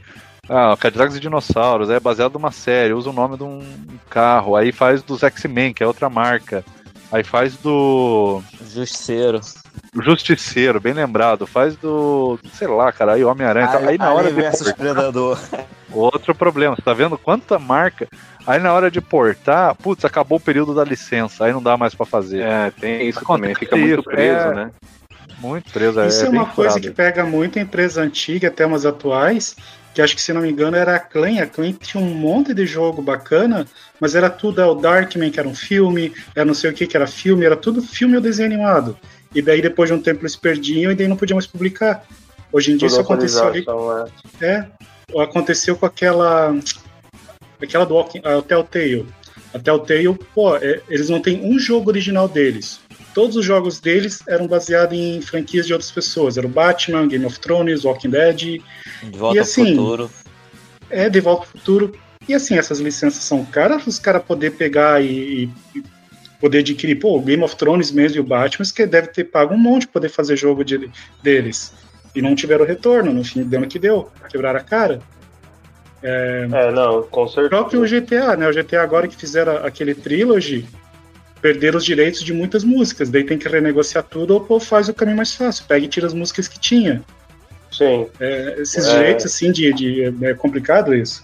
Ah, 0.48 0.76
Cadillacs 0.78 1.16
e 1.16 1.20
Dinossauros, 1.20 1.90
é 1.90 1.98
baseado 1.98 2.34
numa 2.34 2.50
série, 2.50 2.92
usa 2.92 3.10
o 3.10 3.14
nome 3.14 3.36
de 3.36 3.44
um 3.44 3.62
carro, 4.10 4.56
aí 4.56 4.72
faz 4.72 5.02
dos 5.02 5.22
X-Men, 5.22 5.72
que 5.72 5.82
é 5.82 5.86
outra 5.86 6.10
marca. 6.10 6.64
Aí 7.14 7.22
faz 7.22 7.56
do. 7.56 8.42
Justiceiro. 8.60 9.40
Justiceiro, 10.00 10.80
bem 10.80 10.92
lembrado. 10.92 11.46
Faz 11.46 11.76
do. 11.76 12.38
Sei 12.52 12.66
lá, 12.66 12.90
cara, 12.90 13.12
aí 13.12 13.24
Homem-Aranha. 13.24 13.70
Aí, 13.70 13.88
aí 13.90 13.98
na 13.98 14.12
hora 14.12 14.28
de. 14.28 14.34
Versus 14.34 14.72
Predador. 14.72 15.38
Outro 15.92 16.34
problema, 16.34 16.74
você 16.74 16.82
tá 16.82 16.92
vendo 16.92 17.16
quanta 17.16 17.56
marca. 17.56 18.08
Aí 18.44 18.58
na 18.58 18.72
hora 18.72 18.90
de 18.90 19.00
portar, 19.00 19.76
putz, 19.76 20.04
acabou 20.04 20.38
o 20.38 20.40
período 20.40 20.74
da 20.74 20.82
licença, 20.82 21.44
aí 21.44 21.52
não 21.52 21.62
dá 21.62 21.76
mais 21.76 21.94
para 21.94 22.04
fazer. 22.04 22.42
É, 22.42 22.70
tem 22.72 23.08
isso 23.08 23.24
também, 23.24 23.54
fica 23.54 23.76
muito 23.76 24.02
preso, 24.02 24.48
é... 24.48 24.54
né? 24.54 24.70
Muito 25.44 25.70
preso. 25.70 26.02
Isso 26.04 26.24
é, 26.24 26.26
é 26.26 26.30
uma 26.30 26.46
coisa 26.46 26.80
que 26.80 26.90
pega 26.90 27.24
muito 27.24 27.58
empresa 27.58 28.00
antiga, 28.00 28.48
até 28.48 28.64
umas 28.64 28.86
atuais, 28.86 29.54
que 29.92 30.00
acho 30.00 30.16
que 30.16 30.22
se 30.22 30.32
não 30.32 30.40
me 30.40 30.50
engano 30.50 30.74
era 30.74 30.96
a 30.96 30.98
Clan. 30.98 31.38
A 31.38 31.46
Clan 31.46 31.72
tinha 31.72 32.02
um 32.02 32.14
monte 32.14 32.54
de 32.54 32.64
jogo 32.64 33.02
bacana, 33.02 33.66
mas 34.00 34.14
era 34.14 34.30
tudo 34.30 34.62
é 34.62 34.66
o 34.66 34.74
Darkman, 34.74 35.30
que 35.30 35.38
era 35.38 35.46
um 35.46 35.54
filme, 35.54 36.14
era 36.34 36.46
não 36.46 36.54
sei 36.54 36.70
o 36.70 36.72
que, 36.72 36.86
que 36.86 36.96
era 36.96 37.06
filme, 37.06 37.44
era 37.44 37.56
tudo 37.56 37.82
filme 37.82 38.16
ou 38.16 38.22
desenho 38.22 38.46
animado. 38.46 38.96
E 39.34 39.42
daí 39.42 39.60
depois 39.60 39.90
de 39.90 39.94
um 39.94 40.00
tempo 40.00 40.22
eles 40.22 40.34
perdiam 40.34 40.90
e 40.90 40.94
daí 40.94 41.06
não 41.06 41.16
podiam 41.16 41.36
mais 41.36 41.46
publicar. 41.46 42.06
Hoje 42.50 42.72
em 42.72 42.76
dia 42.78 42.88
isso 42.88 43.00
aconteceu 43.00 43.46
ali. 43.46 43.66
É. 44.40 44.46
é, 44.46 45.22
aconteceu 45.22 45.76
com 45.76 45.84
aquela. 45.84 46.56
aquela 47.60 47.84
do 47.84 47.94
Walking, 47.94 48.22
a 48.24 48.40
Telltale. 48.40 49.06
A 49.52 49.58
Telltale, 49.58 50.18
pô, 50.34 50.56
é, 50.56 50.80
eles 50.88 51.10
não 51.10 51.20
têm 51.20 51.44
um 51.44 51.58
jogo 51.58 51.90
original 51.90 52.28
deles. 52.28 52.80
Todos 53.14 53.36
os 53.36 53.44
jogos 53.44 53.78
deles 53.78 54.20
eram 54.26 54.48
baseados 54.48 54.98
em 54.98 55.22
franquias 55.22 55.66
de 55.66 55.72
outras 55.72 55.92
pessoas. 55.92 56.36
Era 56.36 56.46
o 56.46 56.50
Batman, 56.50 57.06
Game 57.06 57.24
of 57.24 57.38
Thrones, 57.38 57.84
Walking 57.84 58.10
Dead. 58.10 58.60
De 59.02 59.18
volta 59.18 59.36
e, 59.36 59.40
assim, 59.40 59.70
ao 59.70 59.76
futuro. 59.76 60.10
É, 60.90 61.08
De 61.08 61.20
volta 61.20 61.42
ao 61.42 61.48
futuro. 61.48 61.98
E 62.28 62.34
assim, 62.34 62.56
essas 62.56 62.80
licenças 62.80 63.22
são 63.22 63.44
caras, 63.44 63.86
os 63.86 63.98
caras 63.98 64.22
poder 64.22 64.52
pegar 64.52 65.02
e, 65.02 65.48
e, 65.74 65.84
poder 66.40 66.58
adquirir, 66.58 66.96
pô, 66.96 67.16
o 67.16 67.20
Game 67.20 67.42
of 67.42 67.54
Thrones 67.54 67.90
mesmo 67.90 68.16
e 68.16 68.20
o 68.20 68.24
Batman, 68.24 68.66
que 68.74 68.86
deve 68.86 69.08
ter 69.08 69.24
pago 69.24 69.54
um 69.54 69.58
monte 69.58 69.86
para 69.86 69.94
poder 69.94 70.08
fazer 70.08 70.36
jogo 70.36 70.64
de, 70.64 70.90
deles. 71.22 71.72
E 72.14 72.22
não 72.22 72.34
tiveram 72.34 72.64
retorno, 72.64 73.12
no 73.12 73.24
fim 73.24 73.42
deu 73.42 73.60
no 73.60 73.66
que 73.66 73.78
deu, 73.78 74.10
quebraram 74.28 74.58
a 74.58 74.62
cara. 74.62 75.00
É, 76.02 76.46
é, 76.50 76.70
não, 76.70 77.02
com 77.02 77.26
certeza. 77.26 77.46
O 77.46 77.50
próprio 77.50 77.82
GTA, 77.82 78.36
né? 78.36 78.48
O 78.48 78.52
GTA 78.52 78.82
agora 78.82 79.08
que 79.08 79.16
fizeram 79.16 79.56
aquele 79.64 79.94
trilogy, 79.94 80.66
perderam 81.44 81.76
os 81.76 81.84
direitos 81.84 82.22
de 82.22 82.32
muitas 82.32 82.64
músicas, 82.64 83.10
daí 83.10 83.22
tem 83.22 83.36
que 83.36 83.46
renegociar 83.46 84.02
tudo 84.02 84.32
ou 84.32 84.40
pô, 84.40 84.58
faz 84.58 84.88
o 84.88 84.94
caminho 84.94 85.18
mais 85.18 85.34
fácil, 85.34 85.66
pega 85.68 85.84
e 85.84 85.88
tira 85.88 86.06
as 86.06 86.14
músicas 86.14 86.48
que 86.48 86.58
tinha. 86.58 87.02
Sim. 87.70 88.08
É, 88.18 88.54
esses 88.60 88.86
é. 88.88 88.96
direitos, 88.96 89.26
assim, 89.26 89.52
de, 89.52 89.70
de, 89.74 90.24
é 90.24 90.32
complicado 90.32 90.94
isso. 90.94 91.22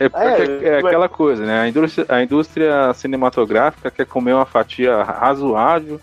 É, 0.00 0.06
é, 0.06 0.68
é, 0.68 0.78
aquela 0.78 1.10
coisa, 1.10 1.44
né? 1.44 1.60
A 1.60 1.68
indústria, 1.68 2.06
a 2.08 2.22
indústria 2.22 2.94
cinematográfica 2.94 3.90
quer 3.90 4.06
comer 4.06 4.32
uma 4.32 4.46
fatia 4.46 5.02
razoável, 5.02 6.00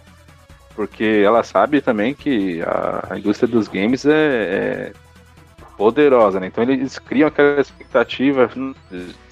porque 0.76 1.23
ela 1.26 1.41
sabe 1.41 1.81
também 1.81 2.13
que 2.13 2.61
a, 2.61 3.07
a 3.09 3.18
indústria 3.18 3.47
dos 3.47 3.68
games 3.68 4.05
é, 4.05 4.11
é, 4.11 4.93
poderosa, 5.76 6.39
né? 6.39 6.45
Então 6.45 6.63
eles 6.63 6.99
criam 6.99 7.27
aquela 7.27 7.59
expectativa, 7.59 8.51
hum, 8.55 8.76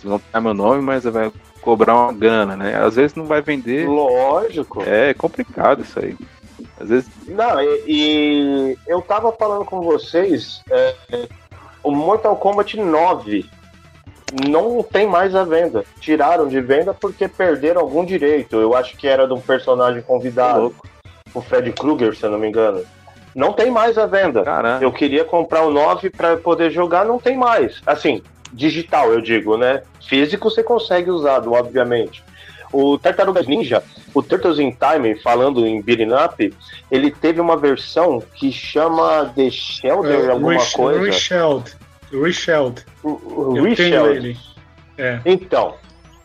vão 0.03 0.17
pegar 0.17 0.41
meu 0.41 0.55
nome, 0.55 0.81
mas 0.81 1.03
vai 1.03 1.31
cobrar 1.69 1.95
uma 1.95 2.11
grana, 2.13 2.57
né? 2.57 2.75
Às 2.75 2.95
vezes 2.95 3.15
não 3.15 3.25
vai 3.25 3.41
vender. 3.43 3.87
Lógico. 3.87 4.81
É 4.83 5.13
complicado 5.13 5.83
isso 5.83 5.99
aí. 5.99 6.17
Às 6.79 6.89
vezes. 6.89 7.09
Não, 7.27 7.61
e, 7.61 7.83
e 7.87 8.77
eu 8.87 9.03
tava 9.03 9.31
falando 9.31 9.65
com 9.65 9.81
vocês, 9.81 10.63
é, 10.71 10.95
o 11.83 11.91
Mortal 11.91 12.35
Kombat 12.37 12.75
9 12.75 13.45
não 14.47 14.81
tem 14.81 15.05
mais 15.07 15.35
a 15.35 15.43
venda. 15.43 15.85
Tiraram 15.99 16.47
de 16.47 16.59
venda 16.59 16.91
porque 16.91 17.27
perderam 17.27 17.81
algum 17.81 18.03
direito. 18.03 18.55
Eu 18.55 18.75
acho 18.75 18.97
que 18.97 19.07
era 19.07 19.27
de 19.27 19.33
um 19.33 19.41
personagem 19.41 20.01
convidado. 20.01 20.73
O 21.35 21.41
Fred 21.41 21.71
Krueger, 21.73 22.15
se 22.15 22.25
eu 22.25 22.31
não 22.31 22.39
me 22.39 22.47
engano. 22.47 22.83
Não 23.35 23.53
tem 23.53 23.69
mais 23.69 23.95
a 23.95 24.07
venda. 24.07 24.41
Caramba. 24.43 24.83
Eu 24.83 24.91
queria 24.91 25.23
comprar 25.23 25.61
o 25.61 25.71
9 25.71 26.09
para 26.09 26.35
poder 26.35 26.71
jogar, 26.71 27.05
não 27.05 27.19
tem 27.19 27.37
mais. 27.37 27.79
Assim, 27.85 28.23
digital, 28.53 29.13
eu 29.13 29.21
digo, 29.21 29.57
né? 29.57 29.83
Físico 30.07 30.49
você 30.49 30.63
consegue 30.63 31.09
usar, 31.09 31.47
obviamente. 31.47 32.23
O 32.71 32.97
Tartarugas 32.97 33.47
Ninja, 33.47 33.83
o 34.13 34.21
Turtles 34.21 34.59
in 34.59 34.71
Time, 34.71 35.15
falando 35.21 35.65
em 35.65 35.81
beating 35.81 36.11
up, 36.13 36.53
ele 36.91 37.09
teve 37.09 37.41
uma 37.41 37.57
versão 37.57 38.21
que 38.35 38.51
chama 38.51 39.31
The 39.35 39.49
Shelter, 39.49 40.27
uh, 40.27 40.31
alguma 40.31 40.53
Rich, 40.53 40.73
coisa. 40.75 41.01
Richeld. 41.01 41.75
Richeld. 42.11 42.85
Richeld. 43.63 44.37
É. 44.97 45.19
Então, 45.25 45.75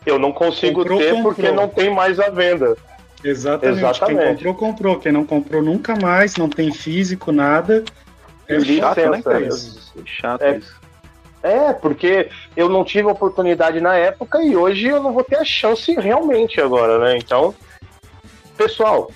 eu 0.05 0.19
não 0.19 0.31
consigo 0.31 0.81
comprou, 0.81 0.99
ter 0.99 1.13
comprou. 1.13 1.33
porque 1.33 1.51
não 1.51 1.67
tem 1.67 1.89
mais 1.89 2.19
a 2.19 2.29
venda. 2.29 2.75
Exatamente. 3.23 3.79
Exatamente. 3.79 4.43
Quem 4.43 4.53
comprou, 4.53 4.55
comprou. 4.55 4.99
Quem 4.99 5.11
não 5.11 5.25
comprou, 5.25 5.63
nunca 5.63 5.95
mais. 5.95 6.35
Não 6.35 6.47
tem 6.47 6.71
físico, 6.71 7.31
nada. 7.31 7.83
É 8.47 8.59
chato, 8.59 9.09
né, 9.09 9.21
cara? 9.23 9.49
Chato 10.05 10.41
é, 10.43 10.57
isso. 10.57 10.79
É, 11.45 11.73
porque 11.73 12.27
eu 12.57 12.67
não 12.67 12.83
tive 12.83 13.07
oportunidade 13.07 13.79
na 13.79 13.95
época 13.95 14.41
e 14.41 14.57
hoje 14.57 14.87
eu 14.87 14.99
não 14.99 15.13
vou 15.13 15.23
ter 15.23 15.35
a 15.35 15.45
chance 15.45 15.93
realmente 15.93 16.59
agora, 16.59 16.97
né? 16.97 17.17
Então, 17.17 17.53
pessoal, 18.57 19.11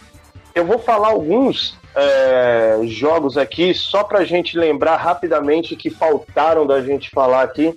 eu 0.53 0.63
vou 0.63 0.77
falar 0.77 1.07
alguns 1.07 1.75
é, 1.95 2.81
jogos 2.83 3.35
aqui, 3.35 3.73
só 3.73 4.03
pra 4.03 4.25
gente 4.25 4.55
lembrar 4.55 4.97
rapidamente 4.97 5.75
que 5.75 5.89
faltaram 5.89 6.67
da 6.67 6.79
gente 6.83 7.09
falar 7.09 7.41
aqui. 7.41 7.73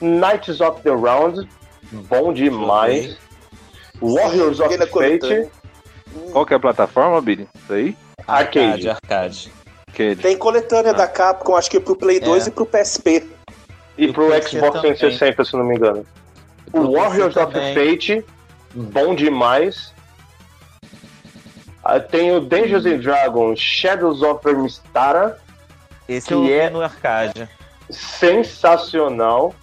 Knights 0.00 0.60
of 0.60 0.82
the 0.82 0.90
Round, 0.90 1.48
bom 1.92 2.32
demais. 2.32 3.16
Warriors 4.00 4.58
of 4.58 4.76
Fate. 4.78 5.48
Qual 6.32 6.44
que 6.44 6.54
é 6.54 6.56
a 6.56 6.60
plataforma, 6.60 7.20
Billy? 7.20 7.48
Isso 7.54 7.72
aí? 7.72 7.96
Arcade. 8.26 8.88
Arcade. 8.88 9.52
Arcade. 9.86 10.16
Tem 10.20 10.36
coletânea 10.36 10.90
ah. 10.90 10.94
da 10.94 11.06
Capcom, 11.06 11.54
acho 11.54 11.70
que 11.70 11.78
pro 11.78 11.94
Play 11.94 12.18
2 12.18 12.46
é. 12.46 12.48
e 12.48 12.52
pro 12.52 12.66
PSP. 12.66 13.41
E, 13.96 14.06
e 14.06 14.12
pro 14.12 14.28
Xbox 14.42 14.80
360, 14.80 15.44
se 15.44 15.56
não 15.56 15.64
me 15.64 15.76
engano. 15.76 16.06
O 16.72 16.92
Warriors 16.92 17.36
of 17.36 17.52
Fate, 17.52 18.24
bom 18.74 19.14
demais. 19.14 19.92
Ah, 21.84 21.98
tem 21.98 22.34
o 22.34 22.40
Dungeons 22.40 22.86
and 22.86 22.98
Dragons 22.98 23.58
Shadows 23.58 24.22
of 24.22 24.46
Mistara. 24.54 25.38
Esse 26.08 26.28
que 26.28 26.34
eu 26.34 26.46
é 26.46 26.70
no 26.70 26.80
arcade. 26.80 27.48
Sensacional. 27.90 29.54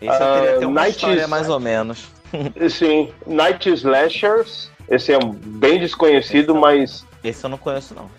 Esse 0.00 0.22
eu 0.22 0.34
queria 0.34 0.58
ter 0.58 0.66
uma 0.66 0.80
Night 0.80 0.96
história 0.96 1.28
mais 1.28 1.48
ou 1.48 1.60
menos. 1.60 2.08
Sim, 2.70 3.12
Night 3.26 3.68
Slashers. 3.70 4.70
Esse 4.88 5.12
é 5.12 5.18
bem 5.18 5.78
desconhecido, 5.78 6.52
esse 6.52 6.60
mas. 6.60 7.06
Esse 7.22 7.44
eu 7.44 7.50
não 7.50 7.58
conheço, 7.58 7.94
não. 7.94 8.10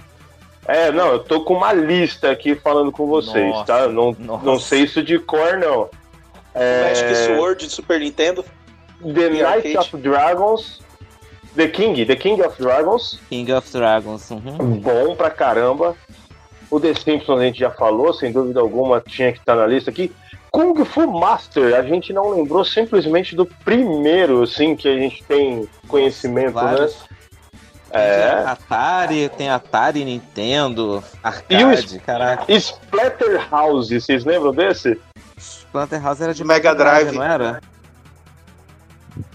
É, 0.70 0.92
não, 0.92 1.14
eu 1.14 1.20
tô 1.20 1.42
com 1.42 1.56
uma 1.56 1.74
lista 1.74 2.30
aqui 2.30 2.54
falando 2.54 2.92
com 2.92 3.08
vocês, 3.08 3.52
nossa, 3.52 3.66
tá? 3.66 3.88
Não, 3.88 4.16
nossa. 4.20 4.46
não 4.46 4.60
sei 4.60 4.84
isso 4.84 5.02
de 5.02 5.18
cor, 5.18 5.58
não. 5.58 5.90
É... 6.54 6.90
Magic 6.90 7.16
Sword 7.26 7.66
de 7.66 7.74
Super 7.74 8.00
Nintendo. 8.00 8.46
The 9.02 9.30
Night 9.30 9.76
of 9.76 9.98
Dragons. 9.98 10.80
The 11.56 11.68
King, 11.70 12.06
The 12.06 12.16
King 12.16 12.44
of 12.44 12.62
Dragons. 12.62 13.20
King 13.30 13.52
of 13.52 13.72
Dragons, 13.72 14.30
uhum. 14.30 14.80
Bom 14.80 15.16
pra 15.16 15.32
caramba. 15.32 15.96
O 16.70 16.80
The 16.80 16.94
Simpsons 16.94 17.40
a 17.40 17.44
gente 17.46 17.60
já 17.60 17.72
falou, 17.72 18.14
sem 18.14 18.32
dúvida 18.32 18.60
alguma, 18.60 19.02
tinha 19.02 19.34
que 19.34 19.40
estar 19.40 19.56
na 19.56 19.66
lista 19.66 19.90
aqui. 19.90 20.12
Kung 20.52 20.86
Fu 20.86 21.08
Master, 21.08 21.76
a 21.76 21.82
gente 21.82 22.14
não 22.14 22.30
lembrou 22.30 22.64
simplesmente 22.64 23.36
do 23.36 23.46
primeiro, 23.46 24.44
assim, 24.44 24.76
que 24.76 24.88
a 24.88 24.96
gente 24.96 25.24
tem 25.24 25.68
conhecimento? 25.88 26.54
Vários. 26.54 26.96
né? 27.02 27.09
É. 27.92 28.44
Atari, 28.46 29.30
tem 29.30 29.50
Atari, 29.50 30.06
Nintendo, 30.06 31.04
arcade, 31.24 31.96
e 31.96 31.98
o 31.98 32.02
caraca. 32.02 32.52
Splatterhouse, 32.52 34.00
vocês 34.00 34.24
lembram 34.26 34.54
desse? 34.54 35.00
Splatterhouse 35.38 36.24
era 36.24 36.34
de 36.34 36.44
Mega 36.44 36.76
Drive, 36.76 37.12
não 37.12 37.24
era? 37.24 37.62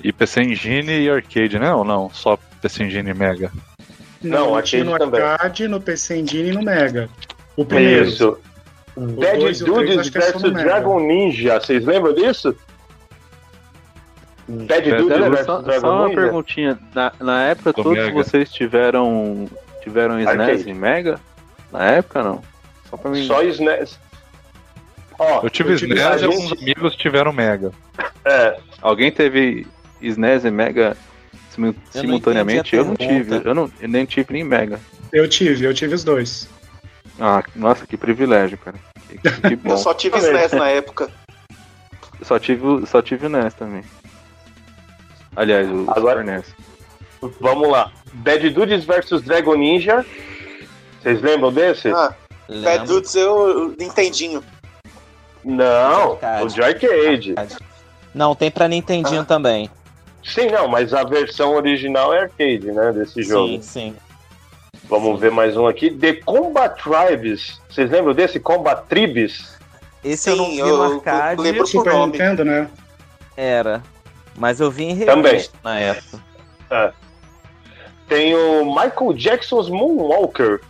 E 0.03 0.13
PC 0.13 0.43
Engine 0.43 1.01
e 1.01 1.11
arcade, 1.11 1.59
né? 1.59 1.75
Ou 1.75 1.85
não? 1.85 2.11
Só 2.11 2.39
PC 2.61 2.85
Engine 2.85 3.11
e 3.11 3.15
Mega? 3.15 3.51
Não, 4.23 4.55
não 4.55 4.63
tinha 4.63 4.85
no 4.85 4.95
arcade, 4.95 5.69
no 5.69 5.81
PC 5.81 6.19
Engine 6.19 6.51
e 6.51 6.53
no 6.53 6.63
Mega. 6.63 7.09
O 7.57 7.65
primeiro. 7.65 8.05
Isso. 8.05 8.39
Dead 8.97 9.59
Dudes 9.59 10.09
vs 10.09 10.43
Dragon 10.53 11.01
Ninja, 11.01 11.59
vocês 11.59 11.85
lembram 11.85 12.15
disso? 12.15 12.57
Dead 14.49 14.97
Dudes 14.97 15.19
vs 15.19 15.47
Dragon 15.47 15.63
Ninja? 15.63 15.81
Só 15.81 16.07
uma 16.07 16.15
perguntinha, 16.15 16.79
na, 16.95 17.13
na 17.21 17.45
época 17.45 17.73
Do 17.73 17.83
todos 17.83 17.99
Mega. 17.99 18.13
vocês 18.13 18.53
tiveram 18.53 19.49
tiveram 19.83 20.21
SNES 20.21 20.67
em 20.67 20.75
Mega? 20.75 21.21
Na 21.73 21.85
época 21.85 22.23
não? 22.23 22.43
Só 22.89 22.97
pra 22.97 23.11
mim. 23.11 23.27
Só 23.27 23.43
SNES. 23.43 23.99
Ó, 25.19 25.43
eu 25.43 25.51
tive 25.51 25.71
eu 25.71 25.77
SNES 25.77 26.23
e 26.23 26.25
alguns 26.25 26.53
amigos 26.53 26.97
tiveram 26.97 27.33
Mega. 27.33 27.73
É. 28.25 28.59
Alguém 28.81 29.11
teve 29.11 29.67
SNES 30.01 30.45
e 30.45 30.51
Mega 30.51 30.97
simultaneamente? 31.91 32.75
Eu 32.75 32.85
não 32.85 32.97
tive. 32.97 33.43
Eu, 33.45 33.55
não, 33.55 33.71
eu 33.81 33.89
nem 33.89 34.05
tive 34.05 34.33
nem 34.33 34.45
Mega. 34.45 34.81
Eu 35.13 35.29
tive, 35.29 35.65
eu 35.65 35.73
tive 35.73 35.95
os 35.95 36.05
dois. 36.05 36.49
Ah, 37.21 37.43
nossa, 37.55 37.87
que 37.87 37.97
privilégio, 37.97 38.59
cara. 38.59 38.77
Que, 39.09 39.19
que 39.19 39.57
bom. 39.57 39.71
Eu 39.71 39.79
só 39.79 39.95
tive 39.95 40.19
SNES 40.19 40.53
na 40.53 40.69
época. 40.69 41.09
Só 42.23 42.39
tive, 42.39 42.87
só 42.87 43.03
tive 43.03 43.27
o 43.27 43.29
NES 43.29 43.55
também. 43.55 43.85
Aliás, 45.37 45.69
o 45.69 45.85
Agora, 45.89 46.23
Super 46.23 46.23
NES. 46.23 46.55
Vamos 47.41 47.69
lá. 47.69 47.91
Bad 48.13 48.51
Dudes 48.51 48.85
vs 48.85 49.23
Dragon 49.23 49.55
Ninja. 49.55 50.05
Vocês 51.03 51.21
lembram 51.21 51.53
desse? 51.53 51.89
Ah, 51.89 52.15
Bad 52.63 52.87
Dudes 52.87 53.15
eu 53.15 53.75
Nintendinho. 53.79 54.43
Não, 55.45 56.19
o 56.43 56.49
de 56.49 56.63
arcade. 56.63 57.35
Não, 58.15 58.35
tem 58.35 58.51
pra 58.51 58.69
Nintendinho 58.69 59.23
ah. 59.23 59.25
também. 59.25 59.71
Sim, 60.23 60.47
não, 60.47 60.67
mas 60.69 60.95
a 60.95 61.05
versão 61.05 61.55
original 61.55 62.15
é 62.15 62.23
arcade, 62.23 62.73
né, 62.73 62.93
desse 62.93 63.23
jogo. 63.23 63.49
Sim, 63.55 63.63
sim. 63.63 63.97
Vamos 64.85 65.21
ver 65.21 65.31
mais 65.31 65.57
um 65.57 65.67
aqui. 65.67 65.91
The 65.91 66.15
Combat 66.15 66.83
Tribes. 66.83 67.61
Vocês 67.69 67.91
lembram 67.91 68.15
desse? 68.15 68.41
Combat 68.41 68.83
Tribes? 68.89 69.55
Esse 70.03 70.25
Sim, 70.25 70.31
eu 70.31 70.37
não 70.37 70.51
vi 70.51 70.59
eu, 70.59 70.77
no 70.77 70.95
arcade. 70.95 71.39
Eu 71.39 71.45
lembro 71.45 71.67
Super 71.67 71.93
nome. 71.93 72.13
Nintendo, 72.13 72.45
né? 72.45 72.69
Era. 73.37 73.83
Mas 74.37 74.61
eu 74.61 74.71
vi 74.71 74.85
em 74.85 74.95
revista 74.95 75.15
Também. 75.15 75.49
na 75.63 75.79
época. 75.79 76.19
É. 76.71 76.93
Tem 78.09 78.35
o 78.35 78.65
Michael 78.65 79.13
Jackson's 79.15 79.69
Moonwalker. 79.69 80.61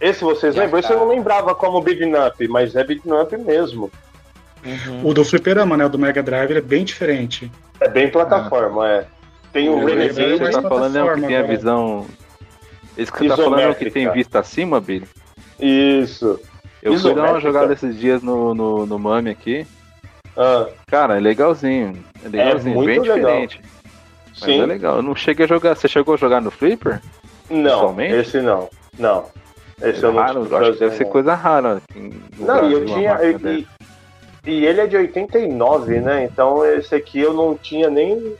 Esse 0.00 0.24
vocês 0.24 0.56
lembram? 0.56 0.80
Esse 0.80 0.92
eu 0.92 0.98
não 0.98 1.08
lembrava 1.08 1.54
como 1.54 1.80
Big 1.80 2.02
Up, 2.14 2.48
mas 2.48 2.74
é 2.74 2.82
Big 2.82 3.02
Up 3.06 3.36
mesmo. 3.36 3.90
Uhum. 4.64 5.06
O 5.06 5.14
do 5.14 5.24
Fliperama, 5.24 5.76
né? 5.76 5.86
O 5.86 5.88
do 5.88 5.98
Mega 5.98 6.22
Drive 6.22 6.52
é 6.52 6.60
bem 6.60 6.84
diferente. 6.84 7.50
É 7.80 7.88
bem 7.88 8.10
plataforma, 8.10 8.84
ah. 8.84 8.88
é. 8.88 9.06
Tem 9.52 9.68
o, 9.68 9.78
o 9.78 9.86
Renegade. 9.86 10.38
Você 10.38 10.50
tá 10.50 10.62
falando 10.62 10.96
é 10.96 11.02
o 11.02 11.14
que 11.14 11.26
tem 11.26 11.36
a 11.36 11.42
visão. 11.42 12.06
Esse 12.96 13.12
que 13.12 13.18
você 13.18 13.28
tá 13.28 13.36
falando 13.36 13.60
é 13.60 13.68
o 13.68 13.74
que 13.74 13.90
tem 13.90 14.10
vista 14.12 14.38
acima, 14.38 14.80
Billy? 14.80 15.06
Isso. 15.58 16.40
Eu 16.82 16.98
fui 16.98 17.14
dar 17.14 17.30
uma 17.30 17.40
jogada 17.40 17.72
esses 17.72 17.98
dias 17.98 18.22
no, 18.22 18.54
no, 18.54 18.86
no 18.86 18.98
Mami 18.98 19.30
aqui. 19.30 19.66
Ah. 20.36 20.68
Cara, 20.86 21.16
é 21.16 21.20
legalzinho. 21.20 22.02
É 22.24 22.28
legalzinho, 22.28 22.82
é 22.82 22.86
bem 22.86 23.00
legal. 23.00 23.16
diferente. 23.16 23.60
Mas 24.28 24.38
Sim. 24.38 24.60
é 24.60 24.66
legal. 24.66 24.96
Eu 24.96 25.02
não 25.02 25.14
cheguei 25.14 25.44
a 25.44 25.48
jogar. 25.48 25.74
Você 25.74 25.88
chegou 25.88 26.14
a 26.14 26.16
jogar 26.16 26.40
no 26.40 26.50
Flipper? 26.50 27.00
Não, 27.50 28.00
esse 28.00 28.40
não. 28.40 28.68
Não. 28.98 29.26
Esse 29.82 30.04
é 30.04 30.08
eu 30.08 30.14
raro, 30.14 30.44
não 30.44 30.58
acho 30.58 30.72
que 30.74 30.78
deve 30.78 30.96
ser 30.96 31.06
coisa 31.06 31.34
rara. 31.34 31.82
Não, 32.38 32.70
e 32.70 32.72
eu 32.72 32.86
tinha. 32.86 33.18
E, 33.24 33.66
e, 34.46 34.66
ele 34.66 34.80
é 34.80 34.86
de 34.86 34.96
89, 34.96 36.00
né? 36.00 36.24
Então 36.24 36.64
esse 36.64 36.94
aqui 36.94 37.18
eu 37.18 37.32
não 37.32 37.56
tinha 37.56 37.88
nem, 37.88 38.36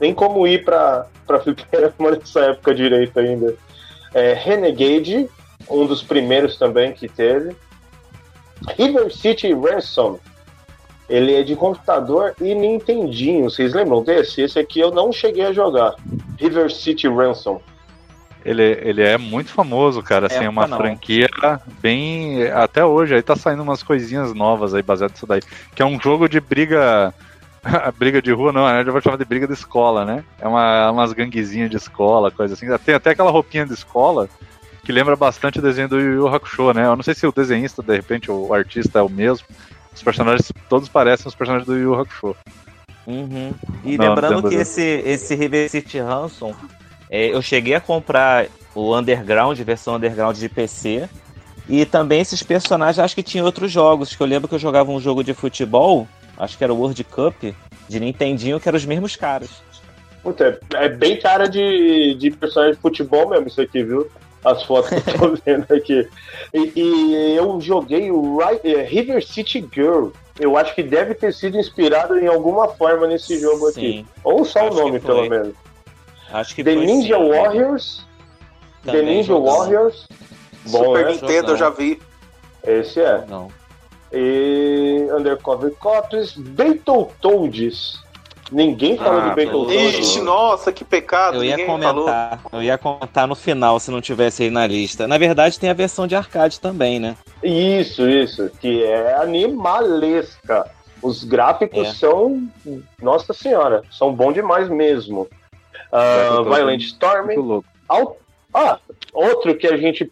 nem 0.00 0.14
como 0.14 0.46
ir 0.46 0.64
pra, 0.64 1.06
pra 1.26 1.40
Fliperama 1.40 2.12
nessa 2.18 2.40
época 2.40 2.74
direito 2.74 3.18
ainda. 3.18 3.54
É, 4.14 4.32
Renegade, 4.32 5.28
um 5.68 5.86
dos 5.86 6.02
primeiros 6.02 6.56
também 6.56 6.92
que 6.92 7.08
teve. 7.08 7.54
River 8.78 9.12
City 9.12 9.52
Ransom. 9.52 10.18
Ele 11.08 11.34
é 11.34 11.42
de 11.42 11.54
computador 11.54 12.34
e 12.40 12.54
Nintendinho. 12.54 13.48
Vocês 13.48 13.72
lembram 13.72 14.02
desse? 14.02 14.40
Esse 14.40 14.58
aqui 14.58 14.80
eu 14.80 14.90
não 14.90 15.12
cheguei 15.12 15.44
a 15.46 15.52
jogar. 15.52 15.94
River 16.38 16.70
City 16.72 17.08
Ransom. 17.08 17.60
Ele, 18.44 18.62
ele 18.62 19.02
é 19.02 19.18
muito 19.18 19.50
famoso, 19.50 20.02
cara. 20.02 20.26
Assim, 20.26 20.44
é 20.44 20.48
uma 20.48 20.66
não. 20.66 20.78
franquia 20.78 21.28
bem. 21.80 22.46
Até 22.48 22.84
hoje, 22.84 23.14
aí 23.14 23.22
tá 23.22 23.34
saindo 23.34 23.62
umas 23.62 23.82
coisinhas 23.82 24.32
novas 24.34 24.72
aí 24.72 24.82
baseado 24.82 25.12
nisso 25.12 25.26
daí. 25.26 25.40
Que 25.74 25.82
é 25.82 25.84
um 25.84 26.00
jogo 26.00 26.28
de 26.28 26.40
briga. 26.40 27.12
briga 27.98 28.22
de 28.22 28.30
rua, 28.30 28.52
não, 28.52 28.66
né? 28.66 28.84
Eu 28.86 28.92
vou 28.92 29.00
chamar 29.00 29.16
de 29.16 29.24
briga 29.24 29.46
de 29.46 29.52
escola, 29.52 30.04
né? 30.04 30.24
É 30.40 30.46
uma, 30.46 30.92
umas 30.92 31.12
ganguezinhas 31.12 31.70
de 31.70 31.76
escola, 31.76 32.30
coisa 32.30 32.54
assim. 32.54 32.66
Tem 32.84 32.94
até 32.94 33.10
aquela 33.10 33.32
roupinha 33.32 33.66
de 33.66 33.74
escola 33.74 34.28
que 34.84 34.92
lembra 34.92 35.16
bastante 35.16 35.58
o 35.58 35.62
desenho 35.62 35.88
do 35.88 35.98
Yu 35.98 36.14
Yu 36.14 36.28
Hakusho, 36.28 36.72
né? 36.72 36.86
Eu 36.86 36.94
não 36.94 37.02
sei 37.02 37.12
se 37.12 37.26
o 37.26 37.32
desenhista, 37.32 37.82
de 37.82 37.96
repente, 37.96 38.30
o 38.30 38.54
artista 38.54 39.00
é 39.00 39.02
o 39.02 39.08
mesmo. 39.08 39.44
Os 39.96 40.02
personagens 40.02 40.52
todos 40.68 40.88
parecem 40.88 41.26
os 41.26 41.34
personagens 41.34 41.66
do 41.66 41.76
Yu 41.76 41.94
Hakusho. 41.94 42.36
Uhum. 43.06 43.52
E 43.82 43.96
não, 43.96 44.08
lembrando 44.08 44.42
não 44.42 44.48
que 44.50 44.54
esse, 44.54 44.82
esse 44.82 45.34
River 45.34 45.70
City 45.70 45.98
Ransom 45.98 46.54
é, 47.10 47.28
eu 47.28 47.40
cheguei 47.40 47.74
a 47.74 47.80
comprar 47.80 48.46
o 48.74 48.96
Underground, 48.96 49.58
versão 49.60 49.96
Underground 49.96 50.36
de 50.36 50.48
PC. 50.48 51.08
E 51.68 51.84
também 51.86 52.20
esses 52.20 52.42
personagens, 52.42 52.98
acho 52.98 53.14
que 53.14 53.22
tinha 53.22 53.42
outros 53.42 53.72
jogos. 53.72 54.14
Que 54.14 54.22
eu 54.22 54.26
lembro 54.26 54.48
que 54.48 54.54
eu 54.54 54.58
jogava 54.58 54.90
um 54.90 55.00
jogo 55.00 55.24
de 55.24 55.32
futebol, 55.32 56.06
acho 56.36 56.58
que 56.58 56.62
era 56.62 56.74
o 56.74 56.76
World 56.76 57.02
Cup, 57.04 57.42
de 57.88 58.00
Nintendinho, 58.00 58.60
que 58.60 58.68
eram 58.68 58.76
os 58.76 58.84
mesmos 58.84 59.16
caras. 59.16 59.50
Puta, 60.22 60.60
é 60.74 60.88
bem 60.88 61.18
cara 61.18 61.48
de, 61.48 62.14
de 62.16 62.30
personagem 62.32 62.74
de 62.74 62.80
futebol 62.80 63.30
mesmo 63.30 63.46
isso 63.46 63.60
aqui, 63.60 63.82
viu? 63.82 64.10
As 64.44 64.62
fotos 64.62 64.90
que 64.90 65.10
eu 65.10 65.18
tô 65.18 65.38
vendo 65.44 65.66
aqui. 65.72 66.08
E, 66.52 66.72
e 66.76 67.36
eu 67.36 67.60
joguei 67.60 68.10
o 68.10 68.40
é, 68.42 68.82
River 68.82 69.24
City 69.26 69.66
Girl. 69.72 70.08
Eu 70.38 70.56
acho 70.56 70.74
que 70.74 70.82
deve 70.82 71.14
ter 71.14 71.32
sido 71.32 71.58
inspirado 71.58 72.18
em 72.18 72.26
alguma 72.26 72.68
forma 72.68 73.06
nesse 73.06 73.38
jogo 73.40 73.70
Sim. 73.70 73.70
aqui. 73.70 74.06
Ou 74.22 74.44
só 74.44 74.68
acho 74.68 74.76
o 74.76 74.82
nome, 74.82 75.00
pelo 75.00 75.28
menos. 75.28 75.54
Acho 76.30 76.54
que 76.54 76.62
The 76.62 76.74
Ninja 76.74 77.16
sim, 77.16 77.28
Warriors. 77.30 78.06
The 78.84 79.02
Ninja 79.02 79.38
Warriors. 79.38 80.06
Bom, 80.66 80.84
Super 80.84 81.06
né? 81.06 81.12
Nintendo 81.12 81.52
eu 81.52 81.56
já 81.56 81.70
vi. 81.70 82.00
Esse 82.64 83.00
é. 83.00 83.24
Não. 83.26 83.48
E 84.12 85.06
Undercover 85.10 85.72
Cops, 85.78 86.34
Battletoads. 86.36 88.00
Ninguém 88.50 88.96
falou 88.96 89.20
ah, 89.20 89.28
de 89.28 89.44
Battletoads. 89.44 89.98
Ixi, 89.98 90.20
nossa, 90.20 90.72
que 90.72 90.84
pecado. 90.84 91.38
Eu 91.38 91.44
ia 91.44 91.66
comentar. 91.66 92.38
Falou. 92.38 92.40
Eu 92.52 92.62
ia 92.62 92.78
comentar 92.78 93.26
no 93.26 93.34
final 93.34 93.80
se 93.80 93.90
não 93.90 94.00
tivesse 94.00 94.44
aí 94.44 94.50
na 94.50 94.66
lista. 94.66 95.08
Na 95.08 95.18
verdade, 95.18 95.58
tem 95.58 95.68
a 95.68 95.74
versão 95.74 96.06
de 96.06 96.14
arcade 96.14 96.60
também, 96.60 97.00
né? 97.00 97.16
Isso, 97.42 98.08
isso. 98.08 98.50
Que 98.60 98.84
é 98.84 99.14
animalesca. 99.16 100.70
Os 101.02 101.24
gráficos 101.24 101.88
é. 101.88 101.92
são. 101.92 102.48
Nossa 103.02 103.32
senhora, 103.32 103.82
são 103.90 104.12
bons 104.14 104.34
demais 104.34 104.68
mesmo. 104.68 105.28
Uh, 105.92 106.44
Violent 106.44 106.82
Storm. 106.82 107.62
Ah, 108.54 108.78
outro 109.12 109.56
que 109.56 109.66
a 109.66 109.76
gente 109.76 110.10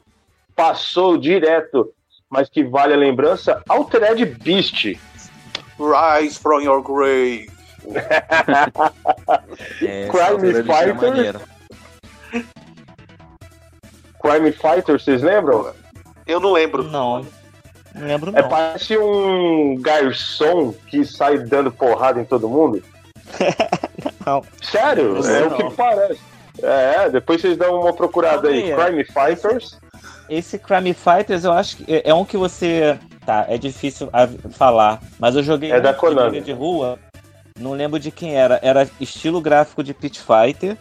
passou 0.55 1.17
direto, 1.17 1.93
mas 2.29 2.49
que 2.49 2.65
vale 2.65 2.95
a 2.95 2.97
lembrança: 2.97 3.63
Altered 3.69 4.25
Beast. 4.43 4.99
Rise 5.77 6.39
from 6.39 6.61
your 6.61 6.83
grave. 6.83 7.54
é, 9.83 10.09
Crime 10.09 10.55
Fighter. 10.63 11.41
Crime 14.21 14.53
Fighter, 14.53 14.99
vocês 14.99 15.23
lembram? 15.23 15.73
Eu 16.27 16.41
não 16.41 16.53
lembro. 16.53 16.83
Não. 16.83 17.27
Não 17.95 18.07
lembro 18.07 18.31
é, 18.31 18.33
não. 18.33 18.39
É, 18.41 18.43
parece 18.43 18.97
um 18.99 19.77
garçom 19.81 20.75
que 20.89 21.05
sai 21.05 21.39
dando 21.39 21.71
porrada 21.71 22.21
em 22.21 22.25
todo 22.25 22.49
mundo. 22.49 22.83
não. 24.27 24.43
Sério? 24.63 25.15
Não 25.23 25.31
é 25.31 25.41
não. 25.41 25.49
o 25.49 25.57
que 25.57 25.77
parece. 25.77 26.21
É, 26.63 27.11
depois 27.11 27.41
vocês 27.41 27.57
dão 27.57 27.81
uma 27.81 27.93
procurada 27.93 28.49
aí. 28.49 28.75
Crime 28.75 29.05
Fighters. 29.05 29.79
Esse, 30.29 30.57
esse 30.57 30.59
Crime 30.59 30.95
Fighters 30.95 31.45
eu 31.45 31.53
acho 31.53 31.77
que 31.77 31.93
é, 31.93 32.11
é 32.11 32.15
um 32.15 32.25
que 32.25 32.37
você. 32.37 32.99
Tá, 33.27 33.47
é 33.49 33.57
difícil 33.57 34.11
falar. 34.51 35.01
Mas 35.19 35.35
eu 35.35 35.43
joguei 35.43 35.73
é 35.73 35.81
da 35.81 35.95
Konami. 35.95 36.41
de 36.41 36.53
rua. 36.53 36.99
Não 37.59 37.73
lembro 37.73 38.01
de 38.01 38.11
quem 38.11 38.35
era. 38.35 38.59
Era 38.63 38.91
estilo 39.01 39.41
gráfico 39.41 39.83
de 39.85 39.95
Pit 39.95 40.21
Fighter. 40.21 40.77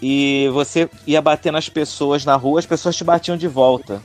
E 0.00 0.48
você 0.52 0.88
ia 1.06 1.20
bater 1.20 1.52
nas 1.52 1.68
pessoas 1.68 2.24
na 2.24 2.36
rua, 2.36 2.60
as 2.60 2.66
pessoas 2.66 2.96
te 2.96 3.02
batiam 3.02 3.36
de 3.36 3.48
volta. 3.48 4.00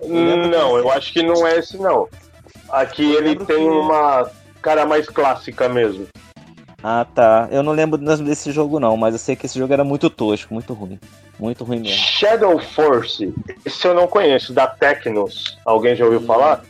Eu 0.00 0.36
não, 0.48 0.76
eu 0.76 0.90
acho 0.90 1.12
que 1.12 1.22
não 1.22 1.46
é 1.46 1.58
esse 1.58 1.76
não. 1.78 2.08
Aqui 2.68 3.14
eu 3.14 3.18
ele 3.18 3.36
tem 3.36 3.56
que... 3.56 3.62
uma 3.62 4.30
cara 4.60 4.84
mais 4.84 5.08
clássica 5.08 5.68
mesmo. 5.68 6.06
Ah, 6.82 7.06
tá. 7.14 7.48
Eu 7.50 7.62
não 7.62 7.72
lembro 7.72 7.98
desse 7.98 8.52
jogo, 8.52 8.78
não, 8.78 8.96
mas 8.96 9.14
eu 9.14 9.18
sei 9.18 9.34
que 9.36 9.46
esse 9.46 9.58
jogo 9.58 9.72
era 9.72 9.84
muito 9.84 10.08
tosco, 10.10 10.52
muito 10.52 10.74
ruim. 10.74 10.98
Muito 11.38 11.64
ruim 11.64 11.80
mesmo. 11.80 11.96
Shadow 11.96 12.58
Force. 12.58 13.34
Esse 13.64 13.86
eu 13.86 13.94
não 13.94 14.06
conheço, 14.06 14.52
da 14.52 14.66
Tecnos. 14.66 15.58
Alguém 15.64 15.96
já 15.96 16.04
ouviu 16.04 16.20
hum, 16.20 16.26
falar? 16.26 16.62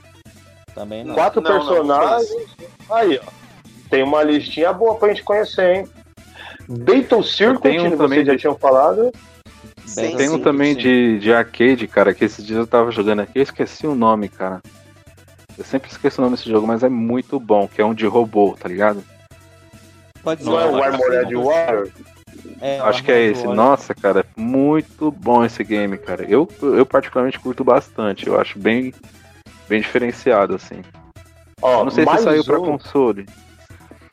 Também 0.75 1.05
não. 1.05 1.15
Quatro 1.15 1.41
não, 1.41 1.51
personagens. 1.51 2.31
Não 2.89 2.97
Aí, 2.97 3.21
ó. 3.23 3.38
Tem 3.91 4.03
uma 4.03 4.23
listinha 4.23 4.73
boa 4.73 4.97
pra 4.97 5.09
gente 5.09 5.23
conhecer, 5.23 5.77
hein? 5.77 5.89
Battle 6.69 7.23
Circuit, 7.23 7.79
um 7.81 7.97
vocês 7.97 8.27
já 8.27 8.37
tinham 8.37 8.57
falado. 8.57 9.11
Sim, 9.87 10.17
tem 10.17 10.29
um 10.29 10.37
sim, 10.37 10.43
também 10.43 10.75
sim. 10.75 10.81
De, 10.81 11.19
de 11.19 11.33
arcade, 11.33 11.89
cara, 11.89 12.13
que 12.13 12.25
esses 12.25 12.45
dias 12.45 12.59
eu 12.59 12.67
tava 12.67 12.91
jogando 12.91 13.21
aqui, 13.21 13.39
eu 13.39 13.43
esqueci 13.43 13.87
o 13.87 13.95
nome, 13.95 14.29
cara. 14.29 14.61
Eu 15.57 15.65
sempre 15.65 15.91
esqueço 15.91 16.21
o 16.21 16.25
nome 16.25 16.37
desse 16.37 16.49
jogo, 16.49 16.67
mas 16.67 16.83
é 16.83 16.89
muito 16.89 17.41
bom, 17.41 17.67
que 17.67 17.81
é 17.81 17.85
um 17.85 17.95
de 17.95 18.07
robô, 18.07 18.57
tá 18.61 18.69
ligado? 18.69 19.03
Pode 20.23 20.43
ser. 20.43 20.51
Não 20.51 20.61
é 20.61 20.67
o 20.67 20.83
Armored 20.83 21.37
War? 21.37 21.85
É, 22.61 22.79
Acho 22.81 23.03
que 23.03 23.11
é 23.11 23.23
esse. 23.23 23.47
Nossa, 23.47 23.95
cara, 23.95 24.25
muito 24.37 25.11
bom 25.11 25.45
esse 25.45 25.65
game, 25.65 25.97
cara. 25.97 26.25
Eu, 26.25 26.49
eu 26.61 26.85
particularmente 26.85 27.41
curto 27.41 27.65
bastante. 27.65 28.27
Eu 28.27 28.39
acho 28.39 28.59
bem, 28.59 28.93
bem 29.69 29.81
diferenciado, 29.81 30.55
assim. 30.55 30.83
Ó, 31.63 31.85
não 31.85 31.91
sei 31.91 32.07
se 32.07 32.19
saiu 32.19 32.43
um... 32.43 32.45
pra 32.45 32.59
console. 32.59 33.27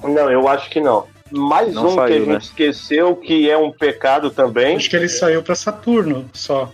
Não, 0.03 0.31
eu 0.31 0.47
acho 0.47 0.69
que 0.69 0.79
não. 0.79 1.07
Mais 1.31 1.73
não 1.73 1.87
um 1.87 1.95
saiu, 1.95 2.07
que 2.07 2.13
a 2.13 2.19
gente 2.19 2.27
né? 2.27 2.37
esqueceu 2.37 3.15
que 3.15 3.49
é 3.49 3.57
um 3.57 3.71
pecado 3.71 4.29
também. 4.29 4.75
Acho 4.75 4.89
que 4.89 4.95
ele 4.95 5.09
saiu 5.09 5.41
pra 5.41 5.55
Saturno 5.55 6.29
só. 6.33 6.71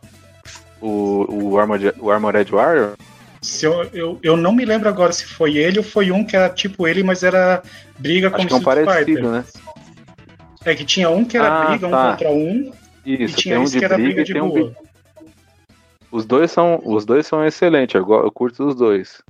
O, 0.82 1.26
o, 1.30 1.60
Armored, 1.60 1.94
o 2.00 2.12
Armored 2.12 2.52
Warrior? 2.52 2.94
Se 3.42 3.66
eu, 3.66 3.84
eu, 3.94 4.20
eu 4.22 4.38
não 4.38 4.52
me 4.52 4.66
lembro 4.66 4.90
agora 4.90 5.12
se 5.12 5.26
foi 5.26 5.58
ele 5.58 5.80
ou 5.80 5.84
foi 5.84 6.12
um 6.12 6.24
que 6.24 6.36
era 6.36 6.50
tipo 6.50 6.88
ele, 6.88 7.02
mas 7.02 7.24
era 7.24 7.64
briga 7.98 8.28
Acho 8.28 8.36
como 8.36 8.48
que 8.48 8.54
é 8.54 8.58
um 8.58 8.62
parecido, 8.64 9.32
né? 9.32 9.46
É 10.64 10.76
que 10.76 10.86
tinha 10.86 11.10
um 11.10 11.26
que 11.26 11.38
era 11.38 11.48
ah, 11.48 11.66
briga 11.70 11.90
tá. 11.90 12.08
um 12.08 12.12
contra 12.12 12.30
um. 12.30 12.74
Isso, 13.06 13.34
e 13.34 13.42
tinha 13.42 13.60
um 13.60 13.64
de 13.64 13.80
que 13.80 13.86
era 13.86 13.96
briga, 13.96 14.16
briga 14.16 14.24
de 14.24 14.38
rua. 14.38 14.60
Um... 14.60 14.74
Os 16.12 16.26
dois 16.26 16.52
são, 16.52 16.82
os 16.84 17.06
dois 17.06 17.26
são 17.26 17.44
excelentes, 17.44 17.96
eu, 17.96 18.08
eu 18.08 18.32
curto 18.32 18.68
os 18.68 18.76
dois. 18.76 19.24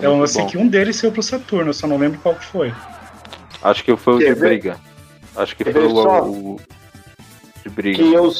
É, 0.00 0.06
eu 0.06 0.26
sei 0.26 0.46
que 0.46 0.56
um 0.56 0.68
deles 0.68 0.96
saiu 0.96 1.12
pro 1.12 1.22
Saturno, 1.22 1.70
eu 1.70 1.74
só 1.74 1.86
não 1.86 1.98
lembro 1.98 2.20
qual 2.20 2.36
que 2.36 2.44
foi. 2.44 2.72
Acho 3.62 3.84
que 3.84 3.96
foi 3.96 4.14
o 4.14 4.18
de 4.18 4.34
briga. 4.34 4.80
Acho 5.36 5.56
que 5.56 5.64
foi 5.64 5.86
o, 5.86 6.54
o, 6.54 6.60
de 7.62 7.70
briga. 7.70 7.96
Que 7.96 8.12
eu, 8.12 8.32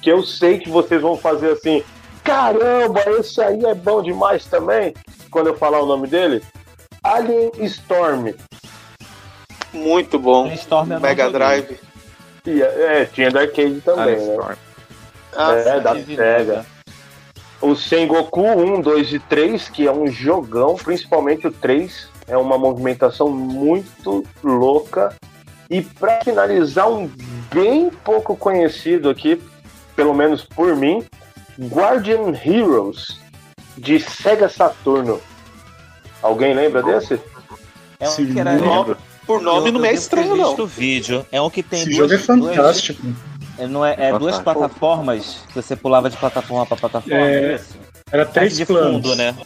que 0.00 0.10
eu 0.10 0.22
sei 0.22 0.58
que 0.58 0.70
vocês 0.70 1.00
vão 1.02 1.16
fazer 1.16 1.50
assim 1.50 1.82
caramba, 2.22 3.00
esse 3.18 3.40
aí 3.40 3.64
é 3.64 3.74
bom 3.74 4.02
demais 4.02 4.46
também, 4.46 4.94
quando 5.30 5.48
eu 5.48 5.56
falar 5.56 5.80
o 5.80 5.86
nome 5.86 6.06
dele. 6.06 6.42
Alien 7.02 7.50
Storm. 7.60 8.32
Muito 9.72 10.18
bom. 10.18 10.46
Storm 10.52 10.92
é 10.92 11.00
Mega 11.00 11.30
Drive. 11.30 11.78
E, 12.46 12.62
é, 12.62 13.04
tinha 13.06 13.30
da 13.30 13.40
arcade 13.40 13.80
também, 13.80 14.14
Alien 14.14 14.18
né? 14.18 14.32
Storm. 14.34 14.56
Ah, 15.34 15.52
é, 15.54 15.80
da 15.80 15.94
SEGA. 15.94 16.66
O 17.60 17.74
Sengoku 17.74 18.42
1, 18.42 18.80
2 18.80 19.12
e 19.12 19.18
3, 19.20 19.68
que 19.68 19.86
é 19.86 19.92
um 19.92 20.08
jogão, 20.08 20.74
principalmente 20.74 21.46
o 21.46 21.52
3. 21.52 22.11
É 22.32 22.36
uma 22.38 22.56
movimentação 22.56 23.28
muito 23.28 24.24
louca. 24.42 25.14
E 25.68 25.82
para 25.82 26.24
finalizar, 26.24 26.90
um 26.90 27.10
bem 27.52 27.90
pouco 27.90 28.34
conhecido 28.34 29.10
aqui, 29.10 29.38
pelo 29.94 30.14
menos 30.14 30.42
por 30.42 30.74
mim, 30.74 31.04
Guardian 31.60 32.32
Heroes 32.32 33.20
de 33.76 34.00
Sega 34.00 34.48
Saturno. 34.48 35.20
Alguém 36.22 36.54
lembra 36.54 36.82
desse? 36.82 37.20
É 38.00 38.08
um 38.08 38.14
que 38.16 38.40
era 38.40 38.54
nome, 38.54 38.96
por 39.26 39.42
nome 39.42 39.68
eu, 39.68 39.72
não 39.74 39.84
é 39.84 39.92
estranho 39.92 40.34
não. 40.34 40.58
o 40.58 40.66
vídeo. 40.66 41.26
É 41.30 41.38
um 41.38 41.50
que 41.50 41.62
tem 41.62 41.82
Esse 41.82 41.90
duas, 41.90 42.10
jogo 42.10 42.14
é 42.14 42.18
fantástico. 42.18 43.02
Duas, 43.02 43.16
é, 43.58 43.66
não 43.66 43.84
é, 43.84 43.94
é 43.98 44.18
duas 44.18 44.38
plataformas 44.38 45.44
que 45.48 45.54
você 45.54 45.76
pulava 45.76 46.08
de 46.08 46.16
plataforma 46.16 46.64
para 46.64 46.78
plataforma. 46.78 47.28
É, 47.28 47.56
é 47.56 47.60
era 48.10 48.24
três 48.24 48.56
de 48.56 48.64
planos, 48.64 49.02
fundo, 49.02 49.16
né? 49.16 49.36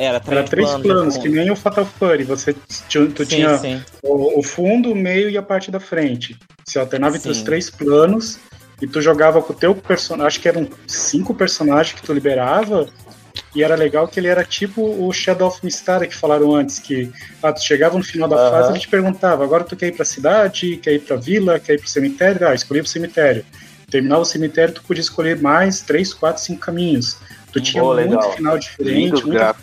Era 0.00 0.18
três, 0.18 0.38
Era 0.38 0.48
três 0.48 0.66
planos, 0.66 0.86
planos 0.86 1.16
que 1.18 1.28
nem 1.28 1.50
o 1.50 1.56
Fatal 1.56 1.84
Fury. 1.84 2.24
Você 2.24 2.54
tu 2.54 3.06
sim, 3.18 3.24
tinha 3.26 3.58
sim. 3.58 3.82
O, 4.02 4.40
o, 4.40 4.42
fundo, 4.42 4.92
o 4.92 4.96
meio 4.96 5.28
e 5.28 5.36
a 5.36 5.42
parte 5.42 5.70
da 5.70 5.78
frente. 5.78 6.38
Você 6.64 6.78
alternava 6.78 7.18
entre 7.18 7.30
os 7.30 7.42
três 7.42 7.68
planos 7.68 8.38
e 8.80 8.86
tu 8.86 9.02
jogava 9.02 9.42
com 9.42 9.52
o 9.52 9.56
teu 9.56 9.74
personagem. 9.74 10.26
Acho 10.26 10.40
que 10.40 10.48
eram 10.48 10.66
cinco 10.86 11.34
personagens 11.34 11.94
que 11.94 12.02
tu 12.02 12.14
liberava. 12.14 12.88
E 13.54 13.62
era 13.62 13.74
legal 13.74 14.08
que 14.08 14.18
ele 14.18 14.28
era 14.28 14.42
tipo 14.42 14.82
o 14.82 15.12
Shadow 15.12 15.48
of 15.48 15.60
Mistara 15.62 16.06
que 16.06 16.16
falaram 16.16 16.54
antes, 16.54 16.78
que 16.78 17.12
ah, 17.42 17.52
tu 17.52 17.62
chegava 17.62 17.96
no 17.98 18.02
final 18.02 18.28
da 18.28 18.36
uhum. 18.36 18.50
fase 18.50 18.68
e 18.68 18.72
ele 18.72 18.80
te 18.80 18.88
perguntava, 18.88 19.44
agora 19.44 19.64
tu 19.64 19.76
quer 19.76 19.88
ir 19.88 19.92
pra 19.92 20.04
cidade, 20.04 20.76
quer 20.76 20.94
ir 20.94 21.00
pra 21.00 21.16
vila, 21.16 21.58
quer 21.58 21.74
ir 21.74 21.78
pro 21.78 21.88
cemitério? 21.88 22.46
Ah, 22.46 22.54
escolhi 22.54 22.80
pro 22.80 22.88
cemitério. 22.88 23.44
Terminava 23.90 24.22
o 24.22 24.24
cemitério, 24.24 24.74
tu 24.74 24.82
podia 24.82 25.00
escolher 25.00 25.40
mais 25.40 25.80
três, 25.80 26.14
quatro, 26.14 26.42
cinco 26.42 26.60
caminhos. 26.60 27.18
Tu 27.52 27.60
tinha 27.60 27.82
muito 27.82 27.96
legal. 27.96 28.32
final 28.32 28.58
diferente. 28.58 29.26
Muito... 29.26 29.56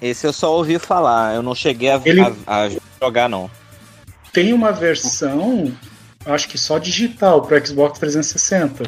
Esse 0.00 0.26
eu 0.26 0.32
só 0.32 0.54
ouvi 0.54 0.78
falar, 0.78 1.34
eu 1.34 1.42
não 1.42 1.54
cheguei 1.54 1.90
a, 1.90 2.00
Ele... 2.04 2.20
a, 2.20 2.64
a 2.64 2.70
jogar, 3.00 3.28
não. 3.28 3.50
Tem 4.32 4.52
uma 4.52 4.70
versão, 4.70 5.72
acho 6.24 6.48
que 6.48 6.58
só 6.58 6.78
digital, 6.78 7.42
pro 7.42 7.66
Xbox 7.66 7.98
360. 7.98 8.84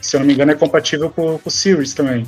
Se 0.00 0.16
eu 0.16 0.20
não 0.20 0.26
me 0.26 0.32
engano, 0.32 0.52
é 0.52 0.54
compatível 0.54 1.10
com, 1.10 1.38
com 1.38 1.48
o 1.48 1.50
Series 1.50 1.92
também. 1.92 2.26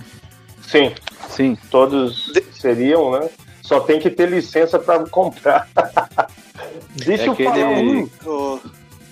Sim, 0.63 0.93
sim. 1.31 1.57
Todos 1.71 2.31
seriam, 2.53 3.13
né? 3.13 3.29
Só 3.63 3.81
tem 3.81 3.99
que 3.99 4.11
ter 4.11 4.29
licença 4.29 4.79
para 4.79 5.07
comprar. 5.09 5.69
Deixa 6.95 7.25
é 7.25 7.29
eu 7.29 7.37
falar 7.37 7.69
um. 7.69 8.07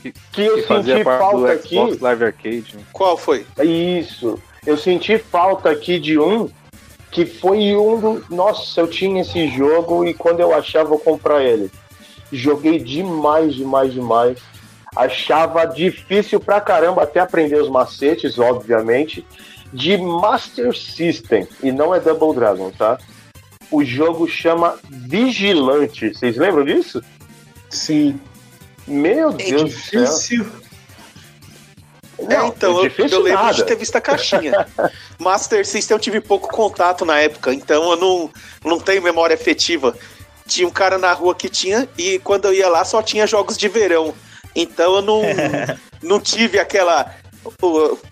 Que, 0.02 0.12
que, 0.32 0.42
eu 0.42 0.56
que 0.56 0.62
senti 0.62 1.04
falta 1.04 1.52
aqui. 1.52 1.76
Live 2.00 2.24
Arcade. 2.24 2.76
Né? 2.76 2.82
Qual 2.92 3.16
foi? 3.16 3.46
Isso. 3.62 4.38
Eu 4.66 4.76
senti 4.76 5.16
falta 5.18 5.70
aqui 5.70 5.98
de 6.01 6.18
um 6.18 6.51
que 7.10 7.24
foi 7.24 7.76
um 7.76 7.98
do. 8.01 8.24
Nossa, 8.28 8.80
eu 8.80 8.88
tinha 8.88 9.22
esse 9.22 9.48
jogo 9.48 10.05
e 10.05 10.12
quando 10.12 10.40
eu 10.40 10.55
achava 10.55 10.94
eu 10.94 10.98
comprar 10.98 11.43
ele. 11.43 11.70
Joguei 12.32 12.78
demais, 12.78 13.55
demais, 13.55 13.93
demais. 13.93 14.38
Achava 14.94 15.64
difícil 15.64 16.40
pra 16.40 16.60
caramba 16.60 17.02
até 17.02 17.20
aprender 17.20 17.60
os 17.60 17.68
macetes, 17.68 18.38
obviamente. 18.38 19.24
De 19.72 19.97
Master 19.97 20.76
System. 20.76 21.47
E 21.62 21.70
não 21.70 21.94
é 21.94 22.01
Double 22.01 22.34
Dragon, 22.34 22.70
tá? 22.70 22.98
O 23.70 23.84
jogo 23.84 24.28
chama 24.28 24.76
Vigilante. 24.88 26.14
Vocês 26.14 26.36
lembram 26.36 26.64
disso? 26.64 27.02
Sim. 27.68 28.18
Meu 28.86 29.30
é 29.30 29.32
Deus 29.32 29.70
difícil. 29.70 30.44
do 30.44 30.51
céu. 30.51 30.65
Não, 32.28 32.47
é, 32.47 32.48
então, 32.48 32.85
eu, 32.85 33.09
eu 33.09 33.20
lembro 33.20 33.43
nada. 33.43 33.55
de 33.55 33.65
ter 33.65 33.77
visto 33.77 33.97
a 33.97 34.01
caixinha. 34.01 34.66
Master 35.19 35.65
System 35.66 35.94
eu 35.94 36.01
tive 36.01 36.20
pouco 36.20 36.48
contato 36.48 37.05
na 37.05 37.19
época, 37.19 37.53
então 37.53 37.90
eu 37.90 37.97
não, 37.97 38.31
não 38.65 38.78
tenho 38.81 39.03
memória 39.03 39.35
efetiva. 39.35 39.97
Tinha 40.47 40.66
um 40.66 40.70
cara 40.70 40.98
na 40.98 41.12
rua 41.12 41.35
que 41.35 41.48
tinha, 41.48 41.89
e 41.97 42.19
quando 42.20 42.47
eu 42.47 42.55
ia 42.55 42.69
lá 42.69 42.85
só 42.85 43.03
tinha 43.03 43.27
jogos 43.27 43.57
de 43.57 43.69
verão. 43.69 44.15
Então 44.55 44.97
eu 44.97 45.03
não, 45.03 45.23
não 46.03 46.20
tive 46.20 46.59
aquela 46.59 47.15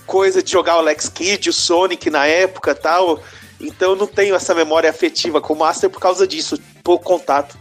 coisa 0.06 0.42
de 0.42 0.50
jogar 0.50 0.76
o 0.78 0.82
Lex 0.82 1.08
Kidd, 1.08 1.50
o 1.50 1.52
Sonic 1.52 2.10
na 2.10 2.26
época 2.26 2.74
tal. 2.74 3.22
Então 3.60 3.90
eu 3.90 3.96
não 3.96 4.06
tenho 4.06 4.34
essa 4.34 4.54
memória 4.54 4.90
afetiva 4.90 5.40
com 5.40 5.54
o 5.54 5.58
Master 5.58 5.90
por 5.90 6.00
causa 6.00 6.26
disso, 6.26 6.58
pouco 6.82 7.04
contato. 7.04 7.56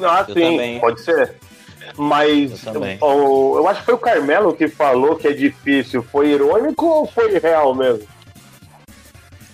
Ah, 0.00 0.24
eu 0.28 0.34
sim, 0.34 0.40
também. 0.40 0.80
pode 0.80 1.02
ser. 1.02 1.34
Mas 1.96 2.64
eu, 2.66 3.06
o, 3.06 3.56
eu 3.58 3.68
acho 3.68 3.80
que 3.80 3.86
foi 3.86 3.94
o 3.94 3.98
Carmelo 3.98 4.54
que 4.54 4.68
falou 4.68 5.16
que 5.16 5.28
é 5.28 5.32
difícil. 5.32 6.02
Foi 6.02 6.28
irônico 6.28 6.86
ou 6.86 7.06
foi 7.06 7.38
real 7.38 7.74
mesmo? 7.74 8.06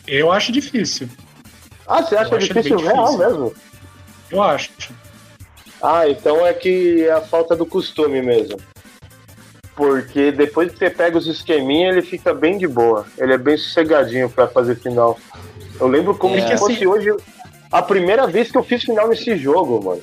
Eu 0.07 0.31
acho 0.31 0.53
difícil. 0.53 1.09
Ah, 1.87 2.03
você 2.03 2.17
acha 2.17 2.39
difícil, 2.39 2.77
difícil 2.77 2.79
real 2.79 3.17
mesmo? 3.17 3.55
Eu 4.31 4.43
acho. 4.43 4.71
Ah, 5.83 6.09
então 6.09 6.47
é 6.47 6.53
que 6.53 7.05
é 7.05 7.13
a 7.13 7.21
falta 7.21 7.55
do 7.55 7.67
costume 7.67 8.23
mesmo. 8.23 8.59
Porque 9.77 10.31
depois 10.31 10.73
que 10.73 10.79
você 10.79 10.89
pega 10.89 11.19
os 11.19 11.27
esqueminhas, 11.27 11.97
ele 11.97 12.07
fica 12.07 12.33
bem 12.33 12.57
de 12.57 12.67
boa. 12.67 13.07
Ele 13.19 13.33
é 13.33 13.39
bem 13.39 13.57
sossegadinho 13.57 14.31
para 14.31 14.47
fazer 14.47 14.77
final. 14.77 15.19
Eu 15.81 15.89
lembro 15.89 16.15
como 16.15 16.37
é. 16.37 16.47
se 16.47 16.57
fosse 16.57 16.75
assim... 16.75 16.87
hoje 16.87 17.15
a 17.71 17.83
primeira 17.83 18.27
vez 18.27 18.51
que 18.51 18.57
eu 18.57 18.63
fiz 18.63 18.83
final 18.85 19.09
nesse 19.09 19.37
jogo, 19.37 19.83
mano. 19.83 20.03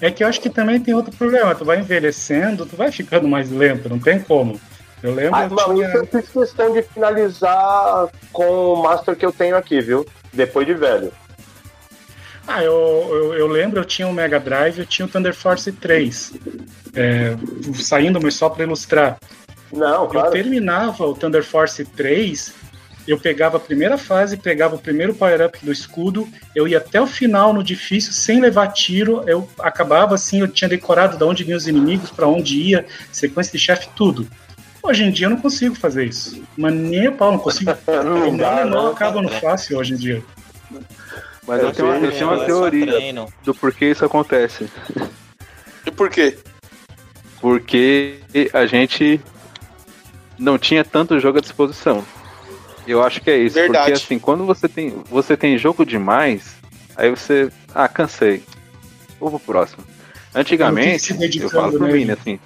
É 0.00 0.10
que 0.10 0.22
eu 0.22 0.28
acho 0.28 0.40
que 0.40 0.50
também 0.50 0.80
tem 0.80 0.94
outro 0.94 1.14
problema. 1.16 1.54
Tu 1.54 1.64
vai 1.64 1.80
envelhecendo, 1.80 2.64
tu 2.64 2.76
vai 2.76 2.92
ficando 2.92 3.26
mais 3.26 3.50
lento, 3.50 3.88
não 3.88 3.98
tem 3.98 4.20
como. 4.20 4.60
Eu 5.02 5.14
lembro. 5.14 5.34
Ah, 5.34 5.48
não, 5.48 5.74
tinha... 5.74 5.88
eu 5.88 6.06
fiz 6.06 6.28
questão 6.28 6.72
de 6.72 6.82
finalizar 6.82 8.08
com 8.32 8.74
o 8.74 8.82
Master 8.82 9.16
que 9.16 9.26
eu 9.26 9.32
tenho 9.32 9.56
aqui, 9.56 9.80
viu? 9.80 10.06
Depois 10.32 10.66
de 10.66 10.74
velho. 10.74 11.12
Ah, 12.46 12.64
eu, 12.64 12.72
eu, 13.10 13.34
eu 13.34 13.46
lembro, 13.46 13.80
eu 13.80 13.84
tinha 13.84 14.08
o 14.08 14.12
Mega 14.12 14.40
Drive, 14.40 14.78
eu 14.78 14.86
tinha 14.86 15.04
o 15.04 15.08
Thunder 15.08 15.34
Force 15.34 15.70
3. 15.70 16.32
É, 16.94 17.36
saindo, 17.74 18.20
mas 18.20 18.34
só 18.34 18.48
para 18.48 18.64
ilustrar. 18.64 19.18
Não, 19.72 20.08
claro. 20.08 20.28
Eu 20.28 20.32
terminava 20.32 21.04
o 21.04 21.14
Thunder 21.14 21.44
Force 21.44 21.84
3 21.84 22.54
eu 23.10 23.18
pegava 23.18 23.56
a 23.56 23.60
primeira 23.60 23.96
fase, 23.96 24.36
pegava 24.36 24.76
o 24.76 24.78
primeiro 24.78 25.14
power-up 25.14 25.58
do 25.64 25.72
escudo, 25.72 26.28
eu 26.54 26.68
ia 26.68 26.76
até 26.76 27.00
o 27.00 27.06
final 27.06 27.54
no 27.54 27.64
difícil, 27.64 28.12
sem 28.12 28.40
levar 28.40 28.68
tiro, 28.68 29.22
eu 29.26 29.48
acabava 29.60 30.14
assim, 30.14 30.40
eu 30.40 30.48
tinha 30.48 30.68
decorado 30.68 31.16
de 31.16 31.24
onde 31.24 31.42
vinham 31.42 31.56
os 31.56 31.66
inimigos, 31.66 32.10
para 32.10 32.26
onde 32.26 32.60
ia, 32.60 32.86
sequência 33.10 33.52
de 33.52 33.58
chefe, 33.58 33.88
tudo. 33.96 34.28
Hoje 34.82 35.04
em 35.04 35.10
dia 35.10 35.26
eu 35.26 35.30
não 35.30 35.38
consigo 35.38 35.74
fazer 35.74 36.04
isso. 36.04 36.42
Mas 36.56 36.74
nem 36.74 37.06
a 37.06 37.12
pau, 37.12 37.32
não 37.32 37.38
consigo. 37.38 37.70
não, 37.86 38.36
dá, 38.36 38.64
não, 38.64 38.70
não 38.70 38.92
acaba 38.92 39.22
no 39.22 39.28
fácil 39.28 39.78
hoje 39.78 39.94
em 39.94 39.96
dia. 39.96 40.22
Mas 41.46 41.62
eu, 41.62 41.72
tenho 41.72 41.88
uma, 41.88 41.96
eu 41.96 42.12
tenho 42.12 42.30
uma 42.30 42.44
teoria 42.44 43.26
do 43.42 43.54
porquê 43.54 43.90
isso 43.90 44.04
acontece. 44.04 44.68
E 45.86 45.90
por 45.90 46.10
quê? 46.10 46.38
Porque 47.40 48.20
a 48.52 48.66
gente 48.66 49.18
não 50.38 50.58
tinha 50.58 50.84
tanto 50.84 51.18
jogo 51.18 51.38
à 51.38 51.40
disposição. 51.40 52.04
Eu 52.88 53.02
acho 53.02 53.20
que 53.20 53.30
é 53.30 53.36
isso, 53.36 53.54
Verdade. 53.54 53.84
porque 53.84 53.92
assim, 53.92 54.18
quando 54.18 54.46
você 54.46 54.66
tem, 54.66 55.02
você 55.10 55.36
tem 55.36 55.58
jogo 55.58 55.84
demais, 55.84 56.54
aí 56.96 57.10
você, 57.10 57.50
ah, 57.74 57.86
cansei. 57.86 58.42
Vou 59.20 59.30
pro 59.30 59.40
próximo. 59.40 59.84
Antigamente, 60.34 61.14
eu 61.38 61.50
falo 61.50 61.78
por 61.78 61.88
mim, 61.88 62.06
né, 62.06 62.16
assim, 62.18 62.38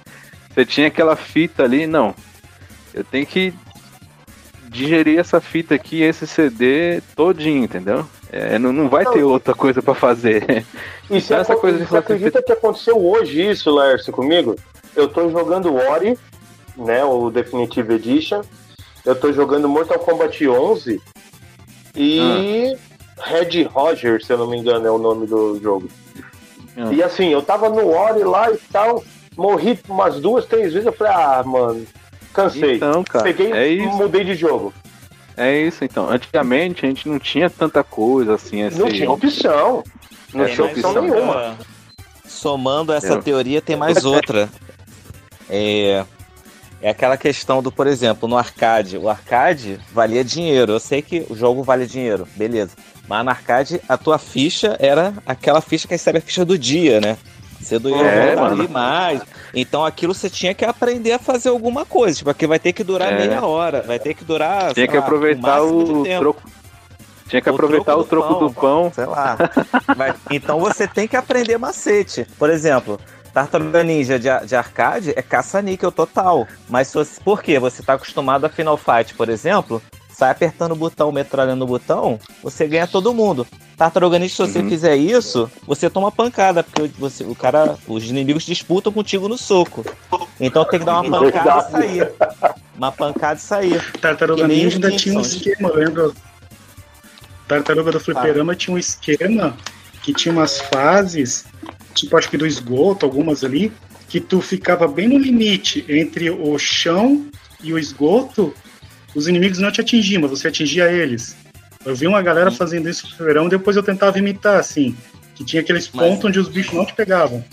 você 0.53 0.65
tinha 0.65 0.87
aquela 0.87 1.15
fita 1.15 1.63
ali, 1.63 1.87
não. 1.87 2.13
Eu 2.93 3.03
tenho 3.03 3.25
que 3.25 3.53
digerir 4.67 5.17
essa 5.17 5.39
fita 5.39 5.75
aqui, 5.75 6.01
esse 6.01 6.27
CD 6.27 7.01
todinho, 7.15 7.63
entendeu? 7.63 8.05
É, 8.31 8.57
não, 8.59 8.73
não 8.73 8.89
vai 8.89 9.03
não, 9.03 9.13
ter 9.13 9.23
outra 9.23 9.53
coisa 9.53 9.81
para 9.81 9.93
fazer. 9.93 10.65
E 11.09 11.17
então, 11.17 11.37
essa 11.37 11.55
coisa 11.55 11.77
de 11.77 11.85
você 11.85 11.97
acredita 11.97 12.41
que 12.41 12.51
aconteceu 12.51 12.97
hoje 12.97 13.49
isso, 13.49 13.73
Lércio, 13.73 14.11
comigo? 14.11 14.55
Eu 14.95 15.07
tô 15.07 15.29
jogando 15.29 15.73
Ori, 15.73 16.17
né, 16.75 17.03
o 17.05 17.29
Definitive 17.29 17.93
Edition, 17.93 18.41
eu 19.05 19.15
tô 19.15 19.31
jogando 19.31 19.67
Mortal 19.67 19.99
Kombat 19.99 20.47
11 20.47 21.01
e 21.95 22.19
ah. 23.19 23.29
Red 23.29 23.63
Roger, 23.63 24.23
se 24.23 24.31
eu 24.33 24.37
não 24.37 24.49
me 24.49 24.57
engano, 24.57 24.87
é 24.87 24.91
o 24.91 24.97
nome 24.97 25.27
do 25.27 25.59
jogo. 25.61 25.89
Ah. 26.77 26.91
E 26.91 27.03
assim, 27.03 27.29
eu 27.29 27.41
tava 27.41 27.69
no 27.69 27.89
Ori 27.89 28.23
lá 28.23 28.51
e 28.51 28.57
tal, 28.71 29.03
morri 29.37 29.79
umas 29.87 30.19
duas, 30.19 30.45
três 30.45 30.73
vezes, 30.73 30.85
eu 30.85 30.93
falei, 30.93 31.13
ah, 31.13 31.43
mano, 31.45 31.85
cansei. 32.33 32.75
Então, 32.75 33.03
cara, 33.03 33.23
Peguei 33.23 33.51
é 33.51 33.71
e 33.73 33.85
mudei 33.85 34.23
de 34.23 34.35
jogo. 34.35 34.73
É 35.35 35.59
isso, 35.59 35.83
então. 35.83 36.09
Antigamente 36.09 36.85
a 36.85 36.89
gente 36.89 37.09
não 37.09 37.17
tinha 37.17 37.49
tanta 37.49 37.83
coisa 37.83 38.35
assim. 38.35 38.69
Não 38.69 38.87
tinha 38.87 39.09
opção. 39.09 39.83
Não 40.33 40.45
é, 40.45 40.49
tinha 40.49 40.67
opção 40.67 41.01
nenhuma. 41.01 41.57
Somando 42.25 42.93
essa 42.93 43.13
é. 43.13 43.21
teoria, 43.21 43.61
tem 43.61 43.75
mais 43.75 44.05
outra. 44.05 44.49
É, 45.49 46.05
é 46.83 46.89
aquela 46.89 47.15
questão 47.15 47.63
do, 47.63 47.71
por 47.71 47.87
exemplo, 47.87 48.27
no 48.27 48.37
arcade. 48.37 48.97
O 48.97 49.07
arcade 49.07 49.79
valia 49.93 50.21
dinheiro. 50.21 50.73
Eu 50.73 50.79
sei 50.81 51.01
que 51.01 51.25
o 51.29 51.35
jogo 51.35 51.63
vale 51.63 51.87
dinheiro, 51.87 52.27
beleza. 52.35 52.71
Mas 53.07 53.23
no 53.23 53.31
arcade, 53.31 53.81
a 53.87 53.97
tua 53.97 54.17
ficha 54.17 54.75
era 54.79 55.13
aquela 55.25 55.61
ficha 55.61 55.87
que 55.87 55.93
recebe 55.93 56.17
a 56.17 56.21
ficha 56.21 56.43
do 56.43 56.57
dia, 56.57 56.99
né? 56.99 57.17
Você 57.57 57.79
do 57.79 57.95
é, 57.95 58.37
ali 58.37 58.67
mais. 58.67 59.21
Então 59.53 59.85
aquilo 59.85 60.13
você 60.13 60.29
tinha 60.29 60.53
que 60.53 60.65
aprender 60.65 61.13
a 61.13 61.19
fazer 61.19 61.47
alguma 61.47 61.85
coisa, 61.85 62.21
porque 62.21 62.45
vai 62.45 62.59
ter 62.59 62.73
que 62.73 62.83
durar 62.83 63.13
é. 63.13 63.17
meia 63.17 63.45
hora, 63.45 63.81
vai 63.81 63.97
ter 63.97 64.13
que 64.13 64.25
durar. 64.25 64.73
Tinha 64.73 64.85
que 64.85 64.97
lá, 64.97 65.03
aproveitar 65.03 65.61
o, 65.61 66.01
o 66.01 66.03
troco. 66.03 66.43
Tinha 67.29 67.41
que 67.41 67.49
o 67.49 67.53
aproveitar 67.53 67.93
troco 67.93 68.01
o 68.01 68.03
troco 68.03 68.33
do 68.33 68.39
pão. 68.39 68.47
Do 68.49 68.53
pão. 68.53 68.91
Sei 68.93 69.05
lá. 69.05 69.37
Mas, 69.95 70.15
então 70.29 70.59
você 70.59 70.85
tem 70.85 71.07
que 71.07 71.15
aprender 71.15 71.57
macete. 71.57 72.27
Por 72.37 72.49
exemplo, 72.49 72.99
Tartaruga 73.33 73.83
Ninja 73.83 74.19
de, 74.19 74.27
de 74.45 74.55
arcade 74.55 75.13
é 75.15 75.21
caça-níquel 75.21 75.91
total. 75.91 76.47
Mas 76.69 76.93
você, 76.93 77.19
por 77.19 77.41
quê? 77.41 77.57
Você 77.57 77.81
está 77.81 77.93
acostumado 77.93 78.45
a 78.45 78.49
Final 78.49 78.77
Fight, 78.77 79.15
por 79.15 79.27
exemplo, 79.27 79.81
sai 80.09 80.29
apertando 80.29 80.73
o 80.73 80.75
botão, 80.75 81.11
metralhando 81.11 81.63
o 81.63 81.67
botão, 81.67 82.19
você 82.43 82.67
ganha 82.67 82.85
todo 82.85 83.13
mundo. 83.13 83.47
Tartaruga 83.75 84.19
Ninja, 84.19 84.35
se 84.35 84.37
você 84.37 84.59
uhum. 84.59 84.69
fizer 84.69 84.95
isso, 84.95 85.49
você 85.65 85.89
toma 85.89 86.11
pancada, 86.11 86.63
porque 86.63 86.91
você, 86.99 87.23
o 87.23 87.33
cara, 87.33 87.75
os 87.87 88.03
inimigos 88.03 88.45
disputam 88.45 88.93
contigo 88.93 89.27
no 89.27 89.37
soco. 89.37 89.83
Então 90.39 90.63
tem 90.65 90.79
que 90.79 90.85
dar 90.85 91.01
uma 91.01 91.19
pancada 91.19 91.67
e 91.67 91.71
sair. 91.71 92.11
Uma 92.77 92.91
pancada 92.91 93.39
e 93.39 93.41
sair. 93.41 93.91
Tartaruga 93.99 94.47
Ninja 94.47 94.75
ainda 94.75 94.91
tinha 94.91 95.17
um 95.17 95.21
esquema, 95.21 95.71
lembra? 95.73 96.11
Tartaruga 97.47 97.91
do 97.91 97.99
Fliperama 97.99 98.53
ah. 98.53 98.55
tinha 98.55 98.75
um 98.75 98.77
esquema 98.77 99.57
que 100.03 100.13
tinha 100.13 100.31
umas 100.31 100.59
fases 100.61 101.45
tipo 101.93 102.17
acho 102.17 102.29
que 102.29 102.37
do 102.37 102.47
esgoto, 102.47 103.05
algumas 103.05 103.43
ali, 103.43 103.71
que 104.07 104.19
tu 104.19 104.41
ficava 104.41 104.87
bem 104.87 105.07
no 105.07 105.17
limite 105.17 105.85
entre 105.87 106.29
o 106.29 106.57
chão 106.57 107.25
e 107.63 107.73
o 107.73 107.79
esgoto, 107.79 108.53
os 109.15 109.27
inimigos 109.27 109.59
não 109.59 109.71
te 109.71 109.81
atingiam, 109.81 110.21
mas 110.21 110.31
você 110.31 110.47
atingia 110.47 110.91
eles. 110.91 111.35
Eu 111.85 111.95
vi 111.95 112.07
uma 112.07 112.21
galera 112.21 112.51
fazendo 112.51 112.89
isso 112.89 113.07
no 113.07 113.25
verão, 113.25 113.49
depois 113.49 113.75
eu 113.75 113.83
tentava 113.83 114.17
imitar, 114.17 114.59
assim, 114.59 114.95
que 115.35 115.43
tinha 115.43 115.61
aqueles 115.61 115.89
mas... 115.93 116.07
pontos 116.07 116.25
onde 116.25 116.39
os 116.39 116.47
bichos 116.47 116.73
não 116.73 116.85
te 116.85 116.93
pegavam. 116.93 117.43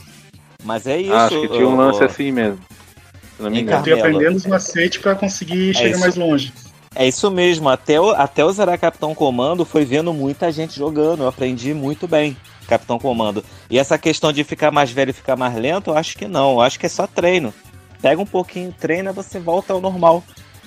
Mas 0.63 0.87
é 0.87 1.01
isso. 1.01 1.13
Ah, 1.13 1.27
acho 1.27 1.41
que 1.41 1.49
tinha 1.49 1.67
um 1.67 1.77
lance 1.77 2.03
assim 2.05 2.31
mesmo. 2.31 2.59
não 3.39 3.51
me 3.51 3.63
engano. 3.63 3.87
Eu 3.87 3.99
aprendendo 3.99 4.37
os 4.37 4.47
macetes 4.47 5.01
para 5.01 5.15
conseguir 5.15 5.71
é 5.71 5.75
chegar 5.75 5.91
isso. 5.91 6.01
mais 6.01 6.17
longe. 6.17 6.53
É 6.95 7.07
isso 7.07 7.31
mesmo, 7.31 7.69
até, 7.69 8.01
o, 8.01 8.11
até 8.11 8.45
o 8.45 8.53
zerar 8.53 8.79
Capitão 8.79 9.15
Comando 9.15 9.65
foi 9.65 9.85
vendo 9.85 10.13
muita 10.13 10.51
gente 10.51 10.77
jogando, 10.77 11.23
eu 11.23 11.29
aprendi 11.29 11.73
muito 11.73 12.09
bem. 12.09 12.37
Capitão 12.71 13.01
Comando. 13.01 13.45
E 13.69 13.79
essa 13.79 13.99
questão 13.99 14.33
de 14.33 14.45
ficar 14.45 14.71
mais 14.71 14.93
velho 14.93 15.11
e 15.11 15.13
ficar 15.13 15.35
mais 15.35 15.55
lento, 15.57 15.91
eu 15.91 15.97
acho 15.97 16.17
que 16.17 16.29
não. 16.29 16.53
Eu 16.53 16.61
acho 16.61 16.79
que 16.79 16.87
é 16.87 16.89
só 16.89 17.07
treino. 17.07 17.53
Pega 18.01 18.23
um 18.23 18.27
pouquinho, 18.27 18.73
treina, 18.79 19.13
você 19.13 19.41
volta 19.41 19.73
ao 19.73 19.81
normal. 19.81 20.23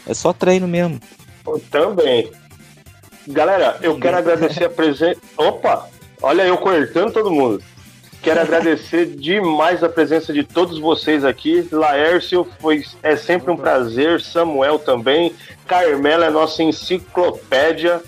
É 0.06 0.14
só 0.14 0.34
treino 0.34 0.68
mesmo. 0.68 1.00
Também. 1.72 2.30
Galera, 3.26 3.78
eu 3.82 3.98
quero 3.98 4.18
agradecer 4.18 4.66
a 4.66 4.70
presença. 4.70 5.20
Opa! 5.38 5.88
Olha 6.22 6.44
eu 6.44 6.58
cortando 6.58 7.14
todo 7.14 7.32
mundo. 7.32 7.64
Quero 8.22 8.42
agradecer 8.42 9.06
demais 9.16 9.82
a 9.82 9.90
presença 9.90 10.34
de 10.34 10.44
todos 10.44 10.80
vocês 10.80 11.24
aqui. 11.24 11.68
Laércio, 11.72 12.46
foi, 12.60 12.84
é 13.02 13.16
sempre 13.16 13.50
um 13.50 13.58
prazer. 13.58 14.20
Samuel 14.20 14.78
também. 14.78 15.34
Carmela 15.66 16.26
é 16.26 16.30
nossa 16.30 16.62
enciclopédia. 16.62 18.02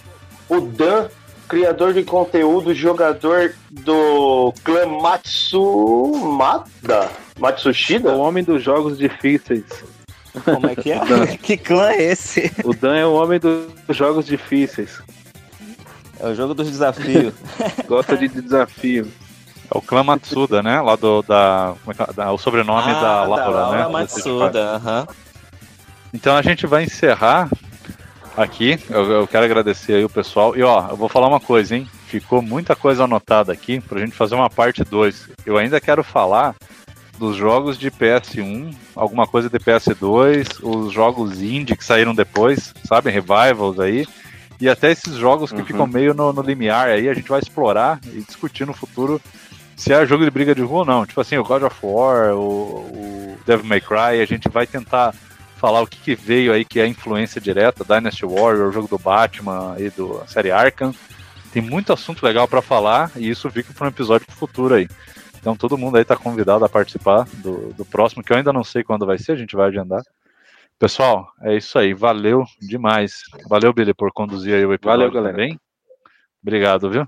O 0.50 0.60
Dan 0.60 1.08
criador 1.48 1.94
de 1.94 2.04
conteúdo, 2.04 2.74
jogador 2.74 3.54
do 3.70 4.54
clã 4.64 4.86
Matsumada? 4.86 6.46
Matsushida? 7.40 8.12
O 8.14 8.20
homem 8.20 8.44
dos 8.44 8.64
jogos 8.64 8.98
difíceis. 8.98 9.64
Como 10.44 10.68
é 10.68 10.76
que 10.76 10.92
é? 10.92 11.00
que 11.42 11.56
clã 11.58 11.92
é 11.92 12.12
esse? 12.12 12.52
O 12.64 12.74
Dan 12.74 12.96
é 12.96 13.06
o 13.06 13.14
homem 13.14 13.40
dos 13.40 13.70
jogos 13.96 14.26
difíceis. 14.26 15.02
É 16.20 16.28
o 16.28 16.36
jogo 16.36 16.54
dos 16.54 16.70
desafios. 16.70 17.34
Gosta 17.88 18.18
de 18.18 18.28
desafio. 18.28 19.12
É 19.74 19.78
o 19.78 19.82
clã 19.82 20.04
Matsuda, 20.04 20.62
né? 20.62 20.80
Lá 20.82 20.96
do 20.96 21.22
da, 21.24 21.74
é 21.88 22.14
da 22.14 22.32
o 22.32 22.38
sobrenome 22.38 22.92
ah, 22.92 23.02
da 23.02 23.24
Laura, 23.24 23.44
da 23.44 23.50
Laura 23.50 23.78
né? 23.78 23.88
Matsuda, 23.88 24.76
aham. 24.76 25.02
Uh 25.02 25.06
-huh. 25.06 25.16
Então 26.14 26.38
a 26.38 26.42
gente 26.42 26.66
vai 26.66 26.84
encerrar 26.84 27.50
aqui. 28.38 28.80
Eu, 28.90 29.12
eu, 29.12 29.28
quero 29.28 29.46
agradecer 29.46 29.94
aí 29.94 30.06
o 30.06 30.10
pessoal. 30.10 30.56
E 30.56 30.64
ó, 30.64 30.90
eu 30.90 30.96
vou 30.96 31.10
falar 31.10 31.28
uma 31.28 31.40
coisa, 31.40 31.76
hein? 31.76 31.88
Ficou 32.08 32.42
muita 32.42 32.76
coisa 32.76 33.04
anotada 33.04 33.52
aqui 33.52 33.80
pra 33.80 34.00
gente 34.00 34.16
fazer 34.16 34.36
uma 34.36 34.50
parte 34.50 34.84
2. 34.84 35.30
Eu 35.46 35.58
ainda 35.58 35.80
quero 35.80 36.04
falar 36.04 36.56
dos 37.18 37.36
jogos 37.36 37.78
de 37.78 37.90
PS1, 37.90 38.76
alguma 38.96 39.26
coisa 39.26 39.50
de 39.50 39.58
PS2, 39.58 40.60
os 40.62 40.92
jogos 40.92 41.42
indie 41.42 41.76
que 41.76 41.86
saíram 41.86 42.14
depois, 42.14 42.74
sabe? 42.84 43.10
Revivals 43.10 43.80
aí. 43.80 44.06
E 44.60 44.70
até 44.70 44.92
esses 44.92 45.16
jogos 45.16 45.52
que 45.52 45.60
uhum. 45.60 45.66
ficam 45.66 45.88
meio 45.88 46.14
no, 46.14 46.32
no 46.32 46.42
limiar 46.42 46.88
aí, 46.88 47.10
a 47.10 47.14
gente 47.14 47.30
vai 47.30 47.40
explorar 47.40 48.00
e 48.06 48.22
discutir 48.22 48.66
no 48.66 48.74
futuro 48.74 49.22
se 49.76 49.92
é 49.92 50.06
jogo 50.06 50.24
de 50.24 50.32
briga 50.32 50.56
de 50.56 50.62
rua 50.62 50.80
ou 50.80 50.86
não. 50.86 51.06
Tipo 51.06 51.22
assim, 51.22 51.38
o 51.38 51.44
God 51.44 51.64
of 51.64 51.76
War, 51.84 52.34
o, 52.34 52.40
o 52.40 53.38
Devil 53.46 53.66
May 53.66 53.82
Cry, 53.82 54.22
a 54.22 54.26
gente 54.26 54.48
vai 54.48 54.66
tentar 54.66 55.14
falar 55.66 55.82
o 55.82 55.88
que, 55.88 55.98
que, 55.98 56.14
veio 56.14 56.54
aí 56.54 56.64
que 56.64 56.80
é 56.80 56.84
a 56.84 56.88
influência 56.88 57.42
direta, 57.42 57.84
Dynasty 57.84 58.24
Warrior, 58.24 58.70
o 58.70 58.72
jogo 58.72 58.88
do 58.88 59.00
Batman 59.00 59.76
e 59.80 59.90
do 59.90 60.22
série 60.28 60.52
Arkham. 60.52 60.94
Tem 61.52 61.60
muito 61.60 61.92
assunto 61.92 62.24
legal 62.24 62.48
para 62.48 62.62
falar 62.62 63.12
e 63.16 63.28
isso 63.28 63.50
fica 63.50 63.74
para 63.74 63.86
um 63.86 63.90
episódio 63.90 64.28
futuro 64.30 64.76
aí. 64.76 64.88
Então 65.40 65.56
todo 65.56 65.76
mundo 65.76 65.98
aí 65.98 66.06
tá 66.06 66.16
convidado 66.16 66.64
a 66.64 66.70
participar 66.70 67.26
do, 67.38 67.74
do 67.74 67.84
próximo, 67.84 68.24
que 68.24 68.32
eu 68.32 68.38
ainda 68.38 68.54
não 68.54 68.64
sei 68.64 68.84
quando 68.84 69.08
vai 69.08 69.18
ser, 69.18 69.32
a 69.32 69.36
gente 69.36 69.56
vai 69.56 69.70
agendar. 69.70 70.04
Pessoal, 70.78 71.32
é 71.42 71.58
isso 71.58 71.80
aí. 71.80 71.96
Valeu 71.96 72.44
demais. 72.62 73.24
Valeu, 73.50 73.74
Billy, 73.74 73.94
por 73.96 74.12
conduzir 74.12 74.54
aí 74.54 74.66
o 74.68 74.74
episódio 74.74 75.00
Valeu, 75.00 75.12
galera. 75.12 75.36
também. 75.36 75.60
Obrigado, 76.44 76.92
viu? 76.92 77.08